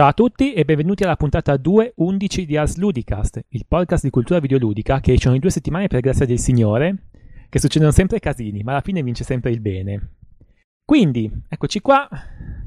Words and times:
Ciao 0.00 0.08
a 0.08 0.14
tutti 0.14 0.54
e 0.54 0.64
benvenuti 0.64 1.02
alla 1.02 1.14
puntata 1.14 1.52
2.11 1.56 2.44
di 2.44 2.56
Ars 2.56 2.78
Ludicast, 2.78 3.38
il 3.48 3.66
podcast 3.68 4.02
di 4.02 4.08
cultura 4.08 4.40
videoludica 4.40 4.98
che 4.98 5.12
esce 5.12 5.28
ogni 5.28 5.40
due 5.40 5.50
settimane 5.50 5.88
per 5.88 6.00
grazia 6.00 6.24
del 6.24 6.38
Signore, 6.38 7.08
che 7.50 7.58
succedono 7.58 7.90
sempre 7.90 8.18
casini, 8.18 8.62
ma 8.62 8.70
alla 8.70 8.80
fine 8.80 9.02
vince 9.02 9.24
sempre 9.24 9.50
il 9.50 9.60
bene. 9.60 10.14
Quindi, 10.86 11.30
eccoci 11.46 11.82
qua, 11.82 12.08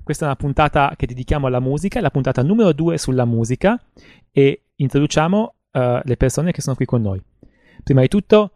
questa 0.03 0.25
è 0.25 0.27
una 0.27 0.35
puntata 0.35 0.93
che 0.95 1.07
dedichiamo 1.07 1.47
alla 1.47 1.59
musica, 1.59 1.97
è 1.97 2.03
la 2.03 2.11
puntata 2.11 2.43
numero 2.43 2.71
2 2.71 2.99
sulla 2.99 3.25
musica 3.25 3.83
e 4.31 4.65
introduciamo 4.75 5.55
uh, 5.71 6.01
le 6.03 6.17
persone 6.17 6.51
che 6.51 6.61
sono 6.61 6.75
qui 6.75 6.85
con 6.85 7.01
noi. 7.01 7.19
Prima 7.83 8.01
di 8.01 8.09
tutto, 8.09 8.51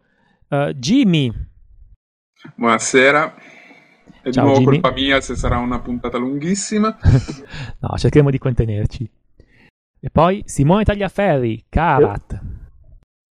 uh, 0.50 0.70
Jimmy. 0.70 1.32
Buonasera. 2.54 3.57
È 4.20 4.30
Ciao, 4.30 4.44
di 4.44 4.50
nuovo 4.50 4.64
Jimmy. 4.64 4.80
colpa 4.80 4.92
mia 4.92 5.20
se 5.20 5.36
sarà 5.36 5.58
una 5.58 5.78
puntata 5.80 6.18
lunghissima. 6.18 6.96
no, 7.80 7.96
cercheremo 7.96 8.30
di 8.30 8.38
contenerci. 8.38 9.10
E 10.00 10.10
poi 10.10 10.42
Simone 10.44 10.84
Tagliaferri, 10.84 11.66
Karat. 11.68 12.40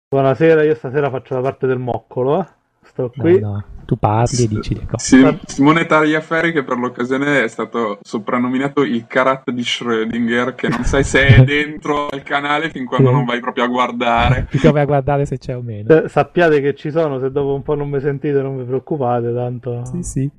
Buonasera, 0.10 0.64
io 0.64 0.76
stasera 0.76 1.10
faccio 1.10 1.34
la 1.36 1.42
parte 1.42 1.68
del 1.68 1.80
moccolo. 1.80 2.42
Eh. 2.42 2.48
Sto 2.84 3.12
qui. 3.16 3.40
No, 3.40 3.52
no. 3.52 3.66
Tu 3.86 3.98
parli 3.98 4.44
e 4.44 4.48
dici 4.48 4.74
le 4.74 4.86
cose. 4.86 5.06
Sì, 5.06 5.40
Simone 5.46 5.86
Tagliaferri, 5.86 6.52
che 6.52 6.64
per 6.64 6.78
l'occasione 6.78 7.44
è 7.44 7.48
stato 7.48 8.00
soprannominato 8.02 8.84
il 8.84 9.06
Karat 9.08 9.50
di 9.52 9.62
Schrödinger, 9.62 10.56
che 10.56 10.68
non 10.68 10.84
sai 10.84 11.04
se 11.04 11.26
è 11.26 11.44
dentro 11.46 12.08
al 12.08 12.24
canale 12.24 12.70
fin 12.70 12.86
quando 12.86 13.12
non 13.12 13.24
vai 13.24 13.40
proprio 13.40 13.66
a 13.66 13.68
guardare. 13.68 14.48
Fin 14.50 14.72
vai 14.72 14.82
a 14.82 14.86
guardare 14.86 15.26
se 15.26 15.38
c'è 15.38 15.56
o 15.56 15.62
meno. 15.62 16.04
Eh, 16.04 16.10
sappiate 16.10 16.60
che 16.60 16.76
ci 16.76 16.92
sono, 16.92 17.20
se 17.20 17.32
dopo 17.32 17.54
un 17.54 17.64
po' 17.64 17.76
non 17.76 17.90
mi 17.90 18.00
sentite 18.00 18.42
non 18.42 18.58
vi 18.58 18.64
preoccupate, 18.64 19.34
tanto... 19.34 19.86
Sì, 19.86 20.04
sì. 20.04 20.32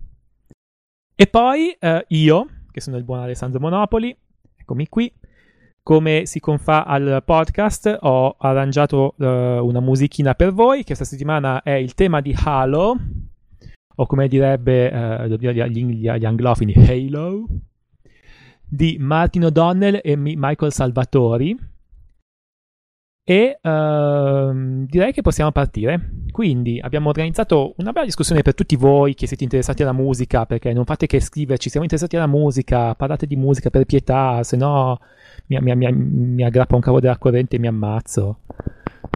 E 1.20 1.26
poi 1.26 1.76
eh, 1.80 2.04
io, 2.10 2.46
che 2.70 2.80
sono 2.80 2.96
il 2.96 3.02
buon 3.02 3.18
Alessandro 3.18 3.58
Monopoli, 3.58 4.16
eccomi 4.56 4.88
qui. 4.88 5.12
Come 5.82 6.26
si 6.26 6.38
confà 6.38 6.84
al 6.84 7.24
podcast, 7.26 7.98
ho 8.02 8.36
arrangiato 8.38 9.14
uh, 9.16 9.24
una 9.26 9.80
musichina 9.80 10.36
per 10.36 10.52
voi. 10.52 10.84
Questa 10.84 11.04
settimana 11.04 11.62
è 11.64 11.72
il 11.72 11.94
tema 11.94 12.20
di 12.20 12.32
Halo, 12.44 12.96
o 13.96 14.06
come 14.06 14.28
direbbe 14.28 14.86
uh, 14.86 15.24
gli, 15.24 15.48
gli, 15.48 15.84
gli, 15.96 16.24
anglofini, 16.24 16.74
Halo, 16.74 17.46
di 18.62 18.96
Martin 19.00 19.46
O'Donnell 19.46 19.98
e 20.00 20.14
Michael 20.14 20.70
Salvatori 20.72 21.58
e 23.30 23.58
uh, 23.60 24.86
direi 24.86 25.12
che 25.12 25.20
possiamo 25.20 25.52
partire. 25.52 26.12
Quindi 26.30 26.80
abbiamo 26.80 27.10
organizzato 27.10 27.74
una 27.76 27.92
bella 27.92 28.06
discussione 28.06 28.40
per 28.40 28.54
tutti 28.54 28.74
voi 28.74 29.12
che 29.12 29.26
siete 29.26 29.44
interessati 29.44 29.82
alla 29.82 29.92
musica, 29.92 30.46
perché 30.46 30.72
non 30.72 30.86
fate 30.86 31.06
che 31.06 31.20
scriverci, 31.20 31.68
siamo 31.68 31.84
interessati 31.84 32.16
alla 32.16 32.26
musica, 32.26 32.94
parlate 32.94 33.26
di 33.26 33.36
musica 33.36 33.68
per 33.68 33.84
pietà, 33.84 34.42
se 34.44 34.56
no 34.56 34.98
mi, 35.44 35.58
mi, 35.60 35.76
mi, 35.76 35.92
mi 35.92 36.42
aggrappa 36.42 36.74
un 36.74 36.80
cavo 36.80 37.00
della 37.00 37.18
corrente 37.18 37.56
e 37.56 37.58
mi 37.58 37.66
ammazzo. 37.66 38.38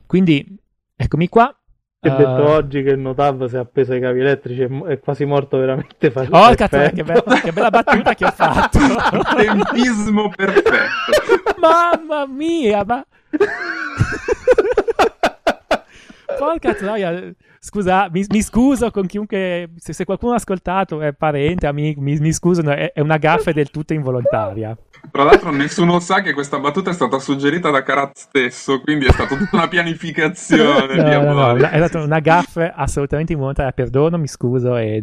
Quindi 0.07 0.59
eccomi 0.95 1.31
qua. 1.31 1.51
Ti 1.99 2.09
ho 2.11 2.13
uh, 2.13 2.17
detto 2.19 2.51
oggi 2.51 2.83
che 2.83 2.91
il 2.91 2.99
Notav 2.99 3.47
si 3.47 3.55
è 3.55 3.61
appeso 3.61 3.93
ai 3.93 4.01
cavi 4.01 4.21
elettrici 4.21 4.69
è 4.89 4.99
quasi 4.99 5.25
morto 5.25 5.57
veramente 5.57 6.13
Oh, 6.15 6.55
cazzo, 6.55 6.77
che, 6.93 7.03
be- 7.03 7.23
che 7.43 7.53
bella 7.53 7.71
battuta 7.71 8.13
che 8.13 8.27
ho 8.27 8.31
fatto! 8.31 8.79
Tempismo 9.37 10.29
perfetto! 10.37 11.57
Mamma 11.59 12.27
mia, 12.27 12.85
ma... 12.85 13.03
Porca 16.39 16.75
troia, 16.75 17.33
scusa, 17.59 18.09
mi, 18.11 18.25
mi, 18.29 18.43
scuso 18.43 18.91
con 18.91 19.07
chiunque, 19.07 19.71
se, 19.77 19.93
se, 19.93 20.05
qualcuno 20.05 20.33
ha 20.33 20.37
ascoltato, 20.37 21.01
è 21.01 21.13
parente, 21.13 21.67
amico, 21.67 22.01
mi, 22.01 22.19
mi 22.19 22.33
scuso, 22.33 22.63
è, 22.63 22.93
è, 22.93 23.01
una 23.01 23.19
gaffa 23.19 23.53
del 23.53 23.71
tutto 23.71 23.93
involontaria. 23.93 24.77
Tra 25.11 25.25
l'altro 25.25 25.51
nessuno 25.51 25.99
sa 26.01 26.21
che 26.21 26.33
questa 26.33 26.59
battuta 26.59 26.91
è 26.91 26.95
stata 26.95 27.19
suggerita 27.19 27.71
da 27.71 27.83
Karat 27.83 28.17
stesso, 28.17 28.81
quindi 28.81 29.07
è 29.07 29.13
stata 29.13 29.37
tutta 29.37 29.57
una 29.57 29.69
pianificazione 29.69 30.97
no, 30.97 31.33
no, 31.33 31.53
no, 31.53 31.57
è 31.57 31.77
stata 31.77 32.05
una 32.05 32.21
gaffa 32.21 32.75
assolutamente 32.75 33.33
involontaria, 33.33 33.73
perdono, 33.73 34.19
mi 34.19 34.29
scuso 34.29 34.77
e... 34.77 35.03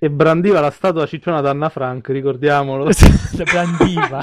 E 0.00 0.10
brandiva 0.10 0.60
la 0.60 0.70
statua 0.70 1.06
cicciona 1.06 1.40
da 1.40 1.50
Anna 1.50 1.68
Frank, 1.68 2.08
ricordiamolo. 2.10 2.86
brandiva. 3.50 4.20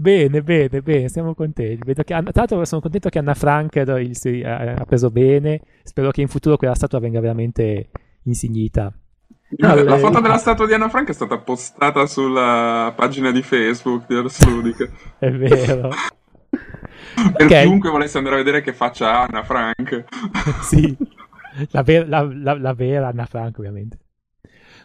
Bene, 0.00 0.42
bene, 0.42 0.80
bene, 0.80 1.10
siamo 1.10 1.34
contenti. 1.34 1.84
Vedo 1.84 2.02
che, 2.02 2.14
tra 2.14 2.32
l'altro 2.32 2.64
sono 2.64 2.80
contento 2.80 3.10
che 3.10 3.18
Anna 3.18 3.34
Frank 3.34 3.76
ha 3.76 4.84
preso 4.86 5.10
bene. 5.10 5.60
Spero 5.82 6.10
che 6.10 6.22
in 6.22 6.28
futuro 6.28 6.56
quella 6.56 6.74
statua 6.74 7.00
venga 7.00 7.20
veramente 7.20 7.90
insignita. 8.22 8.90
No, 9.58 9.74
la 9.74 9.98
foto 9.98 10.20
della 10.20 10.38
statua 10.38 10.66
di 10.66 10.72
Anna 10.72 10.88
Frank 10.88 11.10
è 11.10 11.12
stata 11.12 11.36
postata 11.36 12.06
sulla 12.06 12.94
pagina 12.96 13.30
di 13.30 13.42
Facebook 13.42 14.06
di 14.06 14.14
Ars 14.14 14.42
Ludica. 14.46 14.88
è 15.20 15.30
vero. 15.30 15.90
per 16.48 17.44
okay. 17.44 17.66
chiunque 17.66 17.90
volesse 17.90 18.16
andare 18.16 18.36
a 18.36 18.38
vedere 18.38 18.62
che 18.62 18.72
faccia 18.72 19.20
Anna 19.20 19.42
Frank. 19.42 20.04
sì, 20.62 20.96
la, 21.72 21.82
ver- 21.82 22.08
la, 22.08 22.22
la, 22.22 22.58
la 22.58 22.72
vera 22.72 23.08
Anna 23.08 23.26
Frank 23.26 23.58
ovviamente. 23.58 23.98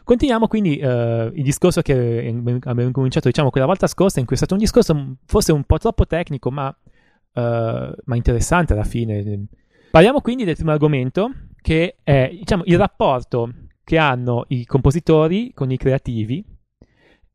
Continuiamo 0.06 0.48
quindi 0.48 0.80
uh, 0.80 1.32
il 1.34 1.42
discorso 1.42 1.82
che 1.82 2.32
abbiamo 2.66 2.92
cominciato 2.92 3.28
diciamo 3.28 3.50
quella 3.50 3.66
volta 3.66 3.88
scorsa, 3.88 4.20
in 4.20 4.28
cui 4.28 4.36
è 4.36 4.38
stato 4.38 4.54
un 4.54 4.60
discorso 4.60 5.16
forse 5.26 5.52
un 5.52 5.64
po' 5.64 5.80
troppo 5.80 6.06
tecnico, 6.06 6.52
ma, 6.52 6.68
uh, 6.68 7.42
ma 7.42 8.16
interessante 8.16 8.74
alla 8.74 8.84
fine. 8.84 9.48
Parliamo 9.90 10.22
quindi 10.22 10.44
del 10.44 10.54
primo 10.54 10.72
argomento, 10.72 11.32
che 11.60 11.98
è 12.04 12.30
diciamo, 12.32 12.62
il 12.66 12.78
rapporto 12.78 13.52
che 13.84 13.98
hanno 13.98 14.46
i 14.50 14.64
compositori 14.66 15.52
con 15.56 15.72
i 15.72 15.78
creativi. 15.78 16.46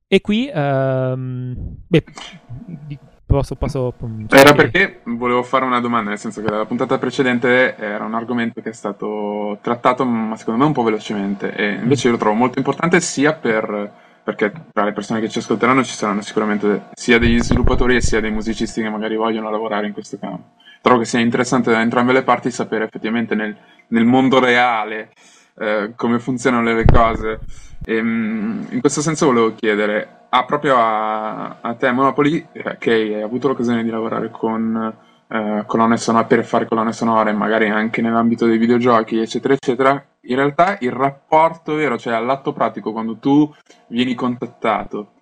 E 0.07 0.21
qui, 0.21 0.49
um, 0.55 1.75
beh, 1.89 2.05
posso, 3.31 3.55
posso 3.55 3.95
cioè, 4.27 4.41
era 4.41 4.53
perché 4.53 5.01
volevo 5.05 5.43
fare 5.43 5.65
una 5.65 5.81
domanda, 5.81 6.11
nel 6.11 6.19
senso 6.19 6.43
che 6.43 6.51
la 6.51 6.65
puntata 6.67 6.99
precedente 6.99 7.77
era 7.77 8.05
un 8.05 8.15
argomento 8.15 8.61
che 8.61 8.71
è 8.71 8.73
stato 8.73 9.59
trattato, 9.63 10.05
ma 10.05 10.37
secondo 10.37 10.61
me 10.61 10.67
un 10.67 10.73
po' 10.73 10.83
velocemente, 10.83 11.55
e 11.55 11.75
invece 11.75 12.09
io 12.09 12.15
lo 12.15 12.19
trovo 12.19 12.35
molto 12.35 12.59
importante 12.59 13.01
sia 13.01 13.33
per, 13.33 13.91
perché 14.23 14.53
tra 14.73 14.85
le 14.85 14.93
persone 14.93 15.21
che 15.21 15.29
ci 15.29 15.39
ascolteranno 15.39 15.85
ci 15.85 15.95
saranno 15.95 16.21
sicuramente 16.21 16.89
sia 16.95 17.19
degli 17.19 17.41
sviluppatori 17.41 18.03
sia 18.03 18.21
dei 18.21 18.31
musicisti 18.31 18.83
che 18.83 18.91
magari 18.91 19.17
vogliono 19.17 19.51
lavorare 19.51 19.87
in 19.87 19.93
questo 19.93 20.19
campo. 20.19 20.59
Trovo 20.81 21.01
che 21.01 21.05
sia 21.05 21.21
interessante 21.21 21.71
da 21.71 21.81
entrambe 21.81 22.13
le 22.13 22.23
parti 22.23 22.51
sapere 22.51 22.85
effettivamente 22.85 23.35
nel, 23.35 23.55
nel 23.89 24.05
mondo 24.05 24.41
reale 24.41 25.11
eh, 25.59 25.93
come 25.95 26.19
funzionano 26.19 26.73
le 26.73 26.85
cose. 26.85 27.39
E, 27.85 27.97
ehm, 27.97 28.67
in 28.71 28.81
questo 28.81 29.01
senso 29.01 29.27
volevo 29.27 29.55
chiedere, 29.55 30.20
ah, 30.31 30.45
proprio 30.45 30.77
a, 30.77 31.61
a 31.61 31.75
te 31.75 31.91
Monopoli, 31.93 32.47
eh, 32.53 32.77
che 32.79 32.93
hai 32.93 33.23
avuto 33.23 33.49
l'occasione 33.49 33.83
di 33.83 33.91
lavorare 33.91 34.31
con 34.31 34.95
eh, 35.29 35.63
colonne 35.67 35.97
sonore 35.97 36.27
per 36.27 36.45
fare 36.45 36.67
colonne 36.67 36.93
sonore, 36.93 37.33
magari 37.33 37.69
anche 37.69 38.03
nell'ambito 38.03 38.47
dei 38.47 38.59
videogiochi, 38.59 39.19
eccetera, 39.19 39.55
eccetera, 39.55 40.05
in 40.23 40.37
realtà 40.37 40.77
il 40.81 40.93
rapporto 40.93 41.75
vero, 41.75 41.97
cioè 41.99 42.15
all'atto 42.15 42.53
pratico, 42.53 42.93
quando 42.93 43.17
tu 43.17 43.53
vieni 43.89 44.15
contattato 44.15 45.13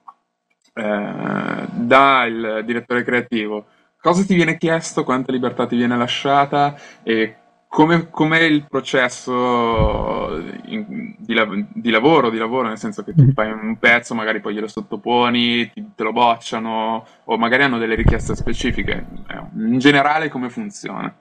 eh, 0.73 1.67
dal 1.71 2.63
direttore 2.65 3.05
creativo, 3.05 3.67
cosa 4.01 4.25
ti 4.25 4.35
viene 4.35 4.57
chiesto, 4.57 5.05
quanta 5.05 5.33
libertà 5.33 5.67
ti 5.67 5.77
viene 5.77 5.97
lasciata? 5.97 6.75
E 7.03 7.37
come, 7.69 8.09
com'è 8.09 8.41
il 8.41 8.67
processo 8.67 10.39
in, 10.65 11.15
di, 11.19 11.35
di, 11.75 11.91
lavoro, 11.91 12.31
di 12.31 12.39
lavoro, 12.39 12.69
nel 12.69 12.79
senso 12.79 13.05
che 13.05 13.15
tu 13.15 13.25
mm. 13.25 13.31
fai 13.31 13.53
un 13.53 13.77
pezzo, 13.79 14.15
magari 14.15 14.41
poi 14.41 14.55
glielo 14.55 14.67
sottoponi, 14.67 15.71
ti, 15.71 15.91
te 15.95 16.03
lo 16.03 16.13
bocciano, 16.13 17.07
o 17.25 17.37
magari 17.37 17.65
hanno 17.65 17.79
delle 17.79 17.95
richieste 17.95 18.35
specifiche. 18.35 19.07
Eh, 19.29 19.43
in 19.59 19.79
generale 19.79 20.31
come 20.31 20.49
funziona? 20.49 21.15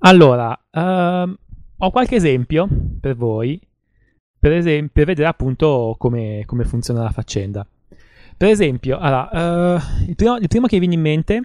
Allora, 0.00 0.50
uh, 0.50 1.34
ho 1.78 1.90
qualche 1.90 2.16
esempio 2.16 2.68
per 3.00 3.16
voi, 3.16 3.60
per, 4.38 4.52
esempio, 4.52 4.90
per 4.92 5.06
vedere 5.06 5.28
appunto 5.28 5.94
come, 5.96 6.42
come, 6.44 6.64
funziona 6.64 7.04
la 7.04 7.10
faccenda. 7.10 7.66
Per 8.36 8.48
esempio, 8.48 8.98
allora, 8.98 9.76
uh, 9.76 9.80
il, 10.08 10.16
primo, 10.16 10.36
il 10.36 10.48
primo 10.48 10.66
che 10.66 10.78
viene 10.78 10.94
in 10.94 11.00
mente 11.00 11.42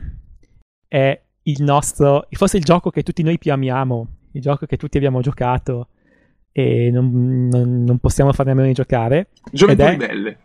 è 0.88 1.20
il 1.44 1.64
nostro, 1.64 2.28
forse 2.32 2.58
il 2.58 2.64
gioco 2.64 2.90
che 2.90 3.04
tutti 3.04 3.24
noi 3.24 3.38
più 3.38 3.52
amiamo, 3.52 4.08
il 4.34 4.42
gioco 4.42 4.66
che 4.66 4.78
tutti 4.78 4.98
abbiamo 4.98 5.22
giocato 5.22 5.90
e 6.52 6.92
non, 6.92 7.48
non, 7.48 7.84
non 7.84 7.98
possiamo 8.00 8.32
farne 8.34 8.52
a 8.52 8.56
meno 8.56 8.68
di 8.68 8.74
giocare. 8.74 9.30
Gioventù 9.52 9.84
è... 9.84 9.98
Belle. 9.98 10.38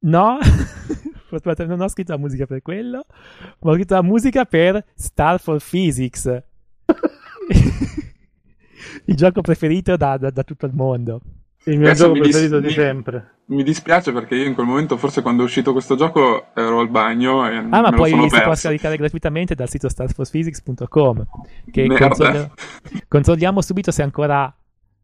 No, 0.00 0.38
non 1.66 1.80
ho 1.80 1.88
scritto 1.88 2.12
la 2.12 2.18
musica 2.18 2.46
per 2.46 2.62
quello, 2.62 3.06
ma 3.60 3.70
ho 3.70 3.74
scritto 3.74 3.94
la 3.94 4.02
musica 4.02 4.44
per 4.44 4.84
Star 4.94 5.40
for 5.40 5.60
Physics. 5.62 6.26
il 9.06 9.14
gioco 9.14 9.40
preferito 9.40 9.96
da, 9.96 10.16
da, 10.16 10.30
da 10.30 10.42
tutto 10.42 10.66
il 10.66 10.74
mondo. 10.74 11.20
Il 11.66 11.78
mio 11.78 11.88
Adesso 11.88 12.06
gioco 12.06 12.20
preferito 12.20 12.60
dis- 12.60 12.68
di 12.68 12.74
sempre. 12.74 13.30
Mi, 13.46 13.64
dispiace 13.64 14.12
perché 14.12 14.36
io 14.36 14.46
in 14.46 14.54
quel 14.54 14.66
momento, 14.66 14.96
forse 14.96 15.20
quando 15.20 15.42
è 15.42 15.44
uscito 15.44 15.72
questo 15.72 15.96
gioco, 15.96 16.54
ero 16.54 16.78
al 16.78 16.88
bagno 16.88 17.44
e 17.48 17.56
Ah, 17.56 17.80
ma 17.80 17.90
poi 17.90 18.12
si 18.28 18.40
può 18.40 18.54
scaricare 18.54 18.96
gratuitamente 18.96 19.56
dal 19.56 19.68
sito 19.68 19.88
starforphysics.com 19.88 21.26
che 21.72 21.86
consoli- 21.98 22.50
controlliamo 23.08 23.60
subito 23.60 23.90
se 23.90 24.02
è 24.02 24.04
ancora 24.04 24.44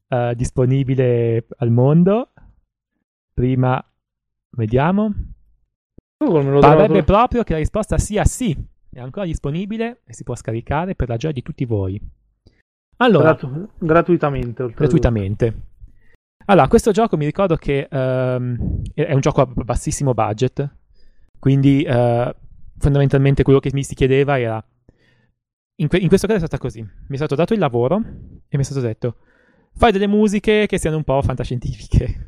uh, 0.08 0.34
disponibile 0.34 1.46
al 1.56 1.70
mondo. 1.70 2.30
Prima, 3.34 3.84
vediamo. 4.50 5.12
Parrebbe 6.16 7.02
proprio 7.02 7.42
che 7.42 7.54
la 7.54 7.58
risposta 7.58 7.98
sia 7.98 8.24
sì. 8.24 8.56
È 8.88 9.00
ancora 9.00 9.26
disponibile 9.26 10.02
e 10.04 10.14
si 10.14 10.22
può 10.22 10.36
scaricare 10.36 10.94
per 10.94 11.08
la 11.08 11.16
gioia 11.16 11.32
di 11.32 11.42
tutti 11.42 11.64
voi. 11.64 12.00
Allora, 12.98 13.32
Gratu- 13.32 13.68
gratuitamente. 13.78 14.72
gratuitamente. 14.76 15.70
Allora, 16.46 16.68
questo 16.68 16.90
gioco 16.90 17.16
mi 17.16 17.24
ricordo 17.24 17.56
che 17.56 17.88
um, 17.90 18.82
è 18.94 19.12
un 19.12 19.20
gioco 19.20 19.42
a 19.42 19.46
bassissimo 19.46 20.14
budget, 20.14 20.68
quindi 21.38 21.84
uh, 21.86 22.30
fondamentalmente 22.78 23.42
quello 23.42 23.60
che 23.60 23.70
mi 23.72 23.84
si 23.84 23.94
chiedeva 23.94 24.38
era... 24.38 24.64
In, 25.76 25.88
que- 25.88 25.98
in, 25.98 26.08
questo 26.08 26.26
caso 26.26 26.38
è 26.38 26.46
stata 26.46 26.62
così. 26.62 26.80
Mi 26.80 27.14
è 27.14 27.16
stato 27.16 27.34
dato 27.34 27.54
il 27.54 27.58
lavoro 27.58 27.96
e 27.96 28.56
mi 28.56 28.60
è 28.60 28.64
stato 28.64 28.80
detto 28.80 29.16
fai 29.76 29.92
delle 29.92 30.06
musiche 30.06 30.66
che 30.66 30.78
siano 30.78 30.96
un 30.96 31.04
po' 31.04 31.20
fantascientifiche. 31.22 32.26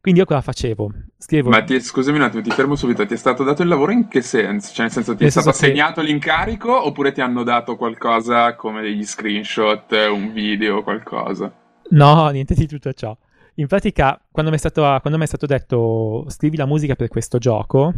Quindi 0.00 0.18
io 0.18 0.26
cosa 0.26 0.40
facevo? 0.40 0.92
Scrivevo... 1.16 1.50
Ma 1.50 1.62
ti, 1.62 1.80
scusami 1.80 2.16
un 2.18 2.24
attimo, 2.24 2.42
ti 2.42 2.50
fermo 2.50 2.74
subito. 2.74 3.06
Ti 3.06 3.14
è 3.14 3.16
stato 3.16 3.44
dato 3.44 3.62
il 3.62 3.68
lavoro 3.68 3.92
in 3.92 4.08
che 4.08 4.20
senso? 4.20 4.72
Cioè, 4.74 4.86
nel 4.86 4.90
senso, 4.92 5.12
ti 5.12 5.18
nel 5.20 5.28
è 5.28 5.30
stato 5.30 5.50
assegnato 5.50 6.00
che... 6.00 6.08
l'incarico 6.08 6.86
oppure 6.86 7.12
ti 7.12 7.20
hanno 7.20 7.44
dato 7.44 7.76
qualcosa 7.76 8.56
come 8.56 8.82
degli 8.82 9.04
screenshot, 9.04 9.92
un 10.10 10.32
video, 10.32 10.82
qualcosa? 10.82 11.61
No, 11.92 12.28
niente 12.30 12.54
di 12.54 12.66
tutto 12.66 12.92
ciò. 12.92 13.16
In 13.56 13.66
pratica, 13.66 14.20
quando 14.30 14.50
mi 14.50 14.56
è 14.56 14.60
stato, 14.60 14.80
quando 15.00 15.18
mi 15.18 15.24
è 15.24 15.26
stato 15.26 15.46
detto 15.46 16.24
scrivi 16.28 16.56
la 16.56 16.66
musica 16.66 16.94
per 16.94 17.08
questo 17.08 17.38
gioco, 17.38 17.92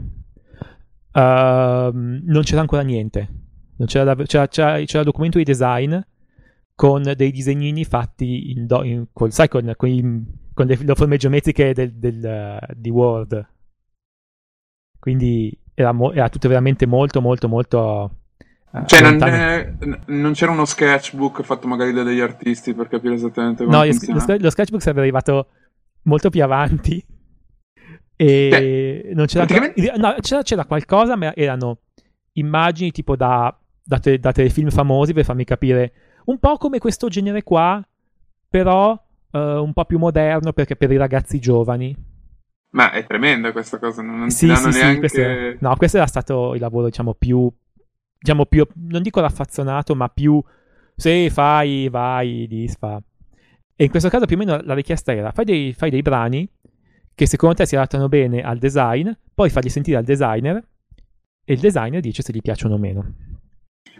uh, 1.12 1.20
non 1.92 2.40
c'era 2.42 2.60
ancora 2.60 2.82
niente. 2.82 3.28
Non 3.76 3.86
c'era, 3.86 4.14
c'era, 4.16 4.48
c'era, 4.48 4.84
c'era, 4.84 4.98
il 5.00 5.04
documento 5.04 5.38
di 5.38 5.44
design 5.44 5.96
con 6.74 7.02
dei 7.16 7.30
disegnini 7.30 7.84
fatti 7.84 8.50
in, 8.50 8.66
do, 8.66 8.82
in, 8.82 9.06
col, 9.12 9.30
sai, 9.32 9.48
con, 9.48 9.72
con, 9.76 9.88
i, 9.88 10.02
con 10.52 10.66
le, 10.66 10.76
le, 10.76 10.94
forme 10.94 11.16
geometriche 11.16 11.72
del, 11.72 11.92
del, 11.94 12.58
uh, 12.60 12.72
di 12.74 12.90
Word. 12.90 13.48
Quindi 14.98 15.56
era, 15.72 15.92
mo- 15.92 16.12
era, 16.12 16.28
tutto 16.28 16.48
veramente 16.48 16.86
molto, 16.86 17.20
molto, 17.20 17.48
molto. 17.48 18.18
Uh, 18.74 18.84
cioè, 18.86 19.02
non, 19.02 19.22
è, 19.22 19.72
non, 20.06 20.32
c'era 20.32 20.50
uno 20.50 20.64
sketchbook 20.64 21.42
fatto 21.42 21.68
magari 21.68 21.92
da 21.92 22.02
degli 22.02 22.18
artisti 22.18 22.74
per 22.74 22.88
capire 22.88 23.14
esattamente 23.14 23.64
come 23.64 23.76
No, 23.76 23.84
lo, 23.84 24.36
lo 24.36 24.50
sketchbook 24.50 24.82
sarebbe 24.82 25.02
arrivato 25.02 25.46
molto 26.02 26.28
più 26.28 26.42
avanti. 26.42 27.04
E 28.16 28.48
Beh, 28.50 29.14
non 29.14 29.26
c'era, 29.26 29.44
praticamente... 29.44 29.96
no, 29.96 30.16
c'era, 30.20 30.42
c'era, 30.42 30.64
qualcosa, 30.64 31.14
ma 31.14 31.32
erano 31.36 31.82
immagini 32.32 32.90
tipo 32.90 33.14
da, 33.14 33.56
da, 33.80 33.98
te, 34.00 34.18
da 34.18 34.32
telefilm 34.32 34.70
famosi 34.70 35.12
per 35.12 35.24
farmi 35.24 35.44
capire 35.44 35.92
un 36.24 36.38
po' 36.40 36.56
come 36.56 36.78
questo 36.78 37.06
genere 37.06 37.44
qua, 37.44 37.80
però 38.48 38.90
uh, 38.90 39.38
un 39.38 39.72
po' 39.72 39.84
più 39.84 39.98
moderno 39.98 40.52
perché 40.52 40.74
per 40.74 40.90
i 40.90 40.96
ragazzi 40.96 41.38
giovani. 41.38 41.94
Ma 42.70 42.90
è 42.90 43.06
tremenda 43.06 43.52
questa 43.52 43.78
cosa, 43.78 44.02
non 44.02 44.30
sì, 44.30 44.48
ti 44.48 44.52
danno 44.52 44.72
sì, 44.72 44.80
neanche... 44.80 45.08
Sì, 45.08 45.16
questo, 45.16 45.56
no, 45.60 45.76
questo 45.76 45.96
era 45.98 46.06
stato 46.06 46.54
il 46.54 46.60
lavoro, 46.60 46.86
diciamo, 46.86 47.14
più... 47.14 47.52
Diciamo 48.24 48.46
più, 48.46 48.66
non 48.88 49.02
dico 49.02 49.20
raffazzonato, 49.20 49.94
ma 49.94 50.08
più... 50.08 50.42
Sì, 50.96 51.28
fai, 51.28 51.90
vai, 51.90 52.46
disfa. 52.48 52.98
E 53.76 53.84
in 53.84 53.90
questo 53.90 54.08
caso 54.08 54.24
più 54.24 54.36
o 54.36 54.38
meno 54.38 54.58
la 54.62 54.72
richiesta 54.72 55.12
era 55.12 55.30
fai 55.30 55.44
dei, 55.44 55.74
fai 55.74 55.90
dei 55.90 56.00
brani 56.00 56.48
che 57.14 57.26
secondo 57.26 57.56
te 57.56 57.66
si 57.66 57.76
adattano 57.76 58.08
bene 58.08 58.40
al 58.40 58.56
design, 58.56 59.10
poi 59.34 59.50
farli 59.50 59.68
sentire 59.68 59.98
al 59.98 60.04
designer 60.04 60.56
e 61.44 61.52
il 61.52 61.60
designer 61.60 62.00
dice 62.00 62.22
se 62.22 62.32
gli 62.32 62.40
piacciono 62.40 62.76
o 62.76 62.78
meno. 62.78 63.14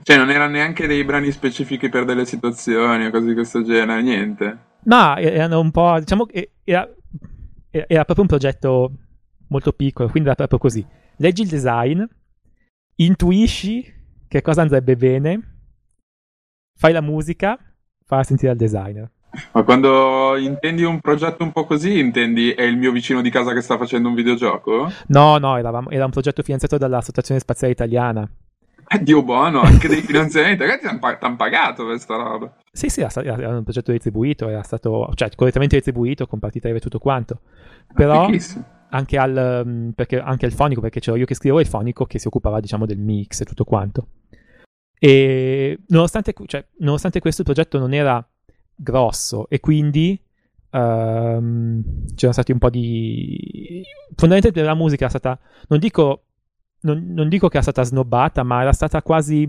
Cioè, 0.00 0.16
non 0.16 0.30
erano 0.30 0.52
neanche 0.52 0.86
dei 0.86 1.04
brani 1.04 1.30
specifici 1.30 1.90
per 1.90 2.06
delle 2.06 2.24
situazioni 2.24 3.04
o 3.04 3.10
cose 3.10 3.26
di 3.26 3.34
questo 3.34 3.62
genere, 3.62 4.00
niente. 4.00 4.58
No, 4.84 5.16
erano 5.16 5.60
un 5.60 5.70
po', 5.70 5.98
diciamo, 5.98 6.26
era, 6.64 6.88
era 7.68 8.04
proprio 8.06 8.22
un 8.22 8.26
progetto 8.26 8.92
molto 9.48 9.72
piccolo, 9.72 10.08
quindi 10.08 10.30
era 10.30 10.36
proprio 10.36 10.58
così. 10.58 10.86
Leggi 11.16 11.42
il 11.42 11.48
design, 11.48 12.02
intuisci 12.96 14.02
che 14.34 14.42
cosa 14.42 14.62
andrebbe 14.62 14.96
bene, 14.96 15.40
fai 16.76 16.92
la 16.92 17.00
musica, 17.00 17.56
fai 18.04 18.24
sentire 18.24 18.50
al 18.50 18.56
designer. 18.56 19.08
Ma 19.52 19.62
quando 19.62 20.36
intendi 20.36 20.82
un 20.82 20.98
progetto 20.98 21.44
un 21.44 21.52
po' 21.52 21.64
così, 21.64 22.00
intendi 22.00 22.50
è 22.50 22.62
il 22.62 22.76
mio 22.76 22.90
vicino 22.90 23.22
di 23.22 23.30
casa 23.30 23.52
che 23.52 23.60
sta 23.60 23.78
facendo 23.78 24.08
un 24.08 24.14
videogioco? 24.16 24.90
No, 25.06 25.38
no, 25.38 25.56
era, 25.56 25.84
era 25.88 26.04
un 26.04 26.10
progetto 26.10 26.42
finanziato 26.42 26.78
dalla 26.78 27.00
Stazione 27.00 27.38
Spaziale 27.38 27.72
Italiana. 27.72 28.28
Eh, 28.88 29.02
Dio 29.04 29.22
buono, 29.22 29.60
anche 29.60 29.86
dei 29.86 30.02
finanziamenti, 30.02 30.64
ragazzi, 30.64 30.88
ti 30.88 30.98
hanno 31.20 31.36
pagato 31.36 31.84
questa 31.84 32.16
roba. 32.16 32.56
Sì, 32.72 32.88
sì, 32.88 33.02
era, 33.02 33.12
era, 33.22 33.56
un 33.56 33.62
progetto 33.62 33.92
retribuito, 33.92 34.48
era 34.48 34.62
stato, 34.62 35.12
cioè, 35.14 35.30
correttamente 35.36 35.76
retribuito, 35.76 36.26
con 36.26 36.40
partita 36.40 36.66
IVA 36.66 36.78
e 36.78 36.80
tutto 36.80 36.98
quanto. 36.98 37.38
Però 37.94 38.28
anche 38.94 39.18
al, 39.18 39.62
mm, 39.66 39.90
perché, 39.90 40.18
anche 40.18 40.46
al 40.46 40.52
fonico, 40.52 40.80
perché 40.80 41.00
c'ero 41.00 41.16
io 41.16 41.24
che 41.24 41.34
scrivevo 41.34 41.60
e 41.60 41.62
il 41.62 41.68
fonico 41.68 42.04
che 42.06 42.18
si 42.18 42.26
occupava, 42.28 42.60
diciamo, 42.60 42.86
del 42.86 42.98
mix 42.98 43.40
e 43.40 43.44
tutto 43.44 43.64
quanto. 43.64 44.06
E 44.98 45.78
nonostante, 45.88 46.32
cioè, 46.46 46.66
nonostante 46.78 47.20
questo 47.20 47.42
il 47.42 47.46
progetto 47.46 47.78
non 47.78 47.92
era 47.92 48.26
grosso 48.74 49.48
e 49.48 49.60
quindi 49.60 50.20
um, 50.70 51.82
c'erano 52.14 52.32
stati 52.32 52.52
un 52.52 52.58
po' 52.58 52.70
di... 52.70 53.82
Fondamentalmente 54.16 54.62
la 54.62 54.74
musica 54.74 55.06
è 55.06 55.08
stata, 55.08 55.38
non 55.68 55.78
dico, 55.78 56.24
non, 56.80 57.12
non 57.12 57.28
dico 57.28 57.48
che 57.48 57.54
era 57.54 57.62
stata 57.62 57.82
snobbata, 57.82 58.42
ma 58.42 58.62
era 58.62 58.72
stata 58.72 59.02
quasi... 59.02 59.48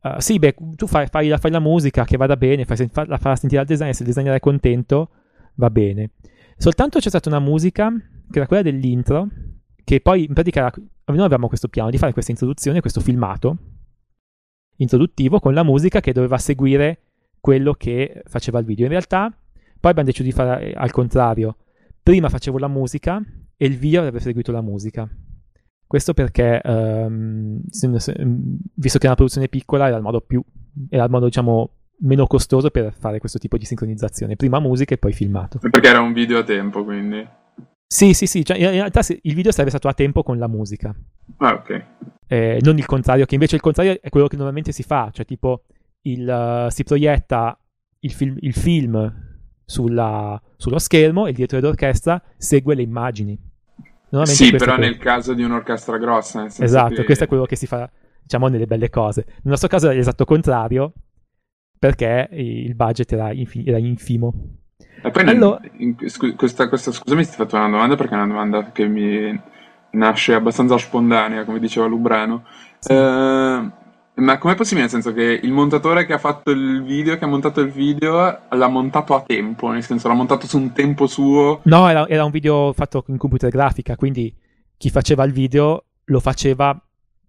Uh, 0.00 0.20
sì, 0.20 0.38
beh, 0.38 0.54
tu 0.76 0.86
fai, 0.86 1.06
fai, 1.08 1.36
fai, 1.36 1.50
la 1.50 1.58
musica 1.58 2.04
che 2.04 2.16
vada 2.16 2.36
bene, 2.36 2.64
fai, 2.64 2.88
la 3.06 3.18
fai 3.18 3.36
sentire 3.36 3.60
al 3.60 3.66
designer, 3.66 3.94
se 3.94 4.02
il 4.02 4.08
designer 4.08 4.34
è 4.34 4.40
contento, 4.40 5.10
va 5.54 5.70
bene. 5.70 6.12
Soltanto 6.56 6.98
c'è 6.98 7.08
stata 7.08 7.28
una 7.28 7.40
musica, 7.40 7.90
che 8.30 8.38
era 8.38 8.46
quella 8.46 8.62
dell'intro, 8.62 9.28
che 9.84 10.00
poi 10.00 10.24
in 10.24 10.34
pratica 10.34 10.72
noi 11.06 11.18
avevamo 11.18 11.48
questo 11.48 11.68
piano 11.68 11.90
di 11.90 11.98
fare 11.98 12.12
questa 12.12 12.30
introduzione, 12.30 12.80
questo 12.80 13.00
filmato 13.00 13.56
introduttivo 14.78 15.38
con 15.38 15.54
la 15.54 15.62
musica 15.62 16.00
che 16.00 16.12
doveva 16.12 16.38
seguire 16.38 17.02
quello 17.40 17.74
che 17.74 18.22
faceva 18.26 18.58
il 18.58 18.64
video. 18.64 18.84
In 18.84 18.90
realtà, 18.90 19.32
poi 19.80 19.90
abbiamo 19.90 20.08
deciso 20.08 20.24
di 20.24 20.32
fare 20.32 20.72
al 20.72 20.90
contrario. 20.90 21.56
Prima 22.02 22.28
facevo 22.28 22.58
la 22.58 22.68
musica 22.68 23.22
e 23.56 23.66
il 23.66 23.76
video 23.76 24.00
avrebbe 24.00 24.20
seguito 24.20 24.50
la 24.50 24.62
musica. 24.62 25.08
Questo 25.86 26.12
perché, 26.14 26.60
um, 26.64 27.60
visto 27.62 28.98
che 28.98 29.04
è 29.04 29.06
una 29.06 29.14
produzione 29.14 29.48
piccola, 29.48 29.86
era 29.86 29.96
il 29.96 30.02
modo 30.02 30.20
più, 30.20 30.42
era 30.90 31.04
il 31.04 31.10
modo, 31.10 31.26
diciamo, 31.26 31.70
meno 32.00 32.26
costoso 32.26 32.70
per 32.70 32.92
fare 32.92 33.18
questo 33.18 33.38
tipo 33.38 33.56
di 33.56 33.64
sincronizzazione. 33.64 34.36
Prima 34.36 34.60
musica 34.60 34.94
e 34.94 34.98
poi 34.98 35.12
filmato. 35.12 35.58
Perché 35.58 35.88
era 35.88 36.00
un 36.00 36.12
video 36.12 36.38
a 36.38 36.44
tempo, 36.44 36.84
quindi. 36.84 37.26
Sì, 37.86 38.12
sì, 38.12 38.26
sì. 38.26 38.44
Cioè, 38.44 38.58
in 38.58 38.70
realtà 38.70 39.00
il 39.08 39.34
video 39.34 39.50
sarebbe 39.50 39.70
stato 39.70 39.88
a 39.88 39.94
tempo 39.94 40.22
con 40.22 40.38
la 40.38 40.46
musica. 40.46 40.94
Ah, 41.36 41.54
ok. 41.54 41.84
Eh, 42.26 42.58
non 42.62 42.76
il 42.78 42.86
contrario, 42.86 43.24
che 43.24 43.34
invece 43.34 43.56
il 43.56 43.62
contrario 43.62 43.98
è 44.00 44.08
quello 44.08 44.26
che 44.26 44.36
normalmente 44.36 44.72
si 44.72 44.82
fa. 44.82 45.10
Cioè, 45.12 45.24
tipo, 45.24 45.64
il, 46.02 46.66
uh, 46.66 46.70
si 46.70 46.84
proietta 46.84 47.58
il 48.00 48.12
film, 48.12 48.36
il 48.40 48.54
film 48.54 49.26
sulla, 49.64 50.40
sullo 50.56 50.78
schermo 50.78 51.26
e 51.26 51.30
il 51.30 51.34
direttore 51.34 51.62
d'orchestra 51.62 52.22
segue 52.36 52.74
le 52.74 52.82
immagini. 52.82 53.38
Sì, 54.22 54.52
però 54.52 54.76
nel 54.76 54.96
caso 54.96 55.34
di 55.34 55.42
un'orchestra 55.42 55.98
grossa. 55.98 56.46
esatto, 56.46 56.94
che... 56.94 57.04
questo 57.04 57.24
è 57.24 57.26
quello 57.26 57.44
che 57.44 57.56
si 57.56 57.66
fa, 57.66 57.90
diciamo, 58.22 58.48
nelle 58.48 58.66
belle 58.66 58.88
cose. 58.88 59.24
Nel 59.26 59.40
nostro 59.44 59.68
caso 59.68 59.86
era 59.86 59.96
l'esatto 59.96 60.24
contrario, 60.24 60.94
perché 61.78 62.28
il 62.32 62.74
budget 62.74 63.12
era, 63.12 63.32
infi- 63.32 63.66
era 63.66 63.76
infimo. 63.76 64.32
E 65.02 65.10
poi 65.10 65.24
allora... 65.24 65.60
nel, 65.60 65.94
in, 65.98 66.36
questa, 66.36 66.68
questa, 66.68 66.90
scusami 66.90 67.24
ti 67.24 67.30
ho 67.30 67.34
fatto 67.34 67.56
una 67.56 67.68
domanda, 67.68 67.96
perché 67.96 68.14
è 68.14 68.16
una 68.16 68.26
domanda 68.26 68.72
che 68.72 68.88
mi 68.88 69.38
nasce 69.90 70.34
abbastanza 70.34 70.76
spontanea, 70.78 71.44
come 71.44 71.58
diceva 71.58 71.86
Lubrano. 71.86 72.44
Sì. 72.78 72.92
Eh, 72.92 73.70
ma 74.18 74.38
com'è 74.38 74.54
possibile? 74.56 74.82
Nel 74.82 74.90
senso 74.90 75.12
che 75.12 75.40
il 75.42 75.52
montatore 75.52 76.04
che 76.04 76.12
ha 76.12 76.18
fatto 76.18 76.50
il 76.50 76.82
video, 76.82 77.16
che 77.16 77.24
ha 77.24 77.28
montato 77.28 77.60
il 77.60 77.70
video, 77.70 78.38
l'ha 78.50 78.68
montato 78.68 79.14
a 79.14 79.20
tempo, 79.20 79.70
nel 79.70 79.84
senso 79.84 80.08
l'ha 80.08 80.14
montato 80.14 80.46
su 80.46 80.58
un 80.58 80.72
tempo 80.72 81.06
suo. 81.06 81.60
No, 81.64 81.88
era, 81.88 82.08
era 82.08 82.24
un 82.24 82.30
video 82.32 82.72
fatto 82.72 83.04
in 83.08 83.16
computer 83.16 83.50
grafica, 83.50 83.94
quindi 83.94 84.34
chi 84.76 84.90
faceva 84.90 85.24
il 85.24 85.32
video 85.32 85.84
lo 86.04 86.20
faceva 86.20 86.76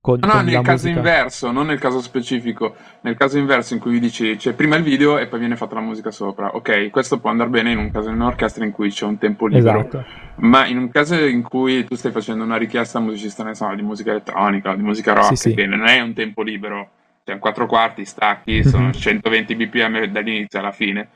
con, 0.01 0.19
no, 0.21 0.31
con 0.31 0.45
nel 0.45 0.61
caso 0.61 0.87
musica. 0.87 0.89
inverso, 0.89 1.51
non 1.51 1.67
nel 1.67 1.79
caso 1.79 2.01
specifico. 2.01 2.75
Nel 3.01 3.15
caso 3.15 3.37
inverso 3.37 3.73
in 3.73 3.79
cui 3.79 3.91
vi 3.91 3.99
dici 3.99 4.35
c'è 4.37 4.53
prima 4.53 4.75
il 4.75 4.83
video 4.83 5.17
e 5.17 5.27
poi 5.27 5.39
viene 5.39 5.55
fatta 5.55 5.75
la 5.75 5.81
musica 5.81 6.11
sopra. 6.11 6.55
Ok, 6.55 6.89
questo 6.89 7.19
può 7.19 7.29
andare 7.29 7.49
bene 7.49 7.71
in 7.71 7.77
un 7.77 7.91
caso 7.91 8.09
in 8.09 8.15
un'orchestra 8.15 8.63
in 8.63 8.71
cui 8.71 8.89
c'è 8.89 9.05
un 9.05 9.17
tempo 9.17 9.47
libero. 9.47 9.79
Esatto. 9.79 10.05
Ma 10.37 10.65
in 10.65 10.77
un 10.77 10.89
caso 10.89 11.15
in 11.15 11.41
cui 11.41 11.83
tu 11.83 11.95
stai 11.95 12.11
facendo 12.11 12.43
una 12.43 12.57
richiesta 12.57 12.97
a 12.97 13.01
un 13.01 13.07
musicista, 13.07 13.43
ne 13.43 13.55
so, 13.55 13.73
di 13.75 13.81
musica 13.81 14.11
elettronica, 14.11 14.73
di 14.73 14.83
musica 14.83 15.13
rock, 15.13 15.35
sì, 15.35 15.49
sì. 15.49 15.53
che 15.53 15.65
non 15.65 15.85
è 15.85 15.99
un 15.99 16.13
tempo 16.13 16.43
libero, 16.43 16.91
cioè 17.25 17.37
quattro 17.39 17.65
quarti, 17.65 18.05
stacchi, 18.05 18.63
sono 18.63 18.83
mm-hmm. 18.83 18.91
120 18.91 19.55
bpm 19.55 20.05
dall'inizio 20.05 20.59
alla 20.59 20.71
fine. 20.71 21.09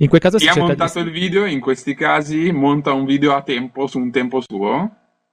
In 0.00 0.08
quel 0.08 0.20
caso 0.20 0.36
Chi 0.36 0.46
ha 0.46 0.54
montato 0.56 1.02
di... 1.02 1.08
il 1.08 1.12
video, 1.12 1.44
in 1.44 1.58
questi 1.58 1.94
casi, 1.94 2.52
monta 2.52 2.92
un 2.92 3.04
video 3.04 3.34
a 3.34 3.42
tempo 3.42 3.88
su 3.88 3.98
un 3.98 4.12
tempo 4.12 4.40
suo? 4.40 4.90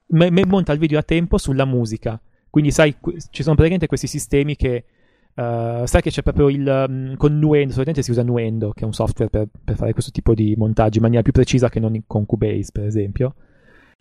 Me, 0.08 0.32
me 0.32 0.44
monta 0.46 0.74
il 0.74 0.80
video 0.80 0.98
a 0.98 1.04
tempo 1.04 1.38
sulla 1.38 1.66
musica. 1.66 2.20
Quindi, 2.56 2.72
sai, 2.72 2.96
ci 3.32 3.44
sono 3.44 3.56
praticamente 3.56 3.86
questi 3.86 4.08
sistemi 4.08 4.56
che. 4.56 4.86
Uh, 5.36 5.86
sai 5.86 6.02
che 6.02 6.10
c'è 6.10 6.22
proprio 6.22 6.48
il. 6.48 6.86
Um, 6.88 7.18
con 7.18 7.38
Nuendo, 7.38 7.74
solitamente 7.74 8.02
si 8.02 8.12
usa 8.12 8.24
Nuendo, 8.24 8.72
che 8.72 8.84
è 8.84 8.86
un 8.86 8.94
software 8.94 9.30
per, 9.30 9.50
per, 9.62 9.76
fare 9.76 9.92
questo 9.92 10.10
tipo 10.12 10.34
di 10.34 10.56
montaggi 10.56 10.96
in 10.96 11.04
maniera 11.04 11.22
più 11.22 11.34
precisa 11.34 11.68
che 11.68 11.82
non 11.82 12.02
con 12.08 12.26
Cubase, 12.26 12.70
per 12.72 12.86
esempio. 12.86 13.36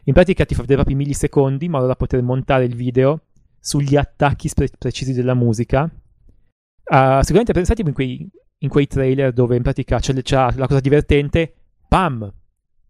In 0.04 0.12
pratica 0.12 0.44
ti 0.44 0.54
fa 0.54 0.60
vedere 0.60 0.82
proprio 0.82 0.94
i 0.94 1.04
millisecondi 1.04 1.64
in 1.64 1.72
modo 1.72 1.86
da 1.88 1.96
poter 1.96 2.22
montare 2.22 2.62
il 2.62 2.76
video 2.76 3.22
sugli 3.58 3.96
attacchi 3.96 4.48
pre- 4.54 4.70
precisi 4.78 5.12
della 5.12 5.34
musica. 5.34 5.82
Uh, 5.82 7.22
sicuramente 7.22 7.52
pensate 7.54 7.82
in 7.82 7.92
quei, 7.92 8.30
in 8.58 8.68
quei 8.68 8.86
trailer 8.86 9.32
dove 9.32 9.56
in 9.56 9.62
pratica 9.62 9.98
c'è, 9.98 10.14
c'è 10.22 10.36
la 10.54 10.68
cosa 10.68 10.78
divertente, 10.78 11.52
pam, 11.88 12.32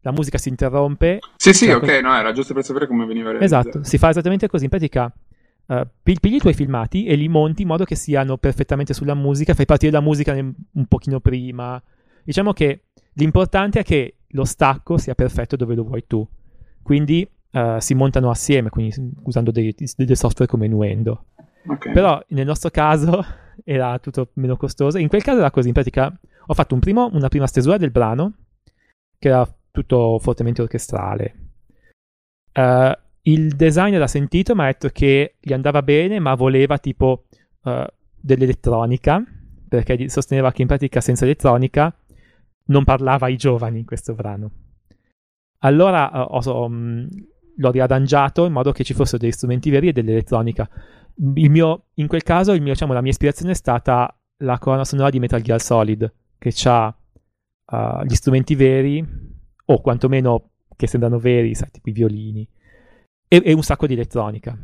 la 0.03 0.13
musica 0.13 0.37
si 0.37 0.51
interrompe. 0.51 1.21
Sì, 1.37 1.55
sì, 1.55 1.71
ok, 1.71 1.81
cosa... 1.81 2.01
no, 2.03 2.15
era 2.15 2.33
giusto 2.33 2.53
per 2.53 2.65
sapere 2.65 2.87
come 2.87 3.07
veniva 3.07 3.31
realizzato. 3.31 3.69
Esatto, 3.69 3.85
si 3.85 3.97
fa 3.97 4.11
esattamente 4.11 4.47
così. 4.47 4.65
In 4.65 4.71
pratica 4.71 5.11
uh, 5.67 5.87
pigli 6.03 6.35
i 6.35 6.39
tuoi 6.39 6.55
filmati 6.55 7.07
e 7.07 7.15
li 7.15 7.29
monti 7.29 7.63
in 7.63 7.69
modo 7.69 7.85
che 7.85 7.95
siano 7.95 8.37
perfettamente 8.37 8.95
sulla 8.95 9.15
musica, 9.15 9.55
fai 9.55 9.67
partire 9.67 9.93
la 9.93 10.01
musica 10.01 10.33
un 10.33 10.87
pochino 10.87 11.21
prima. 11.21 11.83
Diciamo 12.23 12.53
che 12.53 12.85
l'importante 13.15 13.81
è 13.81 13.85
che 13.85 14.17
lo 14.29 14.45
stacco 14.45 14.99
sia 14.99 15.15
perfetto 15.15 15.57
dove 15.57 15.75
lo 15.75 15.85
vuoi 15.85 16.05
tu. 16.07 16.27
Quindi 16.83 17.29
uh, 17.53 17.79
si 17.79 17.95
montano 17.95 18.31
assieme, 18.31 18.69
quindi 18.69 18.95
usando 19.23 19.51
dei, 19.51 19.75
dei 19.75 20.17
software 20.17 20.51
come 20.51 20.69
Nuendo. 20.69 21.27
Okay. 21.67 21.93
Però 21.93 22.23
nel 22.29 22.47
nostro 22.47 22.71
caso 22.71 23.25
era 23.65 23.99
tutto 23.99 24.31
meno 24.35 24.57
costoso. 24.57 24.99
In 24.99 25.09
quel 25.09 25.23
caso 25.23 25.39
era 25.39 25.51
così, 25.51 25.69
in 25.69 25.75
pratica 25.75 26.13
ho 26.47 26.55
fatto 26.55 26.75
un 26.75 26.81
primo, 26.81 27.09
una 27.13 27.29
prima 27.29 27.47
stesura 27.47 27.79
del 27.79 27.91
brano, 27.91 28.33
che 29.19 29.29
era 29.29 29.49
tutto 29.71 30.19
fortemente 30.21 30.63
orchestrale. 30.63 31.35
Uh, 32.53 32.93
il 33.27 33.55
designer 33.55 34.03
ha 34.03 34.07
sentito, 34.07 34.55
mi 34.55 34.63
ha 34.63 34.67
detto 34.67 34.89
che 34.89 35.37
gli 35.41 35.53
andava 35.53 35.83
bene, 35.83 36.19
ma 36.19 36.35
voleva 36.35 36.79
tipo 36.79 37.25
uh, 37.63 37.85
dell'elettronica, 38.21 39.23
perché 39.69 40.09
sosteneva 40.09 40.53
che 40.53 40.63
in 40.63 40.69
pratica 40.69 41.01
senza 41.01 41.25
elettronica 41.25 41.97
non 42.67 42.85
parlava 42.85 43.27
ai 43.27 43.37
giovani 43.37 43.79
in 43.81 43.87
questo 43.87 44.15
brano. 44.15 44.51
Allora 45.59 46.11
uh, 46.13 46.37
ho, 46.37 46.65
um, 46.65 47.09
l'ho 47.57 47.71
riarrangiato 47.71 48.45
in 48.45 48.53
modo 48.53 48.73
che 48.73 48.85
ci 48.85 48.95
fossero 48.95 49.19
degli 49.19 49.33
strumenti 49.33 49.71
veri 49.71 49.89
e 49.89 49.93
dell'elettronica. 49.93 50.69
Mio, 51.17 51.87
in 51.95 52.07
quel 52.07 52.23
caso 52.23 52.53
mio, 52.53 52.73
diciamo, 52.73 52.93
la 52.93 53.01
mia 53.01 53.11
ispirazione 53.11 53.53
è 53.53 53.55
stata 53.55 54.15
la 54.39 54.59
colonna 54.59 54.85
sonora 54.85 55.09
di 55.11 55.21
Metal 55.21 55.41
Gear 55.41 55.61
Solid, 55.61 56.13
che 56.37 56.53
ha 56.65 56.95
uh, 57.67 58.05
gli 58.05 58.15
strumenti 58.15 58.55
veri, 58.55 59.03
o 59.67 59.81
quantomeno 59.81 60.51
che 60.77 60.87
sembrano 60.87 61.19
veri, 61.19 61.55
sai, 61.55 61.71
tipo 61.71 61.89
i 61.89 61.93
violini, 61.93 62.47
e, 63.35 63.43
e 63.45 63.53
un 63.53 63.63
sacco 63.63 63.87
di 63.87 63.95
elettronica. 63.95 64.57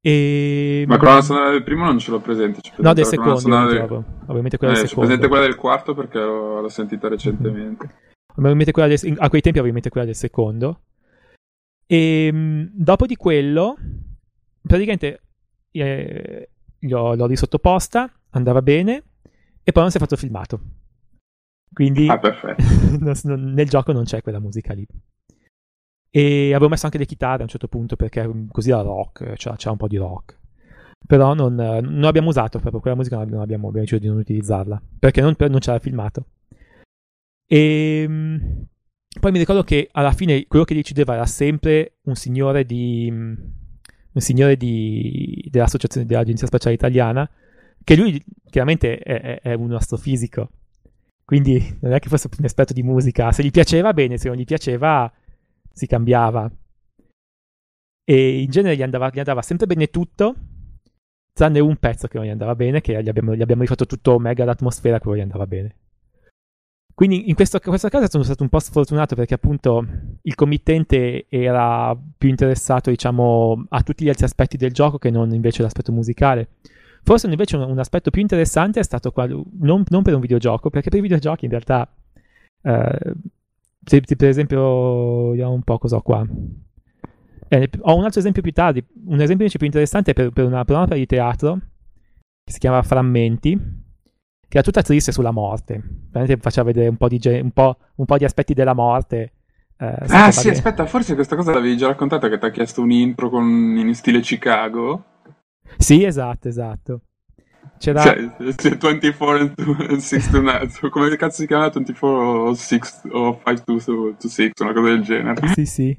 E... 0.00 0.84
Ma 0.86 0.96
colonna 0.96 1.20
sonora 1.20 1.50
del 1.50 1.62
primo 1.64 1.84
non 1.84 1.98
ce 1.98 2.10
l'ho 2.10 2.20
presente. 2.20 2.60
No, 2.76 2.94
del 2.94 3.04
secondo, 3.04 3.66
del... 3.66 4.04
ovviamente 4.26 4.56
quella 4.56 4.74
eh, 4.74 4.78
del 4.78 4.88
secondo. 4.88 5.08
presente 5.08 5.28
quella 5.28 5.46
del 5.46 5.56
quarto 5.56 5.94
perché 5.94 6.18
l'ho, 6.18 6.68
sentita 6.68 7.08
recentemente. 7.08 7.86
Mm-hmm. 8.40 8.70
Quella 8.70 8.88
del... 8.88 9.16
a 9.18 9.28
quei 9.28 9.40
tempi 9.40 9.58
ovviamente 9.58 9.90
quella 9.90 10.06
del 10.06 10.14
secondo. 10.14 10.82
E 11.86 12.26
ehm, 12.26 12.70
dopo 12.72 13.06
di 13.06 13.16
quello, 13.16 13.76
praticamente 14.62 15.22
eh, 15.72 16.50
l'ho, 16.78 17.14
l'ho 17.14 17.26
risottoposta, 17.26 18.10
andava 18.30 18.62
bene, 18.62 19.02
e 19.62 19.72
poi 19.72 19.82
non 19.82 19.90
si 19.90 19.96
è 19.96 20.00
fatto 20.00 20.16
filmato. 20.16 20.60
Quindi 21.72 22.08
ah, 22.08 22.18
nel 23.24 23.68
gioco 23.68 23.92
non 23.92 24.04
c'è 24.04 24.22
quella 24.22 24.40
musica 24.40 24.72
lì. 24.72 24.86
E 26.10 26.54
avevo 26.54 26.68
messo 26.68 26.86
anche 26.86 26.98
le 26.98 27.06
chitarre 27.06 27.40
a 27.40 27.42
un 27.42 27.48
certo 27.48 27.68
punto 27.68 27.96
perché 27.96 28.26
mm, 28.26 28.48
così 28.50 28.70
era 28.70 28.82
rock, 28.82 29.34
cioè 29.36 29.56
c'era 29.56 29.72
un 29.72 29.76
po' 29.76 29.88
di 29.88 29.96
rock. 29.96 30.38
Però 31.06 31.34
non, 31.34 31.54
non 31.54 32.04
abbiamo 32.04 32.28
usato 32.28 32.58
proprio 32.58 32.80
quella 32.80 32.96
musica, 32.96 33.16
non 33.16 33.40
abbiamo, 33.40 33.42
abbiamo 33.42 33.70
deciso 33.72 33.98
di 33.98 34.08
non 34.08 34.18
utilizzarla 34.18 34.80
perché 34.98 35.20
non, 35.20 35.34
non 35.38 35.58
c'era 35.58 35.78
filmato. 35.78 36.26
E 37.46 38.02
ehm, 38.02 38.66
poi 39.20 39.32
mi 39.32 39.38
ricordo 39.38 39.62
che 39.62 39.88
alla 39.92 40.12
fine 40.12 40.46
quello 40.46 40.64
che 40.64 40.74
decideva 40.74 41.14
era 41.14 41.26
sempre 41.26 41.98
un 42.02 42.14
signore 42.14 42.64
di 42.64 43.10
un 43.10 44.20
signore 44.20 44.56
di, 44.56 45.46
dell'associazione 45.48 46.06
dell'Agenzia 46.06 46.46
Spaziale 46.46 46.76
Italiana, 46.76 47.28
che 47.84 47.96
lui 47.96 48.22
chiaramente 48.50 48.98
è, 48.98 49.40
è, 49.40 49.52
un 49.54 49.72
astrofisico, 49.72 50.50
quindi 51.24 51.78
non 51.80 51.92
è 51.92 52.00
che 52.00 52.08
fosse 52.08 52.28
un 52.36 52.44
esperto 52.44 52.72
di 52.72 52.82
musica, 52.82 53.30
se 53.32 53.42
gli 53.42 53.50
piaceva 53.50 53.92
bene, 53.92 54.18
se 54.18 54.28
non 54.28 54.36
gli 54.36 54.44
piaceva 54.44 55.10
si 55.78 55.86
cambiava. 55.86 56.50
E 58.04 58.40
in 58.42 58.50
genere 58.50 58.76
gli 58.76 58.82
andava, 58.82 59.10
gli 59.10 59.18
andava 59.18 59.42
sempre 59.42 59.66
bene 59.66 59.88
tutto, 59.88 60.34
tranne 61.32 61.60
un 61.60 61.76
pezzo 61.76 62.08
che 62.08 62.18
non 62.18 62.26
gli 62.26 62.30
andava 62.30 62.54
bene, 62.54 62.80
che 62.80 63.00
gli 63.02 63.08
abbiamo, 63.08 63.34
gli 63.34 63.42
abbiamo 63.42 63.62
rifatto 63.62 63.86
tutto 63.86 64.18
mega 64.18 64.44
l'atmosfera, 64.44 64.98
quello 64.98 65.18
gli 65.18 65.22
andava 65.22 65.46
bene. 65.46 65.76
Quindi 66.94 67.28
in 67.28 67.36
questo, 67.36 67.60
questo, 67.60 67.88
caso 67.88 68.08
sono 68.10 68.24
stato 68.24 68.42
un 68.42 68.48
po' 68.48 68.58
sfortunato 68.58 69.14
perché 69.14 69.34
appunto 69.34 69.86
il 70.20 70.34
committente 70.34 71.26
era 71.28 71.96
più 71.96 72.28
interessato 72.28 72.90
diciamo 72.90 73.66
a 73.68 73.82
tutti 73.82 74.04
gli 74.04 74.08
altri 74.08 74.24
aspetti 74.24 74.56
del 74.56 74.72
gioco 74.72 74.98
che 74.98 75.08
non 75.08 75.32
invece 75.32 75.62
l'aspetto 75.62 75.92
musicale. 75.92 76.48
Forse 77.04 77.28
invece 77.28 77.56
un, 77.56 77.70
un 77.70 77.78
aspetto 77.78 78.10
più 78.10 78.20
interessante 78.20 78.80
è 78.80 78.82
stato 78.82 79.12
qua, 79.12 79.26
non, 79.26 79.84
non, 79.86 80.02
per 80.02 80.14
un 80.14 80.20
videogioco, 80.20 80.70
perché 80.70 80.90
per 80.90 80.98
i 80.98 81.02
videogiochi 81.02 81.44
in 81.44 81.52
realtà, 81.52 81.88
eh, 82.62 83.14
per 84.16 84.28
esempio, 84.28 85.30
vediamo 85.30 85.52
un 85.52 85.62
po' 85.62 85.78
cosa 85.78 85.96
ho 85.96 86.02
qua. 86.02 86.26
Eh, 87.48 87.70
ho 87.80 87.96
un 87.96 88.04
altro 88.04 88.20
esempio 88.20 88.42
più 88.42 88.52
tardi, 88.52 88.84
un 89.06 89.14
esempio 89.14 89.46
invece 89.46 89.56
più 89.56 89.66
interessante 89.66 90.12
per, 90.12 90.30
per 90.30 90.44
una, 90.44 90.64
per 90.64 90.88
di 90.88 91.06
teatro 91.06 91.58
che 92.44 92.52
si 92.52 92.58
chiama 92.58 92.82
Frammenti 92.82 93.86
che 94.48 94.56
era 94.56 94.62
tutta 94.62 94.82
triste 94.82 95.12
sulla 95.12 95.30
morte. 95.30 95.82
Veramente 96.10 96.40
faceva 96.40 96.66
vedere 96.66 96.88
un 96.88 96.96
po' 96.96 97.08
di, 97.08 97.20
un 97.24 97.50
po', 97.50 97.76
un 97.96 98.04
po 98.06 98.16
di 98.16 98.24
aspetti 98.24 98.54
della 98.54 98.72
morte. 98.72 99.32
Eh, 99.76 99.94
ah 100.08 100.30
sì, 100.32 100.48
vedere. 100.48 100.56
aspetta, 100.56 100.86
forse 100.86 101.14
questa 101.14 101.36
cosa 101.36 101.52
l'avevi 101.52 101.76
già 101.76 101.86
raccontata 101.86 102.28
che 102.28 102.38
ti 102.38 102.46
ha 102.46 102.50
chiesto 102.50 102.80
un 102.80 102.90
intro 102.90 103.28
con, 103.28 103.44
in 103.44 103.94
stile 103.94 104.20
Chicago. 104.20 105.04
Sì, 105.76 106.02
esatto, 106.02 106.48
esatto. 106.48 107.02
C'era... 107.78 108.02
Cioè, 108.02 108.76
24 108.76 109.38
and 109.38 109.96
6 109.96 110.30
to 110.30 110.40
9, 110.40 110.90
come 110.90 111.16
cazzo 111.16 111.40
si 111.40 111.46
chiama 111.46 111.68
24 111.68 112.08
o 112.08 112.54
6 112.54 112.80
o 113.10 113.40
5 113.44 113.84
to, 113.84 114.16
to 114.18 114.28
6, 114.28 114.50
una 114.60 114.72
cosa 114.72 114.88
del 114.88 115.02
genere. 115.02 115.48
Sì, 115.54 115.64
sì. 115.64 115.98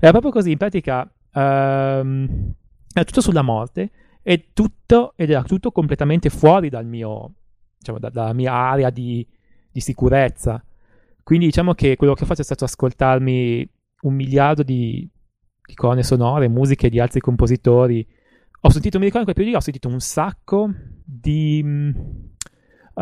Era 0.00 0.10
proprio 0.10 0.32
così, 0.32 0.50
in 0.50 0.58
pratica 0.58 1.10
um, 1.34 2.52
era 2.92 3.04
tutto 3.04 3.20
sulla 3.20 3.42
morte 3.42 3.90
e 4.22 4.50
tutto, 4.52 5.12
ed 5.16 5.30
era 5.30 5.42
tutto 5.42 5.70
completamente 5.72 6.30
fuori 6.30 6.68
dal 6.68 6.86
mio, 6.86 7.34
diciamo, 7.78 7.98
da, 7.98 8.08
dalla 8.08 8.32
mia 8.32 8.52
area 8.52 8.90
di, 8.90 9.26
di, 9.70 9.80
sicurezza. 9.80 10.64
Quindi 11.22 11.46
diciamo 11.46 11.74
che 11.74 11.96
quello 11.96 12.14
che 12.14 12.22
ho 12.22 12.26
fatto 12.26 12.40
è 12.40 12.44
stato 12.44 12.64
ascoltarmi 12.64 13.68
un 14.02 14.14
miliardo 14.14 14.62
di, 14.62 15.08
di 15.64 15.74
colonne 15.74 16.02
sonore, 16.02 16.48
musiche 16.48 16.88
di 16.88 17.00
altri 17.00 17.20
compositori. 17.20 18.06
Ho 18.60 18.70
sentito, 18.70 18.98
mi 18.98 19.04
ricordo 19.04 19.28
in 19.28 19.32
quel 19.32 19.36
periodo, 19.36 19.58
ho 19.58 19.62
sentito 19.62 19.88
un 19.88 20.00
sacco 20.00 20.70
di 21.04 21.62
uh, 22.94 23.00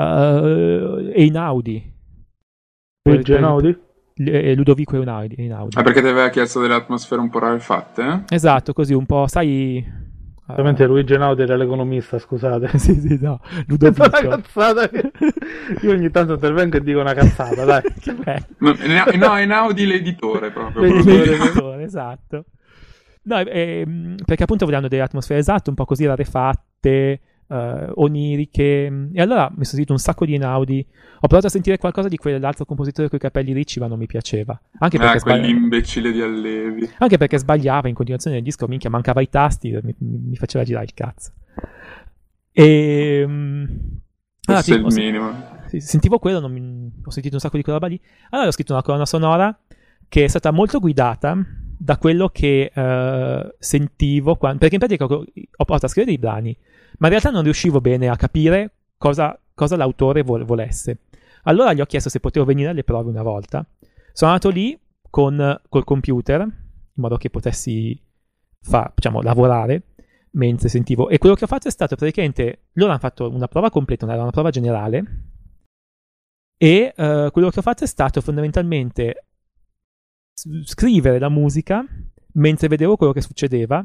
Einaudi. 1.14 1.90
Luigi 3.04 3.32
Einaudi? 3.32 3.78
Ludovico 4.14 4.96
Einaudi, 4.96 5.36
Einaudi. 5.36 5.78
Ah, 5.78 5.82
perché 5.82 6.00
ti 6.00 6.08
aveva 6.08 6.28
chiesto 6.28 6.60
delle 6.60 6.74
atmosfere 6.74 7.20
un 7.20 7.30
po' 7.30 7.38
rarefatte? 7.38 8.02
Eh? 8.02 8.34
Esatto, 8.34 8.72
così 8.72 8.92
un 8.92 9.06
po', 9.06 9.26
sai, 9.26 9.84
Ovviamente 10.52 10.84
Luigi 10.86 11.14
Einaudi 11.14 11.42
era 11.42 11.56
l'economista, 11.56 12.18
scusate. 12.18 12.76
sì, 12.78 13.00
sì, 13.00 13.18
no. 13.20 13.40
Ludovico. 13.66 14.02
una 14.04 14.36
cazzata 14.36 14.88
che... 14.88 15.10
Io 15.82 15.92
ogni 15.92 16.10
tanto 16.10 16.34
intervengo 16.34 16.76
e 16.76 16.80
dico 16.82 17.00
una 17.00 17.14
cazzata, 17.14 17.64
dai. 17.64 17.82
no, 18.58 18.74
no, 19.14 19.36
Einaudi 19.36 19.86
l'editore 19.86 20.50
proprio. 20.50 20.82
L'editore, 20.82 21.36
l'editore 21.38 21.82
esatto. 21.84 22.44
No, 23.24 23.38
eh, 23.38 24.16
perché 24.24 24.42
appunto 24.42 24.64
volevano 24.64 24.88
delle 24.88 25.02
atmosfere 25.02 25.40
esatte, 25.40 25.70
un 25.70 25.76
po' 25.76 25.84
così 25.84 26.04
rarefatte, 26.06 27.20
uh, 27.52 27.92
oniriche. 27.96 29.08
E 29.12 29.20
allora 29.20 29.48
mi 29.48 29.64
sono 29.64 29.64
sentito 29.64 29.92
un 29.92 29.98
sacco 29.98 30.24
di 30.24 30.32
Einaudi. 30.32 30.86
Ho 31.24 31.26
provato 31.26 31.46
a 31.46 31.50
sentire 31.50 31.78
qualcosa 31.78 32.08
di 32.08 32.16
quell'altro 32.16 32.64
compositore 32.64 33.08
con 33.08 33.18
i 33.18 33.20
capelli 33.20 33.52
ricci, 33.52 33.78
ma 33.78 33.86
non 33.86 33.98
mi 33.98 34.06
piaceva. 34.06 34.60
Anche 34.78 34.98
perché 34.98 35.16
ah, 35.16 35.20
sbagli... 35.20 36.12
di 36.12 36.20
Allevi. 36.20 36.90
Anche 36.98 37.18
perché 37.18 37.38
sbagliava 37.38 37.88
in 37.88 37.94
continuazione 37.94 38.36
nel 38.36 38.44
disco, 38.44 38.66
minchia, 38.66 38.90
mancava 38.90 39.20
i 39.20 39.28
tasti, 39.28 39.78
mi, 39.82 39.94
mi 39.98 40.36
faceva 40.36 40.64
girare 40.64 40.86
il 40.86 40.94
cazzo. 40.94 41.32
E... 42.50 43.22
Um... 43.24 44.00
Allora, 44.44 44.62
sì, 44.62 44.72
è 44.72 44.76
il 44.76 44.84
minimo. 44.84 45.32
Sentivo 45.76 46.18
quello, 46.18 46.48
mi... 46.48 46.90
ho 47.04 47.10
sentito 47.10 47.34
un 47.34 47.40
sacco 47.40 47.56
di 47.56 47.62
quella 47.62 47.78
roba 47.78 47.90
lì. 47.90 48.00
Allora 48.30 48.48
ho 48.48 48.52
scritto 48.52 48.72
una 48.72 48.82
colonna 48.82 49.06
sonora 49.06 49.56
che 50.08 50.24
è 50.24 50.28
stata 50.28 50.50
molto 50.50 50.80
guidata 50.80 51.36
da 51.78 51.96
quello 51.98 52.28
che 52.28 52.70
uh, 52.74 53.54
sentivo, 53.58 54.34
quando... 54.34 54.58
perché 54.58 54.74
in 54.74 54.80
pratica 54.80 55.04
ho, 55.04 55.24
ho 55.24 55.64
provato 55.64 55.86
a 55.86 55.88
scrivere 55.88 56.16
dei 56.16 56.18
brani 56.18 56.56
ma 56.98 57.06
in 57.06 57.12
realtà 57.12 57.30
non 57.30 57.42
riuscivo 57.42 57.80
bene 57.80 58.08
a 58.08 58.16
capire 58.16 58.70
cosa, 58.96 59.38
cosa 59.54 59.76
l'autore 59.76 60.22
vo- 60.22 60.44
volesse. 60.44 60.98
Allora 61.44 61.72
gli 61.72 61.80
ho 61.80 61.86
chiesto 61.86 62.08
se 62.08 62.20
potevo 62.20 62.44
venire 62.44 62.70
alle 62.70 62.84
prove 62.84 63.10
una 63.10 63.22
volta. 63.22 63.66
Sono 64.12 64.32
andato 64.32 64.50
lì 64.50 64.78
con, 65.10 65.60
col 65.68 65.84
computer, 65.84 66.40
in 66.40 66.50
modo 66.94 67.16
che 67.16 67.30
potessi 67.30 68.00
fa, 68.60 68.92
diciamo, 68.94 69.22
lavorare 69.22 69.82
mentre 70.32 70.68
sentivo. 70.68 71.08
E 71.08 71.18
quello 71.18 71.34
che 71.34 71.44
ho 71.44 71.48
fatto 71.48 71.68
è 71.68 71.70
stato 71.70 71.96
praticamente, 71.96 72.66
loro 72.74 72.90
hanno 72.90 73.00
fatto 73.00 73.28
una 73.28 73.48
prova 73.48 73.70
completa, 73.70 74.10
era 74.10 74.22
una 74.22 74.30
prova 74.30 74.50
generale, 74.50 75.30
e 76.56 76.94
uh, 76.96 77.30
quello 77.32 77.50
che 77.50 77.58
ho 77.58 77.62
fatto 77.62 77.82
è 77.82 77.88
stato 77.88 78.20
fondamentalmente 78.20 79.26
scrivere 80.64 81.18
la 81.18 81.28
musica 81.28 81.84
mentre 82.34 82.68
vedevo 82.68 82.96
quello 82.96 83.12
che 83.12 83.20
succedeva, 83.20 83.84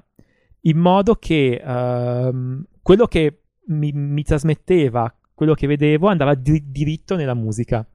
in 0.68 0.78
modo 0.78 1.16
che 1.16 1.62
uh, 1.64 2.64
quello 2.82 3.08
che 3.08 3.42
mi, 3.68 3.92
mi, 3.92 4.24
trasmetteva, 4.24 5.14
quello 5.34 5.54
che 5.54 5.68
vedevo, 5.68 6.08
andava 6.08 6.36
di- 6.36 6.72
diritto 6.72 7.16
nella 7.16 7.34
musica. 7.34 7.86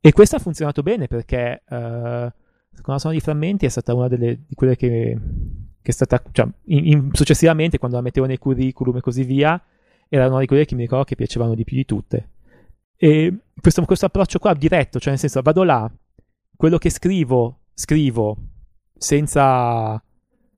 E 0.00 0.12
questo 0.12 0.36
ha 0.36 0.38
funzionato 0.38 0.82
bene 0.82 1.06
perché 1.06 1.62
uh, 1.68 1.76
con 2.80 2.94
la 2.94 2.98
suona 2.98 3.14
di 3.14 3.20
frammenti 3.20 3.66
è 3.66 3.68
stata 3.68 3.94
una 3.94 4.08
delle, 4.08 4.44
di 4.46 4.54
quelle 4.54 4.76
che, 4.76 5.18
che 5.82 5.90
è 5.90 5.92
stata, 5.92 6.22
cioè, 6.32 6.48
in, 6.66 6.86
in, 6.86 7.08
successivamente, 7.12 7.78
quando 7.78 7.96
la 7.96 8.02
mettevo 8.02 8.26
nei 8.26 8.38
curriculum 8.38 8.96
e 8.96 9.00
così 9.00 9.24
via, 9.24 9.62
era 10.08 10.26
una 10.26 10.40
di 10.40 10.46
quelle 10.46 10.64
che 10.64 10.74
mi 10.74 10.82
ricordo 10.82 11.04
che 11.04 11.16
piacevano 11.16 11.54
di 11.54 11.64
più 11.64 11.76
di 11.76 11.84
tutte. 11.84 12.30
E 12.96 13.34
questo, 13.60 13.84
questo 13.84 14.06
approccio 14.06 14.38
qua 14.38 14.54
diretto, 14.54 14.98
cioè 14.98 15.10
nel 15.10 15.18
senso 15.18 15.42
vado 15.42 15.62
là, 15.62 15.90
quello 16.56 16.78
che 16.78 16.90
scrivo, 16.90 17.60
scrivo 17.74 18.36
senza, 18.94 20.02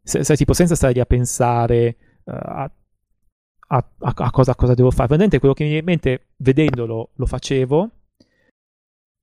se, 0.02 0.24
se, 0.24 0.36
tipo, 0.36 0.52
senza 0.52 0.74
stare 0.74 0.92
lì 0.92 1.00
a 1.00 1.06
pensare 1.06 1.96
uh, 2.24 2.32
a, 2.32 2.70
a, 3.68 3.88
a, 3.98 4.30
cosa, 4.30 4.50
a, 4.52 4.54
cosa, 4.54 4.74
devo 4.74 4.90
fare. 4.90 5.08
Veramente 5.08 5.38
quello 5.38 5.54
che 5.54 5.62
mi 5.62 5.70
viene 5.70 5.84
in 5.84 5.90
mente 5.90 6.26
vedendolo 6.36 7.10
lo 7.14 7.26
facevo. 7.26 7.90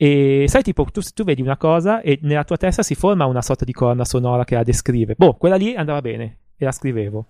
E 0.01 0.45
sai, 0.47 0.63
tipo, 0.63 0.85
tu, 0.85 1.01
tu, 1.01 1.23
vedi 1.23 1.41
una 1.41 1.57
cosa 1.57 2.01
e 2.01 2.19
nella 2.21 2.45
tua 2.45 2.55
testa 2.55 2.83
si 2.83 2.95
forma 2.95 3.25
una 3.25 3.41
sorta 3.41 3.65
di 3.65 3.73
colonna 3.73 4.05
sonora 4.05 4.45
che 4.45 4.55
la 4.55 4.63
descrive. 4.63 5.15
Boh, 5.17 5.35
quella 5.35 5.57
lì 5.57 5.75
andava 5.75 6.01
bene 6.01 6.37
e 6.55 6.65
la 6.65 6.71
scrivevo. 6.71 7.27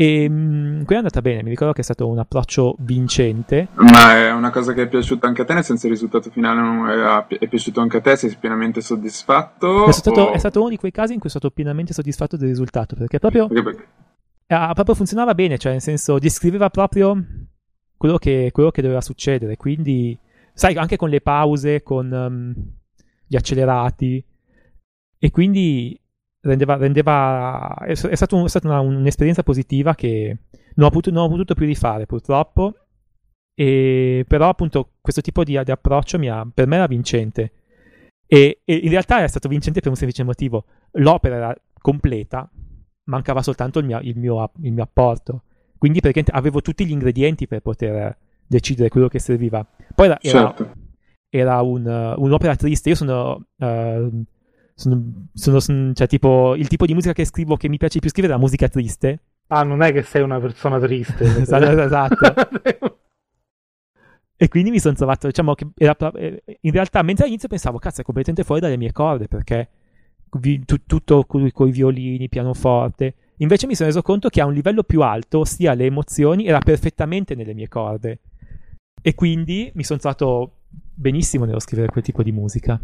E 0.00 0.28
mh, 0.28 0.84
qui 0.84 0.94
è 0.94 0.98
andata 0.98 1.20
bene, 1.20 1.42
mi 1.42 1.50
ricordo 1.50 1.72
che 1.72 1.80
è 1.80 1.82
stato 1.82 2.06
un 2.06 2.20
approccio 2.20 2.76
vincente. 2.78 3.66
Ma 3.74 4.14
è 4.14 4.30
una 4.30 4.50
cosa 4.50 4.72
che 4.72 4.82
è 4.82 4.88
piaciuta 4.88 5.26
anche 5.26 5.42
a 5.42 5.44
te, 5.44 5.54
nel 5.54 5.64
senso 5.64 5.86
il 5.86 5.92
risultato 5.92 6.30
finale 6.30 6.60
non 6.60 6.88
è, 6.88 7.36
è 7.36 7.48
piaciuto 7.48 7.80
anche 7.80 7.96
a 7.96 8.00
te, 8.00 8.14
sei 8.14 8.36
pienamente 8.38 8.80
soddisfatto? 8.80 9.86
È 9.88 9.92
stato, 9.92 10.20
o... 10.20 10.30
è 10.30 10.38
stato, 10.38 10.60
uno 10.60 10.68
di 10.68 10.76
quei 10.76 10.92
casi 10.92 11.14
in 11.14 11.18
cui 11.18 11.28
sono 11.28 11.40
stato 11.40 11.52
pienamente 11.52 11.92
soddisfatto 11.92 12.36
del 12.36 12.46
risultato, 12.46 12.94
perché 12.94 13.18
proprio, 13.18 13.48
perché, 13.48 13.62
perché? 13.64 13.88
Eh, 14.46 14.70
proprio 14.72 14.94
funzionava 14.94 15.34
bene, 15.34 15.58
cioè 15.58 15.72
nel 15.72 15.80
senso 15.80 16.20
descriveva 16.20 16.70
proprio 16.70 17.20
quello 17.96 18.18
che, 18.18 18.50
quello 18.52 18.70
che 18.70 18.82
doveva 18.82 19.00
succedere, 19.00 19.56
quindi 19.56 20.16
sai, 20.54 20.76
anche 20.76 20.96
con 20.96 21.08
le 21.08 21.20
pause, 21.20 21.82
con 21.82 22.08
um, 22.12 22.54
gli 23.26 23.34
accelerati, 23.34 24.24
e 25.18 25.30
quindi 25.32 26.00
rendeva, 26.40 26.76
rendeva 26.76 27.74
è, 27.80 27.90
è, 27.90 28.14
stato 28.14 28.36
un, 28.36 28.44
è, 28.44 28.48
stata 28.48 28.68
una, 28.68 28.80
un'esperienza 28.80 29.42
positiva 29.42 29.94
che 29.94 30.36
non 30.74 30.86
ho, 30.86 30.90
potuto, 30.90 31.10
non 31.10 31.24
ho, 31.24 31.28
potuto, 31.28 31.54
più 31.54 31.66
rifare 31.66 32.06
purtroppo. 32.06 32.74
E, 33.54 34.24
però 34.28 34.48
appunto 34.48 34.92
questo 35.00 35.20
tipo 35.20 35.42
di, 35.42 35.60
di 35.64 35.70
approccio 35.70 36.16
ha, 36.30 36.48
per 36.52 36.66
me 36.66 36.76
era 36.76 36.86
vincente. 36.86 37.52
E, 38.26 38.60
e, 38.64 38.74
in 38.74 38.90
realtà 38.90 39.22
è 39.22 39.28
stato 39.28 39.48
vincente 39.48 39.80
per 39.80 39.90
un 39.90 39.96
semplice 39.96 40.22
motivo. 40.22 40.64
L'opera 40.92 41.36
era 41.36 41.54
completa, 41.80 42.48
mancava 43.04 43.42
soltanto 43.42 43.78
il 43.80 43.86
mio, 43.86 43.98
il 44.00 44.16
mio, 44.16 44.52
il 44.62 44.72
mio 44.72 44.82
apporto. 44.82 45.42
Quindi 45.76 46.00
perché 46.00 46.24
avevo 46.30 46.60
tutti 46.60 46.84
gli 46.84 46.90
ingredienti 46.90 47.46
per 47.46 47.60
poter 47.60 48.16
decidere 48.46 48.88
quello 48.88 49.08
che 49.08 49.18
serviva. 49.18 49.64
Poi 49.94 50.06
era, 50.06 50.18
certo. 50.20 50.72
era 51.28 51.60
un, 51.62 52.14
un'opera 52.16 52.56
triste. 52.56 52.90
Io 52.90 52.94
sono... 52.94 53.46
Uh, 53.56 54.24
sono, 54.78 55.28
sono, 55.34 55.58
sono, 55.58 55.92
cioè, 55.92 56.06
tipo, 56.06 56.54
il 56.54 56.68
tipo 56.68 56.86
di 56.86 56.94
musica 56.94 57.12
che 57.12 57.24
scrivo 57.24 57.56
che 57.56 57.68
mi 57.68 57.78
piace 57.78 57.98
più 57.98 58.10
scrivere 58.10 58.34
è 58.34 58.36
la 58.36 58.42
musica 58.42 58.68
triste. 58.68 59.22
Ah, 59.48 59.64
non 59.64 59.82
è 59.82 59.92
che 59.92 60.02
sei 60.02 60.22
una 60.22 60.38
persona 60.38 60.78
triste. 60.78 61.24
esatto. 61.42 61.66
esatto. 61.82 62.98
e 64.36 64.48
quindi 64.48 64.70
mi 64.70 64.78
sono 64.78 64.94
trovato, 64.94 65.26
diciamo 65.26 65.54
che 65.54 65.66
era, 65.76 65.96
eh, 66.12 66.42
in 66.60 66.70
realtà, 66.70 67.02
mentre 67.02 67.24
all'inizio 67.24 67.48
pensavo, 67.48 67.78
cazzo, 67.78 68.02
è 68.02 68.04
completamente 68.04 68.46
fuori 68.46 68.60
dalle 68.60 68.76
mie 68.76 68.92
corde 68.92 69.26
perché 69.26 69.68
vi, 70.38 70.64
tu, 70.64 70.76
tutto 70.86 71.24
con 71.24 71.44
i 71.44 71.70
violini, 71.72 72.28
pianoforte. 72.28 73.14
Invece 73.38 73.66
mi 73.66 73.74
sono 73.74 73.88
reso 73.88 74.02
conto 74.02 74.28
che 74.28 74.40
a 74.40 74.46
un 74.46 74.52
livello 74.52 74.84
più 74.84 75.02
alto, 75.02 75.40
ossia 75.40 75.74
le 75.74 75.86
emozioni, 75.86 76.46
era 76.46 76.60
perfettamente 76.60 77.34
nelle 77.34 77.52
mie 77.52 77.66
corde. 77.66 78.20
E 79.02 79.14
quindi 79.16 79.72
mi 79.74 79.82
sono 79.82 79.98
trovato 79.98 80.52
benissimo 80.68 81.44
nello 81.46 81.58
scrivere 81.58 81.90
quel 81.90 82.04
tipo 82.04 82.22
di 82.22 82.30
musica. 82.30 82.80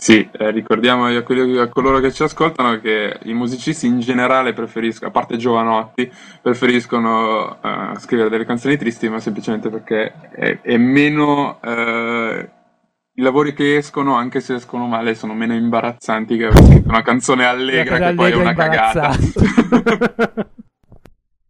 Sì, 0.00 0.26
eh, 0.32 0.50
ricordiamo 0.50 1.04
a, 1.04 1.20
quelli, 1.20 1.58
a, 1.58 1.68
coloro 1.68 2.00
che 2.00 2.10
ci 2.10 2.22
ascoltano 2.22 2.80
che 2.80 3.18
i 3.24 3.34
musicisti 3.34 3.86
in 3.86 4.00
generale 4.00 4.54
preferiscono, 4.54 5.10
a 5.10 5.12
parte 5.12 5.36
giovanotti, 5.36 6.10
preferiscono 6.40 7.58
uh, 7.60 7.98
scrivere 7.98 8.30
delle 8.30 8.46
canzoni 8.46 8.78
tristi, 8.78 9.10
ma 9.10 9.20
semplicemente 9.20 9.68
perché 9.68 10.30
è, 10.30 10.60
è 10.62 10.78
meno... 10.78 11.58
Uh, 11.62 12.48
I 13.12 13.22
lavori 13.22 13.52
che 13.52 13.76
escono, 13.76 14.14
anche 14.14 14.40
se 14.40 14.54
escono 14.54 14.86
male, 14.86 15.14
sono 15.14 15.34
meno 15.34 15.52
imbarazzanti 15.52 16.38
che 16.38 16.46
aver 16.46 16.64
scritto 16.64 16.88
una 16.88 17.02
canzone 17.02 17.44
allegra 17.44 17.98
che 17.98 18.14
poi 18.14 18.30
è 18.32 18.36
una 18.36 18.54
cagata. 18.54 19.10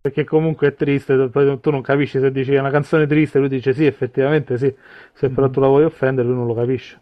perché 0.02 0.24
comunque 0.24 0.68
è 0.68 0.74
triste, 0.74 1.30
tu 1.30 1.70
non 1.70 1.82
capisci 1.82 2.18
se 2.18 2.32
dici 2.32 2.56
una 2.56 2.70
canzone 2.70 3.06
triste, 3.06 3.38
lui 3.38 3.48
dice 3.48 3.72
sì, 3.72 3.86
effettivamente 3.86 4.58
sì, 4.58 4.74
se 5.12 5.28
però 5.28 5.48
mm. 5.48 5.52
tu 5.52 5.60
la 5.60 5.68
vuoi 5.68 5.84
offendere 5.84 6.26
lui 6.26 6.36
non 6.36 6.46
lo 6.48 6.54
capisce. 6.54 7.00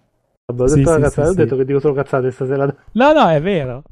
Ho 0.51 0.55
detto, 0.55 0.69
sì, 0.69 0.83
sì, 0.83 1.11
sì, 1.11 1.21
ho 1.21 1.35
detto 1.35 1.57
che 1.57 1.65
dico 1.67 1.79
solo 1.79 1.93
cazzate 1.93 2.31
stasera. 2.31 2.65
No, 2.93 3.13
no, 3.13 3.29
è 3.29 3.39
vero. 3.39 3.83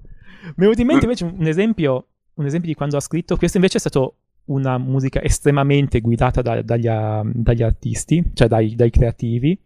Mi 0.43 0.51
è 0.51 0.55
venuto 0.57 0.81
in 0.81 0.87
mente 0.87 1.05
invece 1.05 1.25
un 1.25 1.47
esempio, 1.47 2.07
un 2.33 2.47
esempio 2.47 2.71
di 2.71 2.75
quando 2.75 2.97
ho 2.97 3.01
scritto. 3.01 3.37
Questo 3.37 3.59
invece 3.59 3.77
è 3.77 3.81
stato 3.81 4.17
una 4.47 4.79
musica 4.79 5.21
estremamente 5.21 6.01
guidata 6.01 6.41
da, 6.41 6.63
dagli, 6.63 6.89
dagli, 7.35 7.63
artisti, 7.63 8.31
cioè 8.33 8.49
dai, 8.49 8.75
dai, 8.75 8.89
creativi. 8.89 9.61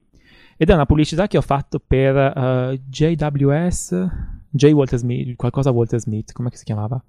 Ed 0.57 0.69
è 0.69 0.75
una 0.75 0.85
pubblicità 0.85 1.29
che 1.29 1.39
ho 1.39 1.43
fatto 1.43 1.79
per 1.79 2.17
uh, 2.17 2.77
JWS, 2.89 4.09
J. 4.51 4.73
Walter 4.73 4.99
Smith, 4.99 5.37
qualcosa 5.37 5.71
Walter 5.71 6.01
Smith, 6.01 6.33
come 6.33 6.51
si 6.55 6.65
chiamava? 6.65 7.01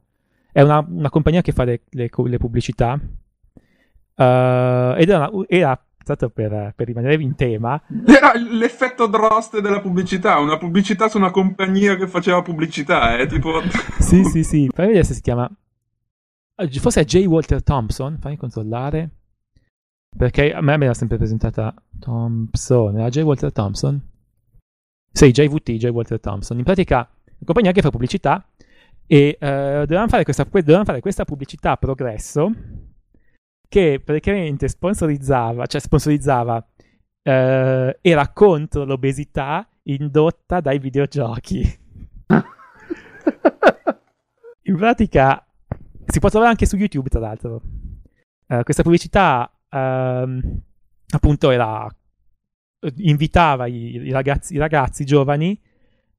È 0.51 0.61
una, 0.61 0.85
una 0.87 1.09
compagnia 1.09 1.41
che 1.41 1.53
fa 1.53 1.63
le, 1.63 1.81
le, 1.89 2.07
le 2.13 2.37
pubblicità. 2.37 2.93
Uh, 2.93 4.93
ed 4.95 5.09
era, 5.09 5.27
una, 5.31 5.45
era 5.47 5.85
tanto 6.03 6.29
per, 6.29 6.73
per, 6.75 6.87
rimanere 6.87 7.21
in 7.21 7.35
tema. 7.35 7.81
Era 8.05 8.33
l'effetto 8.35 9.07
Drost 9.07 9.59
della 9.59 9.81
pubblicità, 9.81 10.39
una 10.39 10.57
pubblicità 10.57 11.09
su 11.09 11.17
una 11.17 11.31
compagnia 11.31 11.95
che 11.95 12.07
faceva 12.07 12.41
pubblicità, 12.41 13.17
eh, 13.17 13.27
tipo... 13.27 13.61
sì, 13.99 14.23
sì, 14.23 14.43
sì, 14.43 14.69
fammi 14.73 14.87
vedere 14.89 15.05
se 15.05 15.13
si 15.13 15.21
chiama... 15.21 15.49
Forse 16.79 17.01
è 17.01 17.05
J. 17.05 17.25
Walter 17.25 17.63
Thompson, 17.63 18.17
fammi 18.19 18.37
controllare. 18.37 19.09
Perché 20.15 20.53
a 20.53 20.61
me 20.61 20.77
me 20.77 20.85
l'ha 20.87 20.93
sempre 20.93 21.17
presentata 21.17 21.73
Thompson, 21.99 22.99
era 22.99 23.09
J. 23.09 23.21
Walter 23.21 23.51
Thompson? 23.51 24.09
Sì, 25.11 25.31
JVT, 25.31 25.71
J. 25.71 25.87
Walter 25.87 26.19
Thompson. 26.19 26.57
In 26.57 26.63
pratica, 26.63 26.97
una 26.97 27.45
compagnia 27.45 27.71
che 27.71 27.81
fa 27.81 27.89
pubblicità 27.89 28.45
e 29.05 29.37
uh, 29.39 29.45
dovevano, 29.45 30.07
fare 30.07 30.23
questa, 30.23 30.43
dovevano 30.43 30.85
fare 30.85 31.01
questa 31.01 31.25
pubblicità 31.25 31.71
a 31.71 31.77
progresso 31.77 32.51
che 33.71 34.01
praticamente 34.03 34.67
sponsorizzava, 34.67 35.65
cioè 35.65 35.79
sponsorizzava, 35.79 36.61
eh, 37.21 37.97
era 38.01 38.27
contro 38.33 38.83
l'obesità 38.83 39.65
indotta 39.83 40.59
dai 40.59 40.77
videogiochi. 40.77 41.61
In 44.63 44.75
pratica 44.75 45.47
si 46.05 46.19
può 46.19 46.27
trovare 46.27 46.51
anche 46.51 46.65
su 46.65 46.75
YouTube, 46.75 47.07
tra 47.07 47.21
l'altro. 47.21 47.61
Uh, 48.47 48.61
questa 48.63 48.83
pubblicità 48.83 49.49
uh, 49.69 49.77
appunto 51.07 51.49
era 51.49 51.87
invitava 52.97 53.67
i, 53.67 53.93
i, 53.93 54.11
ragazzi, 54.11 54.55
i, 54.55 54.57
ragazzi, 54.57 55.05
giovani 55.05 55.57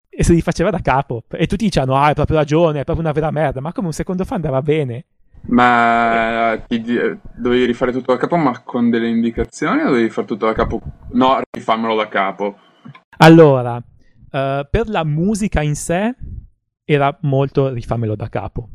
E 0.10 0.24
se 0.24 0.34
li 0.34 0.42
faceva 0.42 0.70
da 0.70 0.80
capo. 0.80 1.24
E 1.32 1.48
tutti 1.48 1.66
dicevano 1.66 1.96
ah 1.96 2.06
hai 2.06 2.14
proprio 2.14 2.38
ragione, 2.38 2.80
è 2.80 2.84
proprio 2.84 3.06
una 3.06 3.14
vera 3.14 3.32
merda, 3.32 3.60
ma 3.60 3.74
come 3.74 3.88
un 3.88 3.94
secondo 3.94 4.24
fa 4.24 4.36
andava 4.36 4.62
bene. 4.62 5.06
Ma 5.44 6.64
ti, 6.68 6.82
dovevi 7.36 7.66
rifare 7.66 7.92
tutto 7.92 8.14
da 8.14 8.20
capo 8.20 8.36
ma 8.38 8.62
con 8.62 8.90
delle 8.90 9.10
indicazioni 9.10 9.82
o 9.82 9.88
dovevi 9.88 10.10
fare 10.10 10.28
tutto 10.28 10.46
da 10.46 10.54
capo? 10.54 10.82
No, 11.12 11.42
rifammelo 11.50 11.96
da 11.96 12.08
capo. 12.08 12.58
Allora, 13.18 13.76
uh, 13.76 14.68
per 14.70 14.88
la 14.88 15.04
musica 15.04 15.62
in 15.62 15.76
sé 15.76 16.16
era 16.86 17.18
molto 17.22 17.70
rifamelo 17.70 18.16
da 18.16 18.30
capo. 18.30 18.70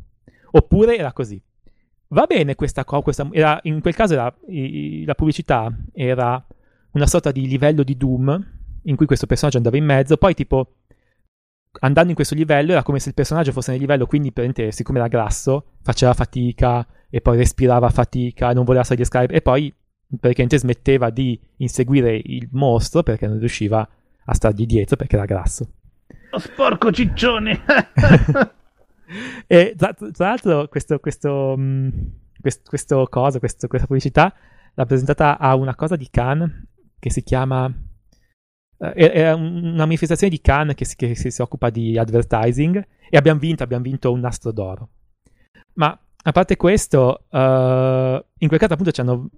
Oppure 0.51 0.97
era 0.97 1.13
così. 1.13 1.41
Va 2.09 2.25
bene 2.25 2.55
questa 2.55 2.85
cosa, 2.85 3.27
in 3.63 3.81
quel 3.81 3.95
caso 3.95 4.13
era, 4.13 4.33
i, 4.47 5.03
la 5.05 5.13
pubblicità 5.13 5.69
era 5.93 6.43
una 6.91 7.07
sorta 7.07 7.31
di 7.31 7.47
livello 7.47 7.83
di 7.83 7.97
Doom 7.97 8.55
in 8.83 8.95
cui 8.95 9.05
questo 9.05 9.25
personaggio 9.25 9.57
andava 9.57 9.75
in 9.75 9.83
mezzo, 9.83 10.15
poi 10.15 10.33
tipo 10.33 10.75
andando 11.79 12.09
in 12.09 12.15
questo 12.15 12.33
livello 12.33 12.71
era 12.71 12.81
come 12.81 12.99
se 12.99 13.09
il 13.09 13.13
personaggio 13.13 13.51
fosse 13.51 13.71
nel 13.71 13.81
livello, 13.81 14.05
quindi 14.05 14.33
siccome 14.69 14.99
era 14.99 15.09
grasso 15.09 15.73
faceva 15.81 16.13
fatica 16.13 16.87
e 17.09 17.19
poi 17.19 17.37
respirava 17.37 17.89
fatica, 17.89 18.53
non 18.53 18.63
voleva 18.63 18.85
salire 18.85 19.05
scale 19.05 19.27
e 19.27 19.41
poi 19.41 19.73
praticamente 20.19 20.57
smetteva 20.57 21.09
di 21.09 21.39
inseguire 21.57 22.15
il 22.15 22.47
mostro 22.51 23.03
perché 23.03 23.27
non 23.27 23.39
riusciva 23.39 23.87
a 24.25 24.33
stargli 24.33 24.65
dietro 24.65 24.95
perché 24.95 25.15
era 25.17 25.25
grasso. 25.25 25.67
Lo 26.31 26.39
sporco 26.39 26.91
ciccione! 26.91 27.63
e 29.47 29.73
tra, 29.77 29.93
tra, 29.93 30.27
l'altro 30.27 30.67
questo, 30.67 30.99
questo, 30.99 31.53
um, 31.55 31.91
questo, 32.39 32.69
questo 32.69 33.07
cosa, 33.09 33.39
questo, 33.39 33.67
questa 33.67 33.87
pubblicità 33.87 34.33
l'ha 34.73 34.85
presentata 34.85 35.37
a 35.37 35.55
una 35.55 35.75
cosa 35.75 35.95
di 35.95 36.07
Cannes 36.09 36.51
che 36.99 37.09
si 37.09 37.23
chiama 37.23 37.71
Uh, 38.79 38.89
è, 38.89 39.33
una 39.33 39.87
manifestazione 39.87 40.31
di 40.31 40.39
Cannes 40.39 40.75
che 40.75 40.85
si, 40.85 40.95
che 40.95 41.15
si, 41.15 41.41
occupa 41.41 41.71
di 41.71 41.97
advertising 41.97 42.87
e 43.09 43.17
abbiamo 43.17 43.39
vinto, 43.39 43.63
abbiamo 43.63 43.81
vinto 43.81 44.11
un 44.11 44.19
nastro 44.19 44.51
d'oro. 44.51 44.89
Ma 45.73 45.99
a 46.23 46.31
parte 46.31 46.57
questo, 46.57 47.25
uh, 47.27 47.37
in 47.37 48.47
quel 48.47 48.59
caso 48.59 48.73
appunto 48.73 48.91
c'hanno 48.91 49.31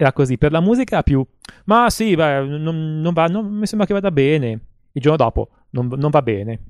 era 0.00 0.12
così. 0.12 0.38
Per 0.38 0.50
la 0.50 0.60
musica 0.60 1.02
più, 1.02 1.24
ma 1.66 1.90
sì, 1.90 2.14
beh, 2.14 2.44
non, 2.44 3.00
non, 3.00 3.12
va, 3.12 3.26
non 3.26 3.46
mi 3.46 3.66
sembra 3.66 3.86
che 3.86 3.92
vada 3.92 4.10
bene. 4.10 4.60
Il 4.92 5.02
giorno 5.02 5.18
dopo, 5.18 5.50
non, 5.70 5.88
non 5.94 6.10
va 6.10 6.22
bene. 6.22 6.64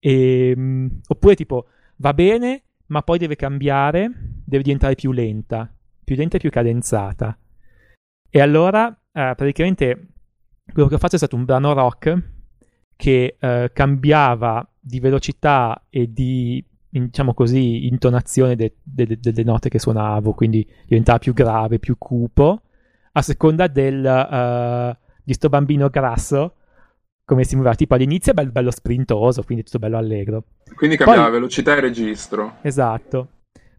E, 0.00 0.50
ehm, 0.50 1.00
oppure 1.08 1.34
tipo, 1.36 1.66
va 1.96 2.12
bene, 2.14 2.62
ma 2.86 3.02
poi 3.02 3.18
deve 3.18 3.36
cambiare, 3.36 4.10
deve 4.44 4.62
diventare 4.62 4.94
più 4.94 5.12
lenta, 5.12 5.72
più 6.02 6.16
lenta 6.16 6.36
e 6.36 6.40
più 6.40 6.50
cadenzata. 6.50 7.38
E 8.28 8.40
allora, 8.40 8.88
eh, 8.88 9.34
praticamente, 9.36 10.08
quello 10.72 10.88
che 10.88 10.94
ho 10.94 10.98
fatto 10.98 11.14
è 11.14 11.18
stato 11.18 11.36
un 11.36 11.44
brano 11.44 11.72
rock 11.72 12.18
che 12.96 13.36
eh, 13.38 13.70
cambiava 13.72 14.66
di 14.78 15.00
velocità 15.00 15.86
e 15.88 16.12
di 16.12 16.64
diciamo 16.90 17.34
così, 17.34 17.86
intonazione 17.86 18.56
de, 18.56 18.76
de, 18.82 19.06
de, 19.06 19.18
delle 19.20 19.44
note 19.44 19.68
che 19.68 19.78
suonavo, 19.78 20.32
quindi 20.32 20.68
diventava 20.86 21.18
più 21.18 21.32
grave, 21.32 21.78
più 21.78 21.96
cupo, 21.96 22.62
a 23.12 23.22
seconda 23.22 23.68
del, 23.68 24.04
uh, 24.04 24.96
di 25.22 25.32
sto 25.32 25.48
bambino 25.48 25.88
grasso, 25.88 26.56
come 27.30 27.44
si 27.44 27.54
muoveva, 27.54 27.76
tipo 27.76 27.94
all'inizio 27.94 28.32
è 28.32 28.34
bello, 28.34 28.50
bello 28.50 28.72
sprintoso, 28.72 29.44
quindi 29.44 29.62
tutto 29.62 29.78
bello 29.78 29.96
allegro. 29.96 30.44
Quindi 30.74 30.96
cambiava 30.96 31.28
Poi, 31.28 31.30
velocità 31.30 31.76
e 31.76 31.80
registro. 31.80 32.56
Esatto. 32.62 33.28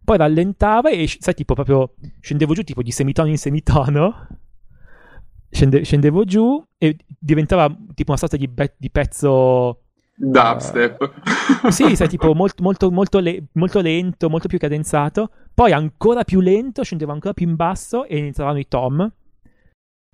Poi 0.06 0.16
rallentava 0.16 0.90
e, 0.90 1.06
sai, 1.20 1.34
tipo 1.34 1.54
proprio 1.54 1.96
scendevo 2.22 2.54
giù 2.54 2.64
tipo 2.64 2.82
di 2.82 2.92
semitono 2.92 3.28
in 3.28 3.38
semitono, 3.38 4.28
Scende, 5.50 5.84
scendevo 5.84 6.24
giù 6.24 6.64
e 6.78 6.96
diventava 7.20 7.68
tipo 7.94 8.12
una 8.12 8.20
sorta 8.20 8.38
di, 8.38 8.48
be- 8.48 8.76
di 8.78 8.90
pezzo 8.90 9.82
Dubstep. 10.16 11.14
Uh, 11.64 11.70
sì, 11.72 11.94
sai, 11.98 12.08
tipo 12.08 12.34
molto, 12.34 12.64
molto, 12.64 12.90
molto, 12.90 13.20
le- 13.20 13.48
molto, 13.54 13.82
lento, 13.82 14.30
molto 14.30 14.48
più 14.48 14.58
cadenzato. 14.58 15.30
Poi 15.54 15.74
ancora 15.74 16.24
più 16.24 16.40
lento, 16.40 16.84
scendeva 16.84 17.12
ancora 17.12 17.34
più 17.34 17.50
in 17.50 17.58
basso 17.58 18.06
e 18.06 18.18
iniziavano 18.18 18.60
i 18.60 18.68
tom. 18.70 19.12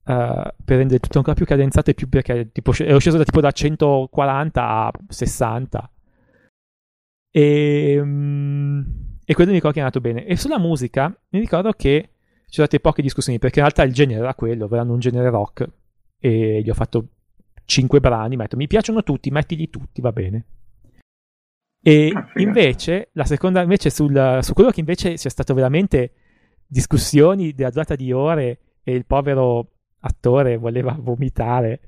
Uh, 0.08 0.54
per 0.64 0.78
rendere 0.78 1.00
tutto 1.00 1.18
ancora 1.18 1.36
più 1.36 1.46
cadenzato 1.46 1.90
e 1.90 1.94
più 1.94 2.08
perché 2.08 2.50
tipo, 2.54 2.72
ero 2.78 2.98
sceso 2.98 3.18
da, 3.18 3.26
tipo 3.26 3.42
da 3.42 3.52
140 3.52 4.68
a 4.70 4.92
60. 5.06 5.92
E, 7.30 8.00
um, 8.00 8.86
e 9.26 9.34
quello 9.34 9.50
mi 9.50 9.58
ricordo 9.58 9.76
che 9.76 9.82
è 9.82 9.86
andato 9.86 10.00
bene. 10.00 10.26
E 10.26 10.38
sulla 10.38 10.60
musica 10.60 11.08
mi 11.30 11.40
ricordo 11.40 11.74
che 11.74 12.10
ci 12.46 12.54
sono 12.54 12.68
state 12.68 12.80
poche 12.80 13.02
discussioni 13.02 13.38
perché 13.38 13.60
in 13.60 13.66
realtà 13.66 13.84
il 13.84 13.94
genere 13.94 14.22
era 14.22 14.34
quello, 14.34 14.66
avevano 14.66 14.94
un 14.94 15.00
genere 15.00 15.30
rock 15.30 15.70
e 16.20 16.62
gli 16.64 16.70
ho 16.70 16.74
fatto 16.74 17.10
cinque 17.66 18.00
brani, 18.00 18.38
metto 18.38 18.56
mi 18.56 18.68
piacciono 18.68 19.04
tutti, 19.04 19.30
mettili 19.30 19.70
tutti, 19.70 20.00
va 20.00 20.14
bene. 20.14 20.46
E 21.82 22.12
ah, 22.14 22.32
invece, 22.38 23.10
la 23.14 23.26
seconda, 23.26 23.62
invece 23.62 23.90
sul, 23.90 24.40
su 24.42 24.54
quello 24.54 24.72
che 24.72 24.80
invece 24.80 25.18
sia 25.18 25.30
stato 25.30 25.54
veramente 25.54 26.14
discussioni 26.66 27.54
della 27.54 27.70
durata 27.70 27.96
di 27.96 28.12
ore 28.12 28.60
e 28.84 28.94
il 28.94 29.06
povero 29.06 29.74
attore 30.00 30.58
voleva 30.58 30.96
vomitare, 30.98 31.82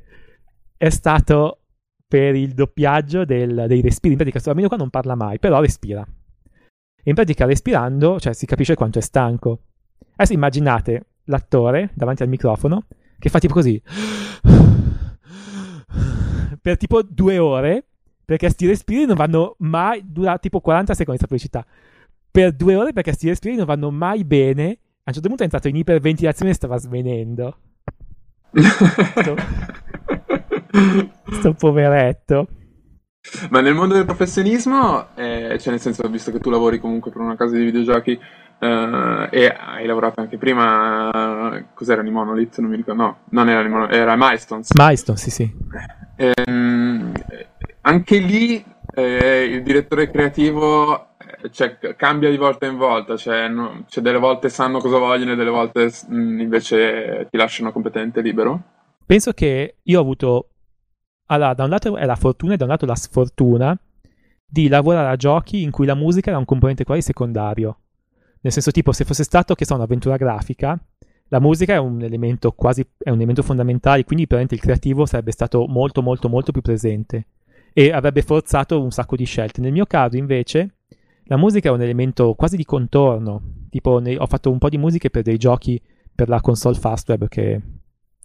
è 0.78 0.89
stato 0.89 1.62
per 2.08 2.36
il 2.36 2.54
doppiaggio 2.54 3.26
del, 3.26 3.65
dei 3.67 3.82
respiri. 3.82 4.13
In 4.13 4.17
pratica, 4.17 4.32
questo 4.32 4.50
bambino 4.50 4.67
qua 4.67 4.78
non 4.78 4.89
parla 4.89 5.15
mai, 5.15 5.39
però 5.39 5.60
respira. 5.62 6.02
E 6.02 7.10
in 7.10 7.15
pratica, 7.15 7.45
respirando, 7.45 8.19
cioè 8.19 8.34
si 8.34 8.45
capisce 8.45 8.76
quanto 8.76 9.00
è 9.00 9.02
stanco. 9.02 9.63
Adesso 10.13 10.34
immaginate 10.34 11.06
l'attore 11.26 11.91
davanti 11.93 12.24
al 12.24 12.30
microfono 12.30 12.86
che 13.19 13.30
fa 13.30 13.39
tipo 13.39 13.54
così 13.54 13.82
per 16.62 16.78
tipo 16.78 17.02
due 17.02 17.38
ore, 17.38 17.86
perché 18.26 18.50
sti 18.50 18.67
respiri 18.67 19.06
non 19.06 19.15
vanno 19.15 19.56
mai, 19.60 20.02
dura 20.06 20.38
tipo 20.38 20.60
40 20.60 20.93
secondi 20.93 21.19
questa 21.19 21.28
pubblicità, 21.28 21.65
per 22.30 22.54
due 22.54 22.76
ore 22.76 22.93
perché 22.93 23.13
sti 23.13 23.30
respiri 23.30 23.56
non 23.56 23.65
vanno 23.65 23.91
mai 23.91 24.24
bene, 24.24 24.63
a 24.63 25.10
un 25.10 25.13
certo 25.13 25.28
punto 25.28 25.41
è 25.41 25.45
entrato 25.45 25.67
in 25.67 25.76
iperventilazione 25.76 26.52
e 26.52 26.54
stava 26.54 26.78
svenendo. 26.78 27.58
Sto, 28.54 29.36
sto 31.32 31.54
poveretto. 31.54 32.48
Ma 33.50 33.62
nel 33.62 33.76
mondo 33.76 33.96
del 33.96 34.06
professionismo, 34.06 35.16
eh, 35.16 35.58
cioè 35.60 35.72
nel 35.72 35.80
senso, 35.80 36.08
visto 36.10 36.32
che 36.32 36.40
tu 36.40 36.50
lavori 36.50 36.80
comunque 36.80 37.12
per 37.12 37.22
una 37.22 37.36
casa 37.36 37.56
di 37.56 37.64
videogiochi, 37.66 38.20
Uh, 38.60 39.30
e 39.30 39.48
hai 39.48 39.86
lavorato 39.86 40.20
anche 40.20 40.38
prima, 40.38 41.64
cos'era 41.74 42.02
di 42.02 42.10
Monolith? 42.10 42.60
Non 42.60 42.70
mi 42.70 42.76
ricordo, 42.76 43.02
no, 43.02 43.18
non 43.30 43.48
era 43.48 43.64
di 43.64 43.70
Monolith, 43.70 43.94
era 43.96 44.18
Milestones. 44.18 44.74
Milestones, 44.74 45.22
sì, 45.22 45.30
sì. 45.30 45.56
Um, 46.46 47.14
anche 47.80 48.18
lì 48.18 48.62
eh, 48.94 49.44
il 49.46 49.64
direttore 49.64 50.12
creativo 50.12 51.04
eh, 51.04 51.09
cioè, 51.52 51.78
cambia 51.95 52.30
di 52.30 52.38
volta 52.38 52.65
in 52.65 52.78
volta, 52.78 53.17
cioè, 53.17 53.47
no, 53.47 53.86
cioè, 53.88 54.04
delle 54.04 54.17
volte 54.17 54.49
sanno 54.49 54.80
cosa 54.80 54.97
vogliono 54.97 55.34
e 55.34 55.36
delle 55.36 55.49
volte 55.49 55.86
mh, 55.86 56.15
mm, 56.15 56.39
invece 56.39 57.28
ti 57.30 57.38
lasciano 57.38 57.71
completamente 57.71 58.21
libero. 58.21 58.62
Penso 59.06 59.32
che 59.34 59.78
io 59.82 59.97
ho 59.97 60.02
avuto, 60.02 60.49
allora, 61.28 61.54
da 61.54 61.63
un 61.63 61.69
lato 61.69 61.97
è 61.97 62.06
la 62.06 62.15
fortuna 62.15 62.54
e 62.54 62.58
da 62.58 62.65
un 62.65 62.71
lato 62.71 62.86
la 62.86 62.95
sfortuna 62.95 63.80
di 64.45 64.67
lavorare 64.67 65.10
a 65.10 65.15
giochi 65.15 65.62
in 65.62 65.71
cui 65.71 65.86
la 65.86 65.95
musica 65.95 66.30
era 66.30 66.39
un 66.39 66.45
componente 66.45 66.84
quasi 66.84 67.02
secondario 67.02 67.80
nel 68.41 68.54
senso, 68.54 68.71
tipo, 68.71 68.91
se 68.91 69.04
fosse 69.04 69.23
stato 69.23 69.54
che 69.54 69.65
so, 69.65 69.75
un'avventura 69.75 70.15
grafica, 70.15 70.80
la 71.28 71.39
musica 71.39 71.73
è 71.73 71.78
un 71.78 72.02
elemento 72.02 72.52
quasi 72.54 72.86
è 72.97 73.10
un 73.10 73.17
elemento 73.17 73.43
fondamentale, 73.43 74.04
quindi 74.04 74.25
probabilmente 74.25 74.56
il 74.56 74.62
creativo 74.62 75.06
sarebbe 75.06 75.32
stato 75.32 75.67
molto, 75.67 76.02
molto, 76.02 76.30
molto 76.30 76.52
più 76.52 76.62
presente 76.62 77.28
e 77.73 77.91
avrebbe 77.91 78.21
forzato 78.21 78.82
un 78.82 78.91
sacco 78.91 79.15
di 79.15 79.25
scelte. 79.25 79.62
Nel 79.62 79.73
mio 79.73 79.86
caso, 79.86 80.15
invece, 80.17 80.78
la 81.30 81.38
musica 81.38 81.70
è 81.70 81.72
un 81.72 81.82
elemento 81.82 82.34
quasi 82.34 82.56
di 82.56 82.65
contorno. 82.65 83.68
Tipo, 83.70 84.00
ne, 84.00 84.18
ho 84.18 84.26
fatto 84.26 84.52
un 84.52 84.58
po' 84.58 84.68
di 84.68 84.80
musiche 84.80 85.12
per 85.12 85.22
dei 85.22 85.38
giochi 85.38 85.80
per 86.13 86.28
la 86.28 86.42
console 86.42 86.76
Fastweb, 86.76 87.28
che 87.28 87.54
è 87.54 87.62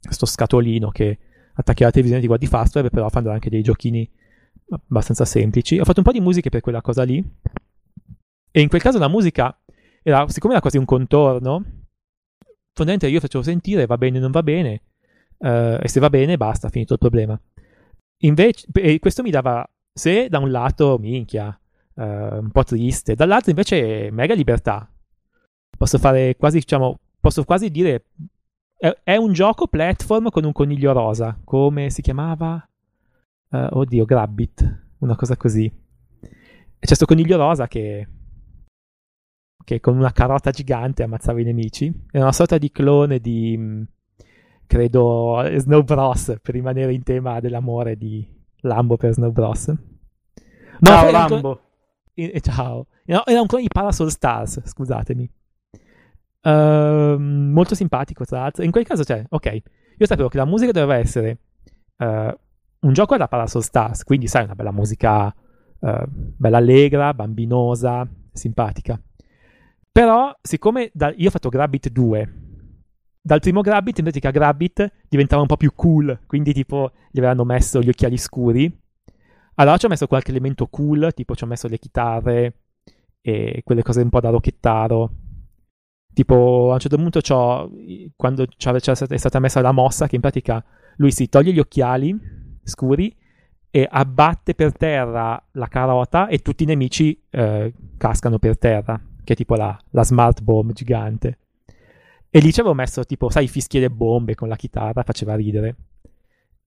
questo 0.03 0.25
scatolino 0.25 0.89
che 0.89 1.19
attacchi 1.53 1.83
alla 1.83 1.91
televisione 1.91 2.23
di 2.23 2.27
guardi 2.27 2.47
Fastweb, 2.47 2.89
però 2.89 3.11
fanno 3.11 3.31
anche 3.31 3.51
dei 3.51 3.63
giochini 3.63 4.11
abbastanza 4.71 5.27
semplici. 5.27 5.79
Ho 5.79 5.85
fatto 5.85 5.99
un 5.99 6.05
po' 6.07 6.13
di 6.13 6.21
musiche 6.21 6.49
per 6.49 6.63
quella 6.63 6.81
cosa 6.81 7.03
lì. 7.03 7.23
E 8.51 8.61
in 8.61 8.69
quel 8.69 8.81
caso 8.81 8.99
la 8.99 9.09
musica 9.09 9.55
era, 10.03 10.27
siccome 10.29 10.55
era 10.55 10.63
quasi 10.63 10.79
un 10.79 10.87
contorno, 10.87 11.63
fondamentalmente 12.73 13.09
io 13.09 13.21
facevo 13.21 13.45
sentire 13.45 13.85
va 13.85 13.99
bene 13.99 14.17
o 14.17 14.21
non 14.21 14.31
va 14.31 14.43
bene, 14.43 14.83
uh, 15.39 15.79
e 15.81 15.89
se 15.89 16.01
va 16.01 16.09
bene 16.09 16.39
basta, 16.39 16.71
finito 16.71 16.95
il 16.95 16.99
problema. 17.01 17.39
Invece, 18.23 18.67
questo 18.99 19.23
mi 19.23 19.31
dava, 19.31 19.69
se 19.93 20.29
da 20.31 20.39
un 20.39 20.51
lato, 20.51 20.97
minchia, 20.99 21.59
uh, 21.95 22.03
un 22.03 22.51
po' 22.53 22.65
triste, 22.65 23.15
dall'altro 23.15 23.51
invece 23.51 24.11
mega 24.11 24.35
libertà. 24.35 24.89
Posso 25.77 25.99
fare 25.99 26.37
quasi, 26.37 26.59
diciamo, 26.59 26.99
posso 27.21 27.45
quasi 27.45 27.71
dire, 27.71 28.05
è, 28.77 28.97
è 29.03 29.17
un 29.17 29.33
gioco 29.33 29.67
platform 29.67 30.31
con 30.31 30.45
un 30.45 30.53
coniglio 30.53 30.93
rosa, 30.93 31.39
come 31.45 31.91
si 31.91 32.03
chiamava? 32.03 32.67
Uh, 33.49 33.69
oddio, 33.71 34.05
Grabbit, 34.05 34.83
una 34.99 35.17
cosa 35.17 35.37
così. 35.37 35.65
E 35.65 36.31
c'è 36.81 36.87
questo 36.87 37.07
coniglio 37.07 37.37
rosa 37.37 37.67
che 37.67 38.09
che 39.65 39.81
con 39.81 39.97
una 39.97 40.13
carota 40.13 40.51
gigante 40.51 41.03
ammazzava 41.03 41.41
i 41.41 41.45
nemici. 41.45 41.93
Era 42.11 42.25
una 42.25 42.33
sorta 42.33 42.59
di 42.59 42.71
clone 42.71 43.19
di, 43.19 43.57
mm, 43.57 43.83
credo, 44.67 45.43
Snow 45.57 45.83
Bros, 45.83 46.37
per 46.41 46.55
rimanere 46.55 46.93
in 46.93 47.03
tema 47.03 47.41
dell'amore 47.41 47.97
di 47.97 48.25
Lambo 48.61 48.97
per 48.97 49.15
Snow 49.15 49.33
Bros. 49.33 49.69
No, 49.69 49.79
ciao 50.83 51.11
Lambo. 51.11 51.61
Clone... 52.15 52.41
ciao. 52.41 52.87
No, 53.07 53.25
era 53.27 53.41
un 53.41 53.47
clone 53.47 53.65
di 53.65 53.69
Parasol 53.69 54.11
Stars, 54.11 54.61
scusatemi. 54.65 55.31
Uh, 56.43 57.17
molto 57.19 57.75
simpatico, 57.75 58.25
tra 58.25 58.41
l'altro. 58.41 58.63
In 58.63 58.71
quel 58.71 58.85
caso, 58.85 59.05
cioè, 59.05 59.25
ok, 59.29 59.63
io 59.99 60.07
sapevo 60.07 60.29
che 60.29 60.37
la 60.37 60.45
musica 60.45 60.73
doveva 60.73 60.97
essere 60.97 61.39
uh, 61.99 62.07
un 62.07 62.93
gioco 62.93 63.15
alla 63.15 63.29
Parasol 63.29 63.63
Stars, 63.63 64.05
quindi 64.05 64.27
sai, 64.27 64.45
una 64.45 64.55
bella 64.55 64.73
musica 64.73 65.35
uh, 65.79 66.05
bella 66.07 66.59
allegra, 66.59 67.15
bambinosa, 67.15 68.07
simpatica. 68.33 69.01
Però, 69.91 70.35
siccome 70.43 70.91
da, 70.93 71.13
io 71.17 71.29
ho 71.29 71.31
fatto 71.31 71.49
Grabbit 71.49 71.91
2, 71.91 72.33
dal 73.27 73.41
primo 73.41 73.63
Grabbit 73.63 73.97
in 73.97 74.05
pratica 74.05 74.31
Grabbit 74.31 74.93
diventava 75.09 75.41
un 75.41 75.49
po' 75.49 75.57
più 75.57 75.73
cool, 75.75 76.21
quindi 76.27 76.53
tipo 76.53 76.93
gli 77.11 77.19
avevano 77.19 77.45
messo 77.45 77.81
gli 77.81 77.89
occhiali 77.89 78.19
scuri. 78.19 78.83
Allora 79.57 79.77
ci 79.77 79.87
ho 79.87 79.89
messo 79.89 80.07
qualche 80.07 80.31
elemento 80.31 80.67
cool, 80.67 81.13
tipo 81.15 81.35
ci 81.35 81.45
ho 81.45 81.47
messo 81.47 81.69
le 81.69 81.79
chitarre 81.79 82.55
e 83.21 83.63
quelle 83.65 83.83
cose 83.83 84.03
un 84.03 84.09
po' 84.11 84.21
da 84.21 84.31
rocchettaro. 84.31 85.11
Tipo 86.13 86.71
a 86.71 86.75
un 86.75 86.79
certo 86.79 86.97
punto 86.97 87.21
c'ho, 87.21 87.71
quando 88.17 88.45
è 88.45 89.17
stata 89.17 89.39
messa 89.39 89.61
la 89.61 89.73
mossa, 89.73 90.07
che 90.07 90.15
in 90.15 90.21
pratica 90.21 90.65
lui 90.97 91.11
si 91.11 91.29
toglie 91.29 91.53
gli 91.53 91.59
occhiali 91.59 92.17
scuri 92.63 93.15
e 93.71 93.89
abbatte 93.91 94.55
per 94.55 94.73
terra 94.73 95.43
la 95.53 95.67
carota 95.67 96.29
e 96.29 96.39
tutti 96.39 96.63
i 96.63 96.67
nemici 96.67 97.21
eh, 97.31 97.75
cascano 97.97 98.39
per 98.39 98.57
terra, 98.59 99.01
che 99.25 99.33
è 99.33 99.37
tipo 99.37 99.57
la, 99.57 99.77
la 99.91 100.05
smart 100.05 100.43
bomb 100.43 100.73
gigante. 100.73 101.39
E 102.31 102.41
lì 102.41 102.53
ci 102.53 102.61
avevo 102.61 102.75
messo 102.75 103.05
tipo, 103.05 103.31
sai, 103.31 103.49
fischi 103.49 103.79
delle 103.79 103.91
bombe 103.91 104.35
con 104.35 104.49
la 104.49 104.57
chitarra, 104.57 105.03
faceva 105.03 105.35
ridere. 105.35 105.77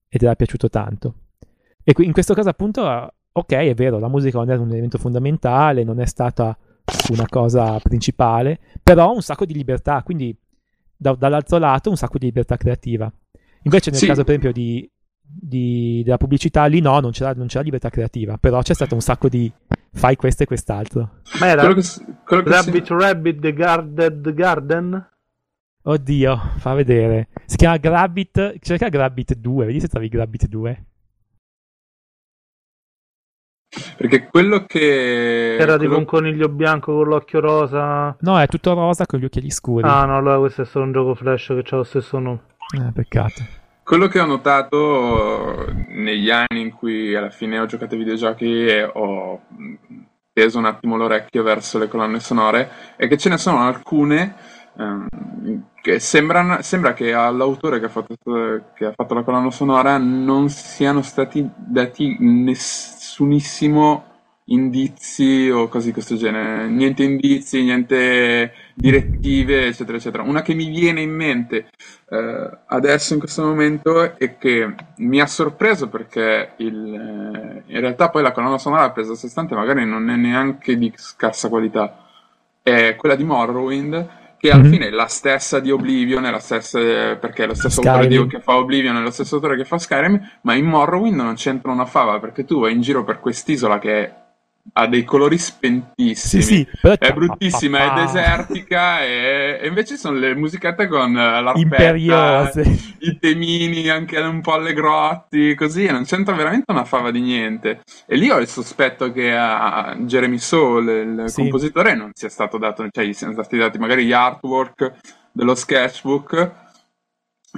Ed 0.08 0.22
era 0.22 0.34
piaciuto 0.34 0.68
tanto. 0.68 1.14
E 1.88 1.94
qui, 1.94 2.04
in 2.04 2.12
questo 2.12 2.34
caso 2.34 2.50
appunto, 2.50 2.82
ok, 3.32 3.50
è 3.50 3.72
vero, 3.72 3.98
la 3.98 4.08
musica 4.08 4.36
non 4.36 4.50
è 4.50 4.56
un 4.56 4.68
elemento 4.68 4.98
fondamentale, 4.98 5.84
non 5.84 6.00
è 6.00 6.04
stata 6.04 6.54
una 7.08 7.24
cosa 7.26 7.78
principale, 7.78 8.58
però 8.82 9.14
un 9.14 9.22
sacco 9.22 9.46
di 9.46 9.54
libertà, 9.54 10.02
quindi 10.02 10.36
da, 10.94 11.14
dall'altro 11.14 11.56
lato 11.56 11.88
un 11.88 11.96
sacco 11.96 12.18
di 12.18 12.26
libertà 12.26 12.58
creativa. 12.58 13.10
Invece 13.62 13.88
nel 13.88 14.00
sì. 14.00 14.06
caso 14.06 14.22
per 14.22 14.34
esempio 14.34 14.52
di, 14.52 14.86
di, 15.22 16.02
della 16.04 16.18
pubblicità 16.18 16.66
lì 16.66 16.80
no, 16.80 17.00
non 17.00 17.10
c'era, 17.10 17.32
non 17.32 17.46
c'era, 17.46 17.64
libertà 17.64 17.88
creativa, 17.88 18.36
però 18.36 18.60
c'è 18.60 18.74
stato 18.74 18.94
un 18.94 19.00
sacco 19.00 19.30
di 19.30 19.50
fai 19.90 20.16
questo 20.16 20.42
e 20.42 20.46
quest'altro. 20.46 21.20
Ma 21.40 21.46
era 21.46 21.64
quello 21.64 21.80
che, 21.80 21.88
quello 22.22 22.42
che 22.42 22.50
Rabbit 22.50 22.84
si... 22.84 22.92
Rabbit 22.92 23.40
The 23.40 23.52
Guarded 23.54 24.34
Garden? 24.34 25.08
Oddio, 25.84 26.40
fa 26.58 26.74
vedere. 26.74 27.28
Si 27.46 27.56
chiama 27.56 27.78
Grabbit. 27.78 28.58
Cerca 28.60 28.90
Grabbit 28.90 29.36
2, 29.36 29.64
vedi 29.64 29.80
se 29.80 29.88
trovi 29.88 30.08
Grabbit 30.08 30.48
2. 30.48 30.84
Perché 33.96 34.28
quello 34.28 34.64
che. 34.66 35.56
Era 35.56 35.76
quello... 35.76 35.78
tipo 35.78 35.98
un 35.98 36.04
coniglio 36.04 36.48
bianco 36.48 36.94
con 36.94 37.08
l'occhio 37.08 37.40
rosa. 37.40 38.16
No, 38.20 38.40
è 38.40 38.46
tutto 38.46 38.74
rosa 38.74 39.04
con 39.06 39.18
gli 39.18 39.24
occhiali 39.24 39.50
scuri. 39.50 39.86
Ah, 39.86 40.04
no, 40.04 40.16
allora 40.16 40.38
questo 40.38 40.62
è 40.62 40.64
solo 40.64 40.84
un 40.84 40.92
gioco 40.92 41.14
flash 41.14 41.46
che 41.46 41.74
ha 41.74 41.76
lo 41.76 41.84
stesso 41.84 42.18
nome. 42.18 42.40
Eh, 42.74 42.92
peccato. 42.92 43.42
Quello 43.82 44.06
che 44.06 44.20
ho 44.20 44.26
notato 44.26 45.64
negli 45.88 46.30
anni 46.30 46.60
in 46.60 46.72
cui 46.72 47.14
alla 47.14 47.30
fine 47.30 47.58
ho 47.58 47.66
giocato 47.66 47.94
ai 47.94 48.00
videogiochi 48.00 48.66
e 48.66 48.82
ho 48.84 49.40
teso 50.32 50.58
un 50.58 50.66
attimo 50.66 50.96
l'orecchio 50.96 51.42
verso 51.42 51.78
le 51.78 51.88
colonne 51.88 52.20
sonore 52.20 52.70
è 52.96 53.08
che 53.08 53.16
ce 53.16 53.30
ne 53.30 53.38
sono 53.38 53.62
alcune 53.62 54.34
um, 54.74 55.06
che 55.80 55.98
sembrano, 56.00 56.60
sembra 56.60 56.92
che 56.92 57.14
all'autore 57.14 57.80
che 57.80 57.86
ha, 57.86 57.88
fatto, 57.88 58.14
che 58.74 58.84
ha 58.84 58.92
fatto 58.94 59.14
la 59.14 59.22
colonna 59.22 59.50
sonora 59.50 59.96
non 59.96 60.50
siano 60.50 61.00
stati 61.00 61.48
dati 61.56 62.16
nessunissimo 63.18 64.04
indizi 64.50 65.50
o 65.50 65.68
cose 65.68 65.86
di 65.86 65.92
questo 65.92 66.16
genere, 66.16 66.68
niente 66.68 67.02
indizi, 67.02 67.62
niente 67.62 68.52
direttive, 68.74 69.66
eccetera, 69.66 69.98
eccetera. 69.98 70.22
Una 70.22 70.40
che 70.40 70.54
mi 70.54 70.70
viene 70.70 71.02
in 71.02 71.10
mente 71.10 71.68
eh, 72.08 72.58
adesso 72.66 73.12
in 73.12 73.18
questo 73.18 73.42
momento 73.42 74.16
è 74.16 74.38
che 74.38 74.74
mi 74.96 75.20
ha 75.20 75.26
sorpreso 75.26 75.88
perché 75.88 76.52
il, 76.58 76.94
eh, 76.94 77.62
in 77.66 77.80
realtà 77.80 78.08
poi 78.08 78.22
la 78.22 78.32
colonna 78.32 78.56
sonora 78.56 78.90
presa 78.90 79.12
a 79.12 79.16
sé 79.16 79.28
stante 79.28 79.54
magari 79.54 79.84
non 79.84 80.08
è 80.08 80.16
neanche 80.16 80.76
di 80.76 80.90
scarsa 80.96 81.50
qualità, 81.50 82.06
è 82.62 82.96
quella 82.96 83.16
di 83.16 83.24
Morrowind 83.24 84.16
che 84.38 84.50
alla 84.50 84.62
mm-hmm. 84.62 84.72
fine 84.72 84.86
è 84.86 84.90
la 84.90 85.06
stessa 85.06 85.58
di 85.58 85.70
Oblivion, 85.70 86.24
è 86.24 86.30
la 86.30 86.38
stessa, 86.38 86.78
perché 86.78 87.44
è 87.44 87.46
lo 87.46 87.54
stesso 87.54 87.80
Skyrim. 87.82 88.00
autore 88.00 88.24
di, 88.24 88.26
che 88.28 88.40
fa 88.40 88.56
Oblivion, 88.56 88.96
è 88.96 89.00
lo 89.00 89.10
stesso 89.10 89.34
autore 89.34 89.56
che 89.56 89.64
fa 89.64 89.78
Skyrim, 89.78 90.30
ma 90.42 90.54
in 90.54 90.64
Morrowind 90.64 91.16
non 91.16 91.34
c'entra 91.34 91.72
una 91.72 91.86
fava, 91.86 92.20
perché 92.20 92.44
tu 92.44 92.60
vai 92.60 92.72
in 92.72 92.80
giro 92.80 93.04
per 93.04 93.18
quest'isola 93.18 93.78
che 93.78 94.04
è 94.04 94.14
ha 94.72 94.86
dei 94.86 95.04
colori 95.04 95.38
spentissimi. 95.38 96.42
Sì, 96.42 96.42
sì, 96.42 96.68
è 96.98 97.12
bruttissima, 97.12 97.92
è 97.92 98.04
desertica 98.04 99.02
e, 99.02 99.58
e, 99.60 99.66
invece 99.66 99.96
sono 99.96 100.18
le 100.18 100.34
musicate 100.34 100.86
con 100.86 101.12
l'arpetta, 101.12 101.58
Imperiose. 101.58 102.96
i 103.00 103.18
temini 103.18 103.88
anche 103.88 104.18
un 104.18 104.40
po' 104.40 104.52
allegrotti, 104.52 105.54
così, 105.54 105.86
non 105.86 106.04
c'entra 106.04 106.34
veramente 106.34 106.70
una 106.72 106.84
fava 106.84 107.10
di 107.10 107.20
niente. 107.20 107.82
E 108.06 108.16
lì 108.16 108.30
ho 108.30 108.38
il 108.38 108.48
sospetto 108.48 109.12
che 109.12 109.34
a 109.34 109.96
Jeremy 109.98 110.38
Soul, 110.38 110.88
il 110.88 111.30
sì. 111.30 111.42
compositore, 111.42 111.94
non 111.94 112.10
sia 112.14 112.28
stato 112.28 112.58
dato, 112.58 112.86
cioè 112.90 113.04
gli 113.04 113.12
siano 113.12 113.32
stati 113.32 113.56
dati 113.56 113.78
magari 113.78 114.04
gli 114.04 114.12
artwork 114.12 114.92
dello 115.32 115.54
sketchbook 115.54 116.52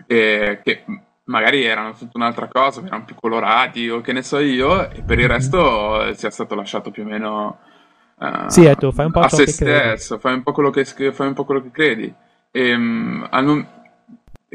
e 0.07 0.61
che 0.63 0.85
magari 1.31 1.65
erano 1.65 1.93
tutta 1.93 2.19
un'altra 2.19 2.49
cosa, 2.49 2.85
erano 2.85 3.05
più 3.05 3.15
colorati 3.15 3.89
o 3.89 4.01
che 4.01 4.13
ne 4.13 4.23
so 4.23 4.39
io, 4.41 4.91
e 4.91 5.03
per 5.03 5.19
il 5.21 5.29
resto 5.29 6.13
sia 6.15 6.31
stato 6.31 6.57
lasciato 6.57 6.91
più 6.91 7.05
o 7.05 7.07
meno 7.07 7.59
uh, 8.17 8.49
sì, 8.49 8.65
ecco, 8.65 8.91
fai 8.91 9.07
un 9.07 9.13
po' 9.13 9.21
a 9.21 9.29
se 9.29 9.47
stesso, 9.47 10.19
fai 10.19 10.35
un 10.35 10.43
po' 10.43 10.53
quello 10.53 10.71
che, 10.71 10.85
fai 10.85 11.27
un 11.29 11.35
po' 11.35 11.45
quello 11.45 11.63
che 11.63 11.71
credi. 11.71 12.13
E, 12.51 12.75
um, 12.75 13.29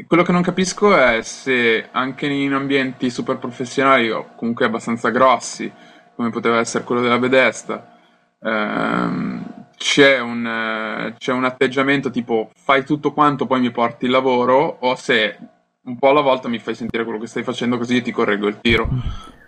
quello 0.06 0.22
che 0.22 0.32
non 0.32 0.42
capisco 0.42 0.94
è 0.94 1.22
se 1.22 1.88
anche 1.90 2.26
in 2.26 2.52
ambienti 2.52 3.08
super 3.08 3.38
professionali 3.38 4.10
o 4.10 4.32
comunque 4.36 4.66
abbastanza 4.66 5.08
grossi, 5.08 5.72
come 6.14 6.28
poteva 6.28 6.58
essere 6.58 6.84
quello 6.84 7.00
della 7.00 7.18
Bedesta, 7.18 7.96
ehm, 8.42 9.68
c'è, 9.78 10.20
un, 10.20 11.14
c'è 11.16 11.32
un 11.32 11.44
atteggiamento 11.44 12.10
tipo 12.10 12.50
fai 12.54 12.84
tutto 12.84 13.14
quanto, 13.14 13.46
poi 13.46 13.60
mi 13.60 13.70
porti 13.70 14.04
il 14.04 14.10
lavoro, 14.10 14.76
o 14.80 14.94
se 14.96 15.38
un 15.86 15.98
po' 15.98 16.08
alla 16.08 16.20
volta 16.20 16.48
mi 16.48 16.58
fai 16.58 16.74
sentire 16.74 17.04
quello 17.04 17.18
che 17.18 17.26
stai 17.26 17.42
facendo 17.42 17.78
così 17.78 17.94
io 17.96 18.02
ti 18.02 18.10
correggo 18.10 18.48
il 18.48 18.58
tiro. 18.60 18.88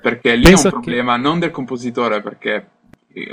Perché 0.00 0.34
lì 0.36 0.44
Penso 0.44 0.68
è 0.68 0.74
un 0.74 0.80
problema 0.80 1.16
che... 1.16 1.20
non 1.20 1.38
del 1.38 1.50
compositore, 1.50 2.22
perché 2.22 2.68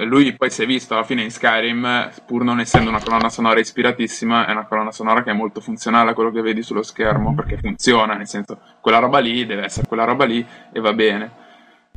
lui 0.06 0.34
poi 0.36 0.50
si 0.50 0.64
è 0.64 0.66
visto 0.66 0.96
alla 0.96 1.04
fine 1.04 1.22
in 1.22 1.30
Skyrim, 1.30 2.10
pur 2.26 2.44
non 2.44 2.60
essendo 2.60 2.90
una 2.90 3.02
colonna 3.02 3.30
sonora 3.30 3.60
ispiratissima, 3.60 4.48
è 4.48 4.52
una 4.52 4.66
colonna 4.66 4.92
sonora 4.92 5.22
che 5.22 5.32
è 5.32 5.34
molto 5.34 5.62
funzionale 5.62 6.12
a 6.12 6.14
quello 6.14 6.32
che 6.32 6.42
vedi 6.42 6.64
sullo 6.64 6.82
schermo, 6.82 7.32
mm. 7.32 7.36
perché 7.36 7.58
funziona, 7.58 8.16
nel 8.16 8.28
senso, 8.28 8.60
quella 8.82 9.00
roba 9.00 9.20
lì 9.20 9.46
deve 9.46 9.66
essere 9.66 9.88
quella 9.88 10.06
roba 10.06 10.26
lì 10.26 10.46
e 10.74 10.80
va 10.80 10.94
bene. 10.94 11.32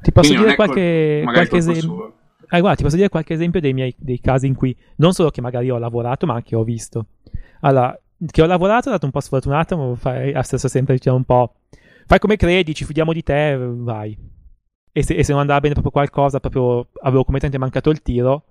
Ti 0.01 0.13
posso 0.13 0.29
Quindi 0.29 0.45
dire 0.45 0.57
qualche, 0.57 1.23
col... 1.25 1.33
qualche 1.33 1.57
esempio? 1.57 2.13
Eh, 2.51 2.61
guarda, 2.61 2.77
ti 2.77 2.83
posso 2.83 2.97
dire 2.97 3.09
qualche 3.09 3.35
esempio 3.35 3.61
dei, 3.61 3.73
miei, 3.73 3.95
dei 3.99 4.21
casi 4.21 4.47
in 4.47 4.55
cui 4.55 4.77
non 4.97 5.13
solo 5.13 5.31
che 5.31 5.41
magari 5.41 5.71
ho 5.71 5.79
lavorato, 5.79 6.27
ma 6.27 6.35
anche 6.35 6.55
ho 6.55 6.65
visto. 6.65 7.07
Allora, 7.61 7.99
che 8.27 8.43
ho 8.43 8.47
lavorato, 8.47 8.89
è 8.89 8.91
stato 8.91 9.07
un 9.07 9.13
po' 9.13 9.21
sfortunato, 9.21 9.77
ma 9.77 9.95
fai, 9.95 10.33
stesso 10.43 10.69
sempre 10.69 10.95
diciamo 10.95 11.17
un 11.17 11.25
po'. 11.25 11.55
Fai 12.07 12.19
come 12.19 12.37
credi, 12.37 12.75
ci 12.75 12.85
fidiamo 12.85 13.13
di 13.13 13.23
te, 13.23 13.57
vai. 13.57 14.17
E 14.91 15.03
se, 15.03 15.15
e 15.15 15.23
se 15.23 15.33
non 15.33 15.41
andava 15.43 15.61
bene 15.61 15.75
proprio 15.75 15.93
qualcosa, 15.93 16.41
proprio 16.41 16.89
avevo 17.03 17.25
completamente 17.25 17.59
mancato 17.59 17.91
il 17.91 18.03
tiro, 18.03 18.45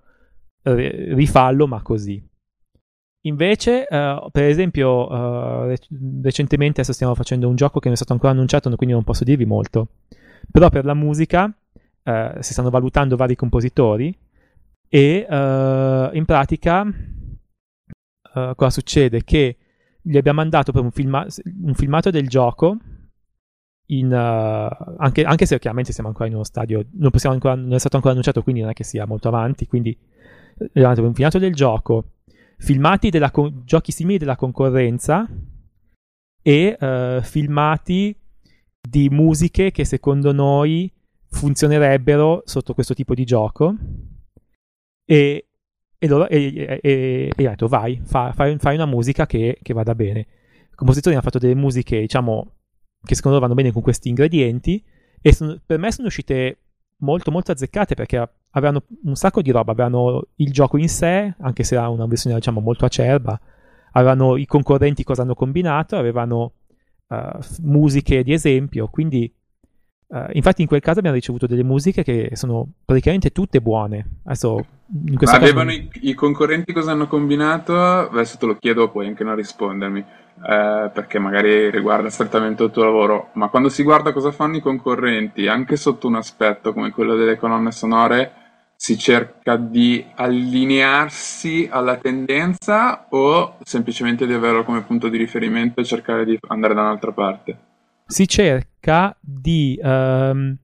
rifallo, 0.64 1.68
ma 1.68 1.82
così. 1.82 2.24
Invece, 3.22 3.86
uh, 3.90 4.30
per 4.32 4.44
esempio, 4.44 5.12
uh, 5.12 5.76
recentemente 6.22 6.80
adesso 6.80 6.94
stiamo 6.94 7.16
facendo 7.16 7.50
un 7.50 7.56
gioco 7.56 7.80
che 7.80 7.86
non 7.86 7.94
è 7.94 7.98
stato 7.98 8.14
ancora 8.14 8.32
annunciato, 8.32 8.74
quindi 8.76 8.96
non 8.96 9.04
posso 9.04 9.24
dirvi 9.24 9.46
molto. 9.46 9.90
Però 10.50 10.70
per 10.70 10.86
la 10.86 10.94
musica 10.94 11.46
uh, 11.46 12.40
si 12.40 12.54
stanno 12.54 12.70
valutando 12.70 13.18
vari 13.18 13.36
compositori 13.36 14.18
e 14.90 15.26
in 15.28 16.24
pratica 16.26 16.88
uh, 18.38 18.56
cosa 18.56 18.70
succede? 18.70 19.24
Che 19.24 19.58
gli 20.02 20.18
abbiamo 20.18 20.40
mandato 20.40 20.72
per 20.72 20.82
un, 20.82 20.92
filma- 20.92 21.26
un 21.64 21.74
filmato 21.74 22.10
del 22.10 22.28
gioco, 22.28 22.78
in, 23.88 24.08
uh, 24.08 24.96
anche, 24.98 25.24
anche, 25.24 25.46
se 25.46 25.60
chiaramente 25.60 25.94
siamo 25.94 26.10
ancora 26.10 26.28
in 26.28 26.36
uno 26.36 26.44
stadio, 26.44 26.86
non, 26.94 27.12
ancora, 27.24 27.56
non, 27.56 27.74
è 27.74 27.80
stato 27.80 27.96
ancora 27.96 28.14
annunciato, 28.14 28.44
quindi 28.44 28.62
non 28.62 28.72
è 28.72 28.74
che 28.74 28.84
sia 28.84 29.06
molto 29.06 29.28
avanti, 29.28 29.68
quindi 29.68 29.98
abbiamo 30.60 30.88
mandato 30.88 31.08
un 31.08 31.14
filmato 31.14 31.40
del 31.40 31.54
gioco, 31.54 32.12
filmati 32.58 33.10
della 33.10 33.32
con- 33.32 33.62
giochi 33.66 33.92
simili 33.92 34.18
della 34.18 34.36
concorrenza 34.36 35.28
e 36.42 36.78
uh, 36.80 37.22
filmati 37.22 38.16
di 38.88 39.10
musiche 39.10 39.72
che 39.72 39.84
secondo 39.84 40.32
noi 40.32 40.92
funzionerebbero 41.30 42.44
sotto 42.46 42.74
questo 42.74 42.94
tipo 42.94 43.14
di 43.14 43.26
gioco 43.26 43.76
e 45.06 45.48
e, 46.00 46.08
loro, 46.08 46.28
e, 46.28 46.80
e, 46.82 47.32
e, 47.36 47.46
ha 47.46 47.50
detto 47.50 47.68
vai, 47.68 48.00
fa, 48.04 48.32
fai, 48.34 48.58
fai, 48.58 48.76
una 48.76 48.86
musica 48.86 49.26
che, 49.26 49.58
che, 49.62 49.74
vada 49.74 49.96
bene. 49.96 50.20
I 50.72 50.76
compositori 50.76 51.16
hanno 51.16 51.24
fatto 51.24 51.40
delle 51.40 51.56
musiche, 51.56 52.00
diciamo, 52.00 52.54
che 53.04 53.16
secondo 53.16 53.38
loro 53.38 53.50
vanno 53.50 53.60
bene 53.60 53.74
con 53.74 53.82
questi 53.82 54.10
ingredienti 54.10 54.84
e 55.22 55.34
sono, 55.34 55.60
per 55.66 55.80
me 55.80 55.92
sono 55.92 56.08
uscite 56.08 56.58
molto 57.00 57.32
molto 57.32 57.52
azzeccate 57.52 57.96
perché 57.96 58.30
avevano 58.52 58.84
un 59.04 59.16
sacco 59.16 59.42
di 59.42 59.52
roba, 59.52 59.72
avevano 59.72 60.28
il 60.36 60.52
gioco 60.52 60.78
in 60.78 60.90
sé, 60.90 61.34
anche 61.40 61.64
se 61.64 61.76
era 61.76 61.90
una 61.90 62.06
versione 62.06 62.36
diciamo 62.36 62.60
molto 62.60 62.86
acerba, 62.86 63.40
avevano 63.92 64.36
i 64.38 64.46
concorrenti 64.46 65.04
cosa 65.04 65.22
hanno 65.22 65.36
combinato, 65.36 65.96
avevano 65.96 66.54
uh, 67.08 67.40
musiche 67.62 68.24
di 68.24 68.34
esempio, 68.34 68.88
quindi 68.88 69.32
Uh, 70.10 70.28
infatti 70.32 70.62
in 70.62 70.70
quel 70.70 70.80
caso 70.80 71.00
abbiamo 71.00 71.18
ricevuto 71.18 71.48
delle 71.48 71.66
musiche 71.66 72.02
che 72.02 72.30
sono 72.34 72.66
praticamente 72.86 73.32
tutte 73.32 73.60
buone. 73.60 74.20
Adesso, 74.24 74.66
in 75.06 75.18
questo 75.18 75.36
Avevano 75.36 75.70
caso... 75.70 75.82
i, 75.82 76.10
i, 76.10 76.14
concorrenti 76.14 76.72
cosa 76.72 76.92
hanno 76.92 77.08
combinato? 77.08 77.76
Adesso 77.76 78.38
te 78.38 78.46
lo 78.46 78.58
chiedo, 78.58 78.90
puoi 78.90 79.08
anche 79.08 79.26
non 79.26 79.36
rispondermi, 79.36 80.00
eh, 80.00 80.92
perché 80.94 81.20
magari 81.20 81.70
riguarda 81.70 82.10
strettamente 82.10 82.64
il 82.64 82.72
tuo 82.72 82.86
lavoro, 82.86 83.32
ma 83.34 83.50
quando 83.50 83.68
si 83.68 83.84
guarda 83.84 84.14
cosa 84.14 84.32
fanno 84.32 84.56
i 84.56 84.62
concorrenti, 84.62 85.48
anche 85.48 85.76
sotto 85.76 86.08
un 86.08 86.16
aspetto 86.16 86.72
come 86.72 86.92
quello 86.92 87.16
delle 87.16 87.36
colonne 87.36 87.72
sonore, 87.72 88.32
si 88.78 88.98
cerca 88.98 89.58
di 89.58 90.06
allinearsi 90.16 91.68
alla 91.70 91.98
tendenza 91.98 93.08
o 93.10 93.58
semplicemente 93.64 94.26
di 94.26 94.34
averlo 94.34 94.64
come 94.64 94.84
punto 94.84 95.10
di 95.10 95.18
riferimento 95.18 95.82
e 95.82 95.84
cercare 95.84 96.24
di 96.24 96.38
andare 96.48 96.74
da 96.74 96.82
un'altra 96.82 97.12
parte? 97.12 97.58
Si 98.08 98.28
cerca 98.28 99.16
di 99.20 99.78
um, 99.82 100.58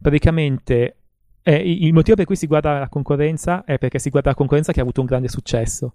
praticamente 0.00 0.96
eh, 1.42 1.56
il 1.56 1.92
motivo 1.92 2.16
per 2.16 2.24
cui 2.24 2.36
si 2.36 2.46
guarda 2.46 2.78
la 2.78 2.88
concorrenza 2.88 3.64
è 3.64 3.78
perché 3.78 3.98
si 3.98 4.08
guarda 4.08 4.30
la 4.30 4.36
concorrenza 4.36 4.72
che 4.72 4.78
ha 4.78 4.82
avuto 4.82 5.00
un 5.00 5.06
grande 5.06 5.28
successo. 5.28 5.94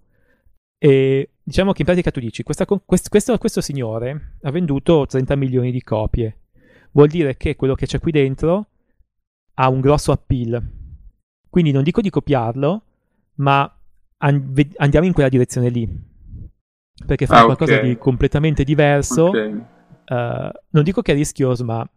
E 0.78 1.32
diciamo 1.42 1.72
che 1.72 1.82
in 1.82 1.88
pratica 1.88 2.12
tu 2.12 2.20
dici: 2.20 2.44
questa, 2.44 2.66
questo, 2.66 3.10
questo, 3.10 3.38
questo 3.38 3.62
signore 3.62 4.38
ha 4.44 4.52
venduto 4.52 5.06
30 5.08 5.36
milioni 5.36 5.72
di 5.72 5.82
copie. 5.82 6.38
Vuol 6.92 7.08
dire 7.08 7.38
che 7.38 7.56
quello 7.56 7.76
che 7.76 7.86
c'è 7.86 8.00
qui 8.00 8.12
dentro 8.12 8.68
ha 9.56 9.70
un 9.70 9.80
grosso 9.80 10.12
appeal. 10.12 10.62
Quindi 11.50 11.72
non 11.72 11.84
dico 11.84 12.02
di 12.02 12.10
copiarlo, 12.10 12.84
ma 13.36 13.80
andiamo 14.18 15.06
in 15.08 15.14
quella 15.14 15.30
direzione 15.30 15.70
lì. 15.70 16.08
Perché 17.06 17.26
fa 17.26 17.40
ah, 17.40 17.46
qualcosa 17.46 17.76
okay. 17.76 17.88
di 17.88 17.98
completamente 17.98 18.64
diverso. 18.64 19.28
Okay 19.28 19.78
uh, 20.10 20.50
non 20.70 20.84
dico 20.84 21.02
che 21.02 21.14
è 21.14 21.16
rischioso, 21.16 21.64
ma 21.64 21.88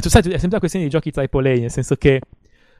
tu 0.00 0.08
sai, 0.08 0.22
è 0.22 0.30
sempre 0.30 0.48
una 0.48 0.58
questione 0.58 0.86
di 0.86 0.90
giochi 0.90 1.10
tra 1.10 1.22
i 1.22 1.28
polei, 1.28 1.60
nel 1.60 1.70
senso 1.70 1.96
che 1.96 2.20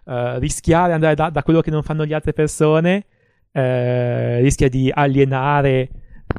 uh, 0.05 0.39
rischiare 0.39 0.93
andare 0.93 1.15
da, 1.15 1.31
da, 1.31 1.43
quello 1.43 1.61
che 1.61 1.71
non 1.71 1.83
fanno 1.83 2.05
le 2.05 2.15
altre 2.15 2.33
persone 2.33 3.07
uh, 3.53 4.41
rischia 4.41 4.69
di 4.69 4.91
alienare 4.93 5.91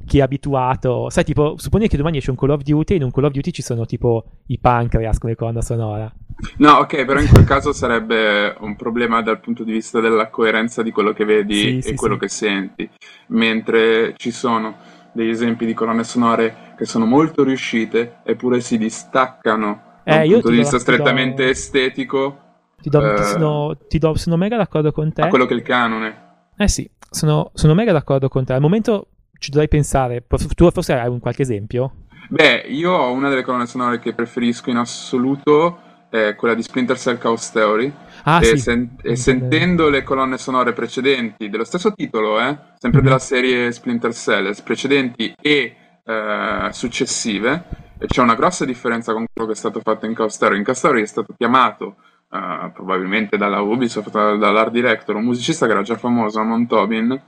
chi 0.05 0.19
è 0.19 0.21
abituato. 0.21 1.09
Sai, 1.09 1.23
tipo, 1.23 1.55
supponi 1.57 1.87
che 1.87 1.97
domani 1.97 2.17
esce 2.17 2.31
un 2.31 2.37
Call 2.37 2.49
of 2.49 2.61
Duty 2.61 2.93
e 2.93 2.97
in 2.97 3.03
un 3.03 3.11
Call 3.11 3.25
of 3.25 3.31
Duty 3.31 3.51
ci 3.51 3.61
sono 3.61 3.85
tipo 3.85 4.25
i 4.47 4.57
pancreas 4.59 5.19
come 5.19 5.35
colonna 5.35 5.61
sonora. 5.61 6.11
No, 6.57 6.71
ok, 6.77 7.05
però 7.05 7.19
in 7.19 7.29
quel 7.29 7.45
caso 7.45 7.73
sarebbe 7.73 8.55
un 8.59 8.75
problema 8.75 9.21
dal 9.21 9.39
punto 9.39 9.63
di 9.63 9.71
vista 9.71 9.99
della 9.99 10.29
coerenza 10.29 10.81
di 10.81 10.91
quello 10.91 11.13
che 11.13 11.25
vedi 11.25 11.55
sì, 11.55 11.77
e 11.77 11.81
sì, 11.81 11.95
quello 11.95 12.15
sì. 12.15 12.19
che 12.21 12.27
senti. 12.27 12.89
Mentre 13.27 14.13
ci 14.17 14.31
sono 14.31 14.75
degli 15.13 15.29
esempi 15.29 15.65
di 15.65 15.73
colonne 15.73 16.03
sonore 16.03 16.73
che 16.75 16.85
sono 16.85 17.05
molto 17.05 17.43
riuscite 17.43 18.17
eppure 18.23 18.59
si 18.59 18.77
distaccano 18.77 19.91
eh, 20.03 20.11
da 20.11 20.23
un 20.23 20.31
punto 20.31 20.49
di 20.49 20.57
vista 20.57 20.79
strettamente 20.79 21.43
do... 21.43 21.49
estetico. 21.49 22.37
Ti, 22.81 22.89
do, 22.89 23.11
eh, 23.11 23.15
ti, 23.15 23.23
sono, 23.23 23.77
ti 23.87 23.97
do, 23.97 24.15
sono 24.15 24.35
mega 24.35 24.57
d'accordo 24.57 24.91
con 24.91 25.13
te. 25.13 25.21
A 25.21 25.27
quello 25.27 25.45
che 25.45 25.53
è 25.53 25.57
il 25.57 25.63
canone. 25.63 26.21
Eh 26.57 26.67
sì, 26.67 26.89
sono, 27.09 27.51
sono 27.53 27.73
mega 27.73 27.91
d'accordo 27.93 28.27
con 28.27 28.43
te. 28.43 28.53
Al 28.53 28.61
momento 28.61 29.07
ci 29.39 29.49
dovrei 29.49 29.69
pensare. 29.69 30.25
Tu 30.55 30.69
forse 30.71 30.93
hai 30.93 31.07
un 31.07 31.19
qualche 31.19 31.43
esempio? 31.43 31.93
Beh, 32.29 32.65
io 32.67 32.91
ho 32.91 33.11
una 33.11 33.29
delle 33.29 33.43
colonne 33.43 33.65
sonore 33.65 33.99
che 33.99 34.13
preferisco 34.13 34.69
in 34.69 34.77
assoluto, 34.77 35.79
è 36.09 36.35
quella 36.35 36.53
di 36.53 36.63
Splinter 36.63 36.97
Cell 36.97 37.17
Chaos 37.17 37.51
Theory 37.51 37.91
Ah, 38.23 38.39
e, 38.41 38.45
sì. 38.45 38.57
sen- 38.57 38.95
e, 39.01 39.15
sentendo 39.15 39.89
le 39.89 40.03
colonne 40.03 40.37
sonore 40.37 40.73
precedenti 40.73 41.49
dello 41.49 41.65
stesso 41.65 41.93
titolo, 41.93 42.39
eh, 42.39 42.57
sempre 42.77 43.01
della 43.01 43.19
serie 43.19 43.71
Splinter 43.71 44.13
Cell, 44.13 44.53
precedenti 44.63 45.33
e 45.41 45.75
eh, 46.05 46.67
successive, 46.71 47.63
c'è 48.05 48.21
una 48.21 48.35
grossa 48.35 48.65
differenza 48.65 49.13
con 49.13 49.25
quello 49.31 49.49
che 49.49 49.55
è 49.55 49.57
stato 49.59 49.79
fatto 49.81 50.05
in 50.05 50.13
Castaro. 50.13 50.55
In 50.55 50.63
Castaro 50.63 50.97
è 50.97 51.05
stato 51.05 51.33
chiamato 51.37 51.95
Uh, 52.33 52.71
probabilmente 52.71 53.37
dalla 53.37 53.61
Ubisoft, 53.61 54.09
dall'art 54.09 54.71
director, 54.71 55.15
un 55.15 55.23
musicista 55.23 55.67
che 55.67 55.71
era 55.73 55.83
già 55.83 55.97
famoso, 55.97 56.39
Amon 56.39 56.65
Tobin, 56.65 57.21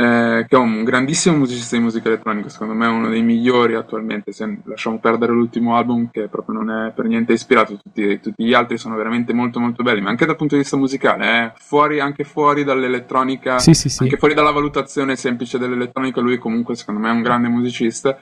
eh, 0.00 0.46
che 0.48 0.56
è 0.56 0.58
un 0.58 0.82
grandissimo 0.82 1.36
musicista 1.36 1.76
di 1.76 1.82
musica 1.82 2.08
elettronica, 2.08 2.48
secondo 2.48 2.72
me 2.72 2.86
è 2.86 2.88
uno 2.88 3.10
dei 3.10 3.20
migliori 3.20 3.74
attualmente, 3.74 4.32
se 4.32 4.60
lasciamo 4.64 4.98
perdere 4.98 5.32
l'ultimo 5.32 5.76
album 5.76 6.08
che 6.10 6.28
proprio 6.28 6.58
non 6.58 6.70
è 6.70 6.92
per 6.92 7.04
niente 7.04 7.34
ispirato, 7.34 7.76
tutti, 7.76 8.18
tutti 8.18 8.42
gli 8.42 8.54
altri 8.54 8.78
sono 8.78 8.96
veramente 8.96 9.34
molto 9.34 9.60
molto 9.60 9.82
belli, 9.82 10.00
ma 10.00 10.08
anche 10.08 10.24
dal 10.24 10.36
punto 10.36 10.54
di 10.54 10.62
vista 10.62 10.78
musicale, 10.78 11.44
eh, 11.44 11.52
fuori, 11.56 12.00
anche 12.00 12.24
fuori 12.24 12.64
dall'elettronica, 12.64 13.58
sì, 13.58 13.74
sì, 13.74 13.90
sì. 13.90 14.04
anche 14.04 14.16
fuori 14.16 14.32
dalla 14.32 14.52
valutazione 14.52 15.16
semplice 15.16 15.58
dell'elettronica, 15.58 16.22
lui 16.22 16.38
comunque 16.38 16.76
secondo 16.76 17.00
me 17.00 17.10
è 17.10 17.12
un 17.12 17.20
grande 17.20 17.48
musicista, 17.48 18.18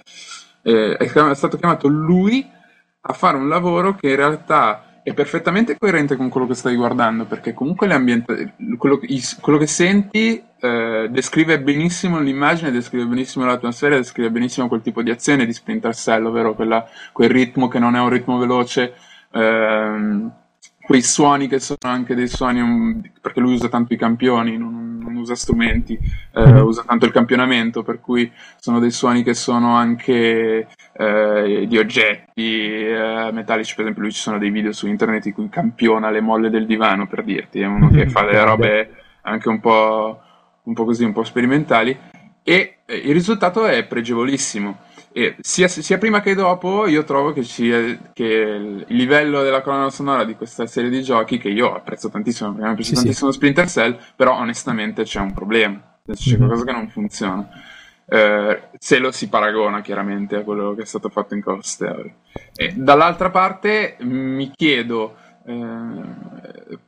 eh, 0.62 0.96
è 0.96 1.34
stato 1.34 1.58
chiamato 1.58 1.86
lui 1.86 2.44
a 3.00 3.12
fare 3.12 3.36
un 3.36 3.48
lavoro 3.48 3.94
che 3.94 4.10
in 4.10 4.16
realtà 4.16 4.87
è 5.08 5.14
perfettamente 5.14 5.78
coerente 5.78 6.16
con 6.16 6.28
quello 6.28 6.46
che 6.46 6.54
stai 6.54 6.76
guardando, 6.76 7.24
perché 7.24 7.54
comunque 7.54 7.88
quello, 8.76 9.00
quello, 9.40 9.58
che 9.58 9.66
senti 9.66 10.42
eh, 10.60 11.08
descrive 11.10 11.60
benissimo 11.60 12.20
l'immagine, 12.20 12.70
descrive 12.70 13.06
benissimo 13.06 13.46
l'atmosfera, 13.46 13.96
descrive 13.96 14.30
benissimo 14.30 14.68
quel 14.68 14.82
tipo 14.82 15.02
di 15.02 15.10
azione 15.10 15.46
di 15.46 15.52
Splinter 15.54 15.94
Cell, 15.94 16.26
ovvero 16.26 16.54
quella, 16.54 16.86
quel 17.12 17.30
ritmo 17.30 17.68
che 17.68 17.78
non 17.78 17.96
è 17.96 18.00
un 18.00 18.10
ritmo 18.10 18.38
veloce. 18.38 18.94
Ehm, 19.32 20.30
quei 20.84 21.02
suoni 21.02 21.48
che 21.48 21.60
sono 21.60 21.78
anche 21.80 22.14
dei 22.14 22.28
suoni, 22.28 23.12
perché 23.20 23.40
lui 23.40 23.54
usa 23.54 23.68
tanto 23.68 23.92
i 23.92 23.98
campioni, 23.98 24.56
non 24.56 24.87
usa 25.20 25.34
strumenti, 25.34 25.98
eh, 26.32 26.40
mm-hmm. 26.40 26.62
usa 26.62 26.84
tanto 26.86 27.04
il 27.04 27.12
campionamento, 27.12 27.82
per 27.82 28.00
cui 28.00 28.30
sono 28.58 28.78
dei 28.78 28.90
suoni 28.90 29.22
che 29.22 29.34
sono 29.34 29.74
anche 29.74 30.66
eh, 30.92 31.66
di 31.68 31.78
oggetti 31.78 32.62
eh, 32.62 33.30
metallici, 33.32 33.74
per 33.74 33.84
esempio 33.84 34.02
lui 34.02 34.12
ci 34.12 34.20
sono 34.20 34.38
dei 34.38 34.50
video 34.50 34.72
su 34.72 34.86
internet 34.86 35.26
in 35.26 35.32
cui 35.32 35.48
campiona 35.48 36.10
le 36.10 36.20
molle 36.20 36.50
del 36.50 36.66
divano, 36.66 37.06
per 37.06 37.24
dirti, 37.24 37.60
è 37.60 37.66
uno 37.66 37.88
che 37.88 37.96
mm-hmm. 37.96 38.08
fa 38.08 38.22
delle 38.22 38.44
robe 38.44 38.90
anche 39.22 39.48
un 39.48 39.60
po', 39.60 40.20
un 40.62 40.74
po' 40.74 40.84
così, 40.84 41.04
un 41.04 41.12
po' 41.12 41.24
sperimentali, 41.24 41.96
e 42.42 42.78
eh, 42.84 42.96
il 42.96 43.12
risultato 43.12 43.66
è 43.66 43.84
pregevolissimo 43.84 44.86
e 45.18 45.36
sia, 45.40 45.66
sia, 45.66 45.98
prima 45.98 46.20
che 46.20 46.36
dopo 46.36 46.86
io 46.86 47.02
trovo 47.02 47.32
che, 47.32 47.42
ci, 47.42 47.98
che, 48.12 48.24
il 48.24 48.84
livello 48.86 49.42
della 49.42 49.62
colonna 49.62 49.90
sonora 49.90 50.22
di 50.22 50.36
questa 50.36 50.64
serie 50.66 50.90
di 50.90 51.02
giochi, 51.02 51.38
che 51.38 51.48
io 51.48 51.74
apprezzo 51.74 52.08
tantissimo, 52.08 52.52
perché 52.52 52.68
mi 52.68 52.74
piace 52.76 52.90
sì, 52.90 52.94
tantissimo 52.94 53.30
sì. 53.32 53.36
Splinter 53.36 53.68
Cell, 53.68 53.98
però 54.14 54.38
onestamente 54.38 55.02
c'è 55.02 55.18
un 55.18 55.32
problema, 55.32 55.98
c'è 56.06 56.30
mm-hmm. 56.30 56.36
qualcosa 56.38 56.64
che 56.64 56.72
non 56.72 56.88
funziona. 56.88 57.48
Eh, 58.10 58.62
se 58.78 58.98
lo 58.98 59.10
si 59.10 59.28
paragona 59.28 59.80
chiaramente 59.80 60.36
a 60.36 60.42
quello 60.42 60.72
che 60.74 60.82
è 60.82 60.86
stato 60.86 61.08
fatto 61.08 61.34
in 61.34 61.42
Call 61.42 61.58
of 61.58 61.76
Theory. 61.76 62.14
E 62.54 62.72
dall'altra 62.76 63.30
parte 63.30 63.96
mi 64.02 64.52
chiedo, 64.54 65.16
eh, 65.48 66.78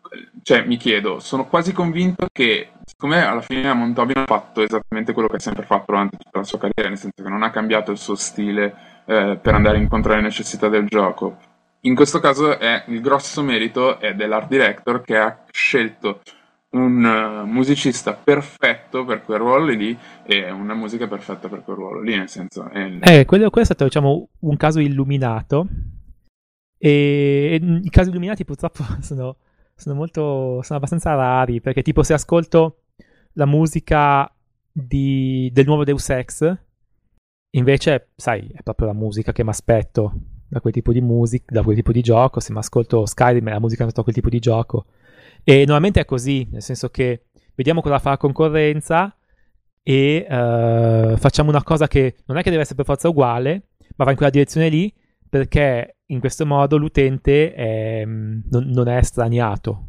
cioè 0.43 0.65
mi 0.65 0.77
chiedo, 0.77 1.19
sono 1.21 1.47
quasi 1.47 1.73
convinto 1.73 2.29
che 2.33 2.71
siccome 2.85 3.25
alla 3.25 3.41
fine 3.41 3.73
Montobin 3.73 4.19
ha 4.19 4.25
fatto 4.27 4.63
esattamente 4.63 5.13
quello 5.13 5.29
che 5.29 5.37
ha 5.37 5.41
sempre 5.41 5.65
fatto 5.65 5.87
durante 5.89 6.17
tutta 6.17 6.39
la 6.39 6.45
sua 6.45 6.59
carriera, 6.59 6.89
nel 6.89 6.99
senso 6.99 7.23
che 7.23 7.29
non 7.29 7.43
ha 7.43 7.51
cambiato 7.51 7.91
il 7.91 7.99
suo 7.99 8.15
stile 8.15 9.03
eh, 9.07 9.39
per 9.41 9.55
andare 9.55 9.79
incontro 9.79 10.13
alle 10.13 10.23
necessità 10.23 10.69
del 10.69 10.87
gioco, 10.87 11.39
in 11.83 11.95
questo 11.95 12.21
caso 12.21 12.59
è, 12.59 12.85
il 12.89 13.01
grosso 13.01 13.43
merito 13.43 13.99
è 13.99 14.15
dell'art 14.15 14.49
director 14.49 15.01
che 15.01 15.17
ha 15.17 15.45
scelto 15.51 16.21
un 16.73 17.03
uh, 17.03 17.47
musicista 17.47 18.13
perfetto 18.13 19.05
per 19.07 19.23
quel 19.23 19.39
ruolo 19.39 19.65
lì 19.65 19.97
e 20.25 20.51
una 20.51 20.75
musica 20.75 21.09
perfetta 21.09 21.49
per 21.49 21.63
quel 21.65 21.77
ruolo 21.77 22.03
lì, 22.03 22.17
nel 22.17 22.29
senso... 22.29 22.69
È. 22.69 22.99
Eh, 23.01 23.25
quello, 23.25 23.49
quello, 23.49 23.63
è 23.63 23.65
stato, 23.65 23.85
diciamo, 23.85 24.29
un 24.41 24.57
caso 24.59 24.79
illuminato 24.79 25.67
e 26.83 27.61
i 27.83 27.91
casi 27.91 28.09
illuminati 28.09 28.45
purtroppo 28.45 28.83
sono 29.01 29.37
sono 29.75 29.95
molto 29.95 30.63
sono 30.63 30.79
abbastanza 30.79 31.15
rari 31.15 31.61
perché 31.61 31.83
tipo 31.83 32.03
se 32.03 32.15
ascolto 32.15 32.85
la 33.35 33.47
musica 33.47 34.33
di, 34.73 35.51
del 35.53 35.67
nuovo 35.67 35.85
Deus 35.85 36.09
Ex 36.09 36.59
invece 37.51 38.11
sai 38.17 38.49
è 38.55 38.63
proprio 38.63 38.87
la 38.87 38.95
musica 38.95 39.33
che 39.33 39.43
mi 39.43 39.51
aspetto 39.51 40.15
da 40.51 40.61
quel 40.61 40.73
tipo 40.73 40.93
di 40.93 41.01
musica 41.01 41.45
da 41.47 41.63
quel 41.63 41.77
tipo 41.77 41.93
di 41.93 42.01
gioco. 42.03 42.41
Se 42.41 42.53
mi 42.53 42.59
ascolto 42.59 43.07
Skyrim 43.07 43.49
è 43.49 43.53
la 43.53 43.61
musica 43.61 43.87
da 43.87 44.03
quel 44.03 44.15
tipo 44.15 44.29
di 44.29 44.41
gioco. 44.41 44.87
E 45.45 45.61
normalmente 45.61 46.01
è 46.01 46.05
così 46.05 46.47
nel 46.51 46.63
senso 46.63 46.91
che 46.91 47.27
vediamo 47.55 47.81
cosa 47.81 47.99
fa 47.99 48.11
la 48.11 48.17
concorrenza 48.17 49.17
e 49.83 50.27
uh, 50.29 51.17
facciamo 51.17 51.51
una 51.51 51.63
cosa 51.63 51.87
che 51.87 52.17
non 52.27 52.37
è 52.37 52.43
che 52.43 52.51
deve 52.51 52.63
essere 52.63 52.77
per 52.77 52.85
forza 52.85 53.09
uguale 53.09 53.69
ma 53.97 54.05
va 54.05 54.11
in 54.11 54.17
quella 54.17 54.31
direzione 54.31 54.69
lì 54.69 54.93
perché 55.29 56.00
in 56.11 56.21
questo 56.21 56.47
modo 56.47 56.77
l'utente 56.77 57.53
è, 57.55 58.05
mm, 58.05 58.41
non, 58.51 58.67
non, 58.69 58.89
è 58.89 58.97
estraniato. 58.97 59.87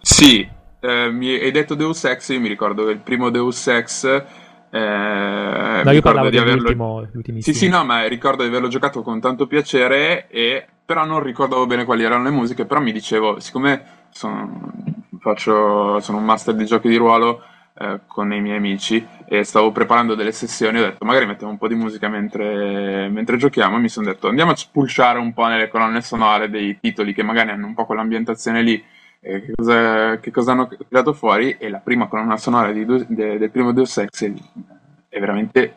Sì, 0.00 0.46
eh, 0.80 1.10
mi 1.10 1.28
hai 1.28 1.50
detto 1.50 1.74
Deus 1.74 2.04
Ex, 2.04 2.30
io 2.30 2.40
mi 2.40 2.48
ricordo 2.48 2.84
che 2.84 2.92
il 2.92 3.00
primo 3.00 3.30
Deus 3.30 3.66
Ex... 3.66 4.04
Eh, 4.72 5.82
no, 5.84 5.90
io 5.90 6.00
parlavo 6.00 6.30
di 6.30 6.38
averlo... 6.38 7.08
Sì, 7.38 7.54
sì, 7.54 7.68
no, 7.68 7.84
ma 7.84 8.06
ricordo 8.06 8.42
di 8.42 8.48
averlo 8.48 8.68
giocato 8.68 9.02
con 9.02 9.20
tanto 9.20 9.46
piacere, 9.46 10.28
e... 10.28 10.66
però 10.84 11.04
non 11.04 11.22
ricordavo 11.22 11.66
bene 11.66 11.84
quali 11.84 12.04
erano 12.04 12.24
le 12.24 12.30
musiche, 12.30 12.66
però 12.66 12.80
mi 12.80 12.92
dicevo, 12.92 13.40
siccome 13.40 14.06
sono, 14.10 14.72
faccio, 15.18 16.00
sono 16.00 16.18
un 16.18 16.24
master 16.24 16.54
di 16.54 16.64
giochi 16.64 16.88
di 16.88 16.96
ruolo, 16.96 17.42
eh, 17.72 18.00
con 18.06 18.32
i 18.32 18.40
miei 18.40 18.56
amici 18.56 19.06
e 19.24 19.44
stavo 19.44 19.70
preparando 19.70 20.14
delle 20.14 20.32
sessioni 20.32 20.78
ho 20.78 20.82
detto 20.82 21.04
magari 21.04 21.24
mettiamo 21.24 21.52
un 21.52 21.58
po' 21.58 21.68
di 21.68 21.76
musica 21.76 22.08
mentre, 22.08 23.08
mentre 23.08 23.36
giochiamo 23.36 23.76
e 23.76 23.80
mi 23.80 23.88
sono 23.88 24.06
detto 24.06 24.28
andiamo 24.28 24.50
a 24.50 24.56
spulciare 24.56 25.18
un 25.18 25.32
po' 25.32 25.46
nelle 25.46 25.68
colonne 25.68 26.02
sonore 26.02 26.50
dei 26.50 26.78
titoli 26.80 27.14
che 27.14 27.22
magari 27.22 27.50
hanno 27.50 27.66
un 27.66 27.74
po' 27.74 27.86
quell'ambientazione 27.86 28.62
lì 28.62 28.84
eh, 29.20 29.44
che, 29.44 29.52
cosa, 29.54 30.18
che, 30.18 30.30
cosa, 30.30 30.52
hanno 30.52 30.68
tirato 30.88 31.12
fuori 31.12 31.56
e 31.58 31.68
la 31.68 31.78
prima 31.78 32.08
colonna 32.08 32.36
sonora 32.36 32.72
di, 32.72 32.84
de, 32.84 33.38
del 33.38 33.50
primo 33.50 33.72
Deus 33.72 33.98
Ex 33.98 34.24
è, 34.24 34.32
è, 35.08 35.20
veramente 35.20 35.74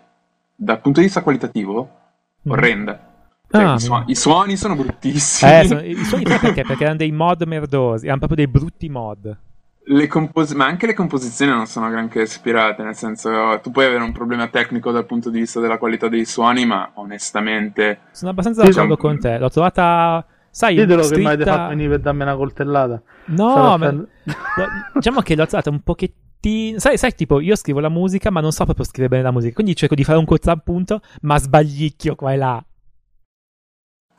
dal 0.56 0.82
punto 0.82 1.00
di 1.00 1.06
vista 1.06 1.22
qualitativo 1.22 1.90
mm. 2.48 2.52
orrenda 2.52 3.12
cioè, 3.50 3.64
ah, 3.64 3.74
i, 3.76 3.80
suoni, 3.80 4.04
i, 4.08 4.16
suoni, 4.16 4.58
sono 4.58 4.76
bruttissimi 4.76 5.52
eh, 5.52 5.66
sono, 5.66 5.82
i 5.82 6.04
suoni 6.04 6.24
perché? 6.24 6.64
perché 6.64 6.84
erano 6.84 6.98
dei 6.98 7.12
mod 7.12 7.44
merdosi 7.44 8.06
erano 8.06 8.26
proprio 8.26 8.46
dei 8.46 8.48
brutti 8.52 8.90
mod 8.90 9.38
Compos- 10.08 10.54
ma 10.54 10.66
anche 10.66 10.86
le 10.86 10.94
composizioni 10.94 11.52
non 11.52 11.66
sono 11.66 11.90
granché 11.90 12.22
ispirate, 12.22 12.84
nel 12.84 12.96
senso 12.96 13.60
tu 13.62 13.70
puoi 13.70 13.86
avere 13.86 14.02
un 14.02 14.14
problema 14.14 14.48
tecnico 14.48 14.92
dal 14.92 15.06
punto 15.06 15.30
di 15.30 15.40
vista 15.40 15.60
della 15.60 15.78
qualità 15.78 16.08
dei 16.08 16.24
suoni, 16.24 16.66
ma 16.66 16.92
onestamente... 16.94 18.00
Sono 18.12 18.32
abbastanza 18.32 18.64
d'accordo 18.64 18.96
con 18.96 19.20
te, 19.20 19.38
l'ho 19.38 19.50
trovata... 19.50 20.26
Sai, 20.50 20.76
Ditelo 20.76 21.04
scritta... 21.04 21.16
che 21.16 21.22
mi 21.22 21.34
avete 21.34 21.50
fatto 21.50 21.70
venire 21.70 21.90
per 21.90 22.00
darmi 22.00 22.22
una 22.22 22.36
coltellata. 22.36 23.02
No, 23.26 23.78
ma... 23.78 24.06
diciamo 24.94 25.22
che 25.22 25.36
l'ho 25.36 25.48
trovata 25.48 25.70
un 25.70 25.82
pochettino... 25.82 26.80
Sai, 26.80 26.98
sai, 26.98 27.14
tipo, 27.14 27.42
io 27.42 27.56
scrivo 27.56 27.80
la 27.80 27.90
musica, 27.90 28.30
ma 28.30 28.40
non 28.40 28.52
so 28.52 28.64
proprio 28.64 28.86
scrivere 28.86 29.10
bene 29.10 29.24
la 29.24 29.32
musica, 29.32 29.54
quindi 29.54 29.76
cerco 29.76 29.96
di 29.96 30.04
fare 30.04 30.18
un 30.18 30.26
contrappunto, 30.26 31.02
ma 31.22 31.38
sbagliicchio 31.38 32.16
qua 32.16 32.32
e 32.32 32.38
là. 32.38 32.64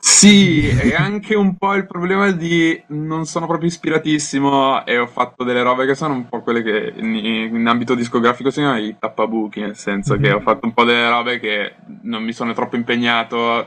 Sì, 0.07 0.67
è 0.69 0.93
anche 0.93 1.33
un 1.33 1.57
po' 1.57 1.73
il 1.73 1.87
problema 1.87 2.29
di 2.29 2.79
non 2.89 3.25
sono 3.25 3.47
proprio 3.47 3.67
ispiratissimo 3.67 4.85
e 4.85 4.99
ho 4.99 5.07
fatto 5.07 5.43
delle 5.43 5.63
robe 5.63 5.87
che 5.87 5.95
sono 5.95 6.13
un 6.13 6.29
po' 6.29 6.41
quelle 6.41 6.61
che 6.61 6.93
in, 6.95 7.15
in 7.15 7.65
ambito 7.65 7.95
discografico 7.95 8.51
si 8.51 8.59
chiamano 8.59 8.81
i 8.81 8.95
tappabuchi, 8.99 9.61
nel 9.61 9.75
senso 9.75 10.13
mm-hmm. 10.13 10.23
che 10.23 10.31
ho 10.31 10.41
fatto 10.41 10.67
un 10.67 10.73
po' 10.73 10.83
delle 10.83 11.09
robe 11.09 11.39
che 11.39 11.73
non 12.03 12.23
mi 12.23 12.33
sono 12.33 12.53
troppo 12.53 12.75
impegnato, 12.75 13.65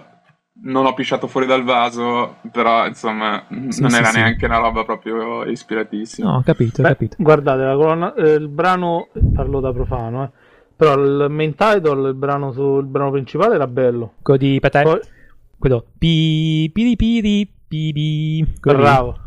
non 0.63 0.87
ho 0.87 0.95
pisciato 0.95 1.27
fuori 1.27 1.45
dal 1.45 1.65
vaso, 1.65 2.37
però 2.53 2.87
insomma 2.87 3.45
sì, 3.49 3.81
non 3.81 3.91
sì, 3.91 3.97
era 3.97 4.07
sì. 4.07 4.19
neanche 4.19 4.47
una 4.47 4.59
roba 4.59 4.85
proprio 4.85 5.45
ispiratissima. 5.45 6.31
No, 6.31 6.37
ho 6.37 6.43
capito, 6.43 6.81
ho 6.81 6.85
Beh, 6.85 6.91
capito. 6.91 7.17
Guardate, 7.19 7.63
la 7.63 7.75
colonna, 7.75 8.15
eh, 8.15 8.35
il 8.35 8.49
brano, 8.49 9.09
parlo 9.35 9.59
da 9.59 9.73
profano, 9.73 10.23
eh, 10.23 10.31
però 10.77 10.95
il 10.95 11.27
main 11.31 11.57
title, 11.57 12.09
il 12.09 12.15
brano, 12.15 12.53
sul 12.53 12.85
brano 12.87 13.11
principale 13.11 13.57
era 13.57 13.67
bello. 13.67 14.13
Quello 14.23 14.39
di 14.39 14.61
Patè? 14.61 15.17
Quello 15.59 15.87
pi 15.99 16.71
piri 16.73 16.97
piri 16.97 17.53
pibi 17.69 18.47
bravo. 18.61 19.19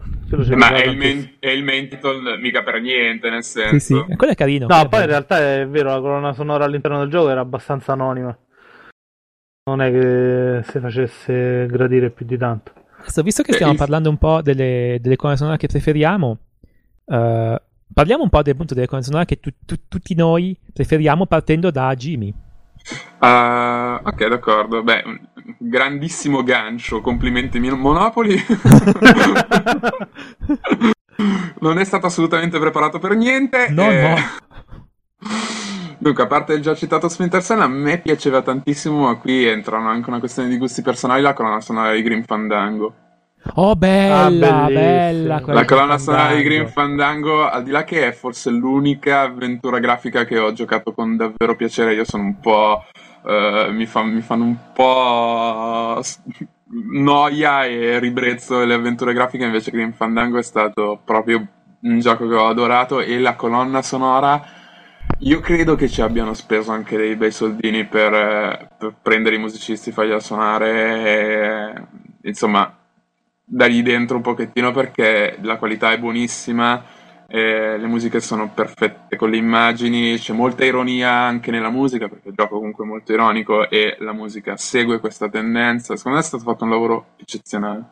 Ma 0.55 0.73
è 0.73 0.87
il, 0.87 0.97
main, 0.97 1.35
è 1.39 1.49
il, 1.49 1.89
title 1.89 2.37
mica 2.37 2.63
per 2.63 2.79
niente 2.79 3.29
nel 3.29 3.43
senso. 3.43 3.79
sì, 3.79 3.93
sì. 4.07 4.15
quello 4.15 4.31
è 4.31 4.35
carino. 4.35 4.65
No 4.67 4.87
poi 4.87 5.01
in 5.01 5.07
realtà 5.07 5.39
è 5.39 5.67
vero 5.67 5.89
la 5.89 5.99
colonna 5.99 6.31
sonora 6.31 6.63
all'interno 6.63 6.99
del 6.99 7.09
gioco 7.09 7.29
era 7.29 7.41
abbastanza 7.41 7.91
anonima. 7.91 8.35
Non 9.65 9.81
è 9.81 9.91
che 9.91 10.61
si 10.71 10.79
facesse 10.79 11.67
gradire 11.69 12.11
più 12.11 12.25
di 12.25 12.37
tanto. 12.37 12.71
Adesso 13.01 13.21
visto 13.23 13.43
che 13.43 13.53
stiamo 13.53 13.73
eh, 13.73 13.77
parlando 13.77 14.09
un 14.09 14.17
po' 14.17 14.41
delle, 14.41 14.99
delle 15.01 15.17
colonne 15.17 15.37
sonore 15.37 15.57
che 15.57 15.67
preferiamo 15.67 16.37
uh, 17.05 17.55
parliamo 17.93 18.23
un 18.23 18.29
po' 18.29 18.41
del, 18.41 18.53
appunto, 18.53 18.73
delle 18.73 18.85
colonne 18.85 19.05
sonore 19.05 19.25
che 19.25 19.39
tu, 19.39 19.51
tu, 19.65 19.75
tutti 19.87 20.15
noi 20.15 20.57
preferiamo 20.71 21.25
partendo 21.25 21.71
da 21.71 21.93
Jimmy 21.95 22.33
Uh, 23.21 23.99
ok, 24.01 24.27
d'accordo. 24.27 24.81
Beh, 24.81 25.03
grandissimo 25.59 26.41
gancio. 26.41 27.01
Complimenti, 27.01 27.59
Monopoli. 27.59 28.35
non 31.59 31.77
è 31.77 31.83
stato 31.83 32.07
assolutamente 32.07 32.57
preparato 32.57 32.97
per 32.97 33.15
niente. 33.15 33.69
No, 33.69 33.91
e... 33.91 34.01
no. 34.01 34.15
Dunque, 35.99 36.23
a 36.23 36.27
parte 36.27 36.53
il 36.53 36.61
già 36.61 36.73
citato 36.73 37.07
Splinter 37.07 37.43
Cell, 37.43 37.61
a 37.61 37.67
me 37.67 37.99
piaceva 37.99 38.41
tantissimo, 38.41 39.05
ma 39.05 39.15
qui 39.17 39.45
entrano 39.45 39.87
anche 39.87 40.09
una 40.09 40.17
questione 40.17 40.49
di 40.49 40.57
gusti 40.57 40.81
personali, 40.81 41.21
la 41.21 41.33
colonna 41.33 41.61
sonora 41.61 41.93
di 41.93 42.01
Grim 42.01 42.23
Fandango. 42.23 42.95
Oh, 43.55 43.75
bella, 43.75 44.63
ah, 44.63 44.67
bella. 44.67 45.41
La 45.45 45.65
colonna 45.65 45.97
sonora 45.97 46.35
di 46.35 46.43
Green 46.43 46.67
Fandango, 46.67 47.49
al 47.49 47.63
di 47.63 47.71
là 47.71 47.83
che 47.83 48.07
è 48.07 48.11
forse 48.11 48.51
l'unica 48.51 49.21
avventura 49.21 49.79
grafica 49.79 50.25
che 50.25 50.37
ho 50.37 50.53
giocato 50.53 50.93
con 50.93 51.17
davvero 51.17 51.55
piacere, 51.55 51.93
io 51.93 52.05
sono 52.05 52.23
un 52.23 52.39
po'. 52.39 52.85
Uh, 53.23 53.71
mi, 53.71 53.85
fa, 53.85 54.03
mi, 54.03 54.21
fanno 54.21 54.45
un 54.45 54.57
po' 54.73 56.01
noia 56.91 57.65
e 57.65 57.99
ribrezzo 57.99 58.63
le 58.63 58.73
avventure 58.73 59.13
grafiche, 59.13 59.45
invece 59.45 59.71
Green 59.71 59.93
Fandango 59.93 60.39
è 60.39 60.43
stato 60.43 60.99
proprio 61.03 61.47
un 61.81 61.99
gioco 61.99 62.27
che 62.27 62.35
ho 62.35 62.47
adorato 62.47 62.99
e 62.99 63.19
la 63.19 63.35
colonna 63.35 63.81
sonora. 63.81 64.59
Io 65.19 65.39
credo 65.39 65.75
che 65.75 65.87
ci 65.87 66.01
abbiano 66.01 66.33
speso 66.33 66.71
anche 66.71 66.97
dei 66.97 67.15
bei 67.15 67.31
soldini 67.31 67.85
per, 67.85 68.69
per 68.77 68.95
prendere 69.01 69.35
i 69.35 69.39
musicisti, 69.39 69.91
farli 69.91 70.19
suonare. 70.19 71.03
E, 72.23 72.27
insomma, 72.29 72.75
dargli 73.43 73.83
dentro 73.83 74.15
un 74.15 74.21
pochettino 74.23 74.71
perché 74.71 75.37
la 75.41 75.57
qualità 75.57 75.91
è 75.91 75.99
buonissima, 75.99 76.83
eh, 77.33 77.77
le 77.77 77.87
musiche 77.87 78.19
sono 78.19 78.49
perfette 78.49 79.15
con 79.15 79.29
le 79.29 79.37
immagini, 79.37 80.17
c'è 80.17 80.33
molta 80.33 80.65
ironia 80.65 81.11
anche 81.11 81.49
nella 81.49 81.69
musica 81.69 82.09
perché 82.09 82.27
il 82.27 82.35
gioco 82.35 82.57
comunque 82.57 82.83
è 82.83 82.87
molto 82.87 83.13
ironico 83.13 83.69
e 83.69 83.95
la 83.99 84.11
musica 84.11 84.57
segue 84.57 84.99
questa 84.99 85.29
tendenza. 85.29 85.95
Secondo 85.95 86.17
me 86.17 86.23
è 86.23 86.27
stato 86.27 86.43
fatto 86.43 86.65
un 86.65 86.71
lavoro 86.71 87.13
eccezionale. 87.15 87.85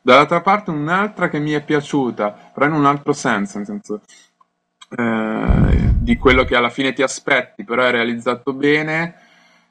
Dall'altra 0.00 0.40
parte 0.40 0.70
un'altra 0.70 1.28
che 1.28 1.38
mi 1.38 1.52
è 1.52 1.62
piaciuta, 1.62 2.50
però 2.54 2.64
in 2.64 2.72
un 2.72 2.86
altro 2.86 3.12
senso, 3.12 3.58
nel 3.58 3.66
senso 3.66 4.00
eh, 4.96 5.92
di 5.98 6.16
quello 6.16 6.44
che 6.44 6.56
alla 6.56 6.70
fine 6.70 6.94
ti 6.94 7.02
aspetti, 7.02 7.64
però 7.64 7.82
è 7.82 7.90
realizzato 7.90 8.54
bene 8.54 9.27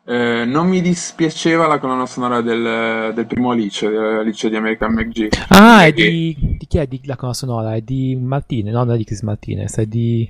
eh, 0.09 0.45
non 0.45 0.69
mi 0.69 0.79
dispiaceva 0.79 1.67
la 1.67 1.79
colonna 1.79 2.05
sonora 2.05 2.39
del, 2.39 3.11
del 3.13 3.25
primo 3.25 3.51
Alice, 3.51 3.85
Alice 3.85 4.49
di 4.49 4.55
American 4.55 4.93
McG. 4.93 5.27
Ah, 5.49 5.85
è 5.85 5.91
di, 5.91 6.33
di, 6.57 6.65
chi 6.65 6.77
è 6.77 6.87
di, 6.87 7.01
la 7.03 7.17
colonna 7.17 7.35
sonora? 7.35 7.75
È 7.75 7.81
di 7.81 8.15
Martinez, 8.15 8.73
no, 8.73 8.85
non 8.85 8.95
è 8.95 8.97
di 8.97 9.03
Chris 9.03 9.21
Martinez, 9.23 9.75
è 9.75 9.85
di... 9.85 10.25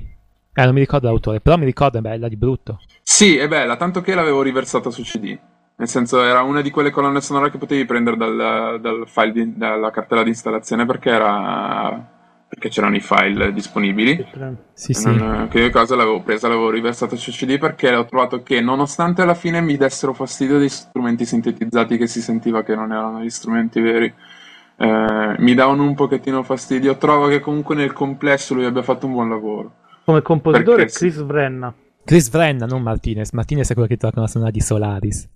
Eh, 0.52 0.64
non 0.64 0.74
mi 0.74 0.80
ricordo 0.80 1.06
l'autore, 1.06 1.42
però 1.42 1.58
mi 1.58 1.66
ricordo, 1.66 2.00
è 2.00 2.02
bella, 2.02 2.28
di 2.28 2.38
brutto. 2.38 2.80
Sì, 3.04 3.38
è 3.38 3.48
bella, 3.48 3.78
tanto 3.78 4.02
che 4.02 4.16
l'avevo 4.16 4.42
riversata 4.42 4.90
su 4.90 5.04
CD. 5.04 5.38
Nel 5.76 5.88
senso, 5.88 6.24
era 6.24 6.42
una 6.42 6.62
di 6.62 6.72
quelle 6.72 6.90
colonne 6.90 7.22
sonore 7.22 7.52
che 7.52 7.60
potevi 7.60 7.86
prendere 7.86 8.18
dal, 8.18 8.80
dal 8.82 9.04
file 9.06 9.32
di, 9.32 9.58
dalla 9.58 9.92
cartella 9.92 10.24
di 10.24 10.30
installazione 10.30 10.88
perché 10.88 11.12
era 11.12 12.17
perché 12.58 12.70
c'erano 12.70 12.96
i 12.96 13.00
file 13.00 13.54
disponibili. 13.54 14.26
Sì, 14.74 14.94
sì. 14.94 15.16
Non, 15.16 15.48
che 15.48 15.60
io 15.60 15.70
cosa 15.70 15.96
l'avevo 15.96 16.24
presa, 16.24 16.48
l'avevo 16.48 16.72
riversata 16.72 17.16
su 17.16 17.30
CD 17.30 17.60
perché 17.60 17.94
ho 17.94 18.06
trovato 18.06 18.42
che 18.42 18.60
nonostante 18.62 19.22
alla 19.22 19.36
fine 19.36 19.62
mi 19.62 19.78
dessero 19.78 20.12
fastidio 20.12 20.58
dei 20.58 20.70
strumenti 20.70 21.24
sintetizzati 21.24 21.98
che 21.98 22.08
si 22.08 22.20
sentiva 22.20 22.64
che 22.64 22.74
non 22.74 22.92
erano 22.92 23.22
gli 23.22 23.30
strumenti 23.30 23.80
veri, 23.80 24.12
eh, 24.76 25.36
mi 25.38 25.54
davano 25.54 25.84
un 25.84 25.94
pochettino 25.94 26.42
fastidio. 26.42 26.98
Trovo 26.98 27.28
che 27.28 27.40
comunque 27.40 27.76
nel 27.76 27.94
complesso 27.94 28.56
lui 28.56 28.66
abbia 28.66 28.82
fatto 28.82 29.06
un 29.06 29.12
buon 29.12 29.30
lavoro. 29.30 29.74
Come 30.04 30.24
compositore 30.24 30.78
perché 30.78 30.94
Chris 30.94 31.24
Vrenna. 31.24 31.72
Chris 32.04 32.32
Vrenna, 32.32 32.66
non 32.66 32.82
Martinez. 32.82 33.34
Martinez 33.34 33.70
è 33.70 33.74
quello 33.74 33.88
che 33.88 33.98
tocca 33.98 34.20
la 34.20 34.28
sonora 34.28 34.50
di 34.50 34.62
Solaris. 34.62 35.30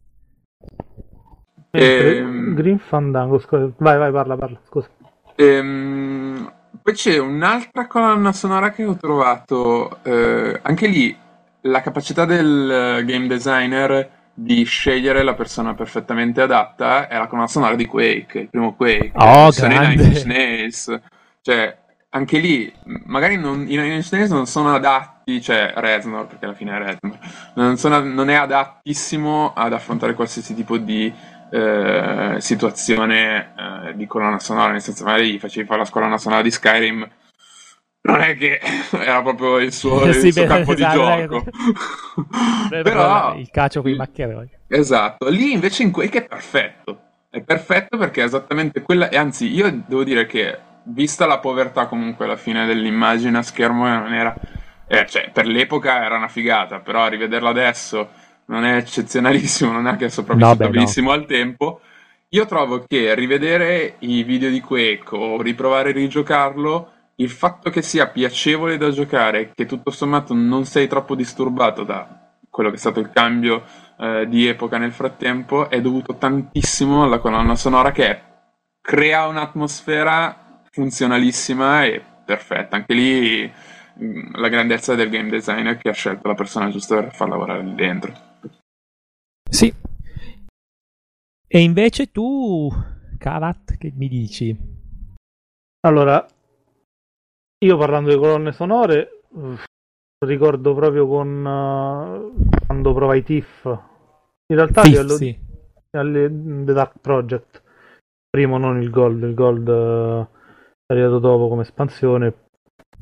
E... 1.70 2.16
Ehm, 2.18 2.56
Green 2.56 2.80
Fandango, 2.80 3.38
scusa. 3.38 3.72
Vai, 3.78 4.00
vai, 4.00 4.12
parla, 4.12 4.36
parla, 4.36 4.60
scusa. 4.66 4.90
Ehm 5.36 6.60
poi 6.82 6.94
c'è 6.94 7.18
un'altra 7.18 7.88
colonna 7.88 8.32
sonora 8.32 8.72
che 8.72 8.84
ho 8.84 8.96
trovato, 8.96 10.00
eh, 10.04 10.60
anche 10.62 10.88
lì 10.88 11.16
la 11.62 11.82
capacità 11.82 12.26
del 12.26 13.00
eh, 13.00 13.06
game 13.06 13.28
designer 13.28 14.20
di 14.34 14.64
scegliere 14.64 15.24
la 15.24 15.34
persona 15.34 15.74
perfettamente 15.74 16.42
adatta 16.42 17.08
è 17.08 17.18
la 17.18 17.28
colonna 17.28 17.48
sonora 17.48 17.76
di 17.76 17.86
Quake, 17.86 18.40
il 18.40 18.50
primo 18.50 18.74
Quake. 18.74 19.12
Oh, 19.16 19.52
grande! 19.52 20.24
Nails. 20.26 21.00
Cioè, 21.42 21.78
anche 22.10 22.40
lì, 22.40 22.72
magari 23.06 23.38
non, 23.38 23.62
i 23.62 23.76
Nine 23.76 23.96
Inch 23.96 24.12
Nails 24.12 24.32
non 24.32 24.46
sono 24.46 24.74
adatti, 24.74 25.42
cioè 25.42 25.74
Reznor, 25.76 26.28
perché 26.28 26.46
alla 26.46 26.54
fine 26.54 26.76
è 26.76 26.78
Reznor, 26.78 27.18
non, 27.56 27.78
sono, 27.78 28.00
non 28.00 28.30
è 28.30 28.36
adattissimo 28.36 29.54
ad 29.54 29.74
affrontare 29.74 30.14
qualsiasi 30.14 30.54
tipo 30.54 30.78
di 30.78 31.14
eh, 31.52 32.36
situazione 32.40 33.54
eh, 33.58 33.96
di 33.96 34.08
colonna 34.08 34.40
sonora, 34.40 34.72
nel 34.72 34.82
senso 34.82 35.04
magari 35.04 35.34
gli 35.34 35.40
facevi 35.40 35.68
fare 35.68 35.84
la 35.84 35.90
colonna 35.90 36.18
sonora 36.18 36.42
di 36.42 36.52
Skyrim, 36.52 37.10
non 38.04 38.22
è 38.22 38.36
che 38.36 38.60
era 38.92 39.22
proprio 39.22 39.58
il 39.60 39.72
suo, 39.72 40.06
il 40.06 40.16
sì, 40.16 40.32
suo 40.32 40.46
campo 40.46 40.74
esatto, 40.74 40.98
di 40.98 41.28
gioco. 41.28 41.46
Però 42.70 43.36
il 43.36 43.50
calcio 43.52 43.82
con 43.82 43.92
i. 43.92 44.50
Esatto, 44.68 45.30
lì 45.30 45.52
invece 45.52 45.84
in 45.84 45.92
Quake 45.92 46.20
è 46.20 46.28
perfetto. 46.28 47.02
È 47.30 47.42
perfetto 47.42 47.98
perché 47.98 48.22
è 48.22 48.26
esattamente 48.26 48.82
quella, 48.82 49.10
e 49.10 49.18
anzi 49.18 49.54
io 49.54 49.84
devo 49.88 50.04
dire 50.04 50.26
che 50.26 50.58
vista 50.84 51.26
la 51.26 51.40
povertà 51.40 51.86
comunque 51.86 52.26
alla 52.26 52.36
fine 52.36 52.66
dell'immagine 52.66 53.38
a 53.38 53.42
schermo 53.42 53.88
non 53.88 54.14
era 54.14 54.36
eh, 54.94 55.06
cioè, 55.08 55.30
per 55.32 55.48
l'epoca 55.48 56.04
era 56.04 56.18
una 56.18 56.28
figata, 56.28 56.80
però 56.82 57.04
a 57.04 57.08
rivederla 57.08 57.48
adesso 57.48 58.10
non 58.52 58.66
è 58.66 58.76
eccezionalissimo, 58.76 59.72
non 59.72 59.88
è 59.88 59.96
che 59.96 60.06
è 60.06 60.10
sopravvissuto 60.10 61.02
no, 61.02 61.12
al 61.12 61.26
tempo. 61.26 61.82
Io 62.30 62.46
trovo 62.46 62.84
che 62.86 63.16
rivedere 63.16 63.96
i 64.00 64.24
video 64.24 64.50
di 64.50 64.60
Quake 64.60 65.16
o 65.16 65.42
riprovare 65.42 65.90
a 65.90 65.94
rigiocarlo 65.94 66.92
il 67.16 67.30
fatto 67.30 67.70
che 67.70 67.82
sia 67.82 68.08
piacevole 68.08 68.78
da 68.78 68.92
giocare, 68.92 69.52
che 69.54 69.66
tutto 69.66 69.92
sommato 69.92 70.34
non 70.34 70.66
sei 70.66 70.88
troppo 70.88 71.16
disturbato 71.16 71.84
da 71.84 72.34
quello 72.50 72.70
che 72.70 72.76
è 72.76 72.80
stato 72.80 73.00
il 73.00 73.10
cambio 73.12 73.64
eh, 73.98 74.28
di 74.28 74.48
epoca 74.48 74.78
nel 74.78 74.92
frattempo, 74.92 75.70
è 75.70 75.80
dovuto 75.80 76.16
tantissimo 76.16 77.04
alla 77.04 77.20
colonna 77.20 77.56
sonora 77.56 77.92
che 77.92 78.20
crea 78.82 79.28
un'atmosfera 79.28 80.64
funzionalissima 80.72 81.86
e 81.86 82.02
perfetta. 82.26 82.76
Anche 82.76 82.94
lì 82.94 83.52
mm, 84.02 84.36
la 84.36 84.50
grandezza 84.50 84.96
del 84.96 85.10
game 85.10 85.30
designer 85.30 85.78
che 85.78 85.90
ha 85.90 85.94
scelto 85.94 86.28
la 86.28 86.36
persona 86.36 86.70
giusta 86.70 86.96
per 86.96 87.14
far 87.14 87.30
lavorare 87.30 87.64
lì 87.64 87.76
dentro. 87.76 88.31
Sì. 89.52 89.74
E 91.46 91.60
invece 91.60 92.10
tu, 92.10 92.70
Karat, 93.18 93.78
che 93.78 93.92
mi 93.94 94.08
dici? 94.08 94.58
Allora, 95.82 96.26
io 97.66 97.78
parlando 97.78 98.10
di 98.10 98.16
colonne 98.16 98.54
sonore, 98.54 99.24
ricordo 100.26 100.74
proprio 100.74 101.06
con 101.06 101.46
uh, 101.46 102.66
quando 102.66 102.94
provai 102.94 103.24
TIFF. 103.24 103.66
In 103.66 104.56
realtà 104.56 104.84
Thief, 104.84 104.94
livello, 104.94 105.16
sì. 105.16 105.38
alle, 105.98 106.30
The 106.30 106.74
Dark 106.74 107.00
Project, 107.02 107.62
primo 108.30 108.58
non 108.58 108.82
il 108.82 108.90
Gold, 108.90 109.24
il 109.24 109.34
Gold 109.34 109.68
uh, 109.68 110.28
è 110.86 110.94
arrivato 110.94 111.20
dopo 111.20 111.50
come 111.50 111.64
espansione. 111.64 112.34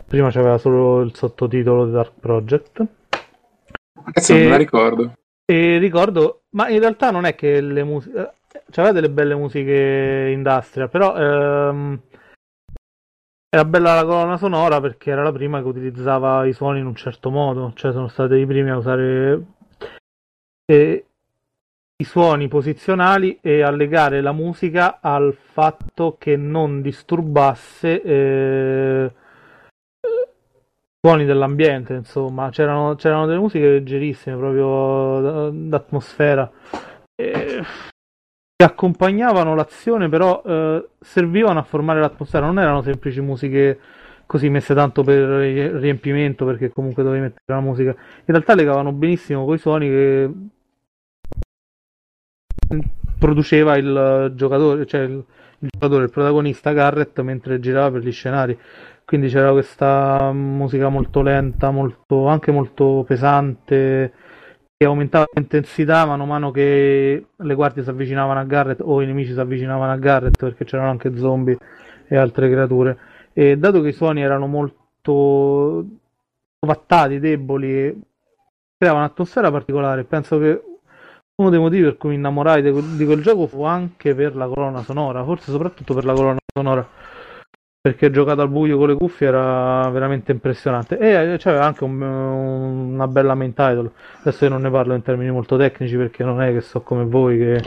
Prima 0.08 0.32
c'aveva 0.32 0.58
solo 0.58 1.02
il 1.02 1.14
sottotitolo 1.16 1.86
The 1.86 1.92
Dark 1.92 2.20
Project. 2.20 2.88
Cazzo, 4.12 4.34
non 4.34 4.44
me 4.44 4.50
la 4.50 4.58
ricordo. 4.58 5.14
E 5.50 5.80
ricordo, 5.80 6.44
ma 6.52 6.70
in 6.70 6.80
realtà 6.80 7.10
non 7.10 7.26
è 7.26 7.34
che 7.34 7.60
le 7.60 7.84
musiche. 7.84 8.34
C'aveva 8.70 8.94
delle 8.94 9.10
belle 9.10 9.34
musiche 9.34 10.30
industrial, 10.32 10.92
però 10.92 11.16
ehm, 11.18 12.00
era 13.50 13.66
bella 13.66 13.96
la 13.96 14.06
colonna 14.06 14.38
sonora 14.38 14.80
perché 14.80 15.10
era 15.10 15.24
la 15.24 15.32
prima 15.32 15.60
che 15.60 15.68
utilizzava 15.68 16.46
i 16.46 16.54
suoni 16.54 16.82
in 16.82 16.86
un 16.86 16.94
certo 16.94 17.32
modo, 17.32 17.74
cioè 17.74 17.92
sono 17.92 18.10
stati 18.10 18.36
i 18.36 18.46
primi 18.46 18.70
a 18.70 18.78
usare 18.78 19.46
eh, 20.66 21.06
i 21.96 22.04
suoni 22.04 22.48
posizionali 22.48 23.40
e 23.42 23.64
a 23.64 23.72
legare 23.72 24.22
la 24.22 24.34
musica 24.34 25.00
al 25.02 25.34
fatto 25.34 26.16
che 26.20 26.38
non 26.38 26.84
disturbasse 26.84 28.04
eh, 28.04 29.12
suoni 31.02 31.26
dell'ambiente, 31.26 31.94
insomma, 31.94 32.50
c'erano, 32.50 32.96
c'erano 32.96 33.26
delle 33.26 33.40
musiche 33.40 33.70
leggerissime 33.70 34.36
proprio 34.36 35.50
d'atmosfera. 35.52 36.52
E 37.16 37.64
che 38.60 38.66
accompagnavano 38.66 39.56
l'azione, 39.56 40.10
però 40.10 40.44
eh, 40.46 40.90
servivano 41.00 41.60
a 41.60 41.64
formare 41.64 42.02
l'atmosfera, 42.02 42.46
non 42.46 42.60
erano 42.60 42.82
semplici 42.82 43.22
musiche 43.22 43.80
così 44.26 44.50
messe 44.50 44.74
tanto 44.74 45.02
per 45.02 45.28
riempimento, 45.80 46.44
perché 46.44 46.70
comunque 46.70 47.02
dovevi 47.02 47.22
mettere 47.22 47.44
la 47.46 47.62
musica. 47.62 47.92
In 47.92 48.26
realtà 48.26 48.56
legavano 48.56 48.92
benissimo 48.92 49.46
quei 49.46 49.58
suoni 49.58 49.88
che 49.88 50.32
produceva 53.18 53.78
il 53.78 54.34
giocatore, 54.36 54.86
cioè 54.86 55.02
il, 55.02 55.24
il 55.60 55.70
giocatore, 55.72 56.04
il 56.04 56.12
protagonista 56.12 56.74
Garrett 56.74 57.20
mentre 57.22 57.62
girava 57.62 57.92
per 57.92 58.02
gli 58.02 58.12
scenari. 58.12 58.60
Quindi 59.10 59.30
c'era 59.30 59.52
questa 59.52 60.32
musica 60.34 60.88
molto 60.88 61.24
lenta, 61.24 61.72
molto, 61.72 62.28
anche 62.28 62.52
molto 62.52 63.04
pesante 63.08 64.14
che 64.78 64.86
aumentava 64.86 65.26
l'intensità 65.34 66.06
mano 66.06 66.24
a 66.24 66.26
mano 66.28 66.52
che 66.52 67.26
le 67.36 67.54
guardie 67.56 67.82
si 67.82 67.90
avvicinavano 67.90 68.40
a 68.40 68.44
Garrett 68.44 68.82
o 68.84 69.02
i 69.02 69.08
nemici 69.08 69.34
si 69.34 69.40
avvicinavano 69.40 69.92
a 69.92 69.98
Garrett 69.98 70.38
perché 70.38 70.64
c'erano 70.64 70.92
anche 70.92 71.18
zombie 71.18 71.58
e 72.08 72.18
altre 72.18 72.52
creature. 72.52 72.98
E 73.34 73.58
dato 73.58 73.82
che 73.82 73.88
i 73.88 73.94
suoni 73.94 74.22
erano 74.22 74.46
molto 74.46 75.86
ovattati, 76.60 77.20
deboli 77.20 78.00
creava 78.78 79.00
un'atmosfera 79.00 79.50
particolare 79.50 80.04
penso 80.04 80.38
che 80.38 80.62
uno 81.38 81.50
dei 81.50 81.60
motivi 81.60 81.82
per 81.86 81.98
cui 81.98 82.10
mi 82.10 82.16
innamorai 82.16 82.62
di 82.62 83.06
quel 83.06 83.24
gioco 83.24 83.48
fu 83.48 83.64
anche 83.64 84.14
per 84.14 84.36
la 84.36 84.48
colonna 84.48 84.84
sonora 84.84 85.24
forse 85.24 85.50
soprattutto 85.50 85.96
per 85.96 86.06
la 86.06 86.14
colonna 86.14 86.38
sonora 86.54 86.99
perché 87.82 88.12
giocato 88.12 88.42
al 88.42 88.50
buio 88.50 88.78
con 88.78 88.88
le 88.88 88.96
cuffie 88.96 89.28
era 89.28 89.90
veramente 89.90 90.32
impressionante. 90.32 90.98
E 90.98 91.38
c'aveva 91.38 91.66
anche 91.66 91.84
un, 91.84 92.02
una 92.02 93.08
bella 93.08 93.36
main 93.36 93.54
title. 93.54 93.92
Adesso 94.20 94.46
io 94.46 94.50
non 94.50 94.62
ne 94.62 94.70
parlo 94.70 94.94
in 94.96 95.02
termini 95.02 95.32
molto 95.32 95.58
tecnici 95.58 95.96
perché 95.96 96.24
non 96.24 96.42
è 96.42 96.52
che 96.52 96.62
so 96.62 96.82
come 96.82 97.06
voi 97.06 97.38
che 97.38 97.62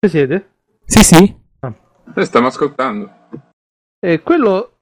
ci 0.00 0.08
siete? 0.08 0.50
sì 0.84 1.02
sì. 1.02 1.36
Ah. 1.60 1.74
Eh, 2.14 2.24
stiamo 2.24 2.46
ascoltando. 2.46 3.10
E 4.00 4.22
quello 4.22 4.72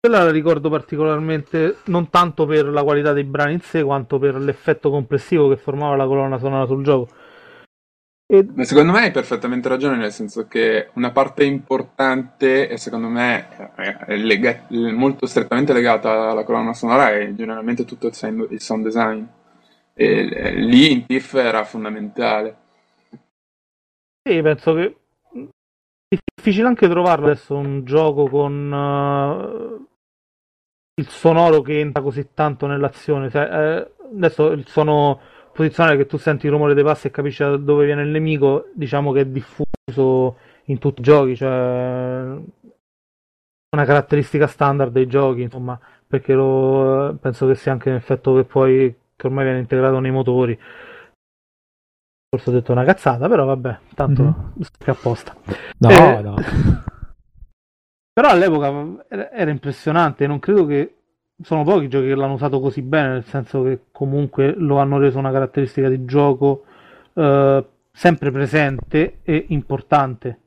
quella 0.00 0.24
la 0.24 0.32
ricordo 0.32 0.68
particolarmente 0.68 1.78
non 1.84 2.10
tanto 2.10 2.44
per 2.44 2.66
la 2.66 2.82
qualità 2.82 3.12
dei 3.12 3.22
brani 3.22 3.52
in 3.52 3.60
sé 3.60 3.84
quanto 3.84 4.18
per 4.18 4.34
l'effetto 4.34 4.90
complessivo 4.90 5.48
che 5.48 5.56
formava 5.56 5.94
la 5.94 6.06
colonna 6.06 6.38
sonora 6.38 6.66
sul 6.66 6.82
gioco 6.82 7.08
e... 8.32 8.64
Secondo 8.64 8.92
me 8.92 9.00
hai 9.00 9.10
perfettamente 9.10 9.68
ragione, 9.68 9.96
nel 9.96 10.10
senso 10.10 10.48
che 10.48 10.88
una 10.94 11.10
parte 11.10 11.44
importante, 11.44 12.66
e 12.66 12.78
secondo 12.78 13.08
me 13.08 13.74
è 14.06 14.16
lega- 14.16 14.64
molto 14.68 15.26
strettamente 15.26 15.74
legata 15.74 16.30
alla 16.30 16.42
colonna 16.42 16.72
sonora, 16.72 17.10
è 17.12 17.34
generalmente 17.34 17.84
tutto 17.84 18.06
il 18.06 18.14
sound, 18.14 18.46
il 18.50 18.60
sound 18.62 18.84
design. 18.84 19.22
E 19.92 20.54
lì 20.54 20.92
in 20.92 21.04
TIFF 21.04 21.34
era 21.34 21.62
fondamentale. 21.64 22.56
Sì, 24.26 24.40
penso 24.40 24.72
che 24.76 24.96
è 26.08 26.16
difficile 26.34 26.68
anche 26.68 26.88
trovarlo 26.88 27.26
adesso 27.26 27.54
un 27.54 27.84
gioco 27.84 28.28
con 28.30 28.72
uh, 28.72 29.86
il 30.94 31.08
sonoro 31.08 31.60
che 31.60 31.80
entra 31.80 32.02
così 32.02 32.28
tanto 32.32 32.66
nell'azione. 32.66 33.28
Cioè, 33.28 33.42
eh, 33.42 33.92
adesso 34.14 34.52
il 34.52 34.66
suono 35.52 35.68
posizionare 35.68 35.96
che 35.96 36.06
tu 36.06 36.16
senti 36.16 36.46
il 36.46 36.52
rumore 36.52 36.74
dei 36.74 36.82
passi 36.82 37.06
e 37.06 37.10
capisci 37.10 37.42
da 37.42 37.56
dove 37.56 37.84
viene 37.84 38.02
il 38.02 38.08
nemico, 38.08 38.70
diciamo 38.74 39.12
che 39.12 39.20
è 39.20 39.26
diffuso 39.26 40.36
in 40.66 40.78
tutti 40.78 41.00
i 41.00 41.04
giochi, 41.04 41.36
cioè 41.36 41.50
una 43.74 43.84
caratteristica 43.84 44.46
standard 44.46 44.92
dei 44.92 45.06
giochi, 45.06 45.42
insomma, 45.42 45.78
perché 46.06 46.34
lo, 46.34 47.16
penso 47.20 47.46
che 47.46 47.54
sia 47.54 47.72
anche 47.72 47.90
un 47.90 47.96
effetto 47.96 48.34
che 48.34 48.44
poi 48.44 48.94
che 49.14 49.26
ormai 49.26 49.44
viene 49.44 49.60
integrato 49.60 49.98
nei 49.98 50.10
motori. 50.10 50.58
Forse 52.28 52.50
ho 52.50 52.52
detto 52.52 52.72
una 52.72 52.84
cazzata, 52.84 53.28
però 53.28 53.44
vabbè, 53.44 53.78
tanto 53.94 54.22
mm-hmm. 54.22 54.86
apposta. 54.86 55.36
No, 55.78 55.90
eh, 55.90 56.22
no. 56.22 56.34
Però 58.14 58.28
all'epoca 58.28 59.06
era 59.08 59.50
impressionante, 59.50 60.26
non 60.26 60.38
credo 60.38 60.66
che 60.66 61.01
sono 61.40 61.64
pochi 61.64 61.88
giochi 61.88 62.08
che 62.08 62.14
l'hanno 62.14 62.34
usato 62.34 62.60
così 62.60 62.82
bene, 62.82 63.08
nel 63.08 63.24
senso 63.24 63.62
che 63.62 63.86
comunque 63.90 64.54
lo 64.56 64.78
hanno 64.78 64.98
reso 64.98 65.18
una 65.18 65.32
caratteristica 65.32 65.88
di 65.88 66.04
gioco 66.04 66.64
eh, 67.14 67.66
sempre 67.92 68.30
presente 68.30 69.18
e 69.22 69.46
importante. 69.48 70.40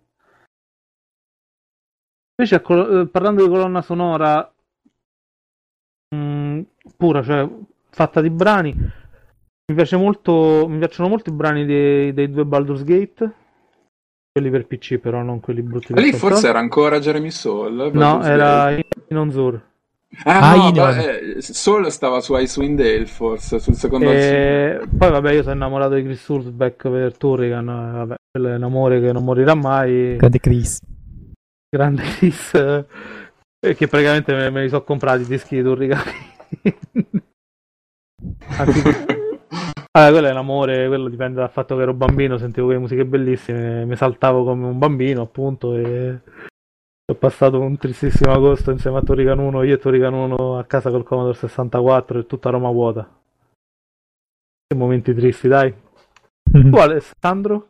Invece, 2.38 2.62
eh, 2.62 3.08
parlando 3.08 3.44
di 3.44 3.50
colonna 3.50 3.82
sonora 3.82 4.54
mh, 6.10 6.18
mm, 6.18 6.62
pura, 6.98 7.24
cioè 7.24 7.50
fatta 7.90 8.20
di 8.20 8.30
brani, 8.30 8.74
mi, 8.74 9.76
piace 9.76 9.96
molto, 9.96 10.66
mi 10.68 10.78
piacciono 10.78 11.08
molto 11.08 11.30
i 11.30 11.34
brani 11.34 11.66
dei, 11.66 12.14
dei 12.14 12.30
due 12.30 12.46
Baldur's 12.46 12.84
Gate, 12.84 13.34
quelli 14.32 14.50
per 14.50 14.68
PC, 14.68 14.98
però 14.98 15.22
non 15.22 15.40
quelli 15.40 15.62
brutti. 15.62 15.94
Lì 15.94 16.12
forse 16.12 16.50
era 16.50 16.60
ancora 16.60 17.00
Jeremy 17.00 17.32
Soul. 17.32 17.92
No, 17.94 18.22
era 18.22 18.72
in 18.72 19.18
Onzur. 19.18 19.74
Ah, 20.24 20.52
ah 20.52 20.56
no, 20.56 20.72
beh, 20.72 21.42
solo 21.42 21.90
stava 21.90 22.22
su 22.22 22.36
Icewind 22.36 22.78
Dale 22.78 23.06
forse 23.06 23.60
sul 23.60 23.76
secondo 23.76 24.10
e... 24.10 24.80
Poi 24.98 25.12
vabbè 25.12 25.34
io 25.34 25.42
sono 25.42 25.56
innamorato 25.56 25.96
di 25.96 26.04
Chris 26.04 26.28
Ursbeck 26.28 26.90
per 26.90 27.18
Turrican 27.18 27.66
vabbè, 27.66 28.16
quello 28.32 28.50
è 28.50 28.56
un 28.56 28.64
amore 28.64 29.02
che 29.02 29.12
non 29.12 29.24
morirà 29.24 29.54
mai. 29.54 30.16
Grande 30.16 30.40
Chris. 30.40 30.80
Grande 31.70 32.04
Chris 32.04 32.54
eh, 32.54 33.76
che 33.76 33.88
praticamente 33.88 34.34
me, 34.34 34.50
me 34.50 34.62
li 34.62 34.70
sono 34.70 34.84
comprati 34.84 35.24
i 35.24 35.26
dischi 35.26 35.56
di 35.56 35.64
Turrican. 35.64 36.02
Anzi, 38.58 38.82
allora, 39.92 40.12
quello 40.12 40.28
è 40.28 40.32
un 40.32 40.38
amore 40.38 40.88
quello 40.88 41.10
dipende 41.10 41.40
dal 41.40 41.50
fatto 41.50 41.76
che 41.76 41.82
ero 41.82 41.94
bambino 41.94 42.38
sentivo 42.38 42.66
quelle 42.66 42.82
musiche 42.82 43.06
bellissime 43.06 43.86
mi 43.86 43.96
saltavo 43.96 44.44
come 44.44 44.68
un 44.68 44.78
bambino 44.78 45.22
appunto 45.22 45.76
e 45.76 46.20
ho 47.08 47.16
passato 47.16 47.60
un 47.60 47.78
tristissimo 47.78 48.32
agosto 48.32 48.72
insieme 48.72 48.98
a 48.98 49.02
Torican 49.02 49.38
1, 49.38 49.64
io 49.64 49.76
e 49.76 49.78
Torican 49.78 50.14
1 50.14 50.58
a 50.58 50.64
casa 50.66 50.90
col 50.90 51.04
Commodore 51.04 51.38
64 51.38 52.20
e 52.20 52.26
tutta 52.26 52.50
Roma 52.50 52.72
vuota. 52.72 53.08
Che 54.68 54.76
momenti 54.76 55.14
tristi, 55.14 55.48
dai. 55.48 55.72
Mm-hmm. 56.58 56.72
Tu 56.72 56.78
Alessandro? 56.78 57.70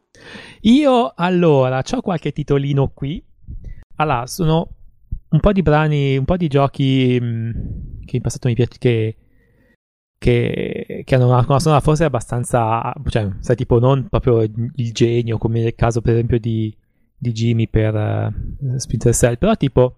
Io 0.62 1.12
allora, 1.14 1.84
ho 1.86 2.02
qualche 2.02 2.32
titolino 2.32 2.92
qui. 2.94 3.22
Allora, 3.96 4.26
sono 4.26 4.70
un 5.30 5.40
po' 5.42 5.52
di 5.52 5.62
brani, 5.62 6.16
un 6.16 6.26
po' 6.26 6.38
di 6.38 6.48
giochi 6.48 7.20
mh, 7.20 7.26
mm, 7.26 7.52
che 8.06 8.16
in 8.16 8.22
passato 8.22 8.48
mi 8.48 8.54
piace 8.54 8.78
che, 8.78 9.18
che, 10.18 11.02
che 11.04 11.16
hanno 11.16 11.28
una, 11.28 11.44
una 11.46 11.60
sonora 11.60 11.82
forse 11.82 12.06
abbastanza, 12.06 12.94
cioè, 13.08 13.30
sai, 13.40 13.58
tipo 13.58 13.80
non 13.80 14.08
proprio 14.08 14.42
il 14.44 14.92
genio 14.94 15.38
come 15.38 15.62
nel 15.62 15.76
caso 15.76 16.00
per 16.00 16.14
esempio 16.14 16.40
di 16.40 16.74
di 17.18 17.32
Jimmy 17.32 17.68
per 17.68 17.93
uh, 17.95 18.78
Splinter 18.78 19.13
Cell, 19.13 19.38
però 19.38 19.55
tipo 19.55 19.97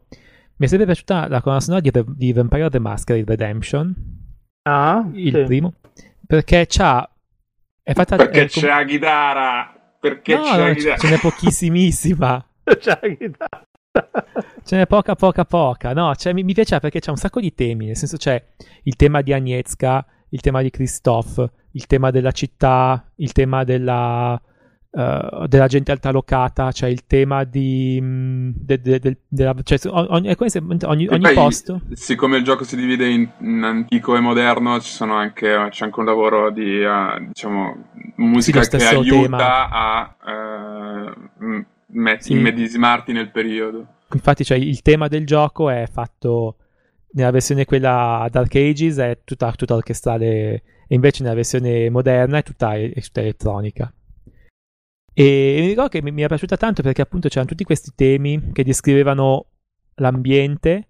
mi 0.58 0.66
è 0.66 0.70
sempre 0.70 0.86
piaciuta 0.88 1.28
la 1.28 1.42
colonna 1.42 1.62
sonora 1.62 1.82
di, 1.82 1.92
di 2.16 2.34
Vampire 2.34 2.70
the 2.70 2.80
Masquerade 2.80 3.26
Redemption. 3.28 3.94
Ah, 4.64 5.08
il 5.14 5.34
sì. 5.34 5.44
primo. 5.44 5.74
Perché 6.26 6.66
c'ha... 6.68 7.10
È 7.84 7.94
fatta, 7.94 8.16
Perché 8.18 8.44
è 8.44 8.50
com- 8.50 8.64
c'è 8.64 8.68
la 8.68 8.86
chitarra. 8.86 9.96
Perché 10.00 10.36
No, 10.36 10.44
c'è 10.44 10.58
la 10.58 10.74
chitarra. 10.74 10.98
ce 10.98 11.10
n'è 11.10 11.20
pochissimissima. 11.20 12.46
C'è 12.68 13.00
la 13.02 13.16
chitarra. 13.16 13.66
Ce 14.64 14.76
n'è 14.76 14.88
poca, 14.88 15.16
poca, 15.16 15.46
poca. 15.46 15.94
No, 15.94 16.14
cioè, 16.16 16.34
mi, 16.34 16.44
mi 16.44 16.54
piaceva 16.54 16.82
perché 16.82 17.00
c'è 17.00 17.10
un 17.12 17.16
sacco 17.16 17.40
di 17.40 17.54
temi. 17.54 17.86
Nel 17.86 17.96
senso, 17.96 18.18
c'è 18.18 18.44
il 18.84 18.96
tema 18.98 19.22
di 19.22 19.32
Agnieszka, 19.32 20.06
il 20.30 20.42
tema 20.42 20.62
di 20.62 20.70
Christoph, 20.70 21.50
il 21.72 21.86
tema 21.88 22.12
della 22.12 22.32
città, 22.32 23.10
il 23.16 23.32
tema 23.32 23.64
della, 23.64 24.40
eh, 24.98 25.46
della 25.48 25.68
gente 25.68 25.92
altalocata, 25.92 26.72
c'è 26.72 26.88
il 26.88 27.06
tema 27.06 27.44
di. 27.44 28.00
mm, 28.02 28.50
de- 28.56 28.82
de- 28.82 29.00
del- 29.00 29.18
della, 29.28 29.54
cioè, 29.64 29.78
ogni, 29.92 30.34
ogni, 30.36 31.08
ogni 31.08 31.20
poi, 31.22 31.34
posto. 31.36 31.82
Siccome 31.94 32.38
il 32.38 32.44
gioco 32.44 32.64
si 32.64 32.76
divide 32.76 33.08
in, 33.08 33.30
in 33.42 33.62
antico 33.64 34.16
e 34.16 34.20
moderno, 34.20 34.80
ci 34.80 34.92
sono 34.92 35.14
anche, 35.16 35.68
c'è 35.70 35.86
anche 35.86 36.00
un 36.00 36.06
lavoro 36.06 36.50
di 36.50 36.82
eh, 36.82 37.26
diciamo, 37.28 37.76
musica 38.16 38.64
Sì, 38.64 38.70
che 38.78 38.86
aiuta 38.86 39.38
tema. 39.38 39.70
a 39.70 40.16
eh, 40.26 41.14
m- 41.46 41.66
met- 41.90 42.22
Sì. 42.22 42.32
immedesimarti 42.34 43.14
nel 43.14 43.30
periodo. 43.32 43.86
Infatti, 44.14 44.44
cioè, 44.44 44.58
il 44.58 44.82
tema 44.82 45.08
del 45.08 45.26
gioco 45.26 45.70
è 45.70 45.86
fatto 45.92 46.56
nella 47.12 47.32
versione 47.32 47.66
quella 47.66 48.28
Dark 48.32 48.54
Ages 48.56 48.98
è 48.98 49.20
tutta, 49.24 49.52
tutta 49.52 49.76
orchestrale 49.76 50.28
e 50.88 50.96
invece 50.96 51.24
nella 51.24 51.36
versione 51.36 51.90
moderna 51.90 52.38
è 52.38 52.44
tutta, 52.44 52.76
è 52.76 52.92
tutta 53.02 53.22
elettronica. 53.22 53.92
E 55.20 55.58
mi 55.62 55.68
ricordo 55.70 55.90
che 55.90 56.04
mi, 56.04 56.22
è 56.22 56.28
piaciuta 56.28 56.58
tanto 56.58 56.84
perché 56.84 57.02
appunto 57.02 57.28
c'erano 57.28 57.48
tutti 57.48 57.64
questi 57.64 57.90
temi 57.96 58.52
che 58.52 58.64
descrivevano 58.64 59.48
l'ambiente 59.96 60.90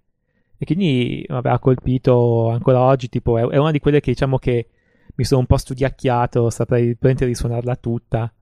e 0.58 0.66
quindi 0.66 1.26
mi 1.30 1.34
aveva 1.34 1.60
colpito 1.60 2.50
ancora 2.50 2.82
oggi, 2.82 3.08
tipo 3.08 3.38
è, 3.38 3.48
è 3.48 3.56
una 3.56 3.72
di 3.72 3.80
quelle 3.80 4.02
che 4.02 4.12
diciamo 4.12 4.38
che 4.38 4.68
mi 5.16 5.24
sono 5.24 5.40
un 5.40 5.46
po' 5.46 5.56
studiacchiato, 5.56 6.50
saprei 6.50 6.88
probabilmente 6.88 7.24
risuonarla 7.24 7.76
tutta 7.78 8.34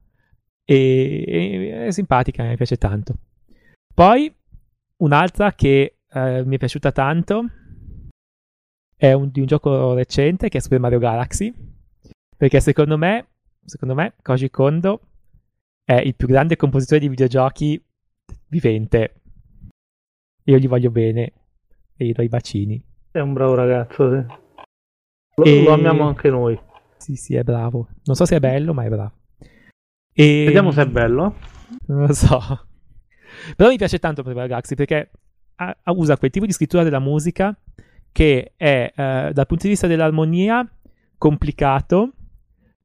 e, 0.64 1.24
e- 1.28 1.86
è 1.86 1.92
simpatica, 1.92 2.44
mi 2.46 2.56
piace 2.56 2.78
tanto. 2.78 3.14
Poi 3.94 4.34
un'altra 5.04 5.54
che 5.54 5.98
eh, 6.10 6.44
mi 6.46 6.56
è 6.56 6.58
piaciuta 6.58 6.92
tanto 6.92 7.46
è 8.96 9.14
un, 9.14 9.30
di 9.30 9.40
un 9.40 9.46
gioco 9.46 9.94
recente 9.94 10.50
che 10.50 10.58
è 10.58 10.62
Super 10.62 10.80
Mario 10.80 10.98
Galaxy 10.98 11.54
perché 12.36 12.60
secondo 12.60 12.98
me, 12.98 13.28
secondo 13.64 13.94
me 13.94 14.16
Koji 14.24 14.50
Kondo 14.50 15.10
è 15.86 15.94
il 15.94 16.16
più 16.16 16.28
grande 16.28 16.56
compositore 16.56 17.00
di 17.00 17.08
videogiochi 17.08 17.82
vivente. 18.48 19.22
Io 20.46 20.58
gli 20.58 20.68
voglio 20.68 20.90
bene 20.90 21.34
e 21.96 22.06
gli 22.06 22.12
do 22.12 22.24
i 22.24 22.28
bacini. 22.28 22.84
È 23.12 23.20
un 23.20 23.34
bravo 23.34 23.54
ragazzo, 23.54 24.10
sì. 24.10 24.26
Lo, 25.36 25.44
E- 25.44 25.64
lo 25.64 25.74
amiamo 25.74 26.08
anche 26.08 26.30
noi. 26.30 26.60
Sì, 26.98 27.16
sì, 27.16 27.36
è 27.36 27.44
bravo. 27.44 27.88
Non 28.06 28.16
so 28.16 28.26
se 28.26 28.38
è 28.38 28.40
bello, 28.40 28.74
ma 28.74 28.84
è 28.84 28.90
bravo. 28.90 29.14
E... 30.12 30.44
Vediamo 30.46 30.72
se 30.72 30.82
è 30.82 30.88
bello. 30.88 31.36
Non 31.88 32.08
lo 32.08 32.14
so. 32.14 32.40
Però 33.56 33.70
mi 33.70 33.78
piace 33.78 34.00
tanto 34.00 34.24
Mario 34.24 34.48
Galaxy 34.48 34.76
perché 34.76 35.12
ha- 35.56 35.78
usa 35.94 36.18
quel 36.18 36.32
tipo 36.32 36.46
di 36.46 36.52
scrittura 36.52 36.84
della 36.84 37.00
musica 37.00 37.56
che 38.12 38.54
è, 38.56 38.92
eh, 38.96 39.32
dal 39.34 39.46
punto 39.46 39.64
di 39.64 39.70
vista 39.70 39.88
dell'armonia, 39.88 40.68
complicato, 41.18 42.14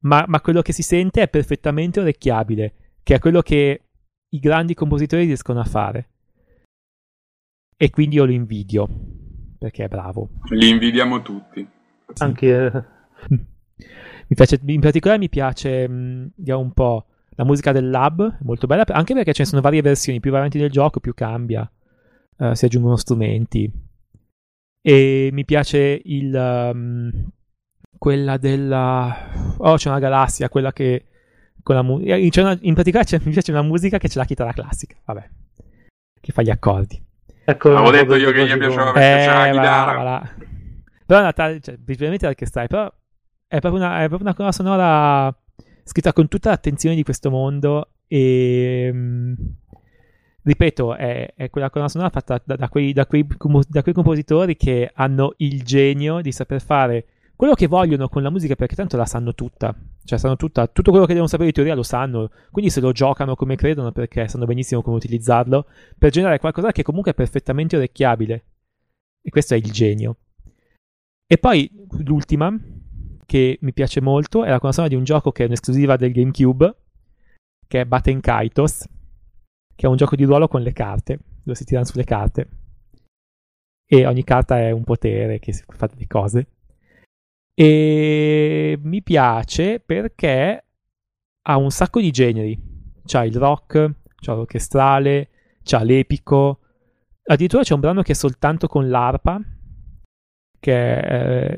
ma, 0.01 0.25
ma 0.27 0.41
quello 0.41 0.61
che 0.61 0.73
si 0.73 0.83
sente 0.83 1.21
è 1.21 1.29
perfettamente 1.29 1.99
orecchiabile, 2.01 2.73
che 3.03 3.15
è 3.15 3.19
quello 3.19 3.41
che 3.41 3.81
i 4.29 4.39
grandi 4.39 4.73
compositori 4.73 5.25
riescono 5.25 5.59
a 5.59 5.65
fare. 5.65 6.09
E 7.75 7.89
quindi 7.89 8.15
io 8.15 8.25
lo 8.25 8.31
invidio, 8.31 8.87
perché 9.57 9.85
è 9.85 9.87
bravo. 9.87 10.29
Li 10.49 10.69
invidiamo 10.69 11.21
tutti. 11.21 11.67
Sì. 12.13 12.23
Anche 12.23 12.85
Mi 14.31 14.37
piace, 14.37 14.59
in 14.63 14.79
particolare 14.79 15.19
mi 15.19 15.27
piace 15.27 15.89
mh, 15.89 16.31
vediamo 16.37 16.61
un 16.61 16.71
po' 16.71 17.05
la 17.31 17.43
musica 17.43 17.73
del 17.73 17.89
lab, 17.89 18.37
è 18.39 18.43
molto 18.43 18.65
bella, 18.65 18.85
anche 18.87 19.13
perché 19.13 19.33
ce 19.33 19.41
ne 19.41 19.47
sono 19.49 19.61
varie 19.61 19.81
versioni, 19.81 20.21
più 20.21 20.33
avanti 20.33 20.57
del 20.57 20.69
gioco 20.69 21.01
più 21.01 21.13
cambia, 21.13 21.69
eh, 22.37 22.55
si 22.55 22.63
aggiungono 22.63 22.95
strumenti. 22.95 23.69
E 24.81 25.29
mi 25.33 25.43
piace 25.43 26.01
il 26.05 26.33
um, 26.33 27.29
quella 27.97 28.37
della 28.37 29.55
oh, 29.57 29.75
c'è 29.75 29.89
una 29.89 29.99
galassia, 29.99 30.47
quella 30.47 30.71
che 30.71 31.07
mu- 31.81 32.01
una- 32.41 32.57
in 32.61 32.73
particolare 32.73 33.07
c'è- 33.07 33.19
mi 33.25 33.31
piace 33.31 33.51
una 33.51 33.61
musica 33.61 33.97
che 33.97 34.07
c'è 34.07 34.17
la 34.17 34.25
chitarra 34.25 34.53
classica, 34.53 34.95
vabbè, 35.05 35.29
che 36.19 36.31
fa 36.31 36.41
gli 36.41 36.49
accordi. 36.49 37.01
ecco 37.45 37.69
Avevo 37.75 37.91
detto 37.91 38.15
io 38.15 38.31
che 38.31 38.45
gli 38.45 38.57
piaceva 38.57 38.91
perché 38.91 39.25
la 39.25 39.47
Eh, 39.47 39.51
va 39.51 39.59
chitarra. 39.59 39.93
va 39.97 40.03
là. 40.03 40.29
Però 41.05 41.19
in 41.25 41.33
realtà, 41.33 41.59
cioè, 41.59 41.75
principalmente 41.75 42.27
orchestrale, 42.27 42.67
però 42.67 42.93
è 43.47 43.59
proprio 43.59 43.81
una, 43.83 43.97
è 44.03 44.07
proprio 44.07 44.21
una 44.27 44.33
colonna 44.33 44.53
sonora 44.53 45.35
scritta 45.83 46.13
con 46.13 46.27
tutta 46.29 46.49
l'attenzione 46.51 46.95
di 46.95 47.03
questo 47.03 47.29
mondo 47.29 47.89
e 48.07 48.89
mm, 48.93 49.33
ripeto, 50.43 50.95
è, 50.95 51.33
è 51.35 51.49
quella 51.49 51.69
colonna 51.69 51.89
sonora 51.89 52.09
fatta 52.09 52.41
da, 52.45 52.55
da 52.55 52.69
quei, 52.69 52.93
da 52.93 53.05
quei 53.05 53.25
da 53.67 53.81
quei 53.83 53.93
compositori 53.93 54.55
che 54.55 54.89
hanno 54.93 55.33
il 55.37 55.63
genio 55.63 56.21
di 56.21 56.31
saper 56.31 56.61
fare 56.61 57.05
quello 57.41 57.55
che 57.55 57.65
vogliono 57.65 58.07
con 58.07 58.21
la 58.21 58.29
musica 58.29 58.53
perché 58.53 58.75
tanto 58.75 58.97
la 58.97 59.05
sanno 59.07 59.33
tutta, 59.33 59.75
cioè 60.03 60.19
sanno 60.19 60.35
tutta, 60.35 60.67
tutto 60.67 60.91
quello 60.91 61.07
che 61.07 61.13
devono 61.13 61.27
sapere 61.27 61.49
di 61.49 61.55
teoria 61.55 61.73
lo 61.73 61.81
sanno, 61.81 62.29
quindi 62.51 62.69
se 62.69 62.81
lo 62.81 62.91
giocano 62.91 63.35
come 63.35 63.55
credono 63.55 63.91
perché 63.91 64.27
sanno 64.27 64.45
benissimo 64.45 64.83
come 64.83 64.97
utilizzarlo 64.97 65.65
per 65.97 66.11
generare 66.11 66.37
qualcosa 66.37 66.71
che 66.71 66.83
comunque 66.83 67.13
è 67.13 67.15
perfettamente 67.15 67.77
orecchiabile. 67.77 68.45
E 69.23 69.31
questo 69.31 69.55
è 69.55 69.57
il 69.57 69.71
genio. 69.71 70.17
E 71.25 71.39
poi 71.39 71.67
l'ultima, 72.05 72.55
che 73.25 73.57
mi 73.61 73.73
piace 73.73 74.01
molto, 74.01 74.43
è 74.43 74.49
la 74.51 74.59
colonna 74.59 74.87
di 74.87 74.93
un 74.93 75.03
gioco 75.03 75.31
che 75.31 75.41
è 75.41 75.47
un'esclusiva 75.47 75.95
del 75.95 76.11
GameCube, 76.11 76.75
che 77.67 77.81
è 77.81 77.85
Baten 77.85 78.19
Kaitos, 78.19 78.87
che 79.75 79.87
è 79.87 79.89
un 79.89 79.95
gioco 79.95 80.15
di 80.15 80.25
ruolo 80.25 80.47
con 80.47 80.61
le 80.61 80.73
carte, 80.73 81.17
dove 81.41 81.57
si 81.57 81.65
tirano 81.65 81.87
sulle 81.87 82.03
carte. 82.03 82.49
E 83.83 84.05
ogni 84.05 84.23
carta 84.23 84.59
è 84.59 84.69
un 84.69 84.83
potere 84.83 85.39
che 85.39 85.53
si 85.53 85.63
fa 85.67 85.87
delle 85.87 86.05
cose. 86.05 86.47
E 87.53 88.79
mi 88.81 89.03
piace 89.03 89.79
perché 89.79 90.65
ha 91.43 91.57
un 91.57 91.71
sacco 91.71 91.99
di 91.99 92.11
generi. 92.11 92.69
C'ha 93.05 93.25
il 93.25 93.35
rock, 93.35 93.91
c'ha 94.21 94.33
l'orchestrale, 94.33 95.29
c'ha 95.63 95.83
l'epico. 95.83 96.59
Addirittura 97.23 97.63
c'è 97.63 97.73
un 97.73 97.79
brano 97.79 98.01
che 98.01 98.13
è 98.13 98.15
soltanto 98.15 98.67
con 98.67 98.89
l'arpa. 98.89 99.39
Che 100.59 100.99
eh, 100.99 101.55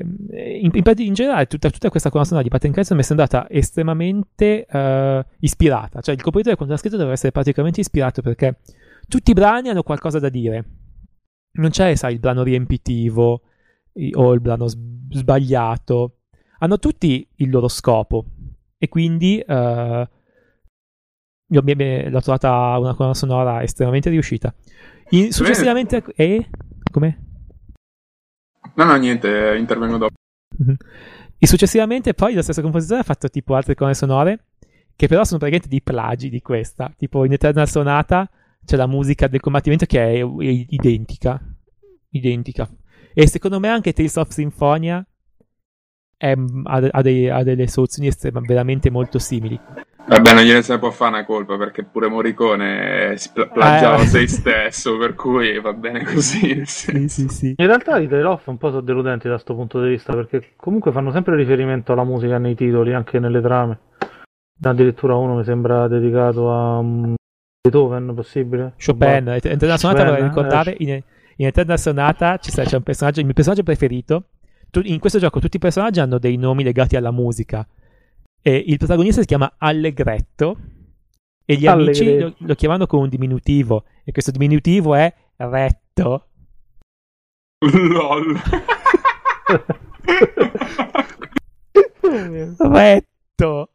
in, 0.62 0.70
in, 0.72 0.92
in 0.96 1.12
generale 1.12 1.46
tutta, 1.46 1.68
tutta 1.68 1.90
questa 1.90 2.08
colonna 2.08 2.26
sonora 2.26 2.46
di 2.46 2.50
Patent 2.50 2.72
Crescent 2.72 2.96
mi 2.96 3.02
è 3.02 3.06
sembrata 3.06 3.46
estremamente 3.50 4.64
eh, 4.64 5.26
ispirata. 5.40 6.00
Cioè, 6.00 6.14
il 6.14 6.22
compositore 6.22 6.56
quando 6.56 6.74
l'ha 6.74 6.80
scritto 6.80 6.96
deve 6.96 7.12
essere 7.12 7.30
praticamente 7.30 7.80
ispirato 7.80 8.22
perché 8.22 8.60
tutti 9.06 9.30
i 9.30 9.34
brani 9.34 9.68
hanno 9.68 9.82
qualcosa 9.82 10.18
da 10.18 10.30
dire. 10.30 10.64
Non 11.56 11.70
c'è, 11.70 11.94
sai, 11.94 12.14
il 12.14 12.18
brano 12.18 12.42
riempitivo 12.42 13.42
i- 13.94 14.12
o 14.14 14.32
il 14.32 14.40
brano 14.40 14.68
s- 14.68 14.76
sbagliato. 15.10 16.18
Hanno 16.58 16.78
tutti 16.78 17.26
il 17.36 17.50
loro 17.50 17.68
scopo. 17.68 18.24
E 18.78 18.88
quindi 18.88 19.38
eh, 19.38 20.08
l'ho 21.46 22.20
trovata 22.20 22.76
una 22.78 22.94
colonna 22.94 23.14
sonora 23.14 23.62
estremamente 23.62 24.10
riuscita. 24.10 24.54
In- 25.10 25.32
successivamente, 25.32 26.02
e 26.16 26.48
come? 26.90 27.18
No, 28.74 28.84
no, 28.84 28.96
niente, 28.96 29.52
eh, 29.52 29.58
intervengo 29.58 29.98
dopo. 29.98 30.14
Mhm. 30.58 30.76
E 31.38 31.46
successivamente 31.46 32.14
poi 32.14 32.34
lo 32.34 32.42
stesso 32.42 32.62
compositore 32.62 33.00
ha 33.00 33.04
fatto 33.04 33.28
tipo 33.28 33.54
altre 33.54 33.74
colonne 33.74 33.94
sonore 33.94 34.44
che 34.96 35.08
però 35.08 35.24
sono 35.24 35.38
praticamente 35.38 35.68
dei 35.68 35.82
plagi 35.82 36.30
di 36.30 36.40
questa. 36.40 36.92
Tipo 36.96 37.24
in 37.24 37.32
Eternal 37.32 37.68
Sonata 37.68 38.28
c'è 38.64 38.76
la 38.76 38.86
musica 38.86 39.26
del 39.28 39.40
combattimento 39.40 39.84
che 39.86 40.00
è 40.00 40.24
identica. 40.68 41.40
Identica. 42.10 42.68
E 43.14 43.26
secondo 43.28 43.60
me 43.60 43.68
anche 43.68 43.92
Tales 43.92 44.16
of 44.16 44.28
Symphonia 44.30 45.04
è- 46.16 46.34
ha, 46.64 46.88
ha 46.90 47.02
dei- 47.02 47.28
ha 47.30 47.42
delle 47.42 47.66
soluzioni 47.68 48.08
estrem- 48.08 48.44
veramente 48.44 48.90
molto 48.90 49.18
simili. 49.18 49.58
Vabbè, 50.06 50.34
non 50.34 50.42
gliene 50.42 50.60
se 50.62 50.74
ne 50.74 50.78
può 50.78 50.90
fare 50.90 51.12
una 51.14 51.24
colpa 51.24 51.56
perché 51.56 51.82
pure 51.82 52.08
Morricone 52.08 53.12
eh, 53.12 53.16
si 53.16 53.30
pla- 53.32 53.46
plagiava 53.48 54.02
Eh. 54.02 54.06
se 54.06 54.26
stesso, 54.26 54.98
per 54.98 55.14
cui 55.14 55.58
va 55.60 55.72
bene 55.72 56.04
così. 56.04 56.66
Sì, 56.66 57.08
sì, 57.08 57.28
sì. 57.28 57.54
In 57.56 57.66
realtà 57.66 57.98
i 57.98 58.06
trailer 58.06 58.38
un 58.44 58.58
po' 58.58 58.68
sono 58.68 58.82
deludenti 58.82 59.28
da 59.28 59.34
questo 59.34 59.54
punto 59.54 59.80
di 59.82 59.88
vista 59.88 60.12
perché 60.12 60.52
comunque 60.56 60.92
fanno 60.92 61.10
sempre 61.10 61.36
riferimento 61.36 61.92
alla 61.92 62.04
musica 62.04 62.36
nei 62.36 62.54
titoli, 62.54 62.92
anche 62.92 63.18
nelle 63.18 63.40
trame. 63.40 63.78
Addirittura 64.62 65.14
uno 65.16 65.36
mi 65.36 65.44
sembra 65.44 65.88
dedicato 65.88 66.52
a 66.52 66.78
um, 66.78 67.14
Beethoven, 67.62 68.12
possibile? 68.14 68.74
Chopin, 68.84 69.28
Et- 69.28 69.46
Eternal 69.46 69.78
Sonata 69.78 70.00
Chopin, 70.04 70.12
vorrei 70.14 70.28
ricordare, 70.28 70.76
eh. 70.76 70.84
in, 70.84 71.02
in 71.36 71.46
Eternal 71.46 71.78
Sonata 71.78 72.38
ci 72.38 72.50
sta- 72.50 72.64
c'è 72.64 72.76
un 72.76 72.82
personaggio, 72.82 73.18
il 73.20 73.26
mio 73.26 73.34
personaggio 73.34 73.62
preferito, 73.62 74.28
Tu- 74.70 74.82
in 74.84 74.98
questo 74.98 75.20
gioco 75.20 75.38
tutti 75.38 75.56
i 75.56 75.60
personaggi 75.60 76.00
hanno 76.00 76.18
dei 76.18 76.36
nomi 76.36 76.64
legati 76.64 76.96
alla 76.96 77.12
musica, 77.12 77.64
e 78.42 78.64
il 78.66 78.76
protagonista 78.76 79.20
si 79.20 79.26
chiama 79.26 79.54
Allegretto, 79.56 80.56
e 81.44 81.54
gli 81.54 81.66
amici 81.66 82.18
lo, 82.18 82.34
lo, 82.36 82.54
chiamano 82.54 82.86
con 82.86 83.00
un 83.00 83.08
diminutivo, 83.08 83.84
e 84.02 84.10
questo 84.10 84.32
diminutivo 84.32 84.94
lo, 84.94 84.98
chiamano 84.98 85.16
con 85.36 85.38
un 85.38 85.38
diminutivo, 85.38 85.44
e 85.44 85.46
questo 85.46 85.50
diminutivo 85.52 85.94
è 85.94 85.94
retto. 85.96 86.28
LOL. 87.60 88.40
retto. 92.58 93.70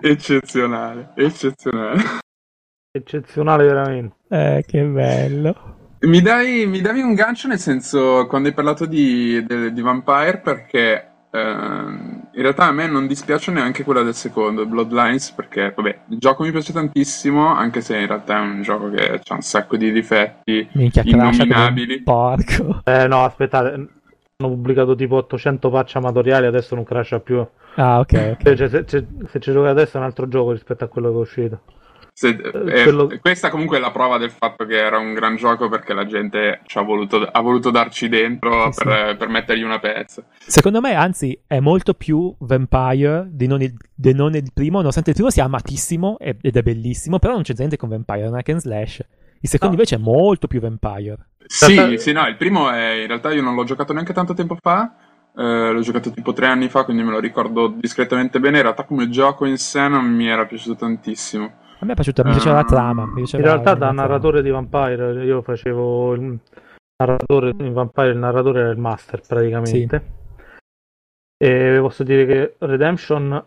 Eccezionale, 0.00 1.12
eccezionale. 1.14 2.02
Eccezionale 2.90 3.64
veramente. 3.64 4.16
Eh, 4.28 4.64
che 4.66 4.82
bello. 4.82 5.81
Mi 6.02 6.20
dai, 6.20 6.66
mi 6.66 6.80
davi 6.80 7.00
un 7.00 7.14
gancio 7.14 7.46
nel 7.46 7.58
senso 7.58 8.26
quando 8.26 8.48
hai 8.48 8.54
parlato 8.54 8.86
di, 8.86 9.44
di, 9.46 9.72
di 9.72 9.80
Vampire 9.80 10.38
perché 10.38 11.12
eh, 11.30 11.38
in 11.38 12.42
realtà 12.42 12.64
a 12.64 12.72
me 12.72 12.88
non 12.88 13.06
dispiace 13.06 13.52
neanche 13.52 13.84
quella 13.84 14.02
del 14.02 14.14
secondo, 14.14 14.66
Bloodlines, 14.66 15.30
perché 15.30 15.72
vabbè, 15.74 16.00
il 16.08 16.18
gioco 16.18 16.42
mi 16.42 16.50
piace 16.50 16.72
tantissimo, 16.72 17.46
anche 17.46 17.80
se 17.80 17.98
in 17.98 18.06
realtà 18.06 18.38
è 18.38 18.40
un 18.40 18.62
gioco 18.62 18.90
che 18.90 19.20
ha 19.24 19.34
un 19.34 19.40
sacco 19.40 19.76
di 19.76 19.92
difetti 19.92 20.68
Minchia, 20.72 21.02
innominabili. 21.04 22.02
Porco. 22.02 22.80
Eh 22.84 23.06
no, 23.06 23.24
aspettate, 23.24 23.68
hanno 23.70 23.88
pubblicato 24.36 24.94
tipo 24.96 25.16
800 25.16 25.70
patch 25.70 25.96
amatoriali, 25.96 26.46
adesso 26.46 26.74
non 26.74 26.84
crasha 26.84 27.20
più. 27.20 27.46
Ah, 27.76 28.00
ok. 28.00 28.36
okay. 28.40 28.56
Cioè, 28.56 28.68
se, 28.68 28.84
se, 28.86 29.06
se 29.28 29.40
ci 29.40 29.52
gioca 29.52 29.70
adesso 29.70 29.96
è 29.96 30.00
un 30.00 30.06
altro 30.06 30.26
gioco 30.26 30.52
rispetto 30.52 30.84
a 30.84 30.88
quello 30.88 31.10
che 31.10 31.16
è 31.16 31.20
uscito. 31.20 31.60
Se, 32.14 32.28
eh, 32.28 32.82
quello... 32.82 33.10
Questa 33.20 33.48
comunque 33.48 33.78
è 33.78 33.80
la 33.80 33.90
prova 33.90 34.18
del 34.18 34.30
fatto 34.30 34.66
che 34.66 34.76
era 34.76 34.98
un 34.98 35.14
gran 35.14 35.36
gioco 35.36 35.68
perché 35.68 35.94
la 35.94 36.04
gente 36.04 36.60
ha 36.74 36.82
voluto, 36.82 37.22
ha 37.22 37.40
voluto 37.40 37.70
darci 37.70 38.08
dentro 38.08 38.70
sì, 38.70 38.84
per, 38.84 39.08
sì. 39.10 39.16
per, 39.16 39.28
mettergli 39.28 39.62
una 39.62 39.78
pezza. 39.78 40.22
Secondo 40.38 40.80
me, 40.80 40.94
anzi, 40.94 41.38
è 41.46 41.60
molto 41.60 41.94
più 41.94 42.34
Vampire 42.40 43.28
di 43.30 43.46
non 43.46 43.62
il, 43.62 43.74
di 43.94 44.12
non 44.12 44.34
il 44.34 44.52
primo, 44.52 44.78
nonostante 44.78 45.10
il 45.10 45.16
primo 45.16 45.30
sia 45.30 45.44
amatissimo 45.44 46.18
ed 46.18 46.56
è 46.56 46.62
bellissimo, 46.62 47.18
però 47.18 47.32
non 47.32 47.42
c'è 47.42 47.54
niente 47.56 47.76
con 47.76 47.88
Vampire, 47.88 48.24
è 48.24 48.28
un 48.28 48.36
hack 48.36 48.48
and 48.50 48.60
slash. 48.60 49.04
Il 49.40 49.48
secondo 49.48 49.74
no. 49.74 49.80
invece 49.80 49.96
è 49.96 49.98
molto 49.98 50.46
più 50.46 50.60
Vampire. 50.60 51.30
Sì, 51.46 51.96
sì, 51.98 52.12
no, 52.12 52.26
il 52.28 52.36
primo 52.36 52.70
è 52.70 52.92
in 52.92 53.08
realtà 53.08 53.32
io 53.32 53.42
non 53.42 53.54
l'ho 53.54 53.64
giocato 53.64 53.92
neanche 53.92 54.12
tanto 54.12 54.34
tempo 54.34 54.56
fa. 54.60 54.94
Eh, 55.34 55.72
l'ho 55.72 55.80
giocato 55.80 56.10
tipo 56.10 56.32
tre 56.32 56.46
anni 56.46 56.68
fa, 56.68 56.84
quindi 56.84 57.02
me 57.02 57.10
lo 57.10 57.18
ricordo 57.18 57.68
discretamente 57.68 58.38
bene. 58.38 58.58
In 58.58 58.62
realtà, 58.64 58.84
come 58.84 59.08
gioco 59.08 59.46
in 59.46 59.56
sé, 59.56 59.88
non 59.88 60.04
mi 60.04 60.28
era 60.28 60.46
piaciuto 60.46 60.76
tantissimo. 60.76 61.60
A 61.82 61.84
me 61.84 61.92
è 61.92 61.94
piaciuta, 61.96 62.22
mi 62.22 62.30
piaceva 62.30 62.54
la 62.54 62.64
trama. 62.64 63.10
Piaceva 63.12 63.42
in 63.42 63.48
realtà, 63.48 63.74
da 63.74 63.90
narratore 63.90 64.40
di 64.40 64.50
Vampire, 64.50 65.24
io 65.24 65.42
facevo 65.42 66.14
il 66.14 66.38
narratore 66.96 67.52
di 67.56 67.68
Vampire, 67.70 68.10
il 68.10 68.18
narratore 68.18 68.60
era 68.60 68.70
il 68.70 68.78
master 68.78 69.20
praticamente. 69.26 70.02
Sì. 71.36 71.44
E 71.44 71.78
posso 71.80 72.04
dire 72.04 72.24
che 72.26 72.54
Redemption 72.58 73.44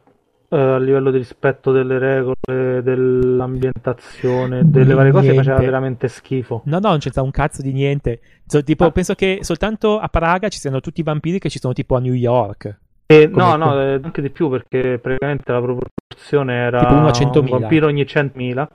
Uh, 0.48 0.58
a 0.58 0.78
livello 0.78 1.10
di 1.10 1.18
rispetto 1.18 1.72
delle 1.72 1.98
regole, 1.98 2.84
dell'ambientazione, 2.84 4.70
delle 4.70 4.94
varie 4.94 5.12
niente. 5.12 5.34
cose 5.34 5.44
faceva 5.44 5.58
veramente 5.58 6.08
schifo. 6.08 6.62
No, 6.66 6.78
no, 6.78 6.90
non 6.90 7.00
c'è 7.00 7.20
un 7.20 7.32
cazzo 7.32 7.64
di 7.64 7.74
niente. 7.74 8.22
So, 8.46 8.62
tipo, 8.62 8.86
ah. 8.86 8.92
penso 8.92 9.16
che 9.16 9.40
soltanto 9.42 9.98
a 9.98 10.08
Praga 10.08 10.48
ci 10.50 10.60
siano 10.60 10.82
tutti 10.82 11.00
i 11.00 11.04
vampiri 11.04 11.40
che 11.40 11.50
ci 11.50 11.58
sono 11.58 11.74
tipo 11.74 11.96
a 11.96 12.00
New 12.00 12.14
York. 12.14 12.80
E, 13.08 13.28
no, 13.28 13.56
no, 13.56 13.80
eh, 13.80 14.00
anche 14.02 14.22
di 14.22 14.32
più 14.32 14.50
perché 14.50 14.98
praticamente 15.00 15.52
la 15.52 15.62
proporzione 15.62 16.56
era 16.56 16.80
tipo 16.80 16.94
a 16.94 17.12
100.000. 17.12 17.40
un 17.40 17.60
vampiro 17.60 17.88
ogni 17.88 18.02
100.000 18.02 18.68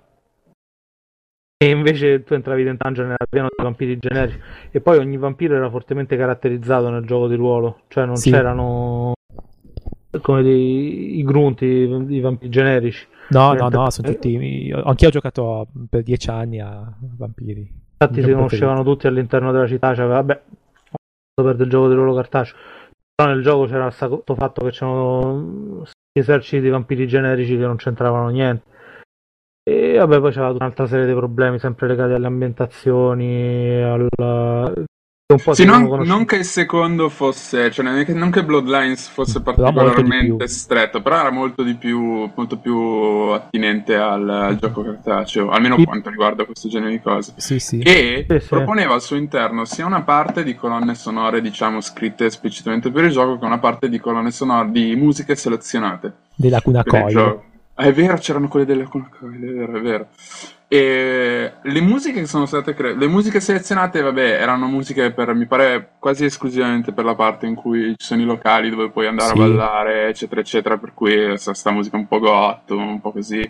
e 1.63 1.69
invece 1.69 2.25
tu 2.25 2.33
entravi 2.33 2.63
in 2.63 2.77
dungeon 2.79 3.09
era 3.09 3.27
pieno 3.29 3.49
di 3.55 3.63
vampiri 3.63 3.99
generici. 3.99 4.41
E 4.71 4.81
poi 4.81 4.97
ogni 4.97 5.19
vampiro 5.19 5.55
era 5.55 5.69
fortemente 5.69 6.17
caratterizzato 6.17 6.89
nel 6.89 7.05
gioco 7.05 7.29
di 7.29 7.35
ruolo. 7.35 7.81
Cioè 7.89 8.07
non 8.07 8.17
sì. 8.17 8.31
c'erano 8.31 9.13
come 10.23 10.43
dei, 10.43 11.19
i 11.19 11.23
grunti 11.23 11.67
i 11.67 12.21
vampiri 12.21 12.51
generici. 12.51 13.07
No 13.29 13.53
no 13.53 13.69
no 13.69 13.91
sono 13.91 14.11
tutti 14.11 14.73
anch'io 14.73 15.09
ho 15.09 15.11
giocato 15.11 15.69
per 15.91 16.03
dieci 16.03 16.31
anni 16.31 16.61
a 16.61 16.91
vampiri. 16.99 17.71
Infatti 17.93 18.23
si 18.23 18.33
conoscevano 18.33 18.83
tutti 18.83 19.07
all'interno 19.07 19.53
della 19.53 19.67
città 19.67 19.95
cioè 19.95 20.07
vabbè 20.07 20.41
per 21.35 21.57
del 21.57 21.69
gioco 21.69 21.89
di 21.89 21.95
ruolo 21.95 22.15
cartaceo 22.15 22.57
però 23.21 23.33
nel 23.33 23.43
gioco 23.43 23.67
c'era 23.67 23.93
questo 23.93 24.35
fatto 24.35 24.65
che 24.65 24.71
c'erano 24.71 25.85
eserciti 26.11 26.63
di 26.63 26.71
vampiri 26.71 27.07
generici 27.07 27.55
che 27.55 27.67
non 27.67 27.77
c'entravano 27.77 28.31
niente. 28.31 28.65
E 29.63 29.99
vabbè, 29.99 30.21
poi 30.21 30.33
c'era 30.33 30.49
un'altra 30.49 30.87
serie 30.87 31.05
di 31.05 31.13
problemi, 31.13 31.59
sempre 31.59 31.87
legati 31.87 32.15
alle 32.15 32.27
ambientazioni, 32.27 33.83
alla, 35.35 35.55
sì, 35.55 35.65
non, 35.65 36.03
non, 36.05 36.25
che 36.25 36.37
il 36.37 36.45
secondo 36.45 37.09
fosse, 37.09 37.71
cioè 37.71 38.05
non 38.13 38.31
che 38.31 38.45
Bloodlines 38.45 39.09
fosse 39.09 39.41
particolarmente 39.41 40.49
stretto, 40.49 41.01
però 41.03 41.21
era 41.21 41.31
molto 41.31 41.63
di 41.63 41.75
più, 41.75 42.31
molto 42.35 42.57
più 42.59 42.77
attinente 43.33 43.97
al, 43.97 44.29
al 44.29 44.57
gioco 44.57 44.83
cartaceo, 44.83 45.51
almeno 45.51 45.77
sì. 45.77 45.85
quanto 45.85 46.11
riguarda 46.11 46.45
questo 46.45 46.69
genere 46.69 46.93
di 46.93 47.01
cose. 47.01 47.33
Sì, 47.37 47.59
sì. 47.59 47.79
E 47.81 48.27
sì, 48.29 48.49
proponeva 48.49 48.95
al 48.95 49.03
suo 49.03 49.17
interno 49.17 49.65
sia 49.65 49.87
una 49.87 50.03
parte 50.03 50.43
di 50.43 50.55
colonne 50.55 50.95
sonore, 50.95 51.41
diciamo, 51.41 51.81
scritte 51.81 52.27
esplicitamente 52.27 52.91
per 52.91 53.05
il 53.05 53.13
gioco, 53.13 53.39
che 53.39 53.45
una 53.45 53.59
parte 53.59 53.89
di 53.89 53.99
colonne 53.99 54.31
sonore 54.31 54.71
di 54.71 54.95
musiche 54.97 55.37
selezionate. 55.37 56.13
Della 56.35 56.61
Cuna 56.61 56.83
Coil. 56.85 57.41
È 57.75 57.93
vero, 57.93 58.17
c'erano 58.19 58.49
quelle 58.49 58.67
delle 58.67 58.85
Cuna 58.85 59.09
Coil, 59.17 59.41
è 59.41 59.53
vero, 59.53 59.77
è 59.77 59.81
vero. 59.81 60.09
E 60.73 61.53
le 61.61 61.81
musiche 61.81 62.21
che 62.21 62.27
sono 62.29 62.47
state 62.47 62.75
create, 62.75 62.97
le 62.97 63.09
musiche 63.09 63.41
selezionate, 63.41 64.03
vabbè, 64.03 64.41
erano 64.41 64.69
musiche 64.69 65.11
per, 65.11 65.35
mi 65.35 65.47
pare, 65.47 65.95
quasi 65.99 66.25
esclusivamente 66.27 66.93
per 66.93 67.05
la 67.05 67.17
parte 67.17 67.47
in 67.47 67.57
cui 67.57 67.97
ci 67.97 68.07
sono 68.07 68.23
i 68.23 68.25
locali 68.25 68.71
dove 68.71 68.89
puoi 68.89 69.09
andare 69.09 69.35
sì. 69.35 69.35
a 69.35 69.47
ballare, 69.49 70.07
eccetera, 70.07 70.41
eccetera. 70.41 70.79
Per 70.79 70.95
cui 70.95 71.37
sta 71.37 71.73
musica 71.73 71.97
un 71.97 72.07
po' 72.07 72.21
gotto, 72.21 72.77
un 72.77 73.01
po' 73.01 73.11
così, 73.11 73.41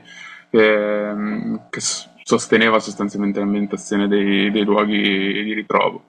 che, 0.48 1.14
che 1.68 1.80
sosteneva 2.22 2.78
sostanzialmente 2.78 3.38
l'ambientazione 3.38 4.08
dei, 4.08 4.50
dei 4.50 4.64
luoghi 4.64 5.02
di 5.44 5.52
ritrovo. 5.52 6.04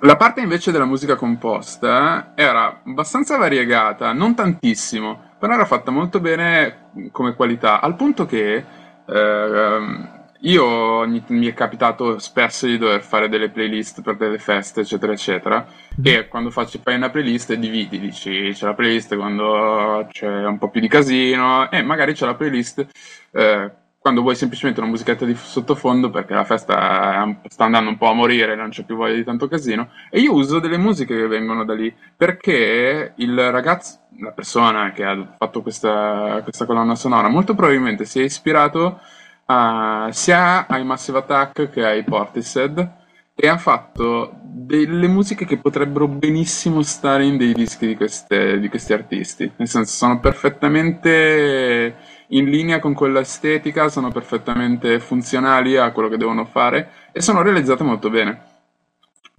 La 0.00 0.16
parte 0.16 0.40
invece 0.40 0.72
della 0.72 0.86
musica 0.86 1.14
composta 1.14 2.32
era 2.34 2.80
abbastanza 2.86 3.36
variegata, 3.36 4.14
non 4.14 4.34
tantissimo, 4.34 5.34
però 5.38 5.52
era 5.52 5.66
fatta 5.66 5.90
molto 5.90 6.20
bene 6.20 7.10
come 7.12 7.34
qualità, 7.34 7.82
al 7.82 7.96
punto 7.96 8.24
che 8.24 8.76
eh, 9.08 10.16
io 10.42 11.06
mi 11.06 11.46
è 11.46 11.54
capitato 11.54 12.18
spesso 12.18 12.66
di 12.66 12.78
dover 12.78 13.02
fare 13.02 13.28
delle 13.28 13.50
playlist 13.50 14.02
per 14.02 14.16
delle 14.16 14.38
feste, 14.38 14.82
eccetera, 14.82 15.12
eccetera. 15.12 15.66
Mm. 16.00 16.04
E 16.06 16.28
quando 16.28 16.50
faccio, 16.50 16.78
fai 16.82 16.94
una 16.94 17.10
playlist 17.10 17.54
dividi, 17.54 17.98
dici 17.98 18.50
c'è 18.52 18.66
la 18.66 18.74
playlist 18.74 19.16
quando 19.16 20.06
c'è 20.10 20.46
un 20.46 20.58
po' 20.58 20.70
più 20.70 20.80
di 20.80 20.88
casino, 20.88 21.70
e 21.70 21.82
magari 21.82 22.12
c'è 22.12 22.26
la 22.26 22.34
playlist 22.34 22.86
eh, 23.32 23.70
quando 23.98 24.22
vuoi 24.22 24.36
semplicemente 24.36 24.80
una 24.80 24.90
musichetta 24.90 25.24
di 25.24 25.34
sottofondo 25.34 26.08
perché 26.08 26.32
la 26.32 26.44
festa 26.44 27.36
sta 27.48 27.64
andando 27.64 27.90
un 27.90 27.98
po' 27.98 28.08
a 28.08 28.14
morire, 28.14 28.54
non 28.54 28.70
c'è 28.70 28.84
più 28.84 28.96
voglia 28.96 29.14
di 29.14 29.24
tanto 29.24 29.48
casino. 29.48 29.90
E 30.10 30.20
io 30.20 30.32
uso 30.32 30.60
delle 30.60 30.78
musiche 30.78 31.16
che 31.16 31.26
vengono 31.26 31.64
da 31.64 31.74
lì 31.74 31.92
perché 32.16 33.12
il 33.16 33.50
ragazzo, 33.50 33.97
la 34.20 34.32
persona 34.32 34.92
che 34.92 35.04
ha 35.04 35.34
fatto 35.38 35.62
questa, 35.62 36.40
questa 36.42 36.66
colonna 36.66 36.94
sonora, 36.94 37.28
molto 37.28 37.54
probabilmente 37.54 38.04
si 38.04 38.20
è 38.20 38.24
ispirato 38.24 39.00
a, 39.46 40.08
sia 40.10 40.66
ai 40.66 40.84
Massive 40.84 41.18
Attack 41.18 41.70
che 41.70 41.84
ai 41.84 42.04
Portishead 42.04 42.96
e 43.34 43.48
ha 43.48 43.56
fatto 43.56 44.32
delle 44.42 45.06
musiche 45.06 45.44
che 45.44 45.58
potrebbero 45.58 46.08
benissimo 46.08 46.82
stare 46.82 47.24
in 47.24 47.36
dei 47.36 47.52
dischi 47.52 47.86
di, 47.86 47.96
queste, 47.96 48.58
di 48.58 48.68
questi 48.68 48.92
artisti. 48.92 49.50
Nel 49.56 49.68
senso, 49.68 49.94
sono 49.94 50.18
perfettamente 50.18 51.94
in 52.28 52.46
linea 52.46 52.80
con 52.80 52.94
quella 52.94 53.20
estetica, 53.20 53.88
sono 53.88 54.10
perfettamente 54.10 54.98
funzionali 54.98 55.76
a 55.76 55.92
quello 55.92 56.08
che 56.08 56.16
devono 56.16 56.44
fare 56.44 56.90
e 57.12 57.20
sono 57.20 57.42
realizzate 57.42 57.84
molto 57.84 58.10
bene. 58.10 58.57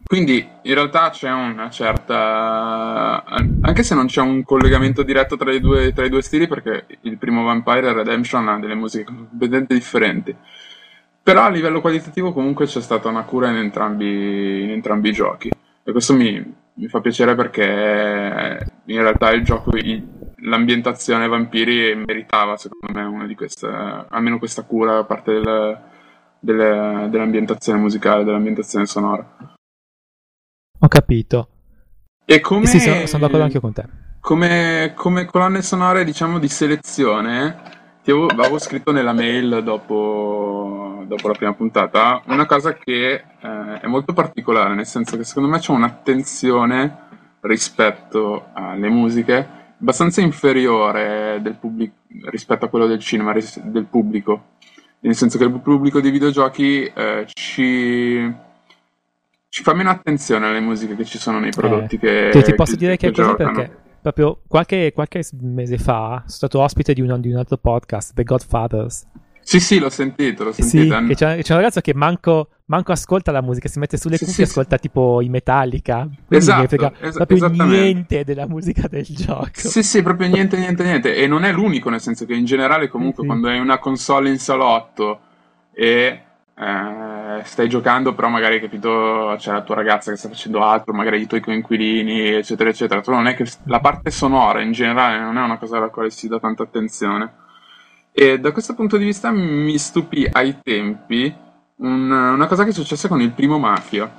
Quindi 0.04 0.48
in 0.64 0.74
realtà 0.74 1.12
c'è 1.12 1.32
una 1.32 1.70
certa. 1.70 3.24
anche 3.24 3.84
se 3.84 3.94
non 3.94 4.08
c'è 4.08 4.22
un 4.22 4.44
collegamento 4.44 5.04
diretto 5.04 5.38
tra 5.38 5.52
i 5.52 5.60
due, 5.60 5.94
tra 5.94 6.06
i 6.06 6.10
due 6.10 6.22
stili, 6.22 6.48
perché 6.48 6.86
il 7.02 7.18
primo 7.18 7.44
Vampire 7.44 7.90
e 7.90 7.94
Redemption 7.94 8.48
ha 8.50 8.60
delle 8.60 8.76
musiche 8.76 9.04
completamente 9.04 9.76
differenti. 9.76 10.36
Però 11.22 11.44
a 11.44 11.50
livello 11.50 11.80
qualitativo 11.80 12.34
comunque 12.34 12.66
c'è 12.66 12.82
stata 12.82 13.08
una 13.08 13.24
cura 13.24 13.50
in 13.50 13.58
entrambi, 13.58 14.64
in 14.64 14.72
entrambi 14.72 15.10
i 15.10 15.14
giochi. 15.14 15.52
E 15.84 15.92
questo 15.92 16.16
mi, 16.16 16.56
mi 16.74 16.88
fa 16.88 17.02
piacere 17.02 17.36
perché 17.36 18.72
in 18.86 19.02
realtà 19.02 19.30
il 19.32 19.44
gioco, 19.44 19.72
l'ambientazione 20.38 21.28
vampiri 21.28 21.96
meritava 21.96 22.58
secondo 22.58 22.98
me 23.00 23.06
una 23.06 23.28
di 23.28 23.36
queste, 23.36 23.68
almeno 23.68 24.40
questa 24.40 24.64
cura 24.64 24.94
da 24.96 25.04
parte 25.04 25.34
del, 25.34 25.80
delle, 26.40 27.08
dell'ambientazione 27.12 27.78
musicale, 27.78 28.24
dell'ambientazione 28.24 28.86
sonora. 28.88 29.58
Ho 30.80 30.88
capito. 30.88 31.48
E 32.26 32.40
come... 32.40 32.66
Sì, 32.66 32.80
sono, 32.80 33.06
sono 33.06 33.26
d'accordo 33.26 33.44
anche 33.44 33.60
con 33.60 33.74
te. 33.74 33.84
Come, 34.22 34.94
come 34.96 35.26
colonne 35.26 35.62
sonore, 35.62 36.04
diciamo, 36.04 36.40
di 36.40 36.48
selezione, 36.48 37.58
ti 38.04 38.12
avevo, 38.12 38.28
avevo 38.28 38.60
scritto 38.60 38.92
nella 38.92 39.14
mail 39.14 39.62
dopo, 39.64 41.04
dopo, 41.06 41.28
la 41.28 41.34
prima 41.34 41.54
puntata 41.54 42.22
una 42.28 42.46
cosa 42.46 42.74
che 42.74 43.14
eh, 43.14 43.80
è 43.82 43.88
molto 43.88 44.14
particolare, 44.14 44.76
nel 44.76 44.86
senso 44.86 45.18
che 45.18 45.24
secondo 45.24 45.50
me 45.50 45.60
c'è 45.60 45.72
un'attenzione 45.72 47.08
rispetto 47.42 48.48
alle 48.54 48.90
musiche 48.90 49.58
abbastanza 49.80 50.22
inferiore 50.22 51.40
del 51.42 51.56
pubblic- 51.56 51.94
rispetto 52.26 52.66
a 52.66 52.68
quello 52.70 52.86
del 52.86 53.00
cinema, 53.00 53.32
ris- 53.32 53.60
del 53.62 53.86
pubblico. 53.86 54.56
Nel 55.02 55.16
senso 55.16 55.38
che 55.38 55.46
il 55.46 55.60
pubblico 55.60 56.02
dei 56.02 56.12
videogiochi 56.12 56.84
eh, 56.84 57.26
ci 57.28 58.48
fa 59.64 59.74
meno 59.74 59.90
attenzione 59.90 60.48
alle 60.48 60.60
musiche 60.60 60.96
che 60.96 61.06
ci 61.06 61.18
sono 61.18 61.40
nei 61.40 61.52
prodotti 61.52 61.96
Eh, 61.96 62.00
che, 62.00 62.30
ti, 62.32 62.42
ti 62.44 62.54
posso 62.54 62.76
dire 62.76 62.98
che 62.98 63.08
è 63.08 63.12
così 63.12 63.30
giocano. 63.30 63.54
perché 63.54 63.78
proprio 64.02 64.42
qualche, 64.48 64.92
qualche 64.94 65.24
mese 65.42 65.78
fa 65.78 66.18
sono 66.20 66.30
stato 66.30 66.60
ospite 66.62 66.94
di 66.94 67.02
un, 67.02 67.20
di 67.20 67.32
un 67.32 67.38
altro 67.38 67.58
podcast, 67.58 68.14
The 68.14 68.24
Godfathers. 68.24 69.08
Sì, 69.42 69.60
sì, 69.60 69.80
l'ho 69.80 69.90
sentito, 69.90 70.44
l'ho 70.44 70.52
Sì, 70.52 70.78
sentito. 70.78 70.96
che 71.08 71.16
c'è, 71.16 71.42
c'è 71.42 71.54
un 71.54 71.60
ragazzo 71.60 71.82
che 71.82 71.94
manco, 71.94 72.50
manco 72.66 72.92
ascolta 72.92 73.32
la 73.32 73.42
musica, 73.42 73.68
si 73.68 73.80
mette 73.80 73.98
sulle 73.98 74.18
Sì, 74.18 74.26
cuffie 74.26 74.44
e 74.44 74.48
sì, 74.48 74.52
ascolta 74.52 74.78
tipo 74.78 75.22
i 75.22 75.30
Metallica. 75.30 76.08
Esatto, 76.30 76.68
frega 76.68 76.92
es- 77.00 77.16
proprio 77.16 77.48
niente 77.50 78.24
della 78.24 78.48
musica 78.48 78.88
del 78.88 79.06
gioco. 79.10 79.50
Sì, 79.54 79.84
sì, 79.84 80.02
proprio 80.02 80.28
niente, 80.28 80.58
niente, 80.58 80.84
niente. 80.84 81.16
E 81.16 81.28
non 81.28 81.44
è 81.44 81.52
l'unico, 81.52 81.90
nel 81.90 82.02
senso 82.02 82.26
che 82.26 82.34
in 82.34 82.46
generale, 82.46 82.88
comunque, 82.88 83.24
Sì, 83.24 83.28
sì. 83.28 83.28
quando 83.28 83.48
hai 83.50 83.60
una 83.60 83.78
console 83.80 84.30
in 84.30 84.38
salotto 84.40 85.20
e 85.74 86.24
eh, 86.60 87.42
stai 87.46 87.70
giocando, 87.70 88.14
però 88.14 88.28
magari 88.30 88.60
capito, 88.60 89.36
c'è 89.38 89.52
la 89.54 89.62
tua 89.62 89.76
ragazza 89.76 90.12
che 90.12 90.18
sta 90.18 90.28
facendo 90.30 90.62
altro, 90.64 90.94
magari 90.94 91.22
i 91.22 91.28
tuoi 91.28 91.42
coinquilini, 91.42 92.30
eccetera, 92.32 92.70
eccetera. 92.70 93.02
Tu 93.02 93.12
non 93.12 93.28
è 93.28 93.36
che 93.36 93.46
la 93.66 93.80
parte 93.80 94.12
sonora 94.12 94.62
in 94.62 94.72
generale 94.74 95.20
non 95.20 95.38
è 95.38 95.42
una 95.42 95.58
cosa 95.58 95.78
alla 95.78 95.90
quale 95.90 96.10
si 96.10 96.28
dà 96.28 96.40
tanta 96.40 96.64
attenzione. 96.64 97.34
E 98.12 98.40
da 98.40 98.52
questo 98.52 98.76
punto 98.76 98.98
di 98.98 99.06
vista 99.06 99.32
mi 99.32 99.78
stupì 99.78 100.28
ai 100.32 100.58
tempi 100.62 101.34
un- 101.78 102.12
una 102.12 102.48
cosa 102.48 102.64
che 102.64 102.72
è 102.72 102.74
successa 102.74 103.08
con 103.08 103.22
il 103.22 103.32
primo 103.32 103.58
Mafia. 103.58 104.12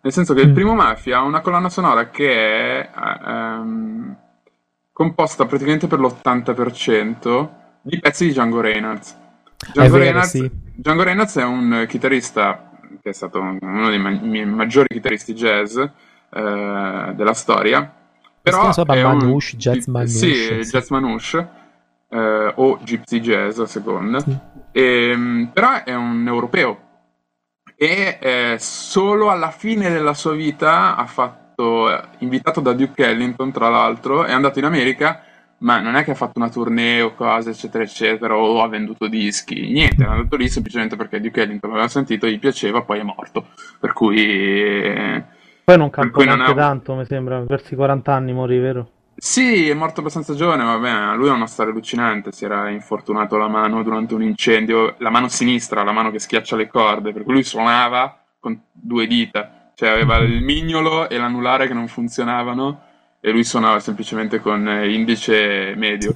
Nel 0.00 0.12
senso 0.12 0.34
che 0.34 0.40
il 0.42 0.50
Mm. 0.50 0.54
primo 0.54 0.74
Mafia 0.74 1.18
ha 1.18 1.22
una 1.22 1.40
colonna 1.40 1.68
sonora 1.68 2.10
che 2.10 2.30
è 2.82 2.90
eh, 2.94 3.30
ehm, 3.30 4.16
composta 4.92 5.46
praticamente 5.46 5.86
per 5.86 5.98
l'80% 6.00 7.78
di 7.82 7.98
pezzi 8.00 8.26
di 8.26 8.32
Django 8.32 8.60
Reinhardt. 8.60 9.22
Django, 9.72 9.96
Reinhardt, 9.96 10.28
sì. 10.28 10.50
Django 10.74 11.02
Reinhardt 11.02 11.38
è 11.38 11.44
un 11.44 11.84
chitarrista 11.88 12.70
che 13.02 13.10
è 13.10 13.12
stato 13.12 13.40
uno 13.40 13.88
dei 13.88 13.98
miei 13.98 14.46
maggiori 14.46 14.86
chitarristi 14.88 15.34
jazz 15.34 15.76
eh, 15.76 15.92
della 17.14 17.34
storia. 17.34 17.92
Però 18.40 18.70
chiama 18.70 18.94
è 18.94 19.02
un- 19.04 19.16
Manouche, 19.18 19.56
jazz 19.56 19.86
manouche, 19.86 20.10
Sì, 20.12 20.34
sì. 20.34 20.54
jazz 20.70 20.88
manouche 20.90 21.48
eh, 22.10 22.52
o 22.56 22.78
gypsy 22.82 23.20
jazz 23.20 23.58
a 23.58 23.66
seconda. 23.66 24.20
Sì. 24.20 24.36
Ehm, 24.72 25.50
però 25.52 25.82
è 25.82 25.94
un 25.94 26.26
europeo 26.26 26.80
e 27.76 28.18
eh, 28.20 28.56
solo 28.58 29.30
alla 29.30 29.50
fine 29.50 29.90
della 29.90 30.14
sua 30.14 30.32
vita 30.34 30.96
ha 30.96 31.06
fatto, 31.06 31.90
eh, 31.90 32.00
invitato 32.18 32.60
da 32.60 32.72
Duke 32.72 33.04
Ellington 33.06 33.50
tra 33.52 33.68
l'altro, 33.68 34.24
è 34.24 34.32
andato 34.32 34.58
in 34.58 34.64
America, 34.64 35.20
ma 35.64 35.80
non 35.80 35.96
è 35.96 36.04
che 36.04 36.12
ha 36.12 36.14
fatto 36.14 36.38
una 36.38 36.50
tournée 36.50 37.00
o 37.00 37.14
cose 37.14 37.50
eccetera 37.50 37.82
eccetera 37.82 38.36
o 38.36 38.62
ha 38.62 38.68
venduto 38.68 39.08
dischi, 39.08 39.72
niente, 39.72 40.04
è 40.04 40.06
andato 40.06 40.36
lì 40.36 40.48
semplicemente 40.48 40.94
perché 40.94 41.20
Duke 41.20 41.42
Ellington 41.42 41.70
l'aveva 41.70 41.88
sentito, 41.88 42.26
gli 42.26 42.38
piaceva, 42.38 42.82
poi 42.82 43.00
è 43.00 43.02
morto, 43.02 43.46
per 43.80 43.92
cui... 43.92 45.22
Poi 45.64 45.78
non 45.78 45.88
campa 45.88 46.22
neanche 46.22 46.50
ha- 46.50 46.54
tanto, 46.54 46.94
mi 46.94 47.06
sembra, 47.06 47.40
verso 47.40 47.72
i 47.72 47.76
40 47.76 48.12
anni 48.12 48.32
morì, 48.34 48.58
vero? 48.58 48.90
Sì, 49.16 49.70
è 49.70 49.74
morto 49.74 50.00
abbastanza 50.00 50.34
giovane, 50.34 50.64
va 50.64 50.76
bene. 50.76 51.14
Lui 51.14 51.28
ha 51.28 51.32
una 51.32 51.46
storia 51.46 51.72
allucinante. 51.72 52.32
Si 52.32 52.44
era 52.44 52.68
infortunato 52.68 53.38
la 53.38 53.48
mano 53.48 53.82
durante 53.82 54.12
un 54.12 54.22
incendio, 54.22 54.96
la 54.98 55.08
mano 55.08 55.28
sinistra, 55.28 55.84
la 55.84 55.92
mano 55.92 56.10
che 56.10 56.18
schiaccia 56.18 56.56
le 56.56 56.66
corde, 56.66 57.12
per 57.12 57.22
cui 57.22 57.32
lui 57.32 57.44
suonava 57.44 58.22
con 58.38 58.60
due 58.72 59.06
dita, 59.06 59.70
cioè 59.74 59.88
aveva 59.88 60.18
il 60.18 60.42
mignolo 60.42 61.08
e 61.08 61.16
l'anulare 61.16 61.66
che 61.68 61.74
non 61.74 61.86
funzionavano 61.86 62.83
e 63.26 63.30
lui 63.30 63.42
suonava 63.42 63.80
semplicemente 63.80 64.38
con 64.38 64.68
eh, 64.68 64.92
indice 64.92 65.72
medio. 65.76 66.14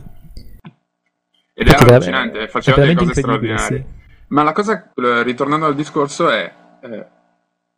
Ed 1.54 1.66
era 1.66 1.78
allucinante, 1.78 2.48
faceva 2.48 2.76
delle 2.76 2.94
cose 2.94 3.14
straordinarie. 3.14 3.86
Ma 4.28 4.42
la 4.42 4.52
cosa, 4.52 4.92
eh, 4.94 5.22
ritornando 5.22 5.64
al 5.64 5.74
discorso, 5.74 6.28
è 6.28 6.52
eh, 6.82 7.06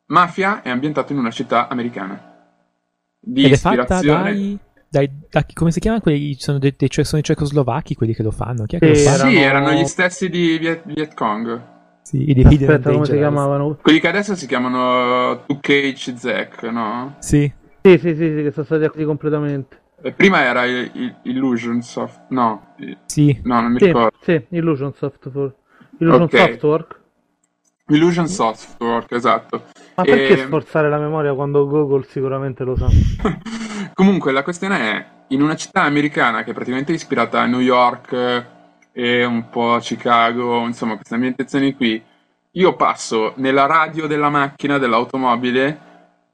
Mafia 0.06 0.62
è 0.62 0.70
ambientato 0.70 1.12
in 1.12 1.20
una 1.20 1.30
città 1.30 1.68
americana. 1.68 2.20
Di 3.20 3.44
Ed 3.44 3.52
è 3.52 3.56
fatta 3.56 3.82
ispirazione. 3.98 4.22
dai, 4.32 4.58
dai, 4.88 5.10
da- 5.30 5.46
come 5.54 5.70
si 5.70 5.78
chiamano 5.78 6.02
quelli? 6.02 6.34
Sono, 6.34 6.58
dei, 6.58 6.74
dei- 6.76 6.90
cioè, 6.90 7.04
sono 7.04 7.20
i 7.20 7.24
cecoslovacchi 7.24 7.94
quelli 7.94 8.14
che 8.14 8.24
lo 8.24 8.32
fanno. 8.32 8.64
Chi 8.64 8.76
è 8.76 8.78
che 8.80 8.96
Sì, 8.96 9.04
lo 9.04 9.10
fa? 9.10 9.16
Sì, 9.16 9.36
erano- 9.36 9.68
erano 9.68 9.80
gli 9.80 9.86
stessi 9.86 10.28
di 10.28 10.58
Viet, 10.58 10.82
Viet 10.86 11.14
Cong. 11.14 11.62
Sì, 12.02 12.28
i 12.28 12.34
di 12.34 12.40
Hidden 12.40 12.68
Aspetta, 12.68 12.90
come 12.90 13.04
si 13.04 13.16
chiamavano? 13.16 13.78
Quelli 13.80 14.00
che 14.00 14.08
adesso 14.08 14.34
si 14.34 14.48
chiamano 14.48 15.44
2K 15.46 15.92
Chizek, 15.92 16.62
no? 16.64 17.14
Sì, 17.20 17.52
Sì, 17.82 17.98
sì, 17.98 18.14
sì, 18.14 18.34
sì, 18.36 18.42
che 18.42 18.50
sono 18.52 18.64
stati 18.66 18.84
acquisiti 18.84 19.04
completamente. 19.06 19.78
E 20.02 20.12
prima 20.12 20.42
era 20.42 20.64
il- 20.64 20.90
il- 20.94 21.14
Illusion 21.24 21.82
Soft. 21.82 22.20
No, 22.28 22.74
sì. 23.06 23.38
no, 23.44 23.60
non 23.60 23.72
mi 23.72 23.78
Sì, 23.78 23.86
ricordo. 23.86 24.16
sì, 24.22 24.44
Illusion 24.50 24.92
Software. 24.94 25.54
Illusion 25.98 26.22
Ok. 26.22 26.36
Softwork. 26.38 26.98
Illusion 27.88 28.26
Softwork, 28.28 29.12
esatto. 29.12 29.64
Ma 29.96 30.04
perché 30.04 30.32
E- 30.34 30.36
sforzare 30.36 30.88
la 30.88 30.98
memoria 30.98 31.34
quando 31.34 31.66
Google 31.66 32.04
sicuramente 32.08 32.64
lo 32.64 32.76
sa? 32.76 32.86
Comunque, 33.94 34.32
la 34.32 34.42
questione 34.42 34.78
è: 34.78 35.06
in 35.28 35.42
una 35.42 35.56
città 35.56 35.82
americana 35.82 36.42
che 36.44 36.50
è 36.52 36.54
praticamente 36.54 36.92
ispirata 36.92 37.40
a 37.40 37.46
New 37.46 37.60
York 37.60 38.46
e 38.92 39.24
un 39.24 39.48
po' 39.50 39.74
a 39.74 39.80
Chicago, 39.80 40.64
insomma, 40.66 40.94
queste 40.94 41.14
ambientazioni 41.14 41.74
qui, 41.74 42.02
io 42.52 42.76
passo 42.76 43.32
nella 43.36 43.66
radio 43.66 44.06
della 44.06 44.30
macchina, 44.30 44.78
dell'automobile, 44.78 45.88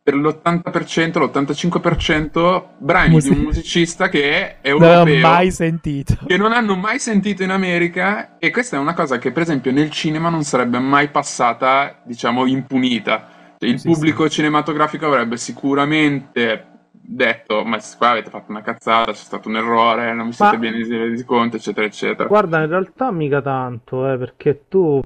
per 0.06 0.14
l'80%, 0.14 1.18
l'85% 1.18 2.64
brani 2.78 3.10
Musica. 3.14 3.34
di 3.34 3.40
un 3.40 3.46
musicista 3.46 4.08
che 4.08 4.60
è 4.60 4.70
Non 4.70 4.78
l'ho 4.78 4.86
europeo. 4.86 5.20
mai 5.20 5.50
sentito. 5.50 6.14
che 6.24 6.36
non 6.36 6.52
hanno 6.52 6.76
mai 6.76 7.00
sentito 7.00 7.42
in 7.42 7.50
America 7.50 8.38
e 8.38 8.50
questa 8.52 8.76
è 8.76 8.78
una 8.78 8.94
cosa 8.94 9.18
che 9.18 9.32
per 9.32 9.42
esempio 9.42 9.72
nel 9.72 9.90
cinema 9.90 10.28
non 10.28 10.44
sarebbe 10.44 10.78
mai 10.78 11.08
passata, 11.08 12.00
diciamo, 12.04 12.46
impunita. 12.46 13.54
Cioè, 13.58 13.68
il 13.68 13.80
Sì, 13.80 13.88
pubblico 13.88 14.28
cinematografico 14.28 15.06
avrebbe 15.06 15.36
sicuramente 15.38 16.66
detto 17.08 17.64
ma 17.64 17.78
qua 17.98 18.10
avete 18.10 18.30
fatto 18.30 18.50
una 18.52 18.62
cazzata, 18.62 19.10
c'è 19.10 19.16
stato 19.18 19.48
un 19.48 19.56
errore, 19.56 20.12
non 20.14 20.26
vi 20.26 20.32
siete 20.34 20.56
Ma- 20.56 20.58
bene 20.58 20.86
resi 21.08 21.24
conto, 21.24 21.56
eccetera, 21.56 21.84
eccetera. 21.84 22.28
Guarda, 22.28 22.60
in 22.62 22.68
realtà 22.68 23.10
mica 23.10 23.42
tanto, 23.42 24.08
eh, 24.12 24.16
perché 24.18 24.66
tu 24.68 25.02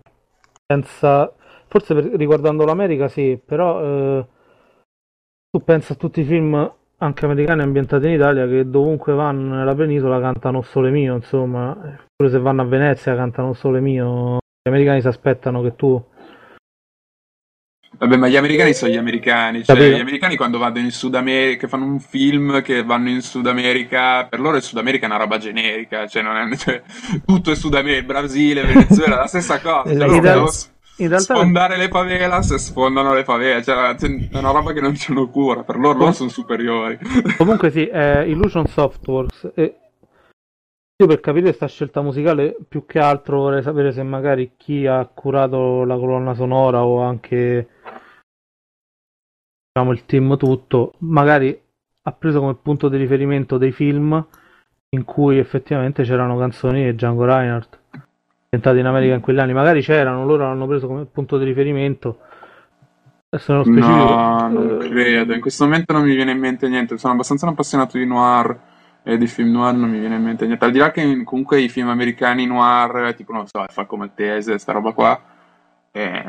pensa, 0.67 1.33
forse 1.69 1.95
per- 1.95 2.05
riguardando 2.17 2.65
l'America 2.67 3.09
sì, 3.09 3.39
però 3.43 3.83
eh, 4.19 4.27
tu 5.51 5.65
pensa 5.65 5.95
a 5.95 5.97
tutti 5.97 6.21
i 6.21 6.25
film 6.25 6.73
anche 6.99 7.25
americani 7.25 7.63
ambientati 7.63 8.07
in 8.07 8.13
Italia 8.13 8.47
che 8.47 8.69
dovunque 8.69 9.15
vanno 9.15 9.57
nella 9.57 9.75
penisola 9.75 10.21
cantano 10.21 10.63
Sole 10.63 10.91
Mio, 10.91 11.17
insomma, 11.17 11.99
pure 12.15 12.31
se 12.31 12.39
vanno 12.39 12.63
a 12.63 12.67
Venezia 12.67 13.17
cantano 13.17 13.55
Sole 13.55 13.81
Mio, 13.81 14.37
gli 14.37 14.69
americani 14.69 15.01
si 15.01 15.09
aspettano 15.09 15.63
che 15.63 15.75
tu... 15.75 16.03
Vabbè, 17.99 18.17
ma 18.17 18.29
gli 18.29 18.37
americani 18.37 18.73
sono 18.73 18.93
gli 18.93 18.97
americani, 18.97 19.65
cioè 19.65 19.77
Capito. 19.77 19.97
gli 19.97 20.01
americani 20.01 20.37
quando 20.37 20.59
vanno 20.59 20.79
in 20.79 20.91
Sud 20.91 21.15
America, 21.15 21.61
che 21.61 21.69
fanno 21.69 21.87
un 21.87 22.01
film 22.01 22.63
che 22.63 22.85
vanno 22.85 23.09
in 23.09 23.21
Sud 23.21 23.47
America, 23.47 24.27
per 24.27 24.41
loro 24.41 24.57
il 24.57 24.63
Sud 24.63 24.79
America 24.79 25.05
è 25.07 25.09
una 25.09 25.19
roba 25.19 25.39
generica, 25.39 26.07
cioè, 26.07 26.23
non 26.23 26.37
è, 26.37 26.55
cioè, 26.57 26.83
tutto 27.27 27.51
è 27.51 27.57
Sud 27.57 27.75
America, 27.75 28.07
Brasile, 28.07 28.63
Venezuela, 28.63 29.17
la 29.17 29.27
stessa 29.27 29.61
cosa. 29.61 29.91
Esatto. 29.91 30.79
In 31.01 31.09
realtà 31.09 31.35
sfondare 31.35 31.79
le 31.79 31.89
favelas 31.89 32.51
e 32.51 32.59
sfondano 32.59 33.15
le 33.15 33.25
favelas, 33.25 33.65
cioè, 33.65 33.95
è 33.95 34.39
una 34.39 34.51
roba 34.51 34.73
che 34.73 34.81
non 34.81 34.95
ce 34.95 35.15
ne 35.15 35.27
cura, 35.31 35.63
per 35.63 35.77
loro, 35.77 35.99
loro 35.99 36.13
sono 36.13 36.29
superiori. 36.29 36.99
Comunque 37.39 37.71
sì, 37.71 37.87
è 37.87 38.21
Illusion 38.21 38.67
Softworks 38.67 39.53
e 39.55 39.77
io 41.01 41.07
per 41.07 41.21
capire 41.21 41.45
questa 41.45 41.67
scelta 41.67 42.03
musicale 42.03 42.55
più 42.69 42.85
che 42.85 42.99
altro 42.99 43.39
vorrei 43.39 43.63
sapere 43.63 43.93
se 43.93 44.03
magari 44.03 44.53
chi 44.59 44.87
ha 44.87 45.07
curato 45.07 45.85
la 45.85 45.97
colonna 45.97 46.35
sonora 46.35 46.85
o 46.85 47.01
anche 47.01 47.69
diciamo 49.73 49.93
il 49.93 50.05
team 50.05 50.37
tutto, 50.37 50.93
magari 50.99 51.59
ha 52.03 52.13
preso 52.13 52.41
come 52.41 52.55
punto 52.57 52.91
di 52.91 52.99
riferimento 52.99 53.57
dei 53.57 53.73
film 53.73 54.23
in 54.91 55.05
cui 55.05 55.39
effettivamente 55.39 56.03
c'erano 56.03 56.37
canzoni 56.37 56.85
di 56.85 56.93
Django 56.93 57.25
Reinhardt 57.25 57.80
ambientate 58.53 58.81
in 58.81 58.87
America 58.87 59.15
in 59.15 59.21
quegli 59.21 59.39
anni, 59.39 59.53
magari 59.53 59.81
c'erano, 59.81 60.27
loro 60.27 60.43
l'hanno 60.43 60.67
preso 60.67 60.89
come 60.89 61.05
punto 61.05 61.39
di 61.39 61.45
riferimento. 61.45 62.19
Adesso 63.29 63.53
nello 63.53 63.65
specifico 63.65 63.93
No, 63.93 64.49
non 64.49 64.83
eh, 64.83 64.89
credo, 64.89 65.35
in 65.35 65.41
questo 65.41 65.65
momento 65.65 65.93
non 65.93 66.03
mi 66.03 66.17
viene 66.17 66.33
in 66.33 66.39
mente 66.41 66.69
niente, 66.69 66.99
sono 66.99 67.13
abbastanza 67.13 67.47
un 67.47 67.53
appassionato 67.53 67.97
di 67.97 68.05
noir 68.05 68.59
e 69.05 69.17
di 69.17 69.29
film 69.29 69.53
noir 69.53 69.75
non 69.75 69.89
mi 69.89 70.01
viene 70.01 70.17
in 70.17 70.25
mente 70.25 70.47
niente, 70.47 70.65
al 70.65 70.73
di 70.73 70.79
là 70.79 70.91
che 70.91 71.23
comunque 71.23 71.61
i 71.61 71.69
film 71.69 71.89
americani 71.91 72.45
noir, 72.45 73.15
tipo 73.15 73.33
non 73.33 73.47
so, 73.47 73.65
fa 73.69 73.85
come 73.85 74.07
Maltese, 74.07 74.59
sta 74.59 74.73
roba 74.73 74.91
qua, 74.93 75.21
eh, 75.93 76.25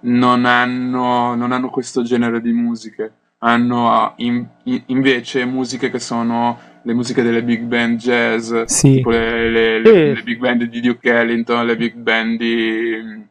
non 0.00 0.44
hanno, 0.44 1.34
non 1.34 1.50
hanno 1.50 1.70
questo 1.70 2.02
genere 2.02 2.42
di 2.42 2.52
musiche, 2.52 3.10
hanno 3.38 3.90
ah, 3.90 4.12
in- 4.16 4.46
in- 4.64 4.82
invece 4.88 5.46
musiche 5.46 5.88
che 5.88 5.98
sono 5.98 6.58
le 6.86 6.94
musiche 6.94 7.22
delle 7.22 7.42
big 7.42 7.62
band 7.62 7.98
jazz, 7.98 8.52
Sì. 8.64 8.96
tipo 8.96 9.10
le, 9.10 9.50
le- 9.50 9.78
le- 9.80 9.90
Sì. 9.90 10.14
le 10.16 10.22
big 10.22 10.38
band 10.38 10.62
di 10.64 10.80
Duke 10.80 11.10
Ellington, 11.10 11.64
le 11.66 11.76
big 11.76 11.94
band 11.94 12.38
di, 12.38 13.24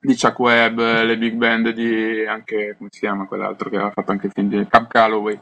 di 0.00 0.16
Chuck 0.16 0.38
Webb, 0.38 0.78
le 0.78 1.16
big 1.18 1.34
band 1.34 1.68
di 1.70 2.24
anche, 2.26 2.74
come 2.76 2.88
si 2.90 3.00
chiama 3.00 3.26
quell'altro 3.26 3.68
che 3.70 3.76
aveva 3.76 3.90
fatto 3.90 4.10
anche 4.10 4.26
il 4.26 4.32
film 4.34 4.48
di 4.48 4.66
Cab 4.68 4.86
Calloway. 4.88 5.38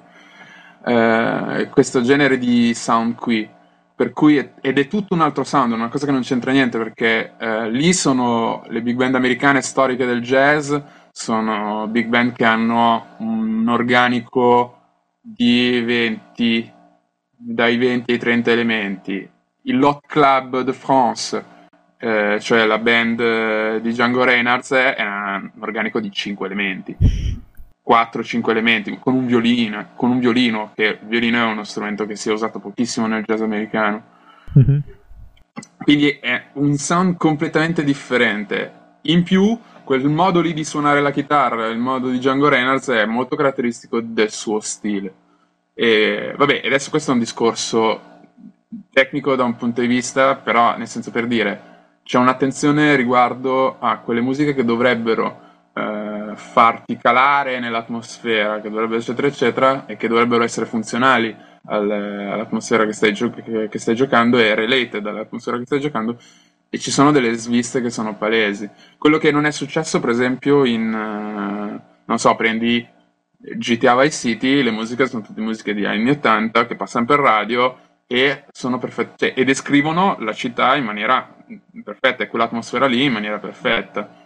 Eh, 0.85 1.69
questo 1.71 2.01
genere 2.03 2.39
di 2.39 2.75
sound 2.75 3.15
qui. 3.15 3.49
per 3.95 4.13
cui 4.13 4.37
è, 4.37 4.55
ed 4.61 4.79
è 4.79 4.89
tutto 4.89 5.15
un 5.15 5.21
altro 5.21 5.45
sound, 5.45 5.71
una 5.73 5.89
cosa 5.89 6.07
che 6.07 6.13
non 6.13 6.23
c'entra 6.23 6.51
niente 6.51 6.77
perché 6.77 7.35
eh, 7.39 7.71
lì 7.71 7.93
sono 7.93 8.65
le 8.69 8.83
big 8.83 8.97
band 8.97 9.15
americane 9.15 9.61
storiche 9.63 10.07
del 10.07 10.21
jazz, 10.23 10.75
sono 11.13 11.87
big 11.87 12.09
band 12.09 12.33
che 12.33 12.45
hanno 12.45 13.07
un 13.19 13.69
organico 13.69 14.79
di 15.21 15.81
20, 15.83 16.73
dai 17.45 17.77
20 17.77 18.13
ai 18.13 18.19
30 18.19 18.51
elementi. 18.51 19.29
Il 19.63 19.79
Lot 19.79 20.07
Club 20.07 20.61
de 20.61 20.73
France, 20.73 21.45
eh, 21.99 22.39
cioè 22.41 22.65
la 22.65 22.79
band 22.79 23.21
eh, 23.21 23.81
di 23.83 23.91
Django 23.91 24.25
Reinhardt, 24.25 24.73
è 24.75 25.03
un 25.03 25.51
organico 25.61 26.01
di 26.01 26.11
5 26.11 26.47
elementi. 26.47 26.97
4-5 27.85 28.51
elementi 28.51 28.97
con 28.99 29.15
un 29.15 29.27
violino, 29.27 29.89
con 29.97 30.11
un 30.11 30.21
violino, 30.21 30.71
che 30.75 30.85
il 30.85 30.99
violino 31.03 31.39
è 31.39 31.51
uno 31.51 31.65
strumento 31.65 32.07
che 32.07 32.15
si 32.15 32.29
è 32.29 32.33
usato 32.33 32.61
pochissimo 32.61 33.07
nel 33.09 33.25
jazz 33.25 33.41
americano. 33.41 34.03
Mm-hmm. 34.57 34.79
Quindi 35.79 36.11
è 36.21 36.45
un 36.55 36.77
sound 36.77 37.17
completamente 37.17 37.83
differente. 37.83 38.81
In 39.03 39.25
più, 39.25 39.59
quel 39.83 40.09
modo 40.09 40.41
lì 40.41 40.55
di 40.55 40.65
suonare 40.65 41.01
la 41.01 41.11
chitarra, 41.11 41.67
il 41.67 41.79
modo 41.79 42.09
di 42.09 42.19
Django 42.19 42.49
Reynolds 42.49 42.89
è 42.89 43.05
molto 43.05 43.35
caratteristico 43.35 44.01
del 44.01 44.31
suo 44.31 44.61
stile. 44.61 45.13
E 45.75 46.35
vabbè, 46.37 46.63
adesso 46.65 46.91
questo 46.91 47.11
è 47.11 47.15
un 47.15 47.21
discorso 47.21 48.01
tecnico 48.91 49.35
da 49.35 49.45
un 49.45 49.57
punto 49.57 49.81
di 49.81 49.87
vista, 49.87 50.37
però 50.37 50.77
nel 50.77 50.89
senso 50.89 51.11
per 51.11 51.27
dire, 51.27 51.71
c'è 52.03 52.19
un'attenzione 52.19 52.97
riguardo 52.97 53.79
a 53.79 53.99
quelle 53.99 54.21
musiche 54.21 54.55
che 54.55 54.65
dovrebbero 54.65 55.41
eh, 55.75 56.33
farti 56.35 56.97
calare 56.97 57.59
nell'atmosfera, 57.59 58.61
che 58.61 58.69
dovrebbero 58.69 58.99
eccetera 58.99 59.27
eccetera, 59.27 59.87
e 59.87 59.97
che 59.97 60.09
dovrebbero 60.09 60.43
essere 60.43 60.67
funzionali 60.67 61.35
al, 61.67 61.91
all'atmosfera 61.91 62.85
che 62.85 62.93
stai, 62.93 63.13
gio- 63.15 63.31
che, 63.31 63.69
che 63.69 63.79
stai 63.79 63.95
giocando 63.95 64.39
e 64.39 64.55
related 64.55 65.07
all'atmosfera 65.07 65.59
che 65.59 65.67
stai 65.67 65.81
giocando, 65.81 66.19
e 66.69 66.79
ci 66.79 66.91
sono 66.91 67.13
delle 67.13 67.35
sviste 67.35 67.83
che 67.83 67.91
sono 67.91 68.17
palesi. 68.17 68.69
Quello 68.99 69.19
che 69.19 69.31
non 69.31 69.45
è 69.45 69.51
successo, 69.51 70.01
per 70.01 70.11
esempio, 70.11 70.65
in 70.65 70.93
uh, 70.93 71.81
non 72.05 72.19
so, 72.19 72.35
prendi 72.35 72.87
GTA 73.43 73.97
Vice 73.97 74.29
City, 74.29 74.63
le 74.63 74.71
musiche 74.71 75.07
sono 75.07 75.23
tutte 75.23 75.41
musiche 75.41 75.75
di 75.75 75.85
anni 75.85 76.11
80 76.11 76.67
che 76.67 76.77
passano 76.77 77.07
per 77.07 77.19
radio 77.19 77.77
e 78.07 78.45
sono 78.53 78.79
perfette 78.79 79.29
cioè, 79.29 79.41
e 79.41 79.45
descrivono 79.45 80.17
la 80.21 80.33
città 80.33 80.77
in 80.77 80.85
maniera 80.85 81.35
perfetta 81.83 82.23
e 82.23 82.29
quell'atmosfera 82.29 82.87
lì 82.87 83.05
in 83.05 83.13
maniera 83.13 83.39
perfetta. 83.39 84.21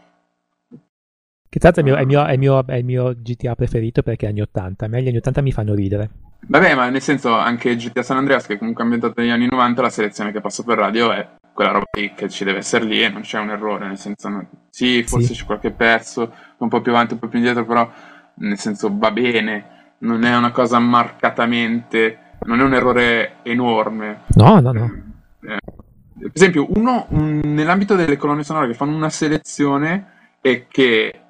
Che 1.48 1.58
tra 1.58 1.70
l'altro 1.74 1.96
è 1.96 2.00
il, 2.00 2.06
mio, 2.38 2.66
è, 2.66 2.74
il 2.74 3.18
GTA 3.22 3.54
preferito 3.54 4.02
perché 4.02 4.26
è 4.26 4.28
anni 4.28 4.42
80. 4.42 4.84
A 4.84 4.88
me 4.88 5.02
gli 5.02 5.08
anni 5.08 5.16
80 5.16 5.40
mi 5.40 5.52
fanno 5.52 5.74
ridere. 5.74 6.10
Vabbè, 6.48 6.74
ma 6.74 6.88
nel 6.90 7.00
senso 7.00 7.32
anche 7.32 7.74
GTA 7.74 8.02
San 8.02 8.18
Andreas, 8.18 8.46
che 8.46 8.58
comunque 8.58 8.82
è 8.82 8.84
ambientato 8.84 9.20
negli 9.20 9.30
anni 9.30 9.48
90, 9.50 9.82
la 9.82 9.88
selezione 9.88 10.32
che 10.32 10.40
passa 10.40 10.62
per 10.62 10.76
radio 10.76 11.12
è 11.12 11.26
quella 11.54 11.70
roba 11.70 11.86
lì 11.96 12.12
che 12.14 12.28
ci 12.28 12.44
deve 12.44 12.58
essere 12.58 12.84
lì 12.84 13.02
e 13.02 13.08
non 13.08 13.22
c'è 13.22 13.38
un 13.38 13.48
errore, 13.48 13.86
nel 13.86 13.96
senso, 13.96 14.28
no, 14.28 14.46
sì, 14.68 15.02
forse 15.04 15.28
sì. 15.28 15.40
c'è 15.40 15.46
qualche 15.46 15.70
pezzo, 15.70 16.30
un 16.58 16.68
po' 16.68 16.82
più 16.82 16.92
avanti, 16.92 17.14
un 17.14 17.18
po' 17.18 17.28
più 17.28 17.38
indietro, 17.38 17.64
però 17.64 17.90
nel 18.36 18.58
senso 18.58 18.90
va 18.92 19.10
bene, 19.10 19.94
non 19.98 20.24
è 20.24 20.36
una 20.36 20.50
cosa 20.50 20.78
marcatamente, 20.78 22.36
non 22.44 22.60
è 22.60 22.62
un 22.62 22.74
errore 22.74 23.36
enorme. 23.42 24.22
No, 24.34 24.60
no, 24.60 24.72
no. 24.72 24.90
Eh, 25.42 25.58
per 26.18 26.30
esempio, 26.32 26.66
uno 26.76 27.06
un, 27.10 27.40
nell'ambito 27.44 27.94
delle 27.94 28.16
colonne 28.16 28.44
sonore 28.44 28.66
che 28.66 28.74
fanno 28.74 28.96
una 28.96 29.10
selezione 29.10 30.14
e 30.40 30.66
che 30.68 31.20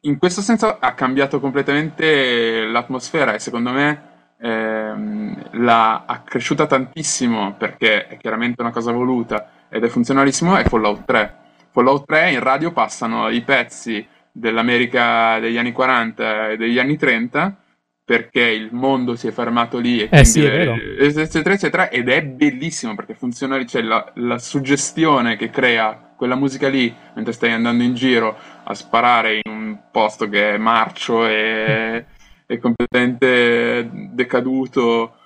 in 0.00 0.18
questo 0.18 0.42
senso 0.42 0.78
ha 0.78 0.92
cambiato 0.92 1.40
completamente 1.40 2.66
l'atmosfera 2.66 3.34
e 3.34 3.38
secondo 3.38 3.70
me 3.70 4.02
ehm, 4.38 5.62
l'ha 5.62 6.04
accresciuta 6.04 6.66
tantissimo 6.66 7.54
perché 7.54 8.06
è 8.06 8.16
chiaramente 8.18 8.60
una 8.60 8.70
cosa 8.70 8.92
voluta 8.92 9.48
ed 9.68 9.84
è 9.84 9.88
funzionalissimo 9.88 10.56
è 10.56 10.64
Fallout 10.64 11.04
3. 11.04 11.36
Fallout 11.70 12.04
3 12.06 12.32
in 12.32 12.40
radio 12.40 12.72
passano 12.72 13.28
i 13.30 13.40
pezzi 13.42 14.06
dell'America 14.36 15.38
degli 15.38 15.56
anni 15.56 15.72
40 15.72 16.50
e 16.50 16.56
degli 16.56 16.78
anni 16.78 16.96
30 16.96 17.56
perché 18.04 18.42
il 18.42 18.70
mondo 18.72 19.14
si 19.14 19.28
è 19.28 19.30
fermato 19.30 19.78
lì 19.78 20.00
e 20.00 20.08
eh 20.10 20.24
sì, 20.24 20.44
eccetera 20.44 21.54
eccetera 21.54 21.88
ed 21.88 22.08
è 22.08 22.22
bellissimo 22.22 22.94
perché 22.94 23.14
funziona 23.14 23.64
cioè 23.64 23.82
la, 23.82 24.12
la 24.16 24.38
suggestione 24.38 25.36
che 25.36 25.48
crea 25.50 26.12
quella 26.16 26.34
musica 26.34 26.68
lì 26.68 26.94
mentre 27.14 27.32
stai 27.32 27.52
andando 27.52 27.82
in 27.82 27.94
giro 27.94 28.36
a 28.64 28.74
sparare 28.74 29.40
in 29.42 29.50
un 29.50 29.78
posto 29.90 30.28
che 30.28 30.54
è 30.54 30.58
marcio 30.58 31.26
e 31.26 32.04
è 32.46 32.58
completamente 32.58 33.88
decaduto. 34.12 35.16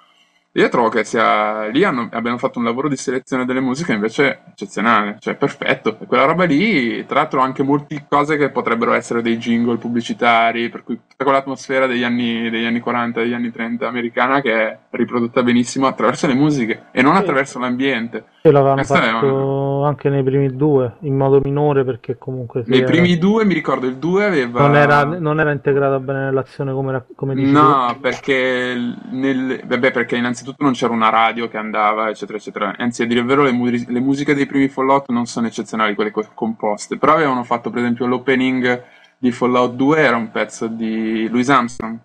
Io 0.59 0.68
trovo 0.70 0.88
che 0.88 1.04
sia 1.04 1.66
lì 1.68 1.84
hanno, 1.84 2.09
abbiano 2.11 2.36
fatto 2.36 2.59
un 2.59 2.64
lavoro 2.64 2.88
di 2.88 2.96
selezione 2.96 3.44
delle 3.44 3.61
musiche 3.61 3.92
invece 3.92 4.40
eccezionale, 4.50 5.16
cioè 5.20 5.36
perfetto. 5.36 5.96
E 6.00 6.06
quella 6.06 6.24
roba 6.24 6.42
lì, 6.46 7.06
tra 7.06 7.20
l'altro, 7.20 7.40
anche 7.40 7.62
molte 7.62 8.06
cose 8.09 8.36
che 8.36 8.50
potrebbero 8.50 8.92
essere 8.92 9.22
dei 9.22 9.38
jingle 9.38 9.76
pubblicitari, 9.76 10.68
per 10.68 10.82
cui 10.82 10.98
tutta 11.09 11.22
quell'atmosfera 11.22 11.86
degli 11.86 12.02
anni, 12.02 12.50
degli 12.50 12.64
anni 12.64 12.80
40, 12.80 13.20
degli 13.20 13.34
anni 13.34 13.52
30 13.52 13.86
americana 13.86 14.40
che 14.40 14.52
è 14.52 14.78
riprodotta 14.90 15.44
benissimo 15.44 15.86
attraverso 15.86 16.26
le 16.26 16.34
musiche 16.34 16.86
e 16.90 17.02
non 17.02 17.14
attraverso 17.14 17.61
l'ambiente. 17.61 18.24
E 18.49 18.53
l'avevano 18.53 18.82
fatto 18.82 19.78
una... 19.78 19.88
anche 19.88 20.09
nei 20.09 20.22
primi 20.22 20.57
due, 20.57 20.94
in 21.01 21.14
modo 21.16 21.38
minore 21.42 21.84
perché 21.84 22.16
comunque... 22.16 22.64
Nei 22.66 22.78
era... 22.78 22.90
primi 22.90 23.18
due, 23.18 23.44
mi 23.44 23.53
ricordo, 23.53 23.86
il 23.86 23.96
2 23.96 24.24
aveva... 24.24 24.61
Non 24.62 24.74
era, 24.74 25.05
non 25.05 25.38
era 25.38 25.53
integrata 25.53 26.01
bene 26.01 26.20
nell'azione 26.20 26.72
come, 26.72 27.05
come 27.14 27.34
dici 27.34 27.51
No, 27.51 27.94
perché, 28.01 28.74
nel... 29.11 29.61
Vabbè, 29.66 29.90
perché 29.90 30.16
innanzitutto 30.16 30.64
non 30.64 30.72
c'era 30.72 30.94
una 30.94 31.11
radio 31.11 31.46
che 31.49 31.59
andava, 31.59 32.09
eccetera, 32.09 32.38
eccetera. 32.38 32.74
Anzi, 32.78 33.03
a 33.03 33.07
dire 33.07 33.20
il 33.20 33.26
vero, 33.26 33.42
le, 33.42 33.53
mu- 33.53 33.68
le 33.68 34.01
musiche 34.01 34.34
dei 34.34 34.46
primi 34.46 34.68
Fallout 34.68 35.11
non 35.11 35.26
sono 35.26 35.46
eccezionali, 35.46 35.94
quelle 35.94 36.12
composte. 36.34 36.96
Però 36.96 37.12
avevano 37.12 37.44
fatto, 37.44 37.68
per 37.68 37.80
esempio, 37.80 38.07
l'opening 38.07 38.82
di 39.18 39.30
Fallout 39.30 39.74
2 39.74 39.99
era 39.99 40.16
un 40.16 40.30
pezzo 40.30 40.68
di 40.68 41.28
Louis 41.28 41.51
Armstrong. 41.51 41.99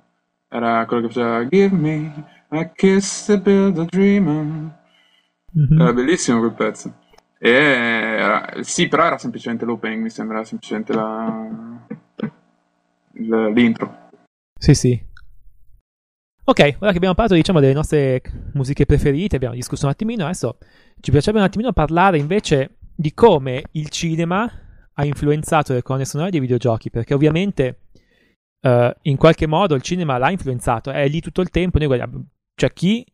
Era 0.49 0.85
quello 0.85 1.07
che 1.07 1.13
faceva 1.13 1.47
Give 1.47 1.75
me 1.75 2.11
a 2.49 2.65
kiss 2.65 3.27
to 3.27 3.37
build 3.37 3.79
a 3.79 3.85
dream. 3.85 4.81
Mm-hmm. 5.57 5.81
Era 5.81 5.93
bellissimo 5.93 6.39
quel 6.39 6.53
pezzo. 6.53 7.01
E 7.37 7.49
era, 7.49 8.49
sì, 8.61 8.87
però 8.87 9.05
era 9.05 9.17
semplicemente 9.17 9.65
l'opening, 9.65 10.01
mi 10.01 10.09
sembra 10.09 10.43
semplicemente 10.43 10.93
la, 10.93 11.47
l'intro. 13.11 14.09
Sì, 14.57 14.73
sì. 14.73 15.11
Ok, 16.45 16.59
ora 16.79 16.91
che 16.91 16.97
abbiamo 16.97 17.15
parlato 17.15 17.35
diciamo 17.35 17.59
delle 17.61 17.73
nostre 17.73 18.21
musiche 18.53 18.85
preferite, 18.85 19.37
abbiamo 19.37 19.55
discusso 19.55 19.85
un 19.85 19.91
attimino, 19.91 20.25
adesso 20.25 20.57
ci 20.99 21.11
piacerebbe 21.11 21.39
un 21.39 21.45
attimino 21.45 21.71
parlare 21.71 22.17
invece 22.17 22.77
di 22.95 23.13
come 23.13 23.63
il 23.71 23.89
cinema 23.89 24.49
ha 24.93 25.05
influenzato 25.05 25.73
le 25.73 25.81
colonne 25.81 26.05
sonore 26.05 26.31
dei 26.31 26.41
videogiochi, 26.41 26.89
perché 26.89 27.13
ovviamente 27.13 27.79
uh, 28.61 28.91
in 29.03 29.15
qualche 29.15 29.47
modo 29.47 29.75
il 29.75 29.81
cinema 29.81 30.17
l'ha 30.17 30.31
influenzato, 30.31 30.91
è 30.91 31.07
lì 31.07 31.21
tutto 31.21 31.41
il 31.41 31.49
tempo, 31.49 31.77
noi 31.77 31.87
guardiamo, 31.87 32.25
cioè 32.55 32.73
chi, 32.73 33.05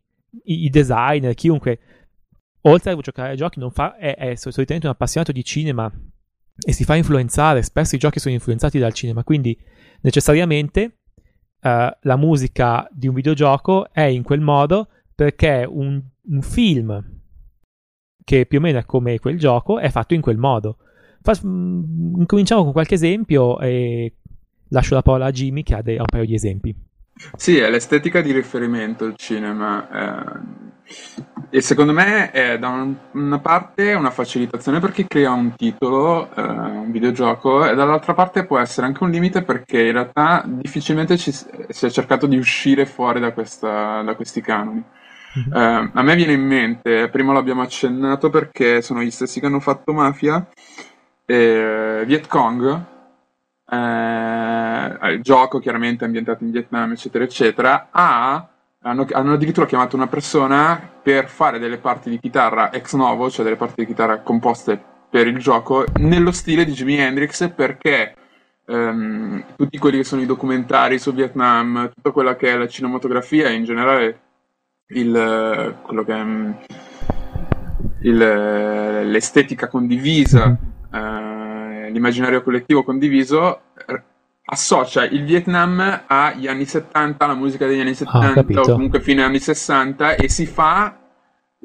i, 0.44 0.64
i 0.64 0.68
designer, 0.68 1.34
chiunque, 1.34 1.78
oltre 2.62 2.90
a 2.90 2.96
giocare 2.96 3.30
ai 3.30 3.36
giochi, 3.36 3.60
fa, 3.70 3.96
è, 3.96 4.16
è 4.16 4.34
solitamente 4.34 4.86
un 4.86 4.92
appassionato 4.92 5.32
di 5.32 5.44
cinema 5.44 5.90
e 6.62 6.72
si 6.72 6.84
fa 6.84 6.96
influenzare, 6.96 7.62
spesso 7.62 7.94
i 7.94 7.98
giochi 7.98 8.18
sono 8.18 8.34
influenzati 8.34 8.78
dal 8.78 8.92
cinema, 8.92 9.24
quindi 9.24 9.58
necessariamente 10.02 10.98
uh, 11.62 11.88
la 12.00 12.16
musica 12.16 12.88
di 12.92 13.08
un 13.08 13.14
videogioco 13.14 13.90
è 13.92 14.02
in 14.02 14.22
quel 14.22 14.40
modo 14.40 14.88
perché 15.14 15.66
un, 15.68 16.02
un 16.22 16.42
film 16.42 17.18
che 18.24 18.46
più 18.46 18.58
o 18.58 18.60
meno 18.60 18.78
è 18.78 18.84
come 18.84 19.18
quel 19.18 19.38
gioco 19.38 19.78
è 19.78 19.90
fatto 19.90 20.14
in 20.14 20.20
quel 20.20 20.36
modo. 20.36 20.78
Fa, 21.22 21.32
mh, 21.32 22.26
cominciamo 22.26 22.62
con 22.62 22.72
qualche 22.72 22.94
esempio 22.94 23.58
e 23.60 24.14
lascio 24.68 24.94
la 24.94 25.02
parola 25.02 25.26
a 25.26 25.30
Jimmy 25.30 25.62
che 25.62 25.74
ha, 25.74 25.78
ha 25.78 26.00
un 26.00 26.04
paio 26.06 26.24
di 26.24 26.34
esempi. 26.34 26.74
Sì, 27.36 27.58
è 27.58 27.68
l'estetica 27.68 28.20
di 28.20 28.32
riferimento 28.32 29.04
il 29.04 29.16
cinema. 29.16 29.88
Eh, 29.90 30.69
e 31.50 31.60
secondo 31.60 31.92
me 31.92 32.30
è 32.30 32.58
da 32.58 32.68
un, 32.68 32.94
una 33.12 33.38
parte 33.38 33.92
una 33.92 34.10
facilitazione 34.10 34.78
per 34.78 34.92
chi 34.92 35.06
crea 35.06 35.32
un 35.32 35.54
titolo, 35.56 36.34
eh, 36.34 36.42
un 36.42 36.90
videogioco, 36.90 37.68
e 37.68 37.74
dall'altra 37.74 38.14
parte 38.14 38.46
può 38.46 38.58
essere 38.58 38.86
anche 38.86 39.02
un 39.02 39.10
limite 39.10 39.42
perché 39.42 39.86
in 39.86 39.92
realtà 39.92 40.44
difficilmente 40.46 41.16
ci, 41.16 41.32
si 41.32 41.86
è 41.86 41.90
cercato 41.90 42.26
di 42.26 42.36
uscire 42.36 42.86
fuori 42.86 43.20
da, 43.20 43.32
questa, 43.32 44.02
da 44.02 44.14
questi 44.14 44.40
canoni. 44.40 44.82
Mm-hmm. 45.38 45.52
Eh, 45.52 45.90
a 45.94 46.02
me 46.02 46.14
viene 46.14 46.32
in 46.32 46.46
mente, 46.46 47.08
prima 47.08 47.32
l'abbiamo 47.32 47.62
accennato 47.62 48.30
perché 48.30 48.82
sono 48.82 49.02
gli 49.02 49.10
stessi 49.10 49.40
che 49.40 49.46
hanno 49.46 49.60
fatto 49.60 49.92
Mafia, 49.92 50.46
eh, 51.24 52.02
Viet 52.06 52.26
Cong, 52.26 52.84
eh, 53.70 55.12
il 55.12 55.20
gioco 55.22 55.60
chiaramente 55.60 56.04
ambientato 56.04 56.42
in 56.44 56.50
Vietnam, 56.50 56.92
eccetera, 56.92 57.24
eccetera, 57.24 57.88
ha, 57.90 58.48
hanno, 58.82 59.06
hanno, 59.12 59.34
addirittura 59.34 59.66
chiamato 59.66 59.96
una 59.96 60.06
persona 60.06 60.80
per 61.02 61.28
fare 61.28 61.58
delle 61.58 61.78
parti 61.78 62.08
di 62.08 62.18
chitarra 62.18 62.72
ex 62.72 62.94
novo, 62.94 63.30
cioè 63.30 63.44
delle 63.44 63.56
parti 63.56 63.74
di 63.82 63.86
chitarra 63.86 64.20
composte 64.20 64.82
per 65.10 65.26
il 65.26 65.38
gioco, 65.38 65.84
nello 65.98 66.32
stile 66.32 66.64
di 66.64 66.72
Jimi 66.72 66.96
Hendrix, 66.96 67.50
perché 67.52 68.14
ehm, 68.66 69.44
tutti 69.56 69.78
quelli 69.78 69.98
che 69.98 70.04
sono 70.04 70.22
i 70.22 70.26
documentari 70.26 70.98
su 70.98 71.12
Vietnam, 71.12 71.90
tutta 71.92 72.10
quella 72.12 72.36
che 72.36 72.52
è 72.52 72.56
la 72.56 72.68
cinematografia 72.68 73.50
in 73.50 73.64
generale 73.64 74.20
il, 74.88 75.76
quello 75.82 76.04
che 76.04 76.14
è 76.14 76.24
il, 78.02 78.16
l'estetica 79.10 79.68
condivisa, 79.68 80.56
mm-hmm. 80.94 81.88
uh, 81.88 81.90
l'immaginario 81.90 82.42
collettivo 82.42 82.82
condiviso, 82.82 83.60
associa 84.52 85.04
il 85.04 85.24
Vietnam 85.24 86.02
agli 86.06 86.48
anni 86.48 86.64
70, 86.64 87.26
la 87.26 87.34
musica 87.34 87.66
degli 87.66 87.80
anni 87.80 87.94
70 87.94 88.40
ah, 88.40 88.60
o 88.60 88.72
comunque 88.72 89.00
fine 89.00 89.22
anni 89.22 89.38
60 89.38 90.16
e 90.16 90.28
si 90.28 90.46
fa 90.46 90.96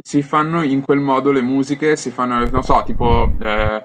si 0.01 0.21
fanno 0.21 0.61
in 0.61 0.81
quel 0.81 0.99
modo 0.99 1.31
le 1.31 1.41
musiche, 1.41 1.95
si 1.95 2.11
fanno, 2.11 2.47
non 2.49 2.63
so, 2.63 2.83
tipo 2.85 3.31
eh, 3.41 3.83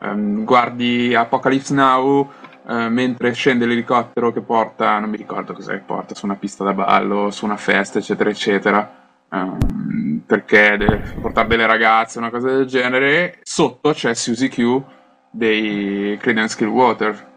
ehm, 0.00 0.44
guardi 0.44 1.14
Apocalypse 1.14 1.74
Now 1.74 2.30
eh, 2.66 2.88
mentre 2.88 3.32
scende 3.32 3.66
l'elicottero 3.66 4.32
che 4.32 4.40
porta, 4.40 4.98
non 4.98 5.10
mi 5.10 5.16
ricordo 5.16 5.52
cosa 5.52 5.72
che 5.72 5.82
porta, 5.84 6.14
su 6.14 6.24
una 6.24 6.36
pista 6.36 6.64
da 6.64 6.72
ballo, 6.72 7.30
su 7.30 7.44
una 7.44 7.56
festa, 7.56 7.98
eccetera, 7.98 8.30
eccetera. 8.30 8.98
Um, 9.32 10.22
perché 10.26 10.76
deve 10.76 11.14
portare 11.20 11.46
delle 11.46 11.66
ragazze, 11.66 12.18
una 12.18 12.30
cosa 12.30 12.48
del 12.48 12.66
genere. 12.66 13.38
Sotto 13.42 13.92
c'è 13.92 14.14
Susie 14.14 14.48
Q 14.48 14.82
dei 15.30 16.16
Credence 16.20 16.56
Clearwater. 16.56 17.29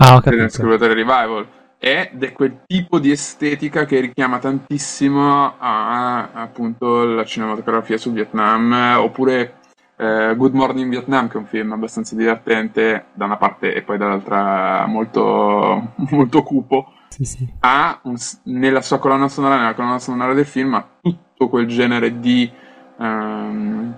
Ah, 0.00 0.14
ho 0.14 0.20
Credence 0.20 0.58
Clearwater 0.58 0.92
Revival. 0.92 1.46
Ed 1.76 2.22
è 2.22 2.32
quel 2.32 2.60
tipo 2.66 3.00
di 3.00 3.10
estetica 3.10 3.84
che 3.84 4.00
richiama 4.00 4.38
tantissimo 4.38 5.54
a, 5.58 6.30
appunto 6.32 7.04
la 7.04 7.24
cinematografia 7.24 7.96
sul 7.98 8.12
Vietnam 8.12 8.96
oppure 8.98 9.58
eh, 9.96 10.34
Good 10.36 10.54
Morning 10.54 10.90
Vietnam 10.90 11.28
che 11.28 11.34
è 11.34 11.40
un 11.40 11.46
film 11.46 11.72
abbastanza 11.72 12.14
divertente 12.14 13.06
da 13.12 13.24
una 13.24 13.36
parte 13.36 13.74
e 13.74 13.82
poi 13.82 13.98
dall'altra 13.98 14.86
molto, 14.86 15.94
molto 16.10 16.42
cupo. 16.42 16.92
Sì, 17.08 17.24
sì. 17.24 17.48
ha 17.60 17.98
un, 18.02 18.16
nella 18.44 18.82
sua 18.82 18.98
colonna 18.98 19.28
sonora 19.28 19.56
nella 19.56 19.74
colonna 19.74 19.98
sonora 19.98 20.34
del 20.34 20.44
film 20.46 20.74
ha 20.74 20.86
tutto 21.00 21.48
quel 21.48 21.66
genere 21.66 22.20
di 22.20 22.48
um, 22.96 23.96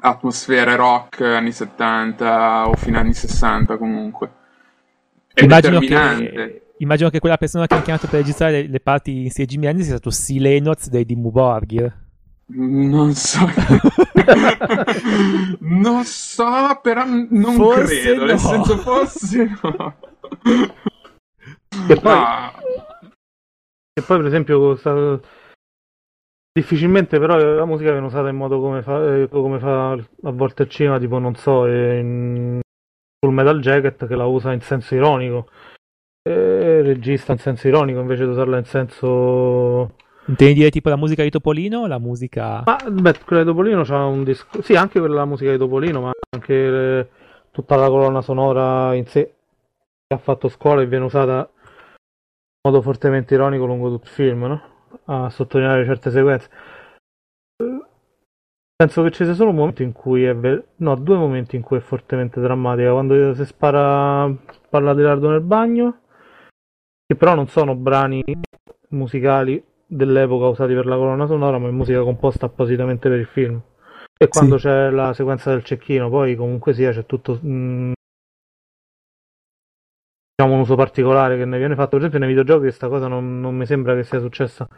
atmosfere 0.00 0.74
rock 0.74 1.20
anni 1.20 1.52
70 1.52 2.68
o 2.68 2.74
fine 2.74 2.98
anni 2.98 3.12
60 3.12 3.76
comunque 3.76 4.30
Immagino 5.42 5.78
che 5.80 6.62
Immagino 6.78 7.08
che 7.08 7.20
quella 7.20 7.38
persona 7.38 7.66
che 7.66 7.74
ha 7.74 7.82
chiamato 7.82 8.06
per 8.06 8.20
registrare 8.20 8.62
le, 8.62 8.68
le 8.68 8.80
parti 8.80 9.22
in 9.22 9.30
CGMN 9.30 9.80
sia 9.82 9.96
stato. 9.96 10.10
Lennox 10.38 10.88
dei 10.88 11.06
Dimmu 11.06 11.30
Borgir. 11.30 12.04
Non 12.48 13.12
so. 13.14 13.40
non 15.60 16.04
so, 16.04 16.78
però 16.82 17.04
non 17.04 17.54
forse 17.54 18.02
credo. 18.02 18.20
No. 18.20 18.26
Nel 18.26 18.38
senso, 18.38 18.76
forse 18.76 19.58
no. 19.62 19.96
E 21.88 21.96
poi, 21.96 22.14
no. 22.14 22.52
e 23.92 24.02
poi 24.02 24.16
per 24.18 24.26
esempio, 24.26 24.76
sta... 24.76 25.18
difficilmente 26.52 27.18
però 27.18 27.36
la 27.36 27.64
musica 27.64 27.90
viene 27.90 28.06
usata 28.06 28.28
in 28.28 28.36
modo 28.36 28.60
come 28.60 28.82
fa, 28.82 29.14
eh, 29.14 29.28
come 29.28 29.58
fa 29.58 29.92
a 29.92 30.30
volte 30.30 30.64
il 30.64 30.68
cinema, 30.68 30.98
tipo, 30.98 31.18
non 31.18 31.34
so, 31.34 31.66
in... 31.66 32.60
sul 33.26 33.34
Metal 33.34 33.60
Jacket 33.60 34.06
che 34.06 34.14
la 34.14 34.26
usa 34.26 34.52
in 34.52 34.60
senso 34.60 34.94
ironico 34.94 35.48
eh, 36.22 36.82
regista 36.82 37.32
in 37.32 37.38
senso 37.38 37.68
ironico 37.68 38.00
invece 38.00 38.24
di 38.24 38.30
usarla 38.30 38.58
in 38.58 38.64
senso 38.64 39.94
Intendi 40.28 40.54
dire 40.54 40.70
tipo 40.70 40.88
la 40.88 40.96
musica 40.96 41.22
di 41.22 41.30
Topolino 41.30 41.86
la 41.86 41.98
musica... 41.98 42.62
Ma, 42.64 42.76
beh, 42.84 43.20
quella 43.24 43.42
di 43.42 43.48
Topolino 43.48 43.84
c'ha 43.84 44.04
un 44.06 44.24
disco... 44.24 44.60
Sì, 44.60 44.74
anche 44.74 44.98
quella 44.98 45.24
musica 45.24 45.52
di 45.52 45.56
Topolino, 45.56 46.00
ma 46.00 46.10
anche 46.30 46.68
le... 46.68 47.08
tutta 47.52 47.76
la 47.76 47.86
colonna 47.86 48.20
sonora 48.22 48.92
in 48.94 49.06
sé 49.06 49.34
che 50.04 50.14
ha 50.14 50.18
fatto 50.18 50.48
scuola 50.48 50.82
e 50.82 50.88
viene 50.88 51.04
usata 51.04 51.48
in 51.48 52.70
modo 52.70 52.82
fortemente 52.82 53.34
ironico 53.34 53.66
lungo 53.66 53.88
tutto 53.88 54.06
il 54.06 54.10
film, 54.10 54.46
no? 54.46 54.62
A 55.04 55.30
sottolineare 55.30 55.84
certe 55.84 56.10
sequenze. 56.10 56.50
Penso 58.76 59.02
che 59.02 59.10
ci 59.10 59.24
sia 59.24 59.32
solo 59.34 59.50
un 59.50 59.56
momento 59.56 59.82
in 59.82 59.92
cui 59.92 60.24
è... 60.24 60.36
Ve... 60.36 60.66
No, 60.76 60.94
due 60.96 61.16
momenti 61.16 61.56
in 61.56 61.62
cui 61.62 61.78
è 61.78 61.80
fortemente 61.80 62.40
drammatica. 62.40 62.92
Quando 62.92 63.34
si 63.34 63.44
spara... 63.46 64.30
parla 64.68 64.94
di 64.94 65.02
Lardo 65.02 65.30
nel 65.30 65.40
bagno 65.40 66.00
che 67.06 67.14
però 67.14 67.34
non 67.34 67.46
sono 67.46 67.76
brani 67.76 68.22
musicali 68.90 69.62
dell'epoca 69.86 70.46
usati 70.48 70.74
per 70.74 70.86
la 70.86 70.96
colonna 70.96 71.26
sonora, 71.26 71.58
ma 71.58 71.68
è 71.68 71.70
musica 71.70 72.02
composta 72.02 72.46
appositamente 72.46 73.08
per 73.08 73.20
il 73.20 73.26
film. 73.26 73.62
E 74.18 74.28
quando 74.28 74.58
sì. 74.58 74.66
c'è 74.66 74.90
la 74.90 75.12
sequenza 75.12 75.50
del 75.50 75.62
cecchino, 75.62 76.08
poi 76.08 76.34
comunque 76.34 76.74
sia 76.74 76.90
c'è 76.90 77.06
tutto 77.06 77.38
mh, 77.40 77.48
mm, 77.48 77.92
diciamo 80.34 80.54
un 80.54 80.60
uso 80.60 80.74
particolare 80.74 81.36
che 81.36 81.44
ne 81.44 81.58
viene 81.58 81.76
fatto. 81.76 81.90
Per 81.90 81.98
esempio, 81.98 82.18
nei 82.18 82.28
videogiochi 82.28 82.62
questa 82.62 82.88
cosa 82.88 83.06
non, 83.06 83.40
non 83.40 83.54
mi 83.54 83.66
sembra 83.66 83.94
che 83.94 84.02
sia 84.02 84.18
successa. 84.18 84.68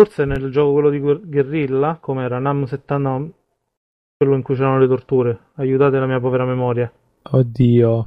Forse 0.00 0.24
nel 0.24 0.50
gioco 0.50 0.72
quello 0.72 0.88
di 0.88 0.98
Guerrilla, 0.98 1.98
come 2.00 2.24
era 2.24 2.38
Nam 2.38 2.64
70, 2.64 3.36
quello 4.16 4.34
in 4.34 4.40
cui 4.40 4.54
c'erano 4.54 4.78
le 4.78 4.86
torture. 4.86 5.38
Aiutate 5.56 5.98
la 5.98 6.06
mia 6.06 6.18
povera 6.18 6.46
memoria. 6.46 6.90
Oddio. 7.32 8.06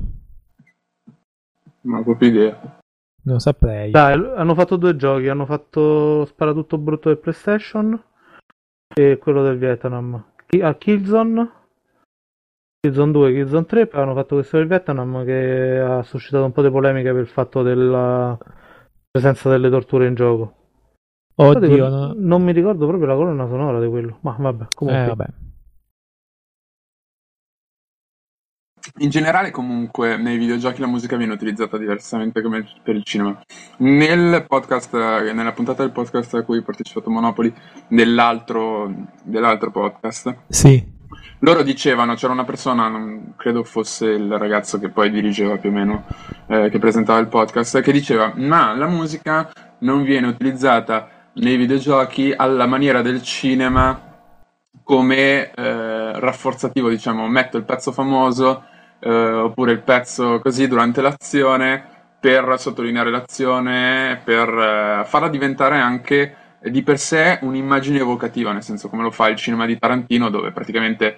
Non 1.82 2.00
ho 2.00 2.04
proprio 2.04 2.30
idea. 2.30 2.80
Non 3.26 3.40
saprei. 3.40 3.92
Dai, 3.92 4.14
hanno 4.16 4.56
fatto 4.56 4.78
due 4.78 4.96
giochi, 4.96 5.28
hanno 5.28 5.46
fatto 5.46 6.26
Sparatutto 6.26 6.80
Brutto 6.80 7.10
del 7.10 7.20
PlayStation 7.20 8.04
e 8.92 9.20
quello 9.20 9.44
del 9.44 9.60
Vietnam. 9.60 10.16
A 10.62 10.74
Killzone, 10.74 11.52
Killzone 12.80 13.12
2 13.12 13.30
e 13.30 13.34
Killzone 13.34 13.66
3, 13.66 13.86
poi 13.86 14.02
hanno 14.02 14.16
fatto 14.16 14.34
questo 14.34 14.58
del 14.58 14.66
Vietnam 14.66 15.24
che 15.26 15.78
ha 15.78 16.02
suscitato 16.02 16.44
un 16.44 16.54
po' 16.54 16.64
di 16.64 16.72
polemiche 16.72 17.12
per 17.12 17.22
il 17.22 17.28
fatto 17.28 17.62
della 17.62 18.36
presenza 19.12 19.48
delle 19.48 19.70
torture 19.70 20.08
in 20.08 20.16
gioco. 20.16 20.62
Oddio, 21.36 21.90
no. 21.90 22.14
non 22.16 22.44
mi 22.44 22.52
ricordo 22.52 22.86
proprio 22.86 23.08
la 23.08 23.16
colonna 23.16 23.48
sonora 23.48 23.80
di 23.80 23.88
quello, 23.88 24.18
ma 24.22 24.36
vabbè, 24.38 24.68
comunque. 24.76 25.04
Eh, 25.04 25.08
vabbè. 25.08 25.26
In 28.98 29.10
generale, 29.10 29.50
comunque, 29.50 30.18
nei 30.18 30.38
videogiochi 30.38 30.82
la 30.82 30.88
musica 30.88 31.18
viene 31.18 31.34
utilizzata 31.34 31.78
diversamente 31.78 32.42
come 32.42 32.68
per 32.84 32.96
il 32.96 33.04
cinema. 33.04 33.42
Nel 33.78 34.46
podcast, 34.48 34.94
nella 34.94 35.54
puntata 35.54 35.82
del 35.82 35.92
podcast 35.92 36.36
a 36.36 36.44
cui 36.44 36.58
ho 36.60 36.64
partecipato 36.64 37.10
Monopoli, 37.10 37.52
dell'altro, 37.88 38.94
dell'altro 39.24 39.72
podcast, 39.72 40.36
sì. 40.50 40.86
loro 41.40 41.64
dicevano, 41.64 42.14
c'era 42.14 42.34
una 42.34 42.44
persona, 42.44 42.90
non 42.90 43.34
credo 43.38 43.64
fosse 43.64 44.10
il 44.10 44.38
ragazzo 44.38 44.78
che 44.78 44.90
poi 44.90 45.10
dirigeva 45.10 45.58
più 45.58 45.70
o 45.70 45.74
meno, 45.74 46.06
eh, 46.46 46.70
che 46.70 46.78
presentava 46.78 47.20
il 47.20 47.28
podcast, 47.28 47.80
che 47.80 47.92
diceva, 47.92 48.34
ma 48.36 48.76
la 48.76 48.88
musica 48.88 49.50
non 49.80 50.04
viene 50.04 50.28
utilizzata 50.28 51.23
nei 51.36 51.58
videogiochi 51.58 52.34
alla 52.36 52.66
maniera 52.66 53.02
del 53.02 53.22
cinema 53.22 54.12
come 54.84 55.52
eh, 55.52 56.20
rafforzativo, 56.20 56.90
diciamo, 56.90 57.28
metto 57.28 57.58
il 57.58 57.64
pezzo 57.64 57.92
famoso 57.92 58.64
eh, 59.00 59.10
oppure 59.10 59.72
il 59.72 59.82
pezzo 59.82 60.40
così 60.40 60.68
durante 60.68 61.02
l'azione 61.02 61.92
per 62.20 62.56
sottolineare 62.58 63.10
l'azione, 63.10 64.22
per 64.24 64.48
eh, 64.48 65.06
farla 65.06 65.28
diventare 65.30 65.80
anche 65.80 66.36
di 66.62 66.82
per 66.82 66.98
sé 66.98 67.40
un'immagine 67.42 68.00
evocativa, 68.00 68.54
nel 68.54 68.64
senso 68.64 68.88
come 68.88 69.04
lo 69.04 69.12
fa 69.12 69.28
il 69.28 69.36
cinema 69.36 69.66
di 69.66 69.78
Tarantino, 69.78 70.30
dove 70.30 70.52
praticamente 70.52 71.18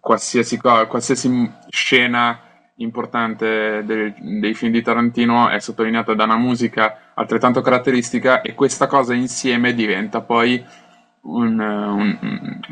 qualsiasi, 0.00 0.58
qualsiasi 0.58 1.52
scena 1.68 2.40
importante 2.76 3.82
del, 3.84 4.14
dei 4.18 4.54
film 4.54 4.72
di 4.72 4.82
Tarantino 4.82 5.48
è 5.48 5.58
sottolineata 5.58 6.14
da 6.14 6.24
una 6.24 6.36
musica 6.36 6.98
altrettanto 7.18 7.60
caratteristica 7.60 8.40
e 8.40 8.54
questa 8.54 8.86
cosa 8.86 9.14
insieme 9.14 9.74
diventa 9.74 10.20
poi 10.20 10.64
un, 11.22 11.58
un, 11.58 12.18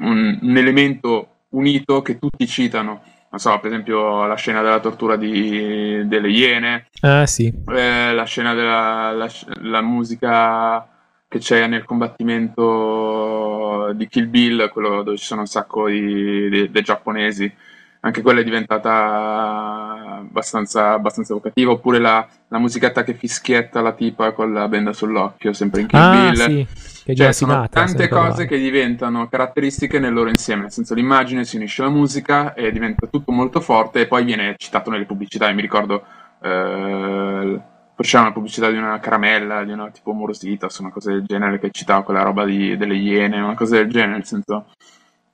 un, 0.01 0.39
un 0.41 0.57
elemento 0.57 1.29
unito 1.51 2.03
che 2.03 2.19
tutti 2.19 2.47
citano 2.47 3.03
non 3.35 3.43
so, 3.43 3.59
per 3.59 3.73
esempio 3.73 4.27
la 4.27 4.37
scena 4.37 4.63
della 4.63 4.79
tortura 4.79 5.17
di, 5.17 6.07
delle 6.07 6.29
iene, 6.29 6.87
ah, 7.01 7.27
sì. 7.27 7.53
eh, 7.75 8.13
la 8.13 8.23
scena 8.23 8.55
della 8.55 9.11
la, 9.11 9.29
la 9.63 9.83
musica 9.83 10.89
che 11.27 11.41
c'è 11.41 11.67
nel 11.67 11.85
combattimento 11.85 13.91
di 13.95 14.07
Kill 14.07 14.31
Bill, 14.31 14.69
quello 14.69 15.03
dove 15.03 15.17
ci 15.17 15.25
sono 15.25 15.41
un 15.41 15.49
sacco 15.49 15.89
di, 15.89 16.49
di, 16.49 16.71
di 16.71 16.83
giapponesi, 16.83 17.53
anche 18.01 18.23
quella 18.23 18.39
è 18.39 18.45
diventata 18.45 20.04
abbastanza, 20.29 20.93
abbastanza 20.93 21.33
evocativa, 21.33 21.71
oppure 21.71 21.99
la, 21.99 22.27
la, 22.49 22.59
musichetta 22.59 23.05
che 23.05 23.15
fischietta 23.15 23.81
la 23.81 23.93
tipa 23.93 24.33
con 24.33 24.53
la 24.53 24.69
benda 24.69 24.93
sull'occhio, 24.93 25.53
sempre 25.53 25.83
in 25.83 25.87
Kill 25.87 26.01
ah, 26.01 26.31
Bill. 26.31 26.35
Sì, 26.35 26.67
che 27.05 27.15
cioè, 27.15 27.33
sono 27.33 27.69
tante 27.69 28.09
cose 28.09 28.47
che 28.47 28.59
diventano 28.59 29.29
caratteristiche 29.29 29.99
nel 29.99 30.13
loro 30.13 30.31
insieme, 30.31 30.63
nel 30.63 30.73
senso 30.73 30.95
l'immagine 30.95 31.45
si 31.45 31.57
unisce 31.57 31.83
alla 31.83 31.91
musica 31.91 32.55
e 32.55 32.73
diventa 32.73 33.07
tutto 33.07 33.31
molto 33.33 33.61
forte 33.61 34.01
e 34.01 34.07
poi 34.07 34.25
viene 34.25 34.55
citato 34.57 34.91
nelle 34.91 35.05
pubblicità, 35.05 35.49
e 35.49 35.53
mi 35.53 35.63
ricordo... 35.63 36.05
Eh, 36.43 37.61
c'era 37.97 38.23
una 38.23 38.33
pubblicità 38.33 38.71
di 38.71 38.77
una 38.77 38.99
caramella, 38.99 39.63
di 39.63 39.71
una 39.71 39.89
tipo 39.91 40.13
Morositas, 40.13 40.79
una 40.79 40.91
cosa 40.91 41.13
del 41.13 41.23
genere 41.25 41.61
che 41.61 41.71
citava 41.71 42.03
quella 42.03 42.23
roba 42.23 42.45
di, 42.45 42.77
delle 42.77 42.97
iene, 42.97 43.41
una 43.41 43.55
cosa 43.55 43.77
del 43.77 43.89
genere, 43.89 44.13
nel 44.13 44.25
senso 44.25 44.67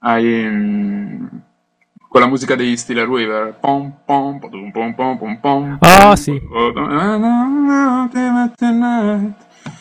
hai... 0.01 1.49
Con 2.11 2.21
la 2.23 2.27
musica 2.27 2.57
dei 2.57 2.77
Steeler 2.77 3.09
Weaver. 3.09 3.55
Pom, 3.61 4.01
pom, 4.05 4.41
pom, 4.41 4.73
pom, 4.73 4.95
pom, 4.97 5.17
pom, 5.17 5.39
pom, 5.39 5.77
ah, 5.79 6.17
sì. 6.17 6.43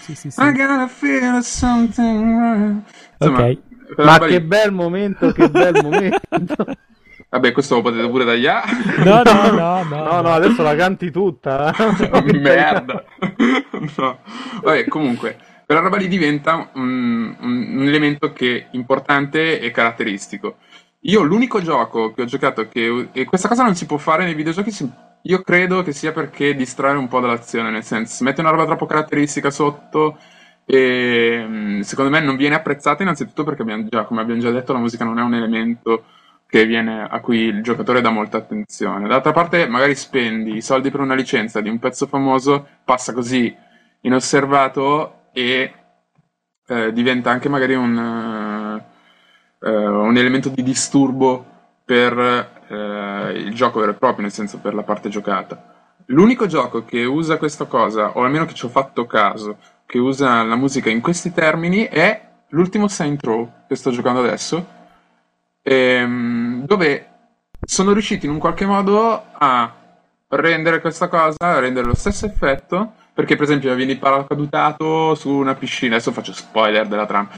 Sì, 0.01 0.14
sì, 0.14 0.30
sì. 0.30 0.39
I 0.39 0.51
gotta 0.51 0.88
feel 0.88 1.41
something 1.41 2.39
right. 2.39 2.84
Insomma, 3.18 3.47
ok. 3.47 3.57
Ma 3.97 4.19
che 4.19 4.43
bel 4.43 4.72
momento, 4.72 5.31
che 5.31 5.49
bel 5.49 5.81
momento. 5.81 6.19
Vabbè, 7.31 7.51
questo 7.51 7.73
lo 7.77 7.81
potete 7.81 8.07
pure 8.07 8.26
tagliare. 8.26 8.73
No, 9.03 9.23
no, 9.23 9.49
no, 9.49 9.84
no. 9.89 10.03
No, 10.03 10.22
no, 10.22 10.30
adesso 10.30 10.61
la 10.61 10.76
canti 10.76 11.10
tutta. 11.10 11.73
Merda. 12.31 13.06
no. 13.97 14.19
Vabbè, 14.61 14.88
comunque, 14.88 15.35
quella 15.65 15.81
roba 15.81 15.97
lì 15.97 16.07
diventa 16.07 16.69
un, 16.76 17.35
un, 17.39 17.77
un 17.80 17.88
elemento 17.88 18.31
che 18.34 18.57
è 18.57 18.68
importante 18.73 19.60
e 19.60 19.72
caratteristico. 19.72 20.57
Io 21.03 21.23
l'unico 21.23 21.61
gioco 21.61 22.11
che 22.13 22.23
ho 22.23 22.26
giocato 22.26 22.67
che 22.67 23.09
e 23.13 23.26
questa 23.26 23.47
cosa 23.47 23.63
non 23.63 23.76
si 23.76 23.85
può 23.85 23.97
fare 23.97 24.26
nei 24.26 24.34
videogiochi, 24.34 24.71
io 25.23 25.41
credo 25.41 25.81
che 25.81 25.93
sia 25.93 26.11
perché 26.11 26.55
distrae 26.55 26.95
un 26.95 27.07
po' 27.07 27.19
dall'azione, 27.19 27.69
nel 27.71 27.84
senso, 27.84 28.13
si 28.15 28.23
mette 28.23 28.41
una 28.41 28.49
roba 28.49 28.65
troppo 28.65 28.85
caratteristica 28.85 29.49
sotto 29.49 30.17
e 30.65 31.80
secondo 31.81 32.11
me 32.11 32.19
non 32.19 32.35
viene 32.35 32.55
apprezzata 32.55 33.01
innanzitutto 33.03 33.43
perché 33.43 33.61
abbiamo 33.61 33.85
già, 33.88 34.03
come 34.03 34.21
abbiamo 34.21 34.41
già 34.41 34.51
detto, 34.51 34.73
la 34.73 34.80
musica 34.80 35.05
non 35.05 35.19
è 35.19 35.21
un 35.21 35.34
elemento 35.34 36.03
viene, 36.51 37.03
a 37.03 37.19
cui 37.19 37.38
il 37.41 37.61
giocatore 37.61 38.01
dà 38.01 38.09
molta 38.09 38.38
attenzione. 38.38 39.07
D'altra 39.07 39.31
parte, 39.31 39.67
magari 39.67 39.95
spendi 39.95 40.55
i 40.55 40.61
soldi 40.61 40.89
per 40.89 40.99
una 40.99 41.13
licenza 41.13 41.61
di 41.61 41.69
un 41.69 41.80
pezzo 41.80 42.07
famoso, 42.07 42.67
passa 42.84 43.13
così 43.13 43.55
inosservato 44.01 45.30
e 45.31 45.73
eh, 46.67 46.91
diventa 46.93 47.30
anche 47.31 47.49
magari 47.49 47.76
un, 47.76 47.95
uh, 49.60 49.69
un, 49.69 50.18
elemento 50.18 50.49
di 50.49 50.64
disturbo 50.64 51.45
per 51.84 52.15
uh, 52.18 53.30
il 53.36 53.53
gioco 53.53 53.80
vero 53.80 53.91
e 53.91 53.95
proprio, 53.95 54.23
nel 54.23 54.34
senso 54.34 54.60
per 54.60 54.73
la 54.73 54.84
parte 54.84 55.10
giocata. 55.10 55.76
L'unico 56.06 56.48
gioco 56.48 56.86
che 56.86 57.06
usa 57.06 57.38
questa 57.38 57.65
cosa, 57.65 58.18
o 58.18 58.23
almeno 58.23 58.45
che 58.45 58.53
ci 58.53 58.65
ho 58.65 58.69
fatto 58.69 59.06
caso, 59.06 59.57
che 59.86 59.99
usa 59.99 60.44
la 60.44 60.56
musica 60.56 60.90
in 60.90 61.02
questi 61.02 61.31
termini, 61.31 61.84
è 61.84 62.27
l'ultimo 62.49 62.88
Saint 62.88 63.23
Row 63.23 63.52
che 63.68 63.76
sto 63.76 63.91
giocando 63.91 64.22
adesso 64.22 64.77
ehm, 65.69 66.65
dove 66.65 67.07
sono 67.61 67.91
riusciti 67.91 68.26
in 68.26 68.31
un 68.31 68.40
qualche 68.40 68.65
modo 68.65 69.26
a 69.31 69.73
rendere 70.30 70.81
questa 70.81 71.07
cosa, 71.07 71.38
a 71.38 71.60
rendere 71.60 71.88
lo 71.88 71.95
stesso 71.95 72.26
effetto, 72.26 72.94
perché 73.14 73.36
per 73.36 73.44
esempio 73.44 73.73
vieni 73.76 73.98
paracadutato 73.98 75.14
su 75.15 75.30
una 75.30 75.56
piscina, 75.56 75.95
adesso 75.95 76.11
faccio 76.11 76.34
spoiler 76.34 76.88
della 76.88 77.06
trama, 77.06 77.30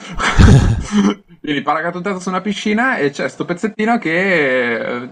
vieni 1.41 1.61
paracadutato 1.61 2.19
su 2.19 2.29
una 2.29 2.41
piscina 2.41 2.97
e 2.97 3.09
c'è 3.09 3.23
questo 3.23 3.45
pezzettino 3.45 3.97
che 3.97 4.79
è 4.79 5.09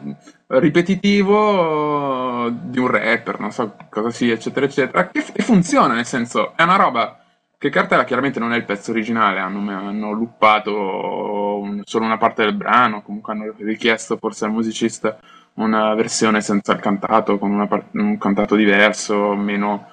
ripetitivo 0.48 2.50
di 2.50 2.80
un 2.80 2.88
rapper, 2.88 3.40
non 3.40 3.52
so 3.52 3.76
cosa 3.90 4.12
sia, 4.12 4.34
eccetera, 4.34 4.66
eccetera, 4.66 5.10
e, 5.12 5.26
e 5.34 5.44
funziona, 5.44 5.96
nel 5.96 6.06
senso, 6.06 6.56
è 6.56 6.64
una 6.64 6.76
roba 6.76 7.20
che 7.58 7.70
Cartella 7.70 8.06
chiaramente 8.06 8.40
non 8.40 8.54
è 8.54 8.58
il 8.58 8.64
pezzo 8.64 8.92
originale, 8.92 9.40
hanno, 9.40 9.60
hanno 9.70 10.12
luppato 10.12 11.82
solo 11.84 12.06
una 12.06 12.18
parte 12.18 12.44
del 12.44 12.56
brano, 12.56 13.02
comunque 13.02 13.34
hanno 13.34 13.54
richiesto 13.58 14.18
forse 14.18 14.46
al 14.46 14.52
musicista 14.52 15.20
una 15.56 15.94
versione 15.94 16.42
senza 16.42 16.72
il 16.72 16.80
cantato, 16.80 17.38
con 17.38 17.68
part- 17.68 17.94
un 17.96 18.18
cantato 18.18 18.56
diverso, 18.56 19.36
meno, 19.36 19.88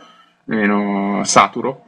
meno 0.44 1.24
saturo. 1.24 1.82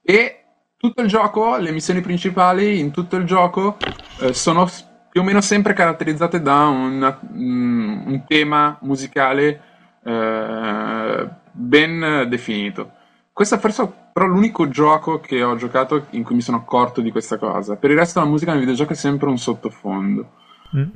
E 0.00 0.37
tutto 0.78 1.02
il 1.02 1.08
gioco, 1.08 1.56
le 1.56 1.72
missioni 1.72 2.00
principali 2.00 2.78
in 2.78 2.92
tutto 2.92 3.16
il 3.16 3.24
gioco 3.24 3.76
eh, 4.20 4.32
sono 4.32 4.66
più 5.10 5.20
o 5.20 5.24
meno 5.24 5.40
sempre 5.40 5.72
caratterizzate 5.72 6.40
da 6.40 6.66
una, 6.66 7.18
um, 7.32 8.04
un 8.06 8.24
tema 8.26 8.78
musicale 8.82 9.60
eh, 10.04 11.28
ben 11.50 12.26
definito. 12.28 12.92
Questo 13.32 13.56
è 13.56 13.58
forse 13.58 13.92
però 14.12 14.26
l'unico 14.26 14.68
gioco 14.68 15.20
che 15.20 15.42
ho 15.42 15.56
giocato 15.56 16.06
in 16.10 16.22
cui 16.22 16.36
mi 16.36 16.40
sono 16.40 16.58
accorto 16.58 17.00
di 17.00 17.10
questa 17.10 17.38
cosa. 17.38 17.76
Per 17.76 17.90
il 17.90 17.96
resto 17.96 18.20
la 18.20 18.26
musica 18.26 18.50
nel 18.52 18.60
videogioco 18.60 18.92
è 18.92 18.96
sempre 18.96 19.28
un 19.28 19.38
sottofondo. 19.38 20.32
Mm. 20.76 20.88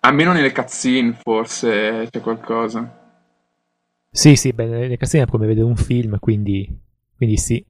Almeno 0.00 0.32
nelle 0.32 0.52
cutscene 0.52 1.12
forse 1.22 2.08
c'è 2.10 2.20
qualcosa. 2.20 2.98
Sì, 4.10 4.36
sì, 4.36 4.52
beh, 4.52 4.66
nelle 4.66 4.96
cutscene 4.96 5.24
è 5.24 5.26
come 5.26 5.46
vedere 5.46 5.66
un 5.66 5.76
film, 5.76 6.18
quindi, 6.18 6.66
quindi 7.16 7.36
sì. 7.36 7.64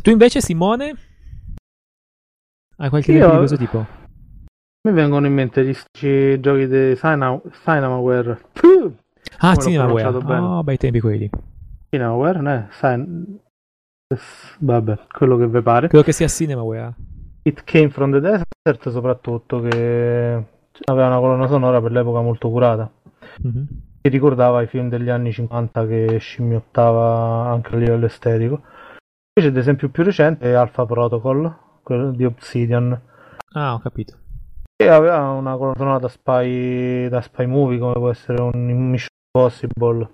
Tu 0.00 0.10
invece, 0.10 0.40
Simone? 0.40 0.94
Hai 2.76 2.88
qualche 2.88 3.12
idea 3.12 3.30
di 3.30 3.36
questo 3.36 3.56
tipo? 3.56 3.84
Mi 4.88 4.92
vengono 4.94 5.26
in 5.26 5.34
mente 5.34 5.64
gli 5.64 5.74
giochi 6.38 6.68
di 6.68 6.96
Cinemaware. 6.96 8.40
Ah, 9.38 9.56
Cinemaware. 9.56 10.06
Oh, 10.06 10.62
bei 10.62 10.76
tempi 10.76 11.00
quelli. 11.00 11.28
Cinemaware, 11.90 12.40
né? 12.40 12.68
Sai, 12.70 13.40
vabbè, 14.60 14.98
quello 15.10 15.36
che 15.36 15.48
vi 15.48 15.60
pare. 15.62 15.88
Credo 15.88 16.04
che 16.04 16.12
sia 16.12 16.28
Cinemaware. 16.28 16.94
It 17.42 17.64
Came 17.64 17.90
from 17.90 18.12
the 18.12 18.20
Desert 18.20 18.90
soprattutto, 18.90 19.60
che 19.60 20.44
aveva 20.84 21.06
una 21.08 21.18
colonna 21.18 21.48
sonora 21.48 21.82
per 21.82 21.90
l'epoca 21.90 22.20
molto 22.20 22.48
curata. 22.50 22.88
Mm-hmm. 23.44 23.64
Che 24.00 24.08
ricordava 24.10 24.62
i 24.62 24.68
film 24.68 24.88
degli 24.88 25.08
anni 25.08 25.32
50 25.32 25.86
che 25.88 26.18
scimmiottava 26.18 27.50
anche 27.50 27.74
a 27.74 27.78
livello 27.78 28.06
estetico. 28.06 28.62
Invece, 29.38 29.54
ad 29.54 29.62
esempio, 29.62 29.88
più 29.88 30.02
recente 30.02 30.50
è 30.50 30.52
Alpha 30.54 30.84
Protocol, 30.84 31.80
quello 31.84 32.10
di 32.10 32.24
Obsidian. 32.24 33.00
Ah, 33.52 33.74
ho 33.74 33.78
capito. 33.78 34.18
E 34.74 34.88
aveva 34.88 35.30
una 35.30 35.56
colonna 35.56 35.76
sonora 35.76 35.98
da 35.98 36.08
spy, 36.08 37.08
da 37.08 37.20
spy 37.20 37.46
movie, 37.46 37.78
come 37.78 37.92
può 37.92 38.10
essere 38.10 38.40
un 38.42 38.90
Mission 38.90 39.06
Impossible 39.30 40.10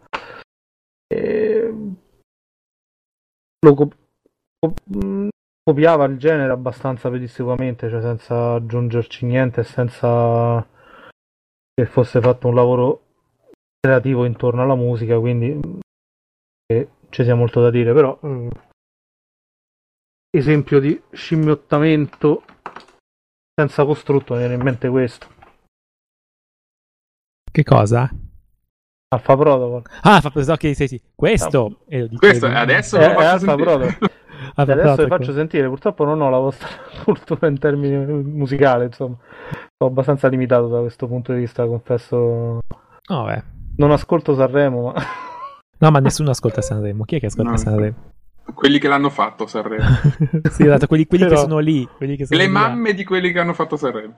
lo 3.64 3.74
cop- 3.74 3.96
cop- 4.58 5.28
copiava 5.62 6.04
il 6.04 6.18
genere 6.18 6.52
abbastanza 6.52 7.08
pedissequamente, 7.08 7.88
cioè 7.88 8.02
senza 8.02 8.54
aggiungerci 8.54 9.24
niente, 9.24 9.64
senza 9.64 10.66
che 11.72 11.86
fosse 11.86 12.20
fatto 12.20 12.48
un 12.48 12.54
lavoro 12.54 13.02
creativo 13.80 14.26
intorno 14.26 14.62
alla 14.62 14.74
musica, 14.74 15.18
quindi 15.18 15.58
ci 17.08 17.24
sia 17.24 17.34
molto 17.34 17.62
da 17.62 17.70
dire, 17.70 17.94
però 17.94 18.18
eh, 18.22 18.48
esempio 20.36 20.80
di 20.80 21.00
scimmiottamento 21.12 22.42
senza 23.54 23.84
costrutto 23.84 24.34
mi 24.34 24.40
viene 24.40 24.54
in 24.54 24.62
mente 24.62 24.88
questo. 24.88 25.28
Che 27.50 27.62
cosa? 27.62 28.10
Alfa 29.14 29.36
Protocol. 29.36 29.82
Ah, 30.02 30.20
fa 30.20 30.56
che 30.56 30.74
sì, 30.74 30.88
sì. 30.88 31.00
Questo, 31.14 31.68
no. 31.68 31.78
eh, 31.86 32.08
questo 32.16 32.46
adesso 32.46 32.98
è, 32.98 33.14
è 33.14 33.24
Alfa 33.24 33.54
Protocol. 33.54 34.10
adesso 34.56 35.02
vi 35.04 35.08
faccio 35.08 35.32
sentire, 35.32 35.68
purtroppo 35.68 36.04
non 36.04 36.20
ho 36.20 36.30
la 36.30 36.38
vostra 36.38 36.68
cultura 37.04 37.46
in 37.46 37.58
termini 37.58 37.96
musicali, 38.24 38.86
insomma. 38.86 39.16
Sono 39.76 39.90
abbastanza 39.90 40.26
limitato 40.26 40.66
da 40.66 40.80
questo 40.80 41.06
punto 41.06 41.32
di 41.32 41.38
vista, 41.38 41.64
confesso. 41.64 42.16
Oh, 43.08 43.24
beh. 43.24 43.42
Non 43.76 43.92
ascolto 43.92 44.34
Sanremo, 44.34 44.90
ma... 44.90 44.94
No, 45.78 45.90
ma 45.90 46.00
nessuno 46.00 46.30
ascolta 46.30 46.60
Sanremo. 46.60 47.04
Chi 47.04 47.16
è 47.16 47.20
che 47.20 47.26
ascolta 47.26 47.50
no. 47.52 47.56
Sanremo? 47.56 48.12
Quelli 48.52 48.78
che 48.78 48.88
l'hanno 48.88 49.10
fatto 49.10 49.46
Sanremo. 49.46 49.84
sì, 50.50 50.64
esatto, 50.64 50.86
quelli, 50.86 51.06
quelli 51.06 51.24
Però... 51.24 51.36
che 51.36 51.40
sono 51.42 51.58
lì. 51.58 51.88
Che 51.98 52.26
sono 52.26 52.38
Le 52.38 52.46
lì 52.46 52.50
mamme 52.50 52.90
là. 52.90 52.94
di 52.94 53.04
quelli 53.04 53.32
che 53.32 53.38
hanno 53.38 53.54
fatto 53.54 53.76
Sanremo. 53.76 54.16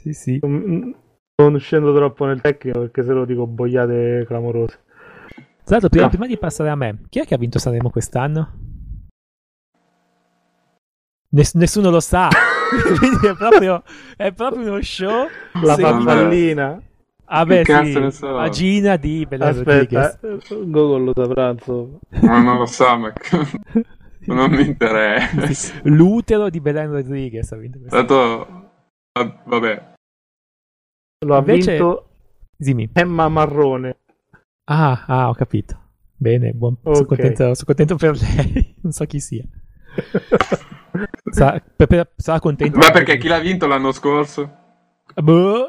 Sì, 0.00 0.12
sì. 0.12 0.38
non 0.40 1.58
scendo 1.58 1.94
troppo 1.94 2.24
nel 2.24 2.40
tecnico 2.40 2.80
perché 2.80 3.04
se 3.04 3.12
lo 3.12 3.24
dico 3.24 3.46
boiate 3.46 4.24
clamorose. 4.26 4.82
Tra 5.62 5.78
l'altro, 5.78 5.88
prima, 5.88 6.04
no. 6.04 6.10
prima, 6.10 6.26
di 6.26 6.38
passare 6.38 6.70
a 6.70 6.74
me, 6.74 7.02
chi 7.08 7.20
è 7.20 7.26
che 7.26 7.34
ha 7.34 7.38
vinto 7.38 7.58
Sanremo 7.58 7.90
quest'anno? 7.90 8.52
Ness- 11.28 11.54
nessuno 11.54 11.90
lo 11.90 12.00
sa. 12.00 12.28
Quindi 12.98 13.26
è 13.26 13.34
proprio, 13.34 13.82
è 14.16 14.32
proprio 14.32 14.70
uno 14.70 14.82
show. 14.82 15.28
La 15.62 15.76
farfallina. 15.76 16.80
Ah 17.32 17.44
beh, 17.44 17.64
sì, 17.64 18.20
la 18.20 18.48
Gina 18.48 18.96
di 18.96 19.24
Bella 19.24 19.48
Aspetta, 19.48 20.18
Google 20.48 21.04
lo 21.04 21.12
saprà, 21.14 21.50
insomma. 21.50 21.98
Ma 22.22 22.42
non 22.42 22.58
lo 22.58 22.66
sa, 22.66 22.96
ma 22.96 23.12
non 24.26 24.50
mi 24.50 24.66
interessa. 24.66 25.74
L'utero 25.84 26.50
di 26.50 26.60
Belen 26.60 26.90
Rodriguez 26.90 27.52
ha 27.52 27.56
vinto 27.56 27.78
questo. 27.78 28.74
Vabbè, 29.44 29.92
lo 31.24 31.34
ha 31.34 31.38
Invece... 31.38 31.70
vinto 31.72 32.10
Dimmi. 32.60 32.90
Emma 32.92 33.26
Marrone. 33.28 33.96
Ah, 34.64 35.04
ah, 35.06 35.28
ho 35.30 35.34
capito. 35.34 35.78
Bene, 36.14 36.52
buon... 36.52 36.76
okay. 36.82 36.94
sono, 36.94 37.06
contento, 37.06 37.54
sono, 37.54 37.64
contento, 37.64 37.96
per 37.96 38.18
lei. 38.20 38.74
non 38.82 38.92
so 38.92 39.06
chi 39.06 39.18
sia. 39.18 39.44
Sarà, 41.30 41.62
per, 41.76 41.86
per, 41.86 42.12
sarà 42.16 42.40
contento. 42.40 42.76
Ma 42.76 42.90
perché 42.90 43.16
chi 43.16 43.28
l'ha 43.28 43.38
vinto 43.38 43.66
l'anno 43.66 43.92
scorso? 43.92 44.56
Boh. 45.14 45.68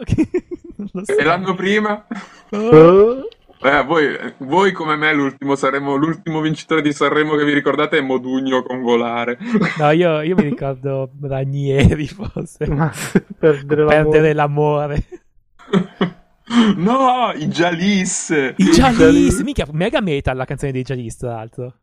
So. 0.87 1.17
E 1.17 1.23
l'anno 1.23 1.55
prima? 1.55 2.05
Boh. 2.49 3.27
Eh, 3.63 3.83
voi, 3.83 4.17
voi, 4.37 4.71
come 4.71 4.95
me 4.95 5.13
l'ultimo, 5.13 5.55
saremo, 5.55 5.95
l'ultimo 5.95 6.41
vincitore 6.41 6.81
di 6.81 6.91
Sanremo 6.91 7.35
che 7.35 7.45
vi 7.45 7.53
ricordate 7.53 7.99
è 7.99 8.01
Modugno 8.01 8.63
con 8.63 8.81
Volare. 8.81 9.37
No, 9.77 9.91
io, 9.91 10.21
io 10.21 10.35
mi 10.35 10.43
ricordo 10.43 11.11
Ranieri 11.21 12.07
forse. 12.07 12.65
Ma 12.67 12.91
perdere, 13.37 13.85
perdere 13.85 14.33
l'amore. 14.33 15.03
no, 16.77 17.31
i 17.35 17.45
Jalis. 17.47 18.53
I 18.55 18.63
Jalis, 18.63 19.41
mica 19.41 19.67
mega 19.71 20.01
metal 20.01 20.35
la 20.35 20.45
canzone 20.45 20.71
dei 20.71 20.81
Jalis, 20.81 21.17
tra 21.17 21.35
l'altro. 21.35 21.75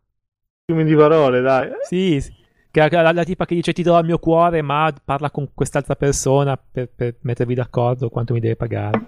Fiumi 0.64 0.84
di 0.84 0.96
parole, 0.96 1.40
dai. 1.40 1.70
Sì, 1.86 2.20
sì. 2.20 2.37
Che 2.70 2.80
la, 2.80 3.02
la, 3.02 3.12
la, 3.12 3.24
tipa 3.24 3.46
che 3.46 3.54
dice 3.54 3.72
ti 3.72 3.82
do 3.82 3.98
il 3.98 4.04
mio 4.04 4.18
cuore, 4.18 4.60
ma 4.60 4.92
parla 5.04 5.30
con 5.30 5.52
quest'altra 5.54 5.96
persona 5.96 6.56
per, 6.56 6.90
per 6.94 7.16
mettervi 7.22 7.54
d'accordo 7.54 8.10
quanto 8.10 8.34
mi 8.34 8.40
deve 8.40 8.56
pagare. 8.56 9.06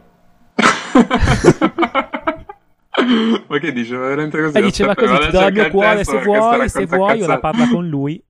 ma 3.49 3.59
che 3.59 3.73
dice? 3.73 3.97
Veramente 3.97 4.41
così? 4.41 4.57
E 4.57 4.63
diceva 4.63 4.95
così, 4.95 5.19
ti 5.19 5.31
do 5.31 5.47
il 5.47 5.53
mio 5.53 5.71
cuore 5.71 6.05
se 6.05 6.23
vuoi, 6.23 6.69
se 6.69 6.87
vuoi, 6.87 7.23
ora 7.23 7.39
parla 7.39 7.69
con 7.69 7.87
lui. 7.87 8.23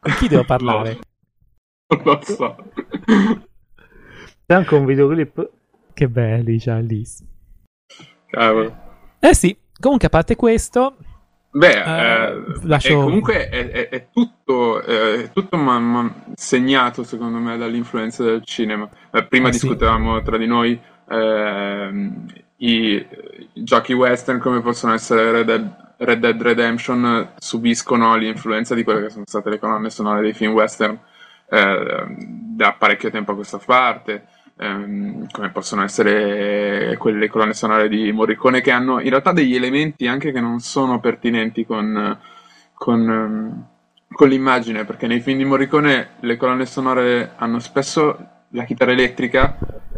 Con 0.00 0.12
chi 0.14 0.28
devo 0.28 0.44
parlare? 0.44 0.98
Non 1.86 2.00
lo 2.02 2.18
so. 2.22 2.56
C'è 4.46 4.54
anche 4.54 4.74
un 4.74 4.86
videoclip. 4.86 5.50
Che 5.92 6.08
belli, 6.08 6.58
Charlize. 6.58 7.24
Cavolo. 8.26 8.74
Eh 9.20 9.34
sì, 9.34 9.56
comunque 9.78 10.08
a 10.08 10.10
parte 10.10 10.34
questo... 10.34 10.96
Beh, 11.56 11.82
eh, 11.82 12.44
lascio... 12.62 12.88
è, 12.88 13.04
comunque 13.04 13.48
è, 13.48 13.70
è, 13.70 13.88
è 13.88 14.06
tutto, 14.10 14.82
è 14.82 15.30
tutto 15.32 15.56
man, 15.56 15.84
man 15.84 16.14
segnato 16.34 17.04
secondo 17.04 17.38
me 17.38 17.56
dall'influenza 17.56 18.24
del 18.24 18.42
cinema. 18.44 18.88
Eh, 19.12 19.24
prima 19.26 19.48
eh, 19.48 19.50
discutevamo 19.52 20.18
sì. 20.18 20.24
tra 20.24 20.36
di 20.36 20.46
noi 20.46 20.80
ehm, 21.08 22.26
i, 22.56 23.06
i, 23.52 23.62
giochi 23.62 23.92
western 23.92 24.40
come 24.40 24.62
possono 24.62 24.94
essere 24.94 25.30
Red 25.30 25.46
Dead, 25.46 25.94
Red 25.98 26.18
Dead 26.18 26.42
Redemption 26.42 27.34
subiscono 27.38 28.16
l'influenza 28.16 28.74
di 28.74 28.82
quelle 28.82 29.02
che 29.02 29.10
sono 29.10 29.24
state 29.24 29.48
le 29.50 29.60
colonne 29.60 29.90
sonore 29.90 30.22
dei 30.22 30.32
film 30.32 30.54
western 30.54 30.98
eh, 31.50 32.06
da 32.18 32.74
parecchio 32.76 33.10
tempo 33.10 33.30
a 33.30 33.36
questa 33.36 33.58
parte 33.58 34.26
ehm, 34.58 35.26
come 35.30 35.50
possono 35.50 35.82
essere 35.82 36.96
quelle 36.98 37.28
colonne 37.28 37.54
sonore 37.54 37.88
di 37.88 38.12
Morricone 38.12 38.60
che 38.60 38.70
hanno 38.70 39.00
in 39.00 39.10
realtà 39.10 39.32
degli 39.32 39.54
elementi 39.54 40.06
anche 40.06 40.32
che 40.32 40.40
non 40.40 40.60
sono 40.60 41.00
pertinenti 41.00 41.64
con, 41.66 42.18
con, 42.72 43.10
ehm, 43.10 43.66
con 44.08 44.28
l'immagine, 44.28 44.84
perché 44.84 45.06
nei 45.06 45.20
film 45.20 45.38
di 45.38 45.44
Morricone 45.44 46.10
le 46.20 46.36
colonne 46.36 46.66
sonore 46.66 47.32
hanno 47.36 47.58
spesso 47.58 48.28
la 48.50 48.64
chitarra 48.64 48.92
elettrica 48.92 49.56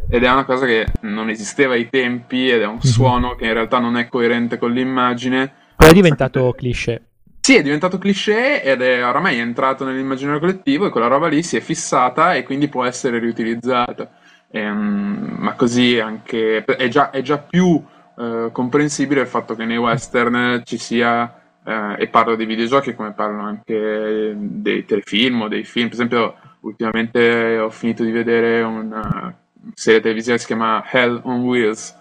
ed 0.08 0.22
è 0.22 0.30
una 0.30 0.44
cosa 0.44 0.66
che 0.66 0.86
non 1.00 1.28
esisteva 1.28 1.74
ai 1.74 1.88
tempi 1.90 2.48
ed 2.48 2.62
è 2.62 2.66
un 2.66 2.74
mhm. 2.74 2.80
suono 2.80 3.34
che 3.34 3.46
in 3.46 3.52
realtà 3.52 3.78
non 3.78 3.96
è 3.96 4.08
coerente 4.08 4.58
con 4.58 4.72
l'immagine. 4.72 5.52
Poi 5.76 5.88
è 5.88 5.92
diventato 5.92 6.52
cliché. 6.56 7.02
Sì, 7.40 7.56
è 7.56 7.62
diventato 7.62 7.98
cliché 7.98 8.62
ed 8.62 8.82
è 8.82 9.06
oramai 9.06 9.38
entrato 9.38 9.84
nell'immaginario 9.84 10.40
collettivo 10.40 10.86
e 10.86 10.90
quella 10.90 11.06
roba 11.06 11.28
lì 11.28 11.42
si 11.42 11.56
è 11.56 11.60
fissata 11.60 12.34
e 12.34 12.42
quindi 12.42 12.68
può 12.68 12.84
essere 12.84 13.18
riutilizzata. 13.18 14.10
Ehm, 14.50 15.36
ma 15.38 15.54
così 15.54 15.98
anche 15.98 16.64
è 16.64 16.88
già, 16.88 17.10
è 17.10 17.20
già 17.22 17.38
più 17.38 17.82
eh, 18.18 18.48
comprensibile 18.52 19.22
il 19.22 19.26
fatto 19.26 19.54
che 19.54 19.64
nei 19.64 19.76
western 19.76 20.62
ci 20.64 20.78
sia, 20.78 21.40
eh, 21.64 21.96
e 21.98 22.08
parlo 22.08 22.36
dei 22.36 22.46
videogiochi 22.46 22.94
come 22.94 23.12
parlo 23.12 23.42
anche 23.42 24.34
dei 24.36 24.84
telefilm 24.84 25.42
o 25.42 25.48
dei 25.48 25.64
film, 25.64 25.88
per 25.88 25.94
esempio 25.94 26.34
ultimamente 26.60 27.58
ho 27.58 27.70
finito 27.70 28.02
di 28.02 28.10
vedere 28.10 28.62
una 28.62 29.34
serie 29.74 30.00
televisiva 30.00 30.34
che 30.34 30.40
si 30.40 30.46
chiama 30.46 30.84
Hell 30.90 31.20
on 31.24 31.42
Wheels, 31.42 31.94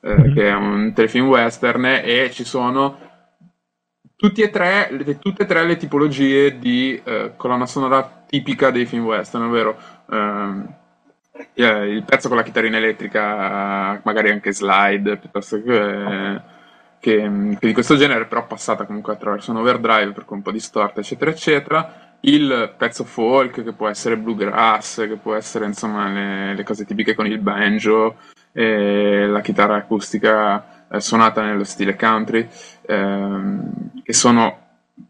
eh, 0.00 0.14
mm-hmm. 0.14 0.34
che 0.34 0.48
è 0.48 0.54
un 0.54 0.92
telefilm 0.94 1.26
western 1.26 1.84
e 1.84 2.30
ci 2.32 2.44
sono 2.44 3.06
tutti 4.16 4.42
e 4.42 4.50
tre, 4.50 4.88
le, 4.90 5.18
tutte 5.18 5.44
e 5.44 5.46
tre 5.46 5.64
le 5.64 5.76
tipologie 5.76 6.58
di 6.58 7.00
eh, 7.04 7.32
colonna 7.36 7.66
sonora 7.66 8.24
tipica 8.26 8.70
dei 8.70 8.84
film 8.84 9.04
western, 9.04 9.44
ovvero 9.44 9.76
ehm, 10.10 10.66
eh, 10.68 10.77
il 11.54 12.02
pezzo 12.04 12.28
con 12.28 12.36
la 12.36 12.42
chitarrina 12.42 12.76
elettrica, 12.76 14.00
magari 14.02 14.30
anche 14.30 14.52
slide, 14.52 15.16
piuttosto 15.16 15.62
che, 15.62 16.40
che, 16.98 17.56
che, 17.58 17.66
di 17.66 17.72
questo 17.72 17.96
genere, 17.96 18.26
però 18.26 18.46
passata 18.46 18.84
comunque 18.84 19.12
attraverso 19.12 19.50
un 19.50 19.58
overdrive 19.58 20.12
per 20.12 20.24
un 20.28 20.42
po' 20.42 20.52
distorta, 20.52 21.00
eccetera, 21.00 21.30
eccetera. 21.30 21.94
Il 22.20 22.74
pezzo 22.76 23.04
folk, 23.04 23.62
che 23.62 23.72
può 23.72 23.88
essere 23.88 24.16
bluegrass, 24.16 25.06
che 25.06 25.16
può 25.16 25.34
essere 25.34 25.66
insomma 25.66 26.08
le, 26.08 26.54
le 26.54 26.64
cose 26.64 26.84
tipiche 26.84 27.14
con 27.14 27.26
il 27.26 27.38
banjo, 27.38 28.16
e 28.52 29.26
la 29.26 29.40
chitarra 29.40 29.76
acustica 29.76 30.86
eh, 30.90 31.00
suonata 31.00 31.42
nello 31.42 31.64
stile 31.64 31.94
country, 31.94 32.48
ehm, 32.86 33.92
che 34.02 34.12
sono 34.12 34.67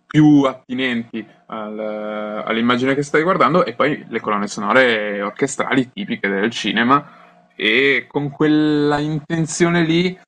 più 0.08 0.42
attinenti 0.44 1.24
al, 1.46 1.78
all'immagine 1.78 2.94
che 2.94 3.02
stai 3.02 3.22
guardando 3.22 3.66
e 3.66 3.74
poi 3.74 4.06
le 4.08 4.20
colonne 4.20 4.48
sonore 4.48 5.20
orchestrali 5.20 5.92
tipiche 5.92 6.28
del 6.28 6.50
cinema 6.50 7.06
e 7.54 8.06
con 8.08 8.30
quella 8.30 8.98
intenzione 8.98 9.84
lì 9.84 10.18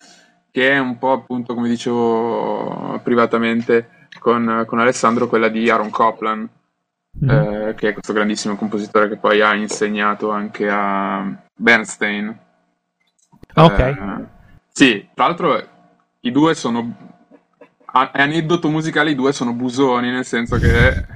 che 0.51 0.70
è 0.73 0.78
un 0.78 0.98
po' 0.98 1.12
appunto 1.12 1.55
come 1.55 1.69
dicevo 1.69 3.01
privatamente 3.02 4.09
con, 4.19 4.65
con 4.66 4.81
Alessandro 4.81 5.28
quella 5.28 5.48
di 5.48 5.70
Aaron 5.70 5.89
Copland 5.89 6.48
mm. 7.24 7.31
eh, 7.31 7.74
che 7.74 7.89
è 7.89 7.93
questo 7.94 8.12
grandissimo 8.12 8.57
compositore 8.57 9.09
che 9.09 9.16
poi 9.16 9.40
ha 9.40 9.55
insegnato 9.55 10.31
anche 10.31 10.69
a 10.69 11.27
Bernstein 11.55 12.39
ok 13.55 13.78
eh, 13.78 13.97
sì 14.69 15.09
tra 15.15 15.24
l'altro 15.27 15.69
i 16.20 16.31
due 16.31 16.55
sono 16.55 17.09
aneddoto 17.92 18.68
musicale 18.68 19.10
i 19.10 19.14
due 19.14 19.32
sono 19.32 19.52
busoni, 19.52 20.10
nel 20.10 20.24
senso 20.24 20.58
che 20.58 21.06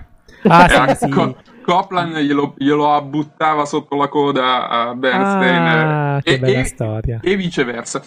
ah, 0.49 0.95
sì, 0.95 1.09
Co- 1.09 1.37
Copland 1.63 2.19
glielo, 2.19 2.55
glielo, 2.59 3.03
buttava 3.03 3.65
sotto 3.65 3.97
la 3.97 4.09
coda 4.09 4.69
a 4.69 4.95
Bernstein 4.95 5.67
ah, 5.67 6.21
e, 6.23 6.33
e, 6.35 7.21
e, 7.23 7.37
viceversa. 7.37 8.03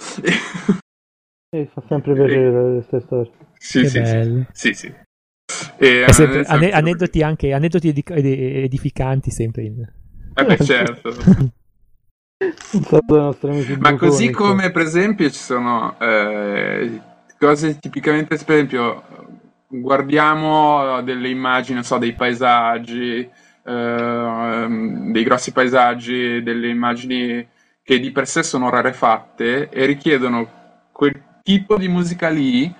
E 1.50 1.70
fa 1.74 1.82
sempre 1.88 2.14
piacere 2.14 2.74
queste 2.74 3.00
storie. 3.02 3.32
Sì, 3.58 3.82
che 3.82 3.88
sì, 3.88 4.00
bello. 4.00 4.46
sì, 4.52 4.74
sì, 4.74 4.94
E, 5.78 6.06
sempre, 6.10 6.44
ane- 6.44 6.72
aneddoti 6.72 7.24
anche 7.24 7.54
aneddoti 7.54 7.90
ed- 7.90 8.26
edificanti 8.26 9.32
sempre 9.32 9.64
in... 9.64 9.82
Eh 10.36 10.46
beh, 10.46 10.58
certo. 10.64 11.16
Ma 13.80 13.96
così 13.96 14.30
come 14.30 14.70
per 14.70 14.84
esempio 14.84 15.30
ci 15.32 15.40
sono 15.40 15.98
eh, 16.00 17.02
cose 17.38 17.80
tipicamente, 17.80 18.38
per 18.38 18.56
esempio, 18.56 19.04
guardiamo 19.68 21.02
delle 21.02 21.30
immagini, 21.30 21.84
so, 21.84 21.98
dei 21.98 22.14
paesaggi, 22.14 23.30
eh, 23.64 24.68
dei 25.12 25.24
grossi 25.24 25.52
paesaggi, 25.52 26.42
delle 26.42 26.70
immagini 26.70 27.48
che 27.84 28.00
di 28.00 28.12
per 28.12 28.28
sé 28.28 28.44
sono 28.44 28.70
rarefatte 28.70 29.70
e 29.70 29.86
richiedono 29.86 30.48
quel 30.92 31.40
tipo 31.44 31.78
di 31.78 31.88
musica 31.88 32.30
lì, 32.30 32.74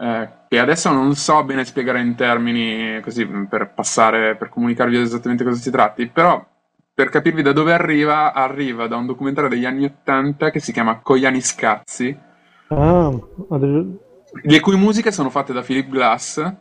eh, 0.00 0.28
che 0.48 0.58
adesso 0.58 0.92
non 0.92 1.14
so 1.14 1.42
bene 1.44 1.64
spiegare 1.64 2.00
in 2.00 2.14
termini 2.14 3.00
così 3.00 3.26
per 3.26 3.72
passare, 3.74 4.36
per 4.36 4.48
comunicarvi 4.48 4.96
esattamente 4.98 5.44
cosa 5.44 5.60
si 5.60 5.70
tratti, 5.70 6.06
però 6.06 6.44
per 6.94 7.10
capirvi 7.10 7.42
da 7.42 7.52
dove 7.52 7.72
arriva, 7.72 8.32
arriva 8.32 8.86
da 8.88 8.96
un 8.96 9.06
documentario 9.06 9.48
degli 9.48 9.64
anni 9.64 9.84
Ottanta 9.84 10.50
che 10.50 10.60
si 10.60 10.72
chiama 10.72 10.98
Cogliani 11.00 11.40
Scazzi, 11.40 12.16
Ah, 12.68 13.10
le 14.42 14.60
cui 14.60 14.76
musiche 14.76 15.10
sono 15.10 15.30
fatte 15.30 15.52
da 15.52 15.62
Philip 15.62 15.88
Glass 15.88 16.54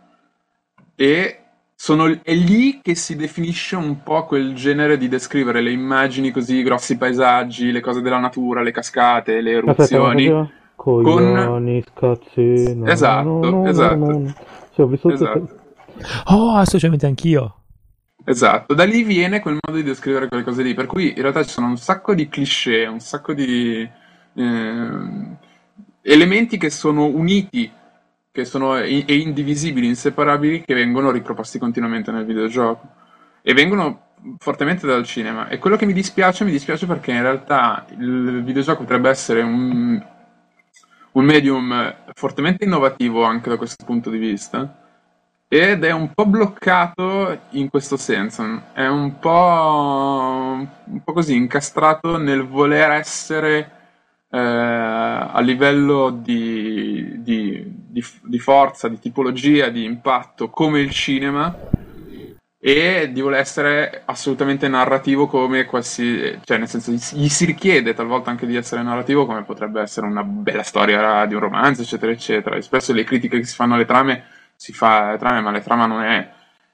e 0.95 1.39
sono, 1.75 2.07
è 2.23 2.33
lì 2.33 2.79
che 2.81 2.95
si 2.95 3.15
definisce 3.15 3.75
un 3.75 4.01
po' 4.01 4.25
quel 4.25 4.55
genere 4.55 4.97
di 4.97 5.07
descrivere 5.07 5.61
le 5.61 5.71
immagini 5.71 6.31
così, 6.31 6.63
grossi 6.63 6.97
paesaggi, 6.97 7.71
le 7.71 7.81
cose 7.81 8.01
della 8.01 8.19
natura, 8.19 8.63
le 8.63 8.71
cascate, 8.71 9.41
le 9.41 9.51
eruzioni. 9.51 10.27
Aspetta, 10.27 10.55
Coglioni, 10.75 11.83
con... 11.93 12.19
scazzi. 12.19 12.75
No, 12.75 12.85
esatto, 12.85 13.27
no, 13.27 13.49
no, 13.49 13.67
esatto. 13.67 14.33
Sì, 14.73 14.81
ho 14.81 14.87
visto 14.87 15.09
esatto. 15.09 15.59
Oh, 16.27 16.51
assolutamente 16.55 17.05
anch'io. 17.05 17.55
Esatto, 18.23 18.73
da 18.73 18.83
lì 18.83 19.03
viene 19.03 19.39
quel 19.39 19.57
modo 19.61 19.77
di 19.77 19.83
descrivere 19.83 20.27
quelle 20.27 20.43
cose 20.43 20.63
lì, 20.63 20.73
per 20.73 20.85
cui 20.85 21.09
in 21.15 21.21
realtà 21.21 21.43
ci 21.43 21.49
sono 21.49 21.67
un 21.67 21.77
sacco 21.77 22.13
di 22.13 22.27
cliché, 22.27 22.85
un 22.85 22.99
sacco 22.99 23.33
di... 23.33 23.87
Eh, 24.33 25.45
elementi 26.09 26.57
che 26.57 26.69
sono 26.69 27.05
uniti 27.05 27.69
che 28.31 28.45
sono 28.45 28.77
e 28.77 29.03
indivisibili, 29.07 29.87
inseparabili, 29.87 30.63
che 30.63 30.75
vengono 30.75 31.09
riproposti 31.09 31.57
continuamente 31.57 32.11
nel 32.11 32.23
videogioco 32.23 32.87
e 33.41 33.53
vengono 33.55 34.09
fortemente 34.37 34.85
dal 34.85 35.03
cinema. 35.05 35.47
E 35.47 35.57
quello 35.57 35.75
che 35.75 35.87
mi 35.87 35.93
dispiace, 35.93 36.43
mi 36.43 36.51
dispiace 36.51 36.85
perché 36.85 37.11
in 37.11 37.23
realtà 37.23 37.87
il 37.97 38.43
videogioco 38.43 38.83
potrebbe 38.83 39.09
essere 39.09 39.41
un, 39.41 39.99
un 41.13 41.25
medium 41.25 41.95
fortemente 42.13 42.63
innovativo 42.63 43.23
anche 43.23 43.49
da 43.49 43.57
questo 43.57 43.83
punto 43.85 44.11
di 44.11 44.19
vista. 44.19 44.83
Ed 45.47 45.83
è 45.83 45.91
un 45.91 46.13
po' 46.13 46.27
bloccato 46.27 47.39
in 47.51 47.69
questo 47.69 47.97
senso, 47.97 48.43
è 48.73 48.85
un 48.85 49.17
po', 49.17 50.67
un 50.83 51.03
po' 51.03 51.13
così 51.13 51.35
incastrato 51.35 52.17
nel 52.17 52.45
voler 52.45 52.91
essere 52.91 53.76
eh, 54.29 54.37
a 54.37 55.39
livello 55.41 56.09
di, 56.09 57.21
di, 57.21 57.63
di, 57.87 58.03
di, 58.21 58.39
forza, 58.39 58.87
di 58.87 58.99
tipologia, 58.99 59.69
di 59.69 59.83
impatto 59.83 60.49
come 60.49 60.79
il 60.79 60.91
cinema 60.91 61.55
e 62.59 63.11
di 63.11 63.21
voler 63.21 63.39
essere 63.39 64.01
assolutamente 64.05 64.67
narrativo 64.67 65.27
come 65.27 65.65
qualsiasi, 65.65 66.39
cioè 66.43 66.57
nel 66.57 66.67
senso 66.67 66.91
gli 66.91 67.29
si 67.29 67.45
richiede 67.45 67.93
talvolta 67.93 68.31
anche 68.31 68.47
di 68.47 68.55
essere 68.55 68.81
narrativo 68.81 69.25
come 69.25 69.43
potrebbe 69.43 69.79
essere 69.81 70.07
una 70.07 70.23
bella 70.23 70.63
storia 70.63 71.25
di 71.27 71.35
un 71.35 71.39
romanzo 71.39 71.83
eccetera 71.83 72.11
eccetera 72.11 72.55
e 72.55 72.61
spesso 72.63 72.93
le 72.93 73.03
critiche 73.03 73.37
che 73.37 73.45
si 73.45 73.55
fanno 73.55 73.75
alle 73.75 73.85
trame 73.85 74.23
si 74.57 74.73
fa 74.73 75.11
le 75.11 75.17
trame, 75.17 75.39
ma 75.39 75.51
la 75.51 75.61
trama 75.61 75.85
non 75.85 76.01
è, 76.01 76.29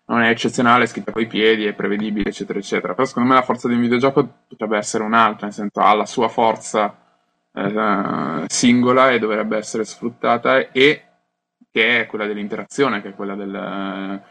non 0.06 0.22
è 0.22 0.30
eccezionale, 0.30 0.86
è 0.86 0.88
scritta 0.88 1.12
coi 1.12 1.28
piedi, 1.28 1.66
è 1.66 1.74
prevedibile, 1.74 2.30
eccetera, 2.30 2.58
eccetera. 2.58 2.94
Però 2.94 3.06
secondo 3.06 3.30
me 3.30 3.36
la 3.36 3.44
forza 3.44 3.68
di 3.68 3.76
un 3.76 3.82
videogioco 3.82 4.28
potrebbe 4.48 4.78
essere 4.78 5.04
un'altra, 5.04 5.46
nel 5.46 5.54
senso 5.56 5.82
ha 5.82 5.94
la 5.94 6.06
sua 6.06 6.30
forza 6.30 6.98
eh, 7.54 8.44
singola 8.48 9.12
e 9.12 9.20
dovrebbe 9.20 9.58
essere 9.58 9.86
sfruttata 9.86 10.72
e 10.72 11.04
che 11.72 12.02
è 12.02 12.06
quella 12.06 12.28
dell'interazione, 12.28 13.02
che 13.02 13.10
è 13.10 13.16
quella 13.16 13.36
del, 13.36 14.22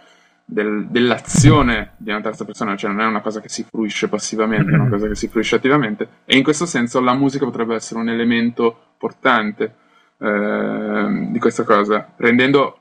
del, 0.44 0.86
dell'azione 0.88 1.94
di 1.96 2.10
una 2.10 2.20
terza 2.20 2.44
persona, 2.44 2.76
cioè 2.76 2.90
non 2.90 3.00
è 3.00 3.06
una 3.06 3.20
cosa 3.20 3.40
che 3.40 3.48
si 3.48 3.64
fruisce 3.68 4.08
passivamente, 4.08 4.70
è 4.70 4.74
una 4.74 4.88
cosa 4.88 5.08
che 5.08 5.14
si 5.16 5.28
fruisce 5.28 5.56
attivamente 5.56 6.08
e 6.24 6.36
in 6.36 6.42
questo 6.42 6.66
senso 6.66 7.00
la 7.00 7.14
musica 7.14 7.44
potrebbe 7.44 7.74
essere 7.74 8.00
un 8.00 8.08
elemento 8.08 8.94
portante 8.96 9.74
eh, 10.18 11.28
di 11.30 11.38
questa 11.40 11.64
cosa, 11.64 12.12
rendendo 12.16 12.78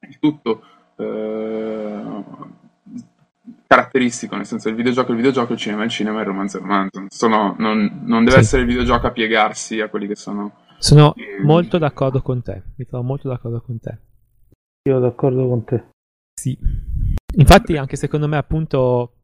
il 0.00 0.18
tutto 0.18 0.62
eh, 0.98 1.65
caratteristico, 3.66 4.36
nel 4.36 4.46
senso 4.46 4.68
il 4.68 4.74
videogioco 4.74 5.08
è 5.08 5.10
il 5.10 5.16
videogioco, 5.16 5.52
il 5.52 5.58
cinema 5.58 5.82
è 5.82 5.84
il 5.86 5.90
cinema, 5.90 6.20
il 6.20 6.26
romanzo 6.26 6.56
è 6.56 6.60
il 6.60 6.66
romanzo. 6.66 7.06
Sono, 7.08 7.54
non, 7.58 8.02
non, 8.04 8.24
deve 8.24 8.38
sì. 8.38 8.42
essere 8.42 8.62
il 8.62 8.68
videogioco 8.68 9.06
a 9.06 9.10
piegarsi 9.10 9.80
a 9.80 9.88
quelli 9.88 10.06
che 10.06 10.16
sono 10.16 10.64
sono 10.78 11.14
e... 11.14 11.42
molto 11.42 11.78
d'accordo 11.78 12.22
con 12.22 12.42
te. 12.42 12.62
Mi 12.76 12.84
trovo 12.84 13.04
molto 13.04 13.28
d'accordo 13.28 13.60
con 13.60 13.80
te. 13.80 13.98
Io 14.88 14.98
d'accordo 14.98 15.48
con 15.48 15.64
te. 15.64 15.84
Sì. 16.38 16.56
Infatti, 17.36 17.76
anche 17.76 17.96
secondo 17.96 18.28
me, 18.28 18.36
appunto, 18.36 19.22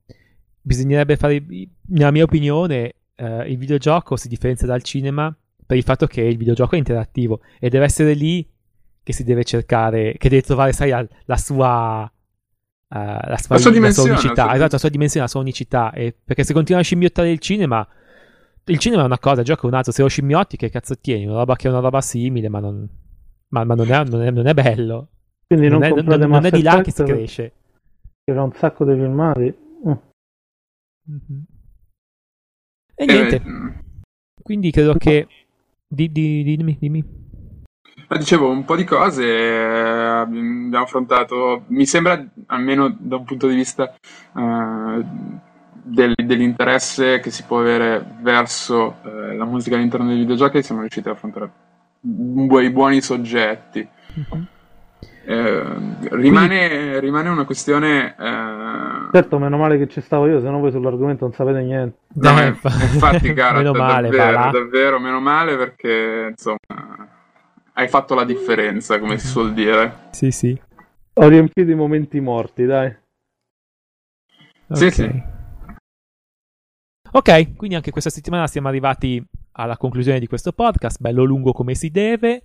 bisognerebbe 0.61 1.17
fare, 1.17 1.45
nella 1.89 2.11
mia 2.11 2.25
opinione, 2.25 2.95
eh, 3.15 3.51
il 3.51 3.59
videogioco 3.59 4.17
si 4.17 4.29
differenzia 4.29 4.67
dal 4.67 4.83
cinema 4.83 5.35
per 5.65 5.77
il 5.77 5.85
fatto 5.85 6.07
che 6.07 6.23
il 6.23 6.37
videogioco 6.37 6.75
è 6.75 6.79
interattivo 6.79 7.41
e 7.59 7.69
deve 7.69 7.85
essere 7.85 8.15
lì 8.15 8.47
che 9.03 9.13
si 9.13 9.25
deve 9.25 9.45
cercare, 9.45 10.17
che 10.19 10.29
deve 10.29 10.43
trovare, 10.43 10.73
sai, 10.73 10.91
la 11.25 11.37
sua. 11.37 12.11
Uh, 12.93 12.95
la, 12.95 13.39
sua, 13.39 13.55
la, 13.55 13.59
sua 13.59 13.81
la 13.81 13.91
sua 13.91 14.03
unicità, 14.03 14.45
la 14.45 14.55
esatto, 14.55 14.73
la 14.73 14.79
sua 14.79 14.89
dimensione, 14.91 15.25
la 15.25 15.31
sua 15.33 15.41
unicità. 15.41 15.93
E 15.93 16.15
perché 16.23 16.45
se 16.45 16.53
continua 16.53 16.83
a 16.83 16.85
scimmiottare 16.85 17.31
il 17.31 17.39
cinema, 17.39 17.87
il 18.65 18.79
cinema 18.79 19.03
è 19.03 19.05
una 19.07 19.19
cosa, 19.19 19.41
il 19.41 19.47
gioco 19.47 19.65
è 19.65 19.71
un 19.71 19.75
altro. 19.75 19.93
Se 19.93 20.03
lo 20.03 20.09
scimmiotti, 20.09 20.59
che 20.59 20.69
cazzo 20.69 20.99
tieni? 20.99 21.25
Una 21.25 21.39
roba 21.39 21.57
che 21.57 21.69
è 21.69 21.71
una 21.71 21.81
roba 21.81 22.03
simile, 22.03 22.51
ma 22.51 22.61
non, 22.61 22.87
ma, 23.49 23.65
ma 23.65 23.75
non, 23.75 23.91
è, 23.91 24.05
non, 24.05 24.23
è, 24.23 24.31
non, 24.31 24.47
è, 24.47 24.53
bello. 24.53 25.09
Quindi 25.47 25.69
non, 25.69 25.79
non, 25.81 26.23
è, 26.23 26.27
non 26.27 26.45
è, 26.45 26.51
di 26.51 26.61
là 26.61 26.83
che 26.83 26.91
si 26.91 27.03
cresce. 27.03 27.53
C'era 28.25 28.43
un 28.43 28.53
sacco 28.53 28.85
di 28.85 28.93
filmati. 28.93 29.55
Mm. 29.89 29.93
Mm-hmm. 31.11 31.43
E 32.95 33.05
niente. 33.07 33.37
Eh, 33.37 33.43
Quindi 34.43 34.71
credo 34.71 34.95
che. 34.97 35.27
Di, 35.89 36.13
di, 36.13 36.43
dimmi, 36.43 36.77
dimmi. 36.79 37.22
Ma 38.09 38.17
dicevo 38.17 38.49
un 38.49 38.65
po' 38.65 38.77
di 38.77 38.85
cose 38.85 39.25
eh, 39.25 40.21
abbiamo 40.21 40.85
affrontato. 40.85 41.65
Mi 41.69 41.87
sembra, 41.87 42.23
almeno 42.47 42.95
da 42.99 43.17
un 43.17 43.25
punto 43.25 43.47
di 43.47 43.55
vista. 43.55 43.95
Uh, 44.33 45.41
del, 45.83 46.15
dell'interesse 46.15 47.19
che 47.19 47.31
si 47.31 47.43
può 47.43 47.59
avere 47.59 48.05
verso 48.21 48.99
eh, 49.05 49.35
la 49.35 49.45
musica 49.45 49.75
all'interno 49.75 50.07
dei 50.07 50.19
videogiochi 50.19 50.63
siamo 50.63 50.83
riusciti 50.83 51.09
a 51.09 51.13
affrontare 51.13 51.51
buoni, 52.03 52.71
buoni 52.71 53.01
soggetti. 53.01 53.87
Mm-hmm. 54.19 54.43
Eh, 55.25 55.65
rimane, 56.11 56.69
Quindi... 56.69 57.01
rimane, 57.01 57.29
una 57.29 57.45
questione. 57.45 58.15
Eh... 58.19 59.09
Certo, 59.13 59.39
meno 59.39 59.57
male 59.57 59.79
che 59.79 59.89
ci 59.89 60.01
stavo 60.01 60.27
io, 60.27 60.41
se 60.41 60.51
no 60.51 60.59
voi 60.59 60.73
sull'argomento 60.73 61.25
non 61.25 61.33
sapete 61.33 61.61
niente. 61.61 61.99
No, 62.15 62.41
eh, 62.41 62.47
infatti, 62.49 63.33
cara, 63.33 63.59
meno 63.59 63.73
male, 63.73 64.09
davvero, 64.09 64.51
davvero, 64.51 64.99
meno 64.99 65.21
male 65.21 65.57
perché 65.57 66.29
insomma 66.31 66.92
hai 67.75 67.89
fatto 67.89 68.15
la 68.15 68.25
differenza, 68.25 68.99
come 68.99 69.19
si 69.19 69.27
suol 69.27 69.53
dire. 69.53 70.09
Sì, 70.11 70.31
sì. 70.31 70.61
Ho 71.15 71.29
riempito 71.29 71.71
i 71.71 71.75
momenti 71.75 72.21
morti, 72.21 72.65
dai. 72.65 72.95
Okay. 74.69 74.91
Sì, 74.91 74.91
sì. 74.91 75.23
Ok, 77.15 77.57
quindi 77.57 77.77
anche 77.77 77.91
questa 77.91 78.09
settimana 78.09 78.47
siamo 78.47 78.69
arrivati 78.69 79.23
alla 79.53 79.77
conclusione 79.77 80.19
di 80.19 80.27
questo 80.27 80.53
podcast, 80.53 80.99
bello 81.01 81.25
lungo 81.25 81.53
come 81.53 81.75
si 81.75 81.91
deve. 81.91 82.45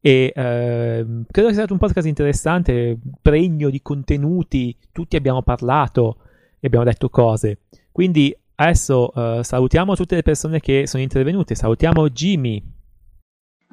E 0.00 0.32
eh, 0.34 1.06
credo 1.30 1.48
sia 1.48 1.58
stato 1.58 1.72
un 1.72 1.78
podcast 1.78 2.06
interessante, 2.06 2.98
pregno 3.20 3.70
di 3.70 3.82
contenuti, 3.82 4.76
tutti 4.92 5.16
abbiamo 5.16 5.42
parlato 5.42 6.18
e 6.60 6.66
abbiamo 6.66 6.84
detto 6.84 7.08
cose. 7.10 7.58
Quindi 7.92 8.34
adesso 8.54 9.12
eh, 9.12 9.44
salutiamo 9.44 9.94
tutte 9.94 10.14
le 10.14 10.22
persone 10.22 10.60
che 10.60 10.86
sono 10.86 11.02
intervenute, 11.02 11.54
salutiamo 11.54 12.08
Jimmy. 12.08 12.75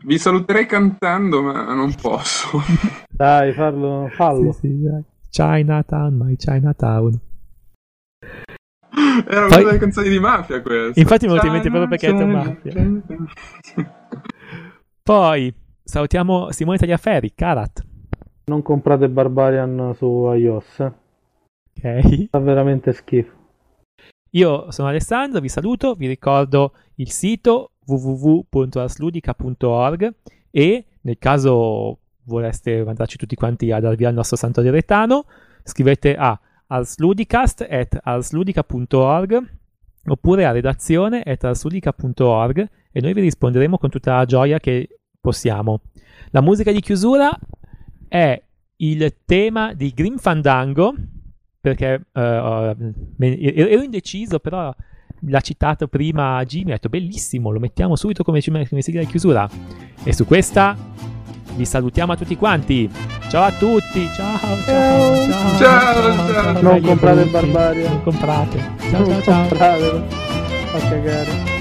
Vi 0.05 0.17
saluterei 0.17 0.65
cantando, 0.65 1.41
ma 1.41 1.73
non 1.73 1.93
posso. 1.93 2.61
dai, 3.09 3.53
farlo, 3.53 4.09
fallo. 4.11 4.51
Sì, 4.51 4.67
sì, 4.67 4.81
dai. 4.81 5.03
Chinatown, 5.29 6.13
my 6.15 6.35
Chinatown. 6.35 7.19
Era 9.27 9.45
una 9.45 9.55
delle 9.57 9.77
canzoni 9.77 10.09
di 10.09 10.19
mafia 10.19 10.61
questa. 10.61 10.99
Infatti 10.99 11.27
me 11.27 11.35
lo 11.35 11.45
in 11.45 11.51
mente 11.51 11.69
proprio 11.69 11.87
perché 11.87 12.07
è 12.07 12.25
mafia. 12.25 12.73
Poi 15.01 15.53
salutiamo 15.83 16.51
Simone 16.51 16.77
Tagliaferri, 16.77 17.33
Karat. 17.33 17.85
Non 18.45 18.61
comprate 18.61 19.09
Barbarian 19.09 19.93
su 19.95 20.31
iOS. 20.33 20.79
Ok. 21.75 22.29
Fa 22.29 22.39
veramente 22.39 22.93
schifo. 22.93 23.41
Io 24.31 24.71
sono 24.71 24.87
Alessandro, 24.87 25.39
vi 25.39 25.49
saluto, 25.49 25.93
vi 25.93 26.07
ricordo 26.07 26.73
il 26.95 27.11
sito 27.11 27.72
www.asludica.org 27.85 30.13
e 30.51 30.85
nel 31.01 31.17
caso 31.17 31.97
voleste 32.25 32.83
mandarci 32.83 33.17
tutti 33.17 33.35
quanti 33.35 33.71
a 33.71 33.79
darvi 33.79 34.05
al 34.05 34.13
nostro 34.13 34.37
santo 34.37 34.61
direttano, 34.61 35.25
scrivete 35.63 36.15
a 36.15 36.39
alsludicast 36.67 37.67
at 37.69 37.99
alsludica.org 38.01 39.51
oppure 40.05 40.45
a 40.45 40.51
redazione 40.51 41.21
at 41.21 41.43
alsludica.org 41.43 42.69
e 42.91 43.01
noi 43.01 43.13
vi 43.13 43.21
risponderemo 43.21 43.77
con 43.77 43.89
tutta 43.89 44.17
la 44.17 44.25
gioia 44.25 44.59
che 44.59 44.99
possiamo. 45.19 45.81
La 46.31 46.41
musica 46.41 46.71
di 46.71 46.79
chiusura 46.79 47.31
è 48.07 48.41
il 48.77 49.15
tema 49.25 49.73
di 49.73 49.91
Grim 49.93 50.17
Fandango 50.17 50.93
perché 51.59 52.05
uh, 52.11 52.19
ero 52.19 53.81
indeciso 53.81 54.39
però 54.39 54.73
l'ha 55.27 55.41
citato 55.41 55.87
prima 55.87 56.43
Jimmy 56.43 56.71
ha 56.71 56.73
detto 56.73 56.89
bellissimo 56.89 57.49
lo 57.49 57.59
mettiamo 57.59 57.95
subito 57.95 58.23
come, 58.23 58.41
come 58.41 58.81
sigla 58.81 59.01
di 59.01 59.07
chiusura 59.07 59.49
e 60.03 60.13
su 60.13 60.25
questa 60.25 60.75
vi 61.55 61.65
salutiamo 61.65 62.13
a 62.13 62.17
tutti 62.17 62.35
quanti. 62.35 62.89
Ciao 63.29 63.43
a 63.43 63.51
tutti. 63.51 64.07
Ciao, 64.13 64.37
ciao, 64.37 64.57
ciao. 64.63 65.27
Ciao, 65.27 65.57
ciao. 65.57 66.53
ciao. 66.53 66.61
Non 66.61 66.81
comprate 66.81 67.25
barbarie. 67.25 67.87
Non 67.87 68.03
comprate. 68.03 68.57
Ciao, 68.89 69.05
ciao, 69.05 69.21
ciao. 69.21 69.47
Comprate. 69.47 70.03
A 70.73 70.89
cagare. 70.89 71.52